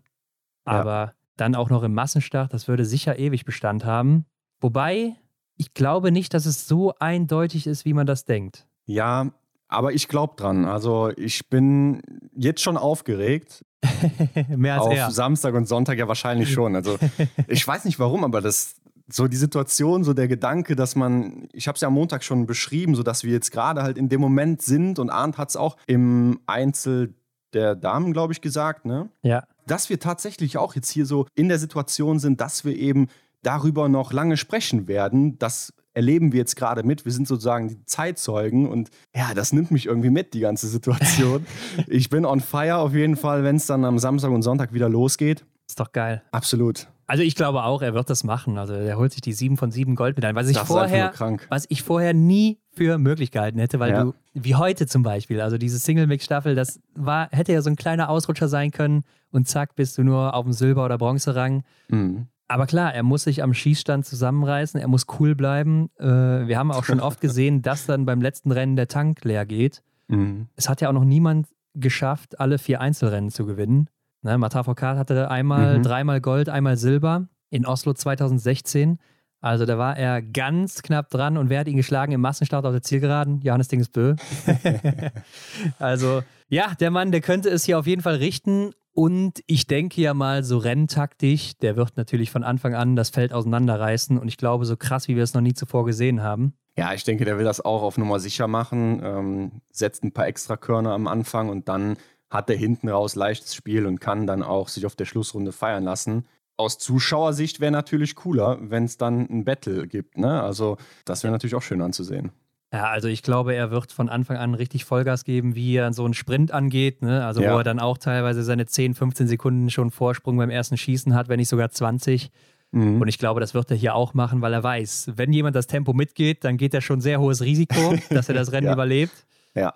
Aber 0.64 0.90
ja. 0.90 1.12
dann 1.36 1.54
auch 1.54 1.70
noch 1.70 1.84
im 1.84 1.94
Massenstart, 1.94 2.52
das 2.52 2.66
würde 2.66 2.84
sicher 2.84 3.16
ewig 3.16 3.44
Bestand 3.44 3.84
haben. 3.84 4.26
Wobei, 4.60 5.14
ich 5.56 5.72
glaube 5.72 6.10
nicht, 6.10 6.34
dass 6.34 6.46
es 6.46 6.66
so 6.66 6.94
eindeutig 6.98 7.68
ist, 7.68 7.84
wie 7.84 7.92
man 7.92 8.08
das 8.08 8.24
denkt. 8.24 8.66
Ja, 8.86 9.30
aber 9.68 9.92
ich 9.92 10.08
glaube 10.08 10.34
dran. 10.36 10.64
Also 10.64 11.12
ich 11.16 11.48
bin 11.48 12.02
jetzt 12.34 12.60
schon 12.60 12.76
aufgeregt. 12.76 13.64
Mehr 14.48 14.74
als 14.74 14.86
Auf 14.86 14.92
er. 14.92 15.10
Samstag 15.12 15.54
und 15.54 15.68
Sonntag 15.68 15.96
ja 15.96 16.08
wahrscheinlich 16.08 16.52
schon. 16.52 16.74
Also 16.74 16.98
ich 17.46 17.64
weiß 17.64 17.84
nicht 17.84 18.00
warum, 18.00 18.24
aber 18.24 18.40
das 18.40 18.80
so 19.08 19.28
die 19.28 19.36
Situation, 19.36 20.02
so 20.02 20.12
der 20.12 20.26
Gedanke, 20.26 20.74
dass 20.74 20.96
man, 20.96 21.48
ich 21.52 21.68
habe 21.68 21.76
es 21.76 21.82
ja 21.82 21.88
am 21.88 21.94
Montag 21.94 22.24
schon 22.24 22.46
beschrieben, 22.46 22.96
so 22.96 23.04
dass 23.04 23.22
wir 23.22 23.32
jetzt 23.32 23.52
gerade 23.52 23.82
halt 23.82 23.96
in 23.96 24.08
dem 24.08 24.20
Moment 24.20 24.60
sind 24.60 24.98
und 24.98 25.10
Arndt 25.10 25.38
hat 25.38 25.50
es 25.50 25.56
auch 25.56 25.76
im 25.86 26.40
Einzel 26.46 27.14
der 27.54 27.74
Damen, 27.74 28.12
glaube 28.12 28.32
ich, 28.32 28.40
gesagt, 28.40 28.84
ne? 28.84 29.10
Ja. 29.22 29.44
Dass 29.66 29.88
wir 29.88 30.00
tatsächlich 30.00 30.58
auch 30.58 30.74
jetzt 30.74 30.90
hier 30.90 31.06
so 31.06 31.26
in 31.34 31.48
der 31.48 31.58
Situation 31.58 32.18
sind, 32.18 32.40
dass 32.40 32.64
wir 32.64 32.76
eben 32.76 33.08
darüber 33.42 33.88
noch 33.88 34.12
lange 34.12 34.36
sprechen 34.36 34.88
werden, 34.88 35.38
dass 35.38 35.72
erleben 35.92 36.32
wir 36.32 36.38
jetzt 36.38 36.56
gerade 36.56 36.82
mit. 36.82 37.04
Wir 37.04 37.12
sind 37.12 37.26
sozusagen 37.26 37.68
die 37.68 37.84
Zeitzeugen 37.84 38.68
und 38.68 38.90
ja, 39.14 39.34
das 39.34 39.52
nimmt 39.52 39.70
mich 39.70 39.86
irgendwie 39.86 40.10
mit, 40.10 40.34
die 40.34 40.40
ganze 40.40 40.68
Situation. 40.68 41.46
ich 41.88 42.10
bin 42.10 42.24
on 42.24 42.40
fire 42.40 42.76
auf 42.76 42.94
jeden 42.94 43.16
Fall, 43.16 43.42
wenn 43.42 43.56
es 43.56 43.66
dann 43.66 43.84
am 43.84 43.98
Samstag 43.98 44.30
und 44.30 44.42
Sonntag 44.42 44.72
wieder 44.72 44.88
losgeht. 44.88 45.44
Ist 45.68 45.80
doch 45.80 45.92
geil. 45.92 46.22
Absolut. 46.32 46.88
Also 47.10 47.24
ich 47.24 47.34
glaube 47.34 47.64
auch, 47.64 47.82
er 47.82 47.92
wird 47.92 48.08
das 48.08 48.22
machen. 48.22 48.56
Also 48.56 48.72
er 48.72 48.96
holt 48.96 49.10
sich 49.10 49.20
die 49.20 49.32
sieben 49.32 49.56
von 49.56 49.72
sieben 49.72 49.96
Goldmedaillen, 49.96 50.36
was 50.36 50.48
ich 50.48 50.56
vorher, 50.56 51.12
was 51.48 51.66
ich 51.68 51.82
vorher 51.82 52.14
nie 52.14 52.60
für 52.72 52.98
möglich 52.98 53.32
gehalten 53.32 53.58
hätte, 53.58 53.80
weil 53.80 53.90
ja. 53.90 54.04
du, 54.04 54.14
wie 54.32 54.54
heute 54.54 54.86
zum 54.86 55.02
Beispiel, 55.02 55.40
also 55.40 55.58
diese 55.58 55.80
Single-Mix-Staffel, 55.80 56.54
das 56.54 56.78
war, 56.94 57.28
hätte 57.32 57.52
ja 57.52 57.62
so 57.62 57.70
ein 57.70 57.74
kleiner 57.74 58.10
Ausrutscher 58.10 58.46
sein 58.46 58.70
können 58.70 59.02
und 59.32 59.48
zack, 59.48 59.74
bist 59.74 59.98
du 59.98 60.04
nur 60.04 60.34
auf 60.34 60.44
dem 60.44 60.52
Silber- 60.52 60.84
oder 60.84 60.98
Bronzerang. 60.98 61.64
Mhm. 61.88 62.28
Aber 62.46 62.66
klar, 62.66 62.94
er 62.94 63.02
muss 63.02 63.24
sich 63.24 63.42
am 63.42 63.54
Schießstand 63.54 64.06
zusammenreißen, 64.06 64.80
er 64.80 64.86
muss 64.86 65.06
cool 65.18 65.34
bleiben. 65.34 65.90
Äh, 65.98 66.04
wir 66.04 66.58
haben 66.58 66.70
auch 66.70 66.84
schon 66.84 67.00
oft 67.00 67.20
gesehen, 67.20 67.60
dass 67.62 67.86
dann 67.86 68.06
beim 68.06 68.22
letzten 68.22 68.52
Rennen 68.52 68.76
der 68.76 68.86
Tank 68.86 69.24
leer 69.24 69.46
geht. 69.46 69.82
Mhm. 70.06 70.46
Es 70.54 70.68
hat 70.68 70.80
ja 70.80 70.88
auch 70.88 70.94
noch 70.94 71.04
niemand 71.04 71.48
geschafft, 71.74 72.38
alle 72.38 72.58
vier 72.58 72.80
Einzelrennen 72.80 73.30
zu 73.30 73.46
gewinnen. 73.46 73.88
Ne, 74.22 74.36
Matar 74.36 74.64
Foucault 74.64 74.98
hatte 74.98 75.30
einmal, 75.30 75.78
mhm. 75.78 75.82
dreimal 75.82 76.20
Gold, 76.20 76.48
einmal 76.48 76.76
Silber 76.76 77.28
in 77.48 77.66
Oslo 77.66 77.94
2016. 77.94 78.98
Also 79.40 79.64
da 79.64 79.78
war 79.78 79.96
er 79.96 80.20
ganz 80.20 80.82
knapp 80.82 81.08
dran 81.08 81.38
und 81.38 81.48
wer 81.48 81.60
hat 81.60 81.68
ihn 81.68 81.76
geschlagen 81.76 82.12
im 82.12 82.20
Massenstart 82.20 82.66
auf 82.66 82.72
der 82.72 82.82
Zielgeraden? 82.82 83.40
Johannes 83.40 83.68
Dingesbö. 83.68 84.16
also 85.78 86.22
ja, 86.48 86.74
der 86.78 86.90
Mann, 86.90 87.10
der 87.10 87.22
könnte 87.22 87.48
es 87.48 87.64
hier 87.64 87.78
auf 87.78 87.86
jeden 87.86 88.02
Fall 88.02 88.16
richten 88.16 88.72
und 88.92 89.42
ich 89.46 89.66
denke 89.66 90.00
ja 90.02 90.12
mal, 90.12 90.44
so 90.44 90.58
renntaktisch, 90.58 91.56
der 91.56 91.76
wird 91.76 91.96
natürlich 91.96 92.30
von 92.30 92.42
Anfang 92.42 92.74
an 92.74 92.96
das 92.96 93.08
Feld 93.08 93.32
auseinanderreißen 93.32 94.18
und 94.18 94.28
ich 94.28 94.36
glaube, 94.36 94.66
so 94.66 94.76
krass, 94.76 95.08
wie 95.08 95.16
wir 95.16 95.22
es 95.22 95.32
noch 95.32 95.40
nie 95.40 95.54
zuvor 95.54 95.86
gesehen 95.86 96.22
haben. 96.22 96.54
Ja, 96.76 96.92
ich 96.92 97.04
denke, 97.04 97.24
der 97.24 97.38
will 97.38 97.44
das 97.44 97.64
auch 97.64 97.82
auf 97.82 97.98
Nummer 97.98 98.20
sicher 98.20 98.46
machen, 98.46 99.00
ähm, 99.02 99.52
setzt 99.70 100.04
ein 100.04 100.12
paar 100.12 100.26
extra 100.26 100.56
Körner 100.56 100.92
am 100.92 101.06
Anfang 101.06 101.48
und 101.48 101.68
dann 101.68 101.96
hat 102.30 102.48
er 102.48 102.56
hinten 102.56 102.88
raus 102.88 103.16
leichtes 103.16 103.54
Spiel 103.54 103.86
und 103.86 104.00
kann 104.00 104.26
dann 104.26 104.42
auch 104.42 104.68
sich 104.68 104.86
auf 104.86 104.94
der 104.94 105.04
Schlussrunde 105.04 105.52
feiern 105.52 105.84
lassen. 105.84 106.26
Aus 106.56 106.78
Zuschauersicht 106.78 107.60
wäre 107.60 107.72
natürlich 107.72 108.14
cooler, 108.14 108.58
wenn 108.60 108.84
es 108.84 108.96
dann 108.96 109.28
ein 109.28 109.44
Battle 109.44 109.86
gibt. 109.88 110.18
Ne? 110.18 110.42
Also 110.42 110.76
das 111.04 111.22
wäre 111.22 111.32
natürlich 111.32 111.54
auch 111.54 111.62
schön 111.62 111.82
anzusehen. 111.82 112.32
Ja, 112.72 112.84
also 112.84 113.08
ich 113.08 113.22
glaube, 113.22 113.54
er 113.54 113.72
wird 113.72 113.90
von 113.90 114.08
Anfang 114.08 114.36
an 114.36 114.54
richtig 114.54 114.84
Vollgas 114.84 115.24
geben, 115.24 115.56
wie 115.56 115.74
er 115.74 115.92
so 115.92 116.04
einen 116.04 116.14
Sprint 116.14 116.52
angeht. 116.52 117.02
Ne? 117.02 117.24
Also 117.24 117.42
ja. 117.42 117.52
wo 117.52 117.58
er 117.58 117.64
dann 117.64 117.80
auch 117.80 117.98
teilweise 117.98 118.44
seine 118.44 118.66
10, 118.66 118.94
15 118.94 119.26
Sekunden 119.26 119.70
schon 119.70 119.90
Vorsprung 119.90 120.36
beim 120.36 120.50
ersten 120.50 120.76
Schießen 120.76 121.14
hat, 121.14 121.28
wenn 121.28 121.38
nicht 121.38 121.48
sogar 121.48 121.70
20. 121.70 122.30
Mhm. 122.70 123.00
Und 123.00 123.08
ich 123.08 123.18
glaube, 123.18 123.40
das 123.40 123.54
wird 123.54 123.70
er 123.72 123.76
hier 123.76 123.96
auch 123.96 124.14
machen, 124.14 124.40
weil 124.40 124.52
er 124.52 124.62
weiß, 124.62 125.12
wenn 125.16 125.32
jemand 125.32 125.56
das 125.56 125.66
Tempo 125.66 125.92
mitgeht, 125.92 126.44
dann 126.44 126.56
geht 126.58 126.72
er 126.72 126.80
schon 126.80 127.00
sehr 127.00 127.20
hohes 127.20 127.42
Risiko, 127.42 127.96
dass 128.10 128.28
er 128.28 128.36
das 128.36 128.52
Rennen 128.52 128.68
ja. 128.68 128.72
überlebt. 128.74 129.26
Ja. 129.54 129.74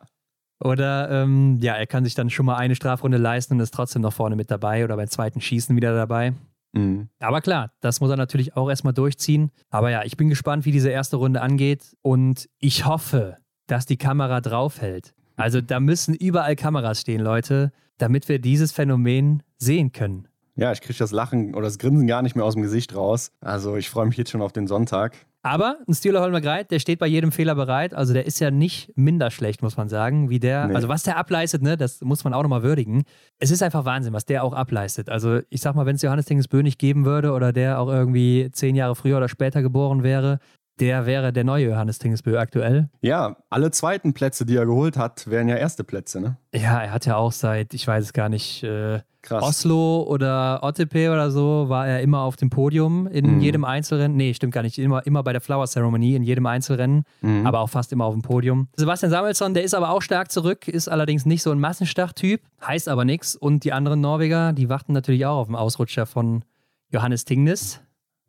Oder 0.64 1.10
ähm, 1.10 1.58
ja, 1.60 1.74
er 1.74 1.86
kann 1.86 2.04
sich 2.04 2.14
dann 2.14 2.30
schon 2.30 2.46
mal 2.46 2.56
eine 2.56 2.74
Strafrunde 2.74 3.18
leisten 3.18 3.54
und 3.54 3.60
ist 3.60 3.74
trotzdem 3.74 4.02
noch 4.02 4.14
vorne 4.14 4.34
mit 4.34 4.50
dabei 4.50 4.82
oder 4.82 4.96
beim 4.96 5.08
zweiten 5.08 5.40
Schießen 5.40 5.76
wieder 5.76 5.94
dabei. 5.94 6.32
Mhm. 6.72 7.08
Aber 7.20 7.42
klar, 7.42 7.72
das 7.80 8.00
muss 8.00 8.10
er 8.10 8.16
natürlich 8.16 8.56
auch 8.56 8.70
erstmal 8.70 8.94
durchziehen. 8.94 9.50
Aber 9.70 9.90
ja, 9.90 10.04
ich 10.04 10.16
bin 10.16 10.30
gespannt, 10.30 10.64
wie 10.64 10.72
diese 10.72 10.88
erste 10.88 11.16
Runde 11.16 11.42
angeht 11.42 11.94
und 12.00 12.48
ich 12.58 12.86
hoffe, 12.86 13.36
dass 13.66 13.84
die 13.84 13.98
Kamera 13.98 14.40
draufhält. 14.40 15.14
Also 15.36 15.60
da 15.60 15.80
müssen 15.80 16.14
überall 16.14 16.56
Kameras 16.56 17.00
stehen, 17.00 17.20
Leute, 17.20 17.70
damit 17.98 18.28
wir 18.28 18.38
dieses 18.38 18.72
Phänomen 18.72 19.42
sehen 19.58 19.92
können. 19.92 20.28
Ja, 20.56 20.72
ich 20.72 20.80
kriege 20.80 20.98
das 20.98 21.10
Lachen 21.10 21.54
oder 21.54 21.64
das 21.66 21.78
Grinsen 21.78 22.06
gar 22.06 22.22
nicht 22.22 22.36
mehr 22.36 22.44
aus 22.44 22.54
dem 22.54 22.62
Gesicht 22.62 22.94
raus. 22.94 23.32
Also 23.40 23.76
ich 23.76 23.90
freue 23.90 24.06
mich 24.06 24.16
jetzt 24.16 24.30
schon 24.30 24.42
auf 24.42 24.52
den 24.52 24.66
Sonntag. 24.66 25.14
Aber 25.44 25.76
ein 25.86 25.92
Steeler 25.92 26.22
Holmer 26.22 26.40
Greit, 26.40 26.70
der 26.70 26.78
steht 26.78 26.98
bei 26.98 27.06
jedem 27.06 27.30
Fehler 27.30 27.54
bereit. 27.54 27.92
Also 27.92 28.14
der 28.14 28.24
ist 28.24 28.40
ja 28.40 28.50
nicht 28.50 28.90
minder 28.96 29.30
schlecht, 29.30 29.60
muss 29.60 29.76
man 29.76 29.90
sagen, 29.90 30.30
wie 30.30 30.40
der. 30.40 30.68
Nee. 30.68 30.74
Also 30.74 30.88
was 30.88 31.02
der 31.02 31.18
ableistet, 31.18 31.60
ne, 31.60 31.76
das 31.76 32.00
muss 32.00 32.24
man 32.24 32.32
auch 32.32 32.42
nochmal 32.42 32.62
würdigen. 32.62 33.04
Es 33.38 33.50
ist 33.50 33.62
einfach 33.62 33.84
Wahnsinn, 33.84 34.14
was 34.14 34.24
der 34.24 34.42
auch 34.42 34.54
ableistet. 34.54 35.10
Also 35.10 35.40
ich 35.50 35.60
sag 35.60 35.74
mal, 35.74 35.84
wenn 35.84 35.96
es 35.96 36.02
Johannes 36.02 36.24
Dingesbö 36.24 36.62
nicht 36.62 36.78
geben 36.78 37.04
würde 37.04 37.32
oder 37.32 37.52
der 37.52 37.78
auch 37.78 37.88
irgendwie 37.88 38.48
zehn 38.52 38.74
Jahre 38.74 38.94
früher 38.94 39.18
oder 39.18 39.28
später 39.28 39.60
geboren 39.60 40.02
wäre, 40.02 40.38
der 40.80 41.04
wäre 41.04 41.30
der 41.30 41.44
neue 41.44 41.66
Johannes 41.66 41.98
Tingesbö 41.98 42.38
aktuell. 42.38 42.88
Ja, 43.02 43.36
alle 43.50 43.70
zweiten 43.70 44.14
Plätze, 44.14 44.46
die 44.46 44.56
er 44.56 44.64
geholt 44.64 44.96
hat, 44.96 45.28
wären 45.28 45.48
ja 45.48 45.56
erste 45.56 45.84
Plätze, 45.84 46.22
ne? 46.22 46.38
Ja, 46.54 46.80
er 46.80 46.90
hat 46.90 47.04
ja 47.04 47.16
auch 47.16 47.32
seit, 47.32 47.74
ich 47.74 47.86
weiß 47.86 48.02
es 48.02 48.12
gar 48.14 48.30
nicht, 48.30 48.64
äh, 48.64 49.00
Oslo 49.30 50.02
oder 50.02 50.60
Ottepe 50.62 51.10
oder 51.10 51.30
so, 51.30 51.68
war 51.68 51.86
er 51.86 52.00
immer 52.00 52.20
auf 52.20 52.36
dem 52.36 52.50
Podium 52.50 53.06
in 53.06 53.36
mhm. 53.36 53.40
jedem 53.40 53.64
Einzelrennen. 53.64 54.16
Nee, 54.16 54.34
stimmt 54.34 54.54
gar 54.54 54.62
nicht. 54.62 54.78
Immer, 54.78 55.06
immer 55.06 55.22
bei 55.22 55.32
der 55.32 55.40
Flower 55.40 55.66
Ceremony 55.66 56.14
in 56.14 56.22
jedem 56.22 56.46
Einzelrennen, 56.46 57.04
mhm. 57.20 57.46
aber 57.46 57.60
auch 57.60 57.68
fast 57.68 57.92
immer 57.92 58.04
auf 58.04 58.14
dem 58.14 58.22
Podium. 58.22 58.68
Sebastian 58.76 59.10
Samuelsson, 59.10 59.54
der 59.54 59.64
ist 59.64 59.74
aber 59.74 59.90
auch 59.90 60.02
stark 60.02 60.30
zurück, 60.30 60.68
ist 60.68 60.88
allerdings 60.88 61.26
nicht 61.26 61.42
so 61.42 61.50
ein 61.50 61.60
Massenstart-Typ, 61.60 62.40
heißt 62.66 62.88
aber 62.88 63.04
nichts. 63.04 63.36
Und 63.36 63.64
die 63.64 63.72
anderen 63.72 64.00
Norweger, 64.00 64.52
die 64.52 64.68
warten 64.68 64.92
natürlich 64.92 65.26
auch 65.26 65.38
auf 65.38 65.46
den 65.46 65.56
Ausrutscher 65.56 66.06
von 66.06 66.44
Johannes 66.90 67.24
Tingnes. 67.24 67.80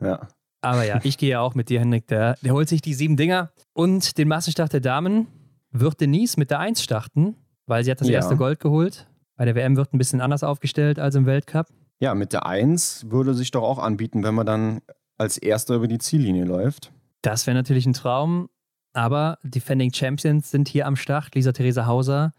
Ja. 0.02 0.28
Aber 0.62 0.84
ja, 0.84 1.00
ich 1.04 1.16
gehe 1.16 1.40
auch 1.40 1.54
mit 1.54 1.68
dir, 1.68 1.80
Henrik. 1.80 2.08
Der, 2.08 2.36
der 2.42 2.52
holt 2.52 2.68
sich 2.68 2.82
die 2.82 2.94
sieben 2.94 3.16
Dinger. 3.16 3.50
Und 3.72 4.18
den 4.18 4.28
Massenstart 4.28 4.72
der 4.72 4.80
Damen 4.80 5.28
wird 5.70 6.00
Denise 6.00 6.38
mit 6.38 6.50
der 6.50 6.58
Eins 6.58 6.82
starten, 6.82 7.36
weil 7.66 7.84
sie 7.84 7.90
hat 7.90 8.00
das 8.00 8.08
ja. 8.08 8.14
erste 8.14 8.36
Gold 8.36 8.60
geholt. 8.60 9.06
Bei 9.36 9.44
der 9.44 9.54
WM 9.54 9.76
wird 9.76 9.92
ein 9.92 9.98
bisschen 9.98 10.20
anders 10.20 10.42
aufgestellt 10.42 10.98
als 10.98 11.14
im 11.14 11.26
Weltcup. 11.26 11.66
Ja, 12.00 12.14
mit 12.14 12.32
der 12.32 12.46
Eins 12.46 13.06
würde 13.08 13.34
sich 13.34 13.50
doch 13.50 13.62
auch 13.62 13.78
anbieten, 13.78 14.22
wenn 14.22 14.34
man 14.34 14.46
dann 14.46 14.80
als 15.18 15.38
Erster 15.38 15.74
über 15.76 15.88
die 15.88 15.98
Ziellinie 15.98 16.44
läuft. 16.44 16.92
Das 17.22 17.46
wäre 17.46 17.54
natürlich 17.54 17.86
ein 17.86 17.92
Traum. 17.92 18.48
Aber 18.92 19.38
Defending 19.42 19.92
Champions 19.92 20.50
sind 20.50 20.68
hier 20.68 20.86
am 20.86 20.96
Start. 20.96 21.34
Lisa 21.34 21.52
Theresa 21.52 21.86
Hauser 21.86 22.32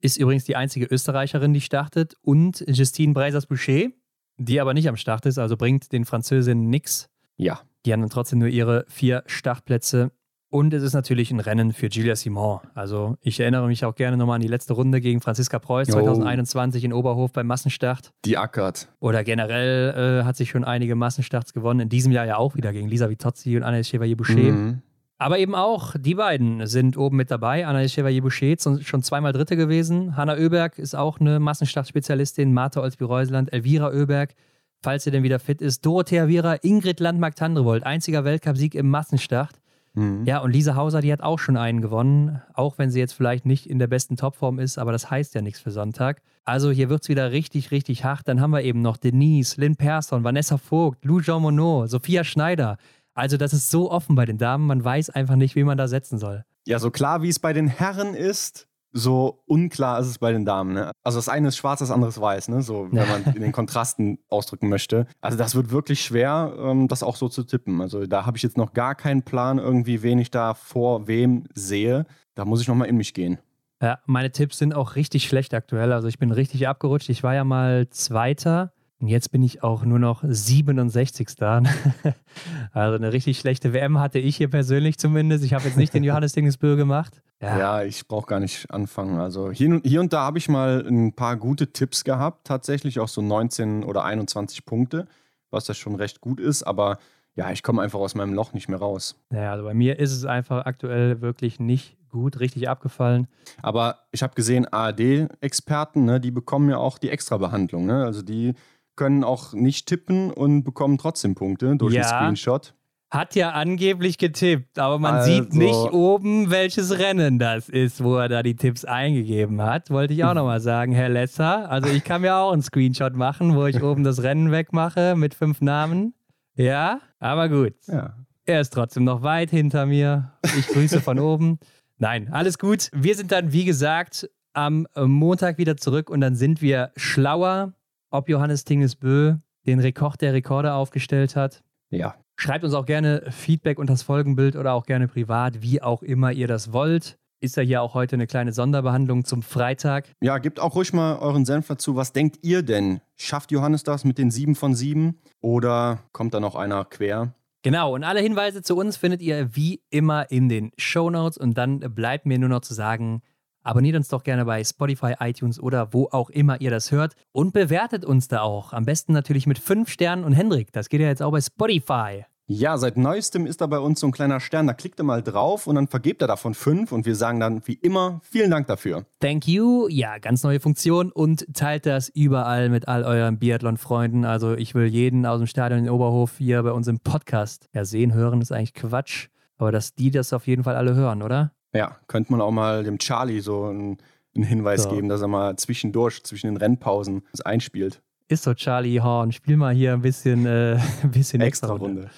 ist 0.00 0.18
übrigens 0.18 0.44
die 0.44 0.54
einzige 0.54 0.84
Österreicherin, 0.84 1.54
die 1.54 1.62
startet. 1.62 2.14
Und 2.20 2.62
Justine 2.68 3.14
Breisers-Boucher, 3.14 3.88
die 4.36 4.60
aber 4.60 4.74
nicht 4.74 4.88
am 4.88 4.96
Start 4.96 5.24
ist, 5.24 5.38
also 5.38 5.56
bringt 5.56 5.92
den 5.92 6.04
Französinnen 6.04 6.68
nichts. 6.68 7.08
Ja. 7.38 7.60
Die 7.86 7.92
haben 7.92 8.00
dann 8.00 8.10
trotzdem 8.10 8.38
nur 8.38 8.48
ihre 8.48 8.84
vier 8.88 9.24
Startplätze. 9.26 10.12
Und 10.54 10.72
es 10.72 10.84
ist 10.84 10.94
natürlich 10.94 11.32
ein 11.32 11.40
Rennen 11.40 11.72
für 11.72 11.88
Julia 11.88 12.14
Simon. 12.14 12.60
Also 12.74 13.16
ich 13.20 13.40
erinnere 13.40 13.66
mich 13.66 13.84
auch 13.84 13.96
gerne 13.96 14.16
nochmal 14.16 14.36
an 14.36 14.40
die 14.40 14.46
letzte 14.46 14.74
Runde 14.74 15.00
gegen 15.00 15.20
Franziska 15.20 15.58
Preuß 15.58 15.88
2021 15.88 16.84
in 16.84 16.92
Oberhof 16.92 17.32
beim 17.32 17.48
Massenstart. 17.48 18.12
Die 18.24 18.38
ackert. 18.38 18.86
Oder 19.00 19.24
generell 19.24 20.20
äh, 20.20 20.24
hat 20.24 20.36
sich 20.36 20.50
schon 20.50 20.62
einige 20.62 20.94
Massenstarts 20.94 21.54
gewonnen. 21.54 21.80
In 21.80 21.88
diesem 21.88 22.12
Jahr 22.12 22.24
ja 22.24 22.36
auch 22.36 22.54
wieder 22.54 22.72
gegen 22.72 22.86
Lisa 22.86 23.10
Vitozzi 23.10 23.56
und 23.56 23.64
Anna 23.64 23.82
Chevalier-Boucher. 23.82 24.36
Mhm. 24.36 24.82
Aber 25.18 25.40
eben 25.40 25.56
auch 25.56 25.96
die 25.98 26.14
beiden 26.14 26.64
sind 26.68 26.96
oben 26.96 27.16
mit 27.16 27.32
dabei. 27.32 27.66
Anna 27.66 27.88
Chevalier-Boucher 27.88 28.54
schon 28.80 29.02
zweimal 29.02 29.32
Dritte 29.32 29.56
gewesen. 29.56 30.16
Hanna 30.16 30.34
Oeberg 30.34 30.78
ist 30.78 30.94
auch 30.94 31.18
eine 31.18 31.40
Massenstartspezialistin. 31.40 32.54
Martha 32.54 32.80
Olsby-Reuseland, 32.80 33.52
Elvira 33.52 33.88
Oeberg 33.88 34.36
falls 34.84 35.02
sie 35.02 35.10
denn 35.10 35.22
wieder 35.22 35.38
fit 35.38 35.62
ist. 35.62 35.84
Dorothea 35.84 36.28
Viera, 36.28 36.56
Ingrid 36.56 37.00
Landmark-Tandrevold, 37.00 37.84
einziger 37.84 38.24
Weltcupsieg 38.24 38.74
im 38.74 38.90
Massenstart. 38.90 39.58
Mhm. 39.94 40.24
Ja, 40.26 40.38
und 40.40 40.52
Lisa 40.52 40.74
Hauser, 40.74 41.00
die 41.00 41.12
hat 41.12 41.22
auch 41.22 41.38
schon 41.38 41.56
einen 41.56 41.80
gewonnen, 41.80 42.42
auch 42.52 42.78
wenn 42.78 42.90
sie 42.90 42.98
jetzt 42.98 43.12
vielleicht 43.12 43.46
nicht 43.46 43.68
in 43.68 43.78
der 43.78 43.86
besten 43.86 44.16
Topform 44.16 44.58
ist, 44.58 44.78
aber 44.78 44.92
das 44.92 45.10
heißt 45.10 45.34
ja 45.34 45.42
nichts 45.42 45.60
für 45.60 45.70
Sonntag. 45.70 46.20
Also 46.44 46.70
hier 46.70 46.88
wird 46.90 47.02
es 47.02 47.08
wieder 47.08 47.32
richtig, 47.32 47.70
richtig 47.70 48.04
hart. 48.04 48.28
Dann 48.28 48.40
haben 48.40 48.50
wir 48.50 48.62
eben 48.62 48.82
noch 48.82 48.96
Denise, 48.96 49.60
Lynn 49.60 49.76
Persson, 49.76 50.24
Vanessa 50.24 50.58
Vogt, 50.58 51.04
Lou 51.04 51.20
Jean 51.20 51.40
Monod, 51.40 51.88
Sophia 51.88 52.24
Schneider. 52.24 52.76
Also 53.14 53.36
das 53.36 53.52
ist 53.52 53.70
so 53.70 53.90
offen 53.90 54.16
bei 54.16 54.26
den 54.26 54.38
Damen, 54.38 54.66
man 54.66 54.84
weiß 54.84 55.10
einfach 55.10 55.36
nicht, 55.36 55.54
wie 55.54 55.64
man 55.64 55.78
da 55.78 55.86
setzen 55.86 56.18
soll. 56.18 56.44
Ja, 56.66 56.78
so 56.78 56.90
klar 56.90 57.22
wie 57.22 57.28
es 57.28 57.38
bei 57.38 57.52
den 57.52 57.68
Herren 57.68 58.14
ist, 58.14 58.66
so 58.94 59.42
unklar 59.46 59.98
ist 59.98 60.06
es 60.06 60.18
bei 60.18 60.32
den 60.32 60.44
Damen. 60.44 60.72
Ne? 60.72 60.92
Also 61.02 61.18
das 61.18 61.28
eine 61.28 61.48
ist 61.48 61.56
schwarz, 61.56 61.80
das 61.80 61.90
andere 61.90 62.08
ist 62.08 62.20
weiß, 62.20 62.48
ne? 62.48 62.62
so, 62.62 62.88
wenn 62.92 63.08
man 63.08 63.34
in 63.34 63.42
den 63.42 63.52
Kontrasten 63.52 64.18
ausdrücken 64.28 64.68
möchte. 64.68 65.06
Also 65.20 65.36
das 65.36 65.54
wird 65.54 65.70
wirklich 65.70 66.00
schwer, 66.00 66.54
ähm, 66.58 66.88
das 66.88 67.02
auch 67.02 67.16
so 67.16 67.28
zu 67.28 67.42
tippen. 67.42 67.80
Also 67.80 68.06
da 68.06 68.24
habe 68.24 68.36
ich 68.36 68.42
jetzt 68.42 68.56
noch 68.56 68.72
gar 68.72 68.94
keinen 68.94 69.22
Plan 69.22 69.58
irgendwie, 69.58 70.02
wen 70.02 70.18
ich 70.20 70.30
da 70.30 70.54
vor 70.54 71.08
wem 71.08 71.44
sehe. 71.54 72.06
Da 72.36 72.44
muss 72.44 72.60
ich 72.60 72.68
nochmal 72.68 72.88
in 72.88 72.96
mich 72.96 73.14
gehen. 73.14 73.38
Ja, 73.82 73.98
meine 74.06 74.30
Tipps 74.30 74.58
sind 74.58 74.74
auch 74.74 74.94
richtig 74.94 75.24
schlecht 75.28 75.52
aktuell. 75.52 75.92
Also 75.92 76.06
ich 76.08 76.18
bin 76.18 76.30
richtig 76.30 76.68
abgerutscht. 76.68 77.08
Ich 77.08 77.22
war 77.22 77.34
ja 77.34 77.44
mal 77.44 77.88
Zweiter 77.90 78.72
und 79.04 79.08
jetzt 79.08 79.32
bin 79.32 79.42
ich 79.42 79.62
auch 79.62 79.84
nur 79.84 79.98
noch 79.98 80.24
67. 80.26 81.28
also 82.72 82.96
eine 82.96 83.12
richtig 83.12 83.38
schlechte 83.38 83.74
WM 83.74 83.98
hatte 83.98 84.18
ich 84.18 84.38
hier 84.38 84.48
persönlich 84.48 84.96
zumindest. 84.98 85.44
Ich 85.44 85.52
habe 85.52 85.64
jetzt 85.64 85.76
nicht 85.76 85.92
den 85.92 86.04
Johannes 86.04 86.32
Dingesbö 86.32 86.74
gemacht. 86.74 87.20
Ja, 87.42 87.58
ja 87.58 87.82
ich 87.82 88.08
brauche 88.08 88.26
gar 88.26 88.40
nicht 88.40 88.70
anfangen. 88.70 89.18
Also 89.18 89.50
hier, 89.50 89.78
hier 89.84 90.00
und 90.00 90.14
da 90.14 90.22
habe 90.22 90.38
ich 90.38 90.48
mal 90.48 90.86
ein 90.88 91.12
paar 91.12 91.36
gute 91.36 91.70
Tipps 91.70 92.02
gehabt, 92.04 92.46
tatsächlich 92.46 92.98
auch 92.98 93.08
so 93.08 93.20
19 93.20 93.84
oder 93.84 94.06
21 94.06 94.64
Punkte, 94.64 95.06
was 95.50 95.66
das 95.66 95.76
schon 95.76 95.96
recht 95.96 96.22
gut 96.22 96.40
ist, 96.40 96.62
aber 96.62 96.96
ja, 97.34 97.50
ich 97.50 97.62
komme 97.62 97.82
einfach 97.82 97.98
aus 97.98 98.14
meinem 98.14 98.32
Loch 98.32 98.54
nicht 98.54 98.70
mehr 98.70 98.78
raus. 98.78 99.22
Ja, 99.30 99.52
also 99.52 99.64
bei 99.64 99.74
mir 99.74 99.98
ist 99.98 100.12
es 100.12 100.24
einfach 100.24 100.64
aktuell 100.64 101.20
wirklich 101.20 101.60
nicht 101.60 101.98
gut, 102.08 102.38
richtig 102.40 102.68
abgefallen. 102.68 103.26
Aber 103.60 103.98
ich 104.12 104.22
habe 104.22 104.34
gesehen, 104.34 104.66
ARD-Experten, 104.72 106.04
ne, 106.04 106.20
die 106.20 106.30
bekommen 106.30 106.70
ja 106.70 106.78
auch 106.78 106.96
die 106.96 107.10
Extra-Behandlung. 107.10 107.86
Ne? 107.86 108.04
Also 108.04 108.22
die 108.22 108.54
können 108.96 109.24
auch 109.24 109.52
nicht 109.52 109.86
tippen 109.86 110.30
und 110.30 110.64
bekommen 110.64 110.98
trotzdem 110.98 111.34
Punkte 111.34 111.76
durch 111.76 111.94
ja. 111.94 112.02
den 112.02 112.08
Screenshot. 112.36 112.74
hat 113.10 113.34
ja 113.36 113.50
angeblich 113.52 114.18
getippt, 114.18 114.78
aber 114.78 114.98
man 114.98 115.14
Also- 115.16 115.30
sieht 115.32 115.54
nicht 115.54 115.74
oben, 115.92 116.50
welches 116.50 116.98
Rennen 116.98 117.38
das 117.38 117.68
ist, 117.68 118.02
wo 118.02 118.16
er 118.16 118.28
da 118.28 118.42
die 118.42 118.56
Tipps 118.56 118.84
eingegeben 118.84 119.62
hat. 119.62 119.90
Wollte 119.90 120.14
ich 120.14 120.24
auch 120.24 120.34
nochmal 120.34 120.60
sagen, 120.60 120.92
Herr 120.92 121.08
Lesser. 121.08 121.70
Also 121.70 121.88
ich 121.90 122.02
kann 122.04 122.22
mir 122.22 122.36
auch 122.36 122.52
einen 122.52 122.62
Screenshot 122.62 123.14
machen, 123.14 123.54
wo 123.54 123.66
ich 123.66 123.82
oben 123.82 124.02
das 124.04 124.22
Rennen 124.22 124.50
wegmache 124.50 125.14
mit 125.16 125.34
fünf 125.34 125.60
Namen. 125.60 126.14
Ja, 126.56 127.00
aber 127.20 127.48
gut. 127.48 127.74
Ja. 127.86 128.14
Er 128.46 128.60
ist 128.60 128.72
trotzdem 128.72 129.04
noch 129.04 129.22
weit 129.22 129.50
hinter 129.50 129.86
mir. 129.86 130.32
Ich 130.58 130.66
grüße 130.68 131.00
von 131.00 131.18
oben. 131.20 131.58
Nein, 131.98 132.28
alles 132.32 132.58
gut. 132.58 132.90
Wir 132.92 133.14
sind 133.14 133.32
dann, 133.32 133.52
wie 133.52 133.64
gesagt, 133.64 134.28
am 134.52 134.86
Montag 134.96 135.58
wieder 135.58 135.76
zurück 135.76 136.10
und 136.10 136.20
dann 136.20 136.34
sind 136.36 136.60
wir 136.62 136.90
schlauer, 136.96 137.72
ob 138.14 138.28
Johannes 138.28 138.64
Tingesbö 138.64 139.34
den 139.66 139.80
Rekord 139.80 140.20
der 140.20 140.32
Rekorde 140.32 140.74
aufgestellt 140.74 141.34
hat. 141.34 141.64
Ja. 141.90 142.14
Schreibt 142.36 142.64
uns 142.64 142.72
auch 142.72 142.86
gerne 142.86 143.24
Feedback 143.30 143.78
unter 143.78 143.92
das 143.92 144.02
Folgenbild 144.02 144.54
oder 144.54 144.72
auch 144.74 144.86
gerne 144.86 145.08
privat, 145.08 145.62
wie 145.62 145.82
auch 145.82 146.00
immer 146.00 146.30
ihr 146.30 146.46
das 146.46 146.72
wollt. 146.72 147.18
Ist 147.40 147.56
ja 147.56 147.64
hier 147.64 147.82
auch 147.82 147.94
heute 147.94 148.14
eine 148.14 148.28
kleine 148.28 148.52
Sonderbehandlung 148.52 149.24
zum 149.24 149.42
Freitag. 149.42 150.06
Ja, 150.22 150.38
gebt 150.38 150.60
auch 150.60 150.76
ruhig 150.76 150.92
mal 150.92 151.18
euren 151.18 151.44
Senf 151.44 151.66
dazu. 151.66 151.96
Was 151.96 152.12
denkt 152.12 152.38
ihr 152.42 152.62
denn? 152.62 153.00
Schafft 153.16 153.50
Johannes 153.50 153.82
das 153.82 154.04
mit 154.04 154.16
den 154.16 154.30
sieben 154.30 154.54
von 154.54 154.76
sieben? 154.76 155.18
Oder 155.40 155.98
kommt 156.12 156.34
da 156.34 156.40
noch 156.40 156.54
einer 156.54 156.84
quer? 156.84 157.34
Genau, 157.62 157.94
und 157.94 158.04
alle 158.04 158.20
Hinweise 158.20 158.62
zu 158.62 158.76
uns 158.76 158.96
findet 158.96 159.22
ihr 159.22 159.56
wie 159.56 159.82
immer 159.90 160.30
in 160.30 160.48
den 160.48 160.70
Show 160.78 161.10
Notes. 161.10 161.36
Und 161.36 161.58
dann 161.58 161.80
bleibt 161.80 162.26
mir 162.26 162.38
nur 162.38 162.48
noch 162.48 162.60
zu 162.60 162.74
sagen, 162.74 163.22
abonniert 163.64 163.96
uns 163.96 164.08
doch 164.08 164.22
gerne 164.22 164.44
bei 164.44 164.62
Spotify, 164.62 165.14
iTunes 165.18 165.58
oder 165.58 165.92
wo 165.92 166.08
auch 166.12 166.30
immer 166.30 166.60
ihr 166.60 166.70
das 166.70 166.92
hört. 166.92 167.14
Und 167.32 167.52
bewertet 167.52 168.04
uns 168.04 168.28
da 168.28 168.42
auch. 168.42 168.72
Am 168.72 168.84
besten 168.84 169.12
natürlich 169.12 169.46
mit 169.46 169.58
fünf 169.58 169.88
Sternen. 169.88 170.22
Und 170.22 170.32
Hendrik, 170.34 170.72
das 170.72 170.88
geht 170.88 171.00
ja 171.00 171.08
jetzt 171.08 171.22
auch 171.22 171.32
bei 171.32 171.40
Spotify. 171.40 172.24
Ja, 172.46 172.76
seit 172.76 172.98
neuestem 172.98 173.46
ist 173.46 173.62
da 173.62 173.66
bei 173.66 173.78
uns 173.78 174.00
so 174.00 174.06
ein 174.06 174.12
kleiner 174.12 174.38
Stern. 174.38 174.66
Da 174.66 174.74
klickt 174.74 175.00
ihr 175.00 175.04
mal 175.04 175.22
drauf 175.22 175.66
und 175.66 175.76
dann 175.76 175.88
vergebt 175.88 176.20
er 176.20 176.28
davon 176.28 176.52
fünf. 176.52 176.92
Und 176.92 177.06
wir 177.06 177.16
sagen 177.16 177.40
dann 177.40 177.66
wie 177.66 177.72
immer 177.72 178.20
vielen 178.22 178.50
Dank 178.50 178.66
dafür. 178.66 179.06
Thank 179.20 179.48
you. 179.48 179.88
Ja, 179.88 180.18
ganz 180.18 180.42
neue 180.42 180.60
Funktion 180.60 181.10
und 181.10 181.46
teilt 181.54 181.86
das 181.86 182.10
überall 182.10 182.68
mit 182.68 182.86
all 182.86 183.02
euren 183.02 183.38
Biathlon-Freunden. 183.38 184.26
Also 184.26 184.52
ich 184.52 184.74
will 184.74 184.84
jeden 184.84 185.24
aus 185.24 185.38
dem 185.38 185.46
Stadion 185.46 185.80
in 185.80 185.88
Oberhof 185.88 186.36
hier 186.36 186.62
bei 186.62 186.72
uns 186.72 186.86
im 186.86 187.00
Podcast 187.00 187.70
ja 187.72 187.86
sehen, 187.86 188.12
hören, 188.12 188.42
ist 188.42 188.52
eigentlich 188.52 188.74
Quatsch. 188.74 189.28
Aber 189.56 189.72
dass 189.72 189.94
die 189.94 190.10
das 190.10 190.34
auf 190.34 190.46
jeden 190.46 190.64
Fall 190.64 190.76
alle 190.76 190.94
hören, 190.94 191.22
oder? 191.22 191.52
Ja, 191.74 191.96
könnte 192.06 192.30
man 192.32 192.40
auch 192.40 192.50
mal 192.50 192.84
dem 192.84 192.98
Charlie 192.98 193.40
so 193.40 193.64
einen, 193.64 193.98
einen 194.34 194.44
Hinweis 194.44 194.84
So. 194.84 194.90
geben, 194.90 195.08
dass 195.08 195.20
er 195.22 195.28
mal 195.28 195.56
zwischendurch, 195.56 196.22
zwischen 196.24 196.46
den 196.48 196.56
Rennpausen 196.56 197.22
das 197.32 197.40
einspielt. 197.42 198.00
Ist 198.28 198.44
so, 198.44 198.54
Charlie 198.54 199.00
Horn. 199.00 199.32
Spiel 199.32 199.56
mal 199.56 199.74
hier 199.74 199.92
ein 199.92 200.00
bisschen, 200.02 200.46
äh, 200.46 200.78
ein 201.02 201.10
bisschen 201.10 201.40
extra, 201.40 201.66
Extra 201.66 201.72
Runde. 201.72 202.00
Runde. 202.02 202.10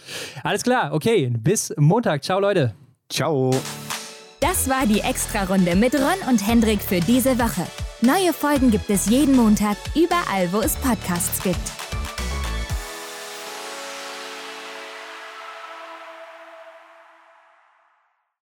Alles 0.45 0.63
klar, 0.63 0.93
okay. 0.93 1.33
Bis 1.37 1.75
Montag. 1.79 2.23
Ciao, 2.23 2.39
Leute. 2.39 2.75
Ciao. 3.09 3.51
Das 4.41 4.69
war 4.69 4.87
die 4.87 5.01
Extra-Runde 5.01 5.75
mit 5.75 5.95
Ron 5.95 6.29
und 6.29 6.47
Hendrik 6.47 6.81
für 6.83 7.01
diese 7.01 7.39
Woche. 7.39 7.67
Neue 8.03 8.33
Folgen 8.35 8.71
gibt 8.71 8.91
es 8.91 9.07
jeden 9.09 9.35
Montag, 9.35 9.77
überall, 9.95 10.53
wo 10.53 10.61
es 10.61 10.77
Podcasts 10.77 11.43
gibt. 11.43 11.86